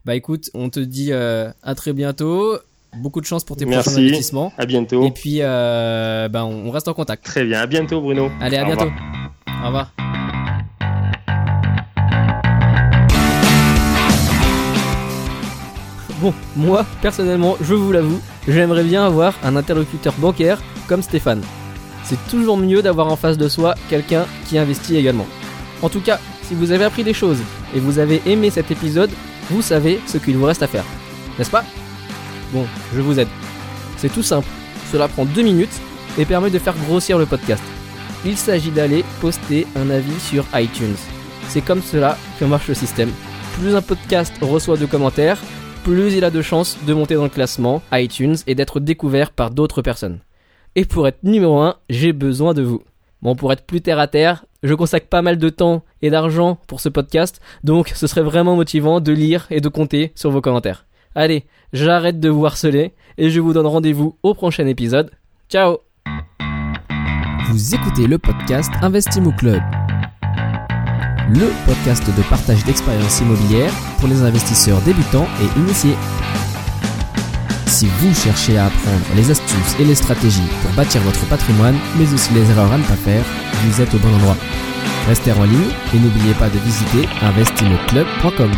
bah 0.06 0.14
écoute, 0.14 0.50
on 0.54 0.70
te 0.70 0.80
dit 0.80 1.12
euh, 1.12 1.50
à 1.62 1.74
très 1.74 1.92
bientôt. 1.92 2.58
Beaucoup 2.96 3.20
de 3.20 3.26
chance 3.26 3.44
pour 3.44 3.56
tes 3.56 3.66
prochains 3.66 3.96
investissements. 3.96 4.52
À 4.56 4.64
bientôt. 4.64 5.04
Et 5.04 5.10
puis, 5.10 5.38
euh, 5.40 6.28
bah, 6.28 6.46
on 6.46 6.70
reste 6.70 6.88
en 6.88 6.94
contact. 6.94 7.24
Très 7.24 7.44
bien. 7.44 7.60
À 7.60 7.66
bientôt, 7.66 8.00
Bruno. 8.00 8.30
Allez, 8.40 8.56
à 8.56 8.64
bientôt. 8.64 8.88
Au 9.62 9.66
revoir. 9.66 9.92
Bon, 16.20 16.32
moi, 16.54 16.86
personnellement, 17.02 17.56
je 17.60 17.74
vous 17.74 17.92
l'avoue, 17.92 18.20
j'aimerais 18.48 18.84
bien 18.84 19.04
avoir 19.04 19.34
un 19.44 19.56
interlocuteur 19.56 20.14
bancaire 20.18 20.62
comme 20.88 21.02
Stéphane. 21.02 21.42
C'est 22.04 22.18
toujours 22.30 22.56
mieux 22.56 22.80
d'avoir 22.80 23.08
en 23.08 23.16
face 23.16 23.36
de 23.36 23.48
soi 23.48 23.74
quelqu'un 23.90 24.24
qui 24.48 24.56
investit 24.56 24.96
également. 24.96 25.26
En 25.82 25.90
tout 25.90 26.00
cas, 26.00 26.18
si 26.42 26.54
vous 26.54 26.70
avez 26.70 26.84
appris 26.84 27.04
des 27.04 27.12
choses 27.12 27.42
et 27.76 27.80
vous 27.80 27.98
avez 27.98 28.22
aimé 28.24 28.48
cet 28.48 28.70
épisode, 28.70 29.10
vous 29.50 29.60
savez 29.60 30.00
ce 30.06 30.16
qu'il 30.16 30.38
vous 30.38 30.46
reste 30.46 30.62
à 30.62 30.66
faire. 30.66 30.84
N'est-ce 31.38 31.50
pas? 31.50 31.64
Bon, 32.52 32.64
je 32.94 33.00
vous 33.02 33.20
aide. 33.20 33.28
C'est 33.98 34.12
tout 34.12 34.22
simple. 34.22 34.48
Cela 34.90 35.08
prend 35.08 35.26
deux 35.26 35.42
minutes 35.42 35.78
et 36.18 36.24
permet 36.24 36.48
de 36.48 36.58
faire 36.58 36.74
grossir 36.88 37.18
le 37.18 37.26
podcast. 37.26 37.62
Il 38.24 38.38
s'agit 38.38 38.70
d'aller 38.70 39.04
poster 39.20 39.66
un 39.76 39.90
avis 39.90 40.18
sur 40.20 40.46
iTunes. 40.54 40.96
C'est 41.48 41.60
comme 41.60 41.82
cela 41.82 42.16
que 42.40 42.46
marche 42.46 42.68
le 42.68 42.74
système. 42.74 43.10
Plus 43.60 43.76
un 43.76 43.82
podcast 43.82 44.32
reçoit 44.40 44.78
de 44.78 44.86
commentaires, 44.86 45.40
plus 45.84 46.14
il 46.14 46.24
a 46.24 46.30
de 46.30 46.40
chances 46.42 46.78
de 46.86 46.94
monter 46.94 47.14
dans 47.14 47.24
le 47.24 47.28
classement 47.28 47.82
iTunes 47.92 48.36
et 48.46 48.54
d'être 48.54 48.80
découvert 48.80 49.32
par 49.32 49.50
d'autres 49.50 49.82
personnes. 49.82 50.20
Et 50.76 50.86
pour 50.86 51.06
être 51.06 51.22
numéro 51.22 51.60
1, 51.60 51.76
j'ai 51.90 52.14
besoin 52.14 52.54
de 52.54 52.62
vous. 52.62 52.82
Bon, 53.26 53.34
pour 53.34 53.52
être 53.52 53.66
plus 53.66 53.80
terre 53.80 53.98
à 53.98 54.06
terre, 54.06 54.44
je 54.62 54.72
consacre 54.72 55.08
pas 55.08 55.20
mal 55.20 55.36
de 55.36 55.48
temps 55.48 55.82
et 56.00 56.10
d'argent 56.10 56.58
pour 56.68 56.78
ce 56.78 56.88
podcast, 56.88 57.40
donc 57.64 57.88
ce 57.88 58.06
serait 58.06 58.22
vraiment 58.22 58.54
motivant 58.54 59.00
de 59.00 59.10
lire 59.10 59.48
et 59.50 59.60
de 59.60 59.68
compter 59.68 60.12
sur 60.14 60.30
vos 60.30 60.40
commentaires. 60.40 60.86
Allez, 61.16 61.44
j'arrête 61.72 62.20
de 62.20 62.28
vous 62.28 62.46
harceler 62.46 62.94
et 63.18 63.30
je 63.30 63.40
vous 63.40 63.52
donne 63.52 63.66
rendez-vous 63.66 64.16
au 64.22 64.32
prochain 64.32 64.68
épisode. 64.68 65.10
Ciao 65.48 65.78
Vous 67.48 67.74
écoutez 67.74 68.06
le 68.06 68.18
podcast 68.18 68.70
Investimo 68.80 69.32
Club, 69.32 69.60
le 71.28 71.50
podcast 71.66 72.06
de 72.06 72.22
partage 72.30 72.64
d'expériences 72.64 73.20
immobilières 73.22 73.72
pour 73.98 74.06
les 74.06 74.22
investisseurs 74.22 74.80
débutants 74.82 75.26
et 75.42 75.58
initiés. 75.58 75.96
Si 77.76 77.88
vous 78.00 78.14
cherchez 78.14 78.56
à 78.56 78.68
apprendre 78.68 79.04
les 79.16 79.30
astuces 79.30 79.76
et 79.78 79.84
les 79.84 79.94
stratégies 79.94 80.48
pour 80.62 80.70
bâtir 80.70 81.02
votre 81.02 81.26
patrimoine, 81.26 81.76
mais 81.98 82.10
aussi 82.10 82.32
les 82.32 82.50
erreurs 82.50 82.72
à 82.72 82.78
ne 82.78 82.82
pas 82.82 82.94
faire, 82.94 83.22
vous 83.66 83.82
êtes 83.82 83.92
au 83.92 83.98
bon 83.98 84.08
endroit. 84.14 84.38
Restez 85.06 85.30
en 85.32 85.44
ligne 85.44 85.68
et 85.94 85.98
n'oubliez 85.98 86.32
pas 86.38 86.48
de 86.48 86.58
visiter 86.58 87.06
investimoclub.com. 87.20 88.50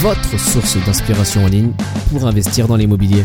Votre 0.00 0.38
source 0.38 0.76
d'inspiration 0.84 1.46
en 1.46 1.48
ligne 1.48 1.72
pour 2.12 2.26
investir 2.26 2.68
dans 2.68 2.76
l'immobilier. 2.76 3.24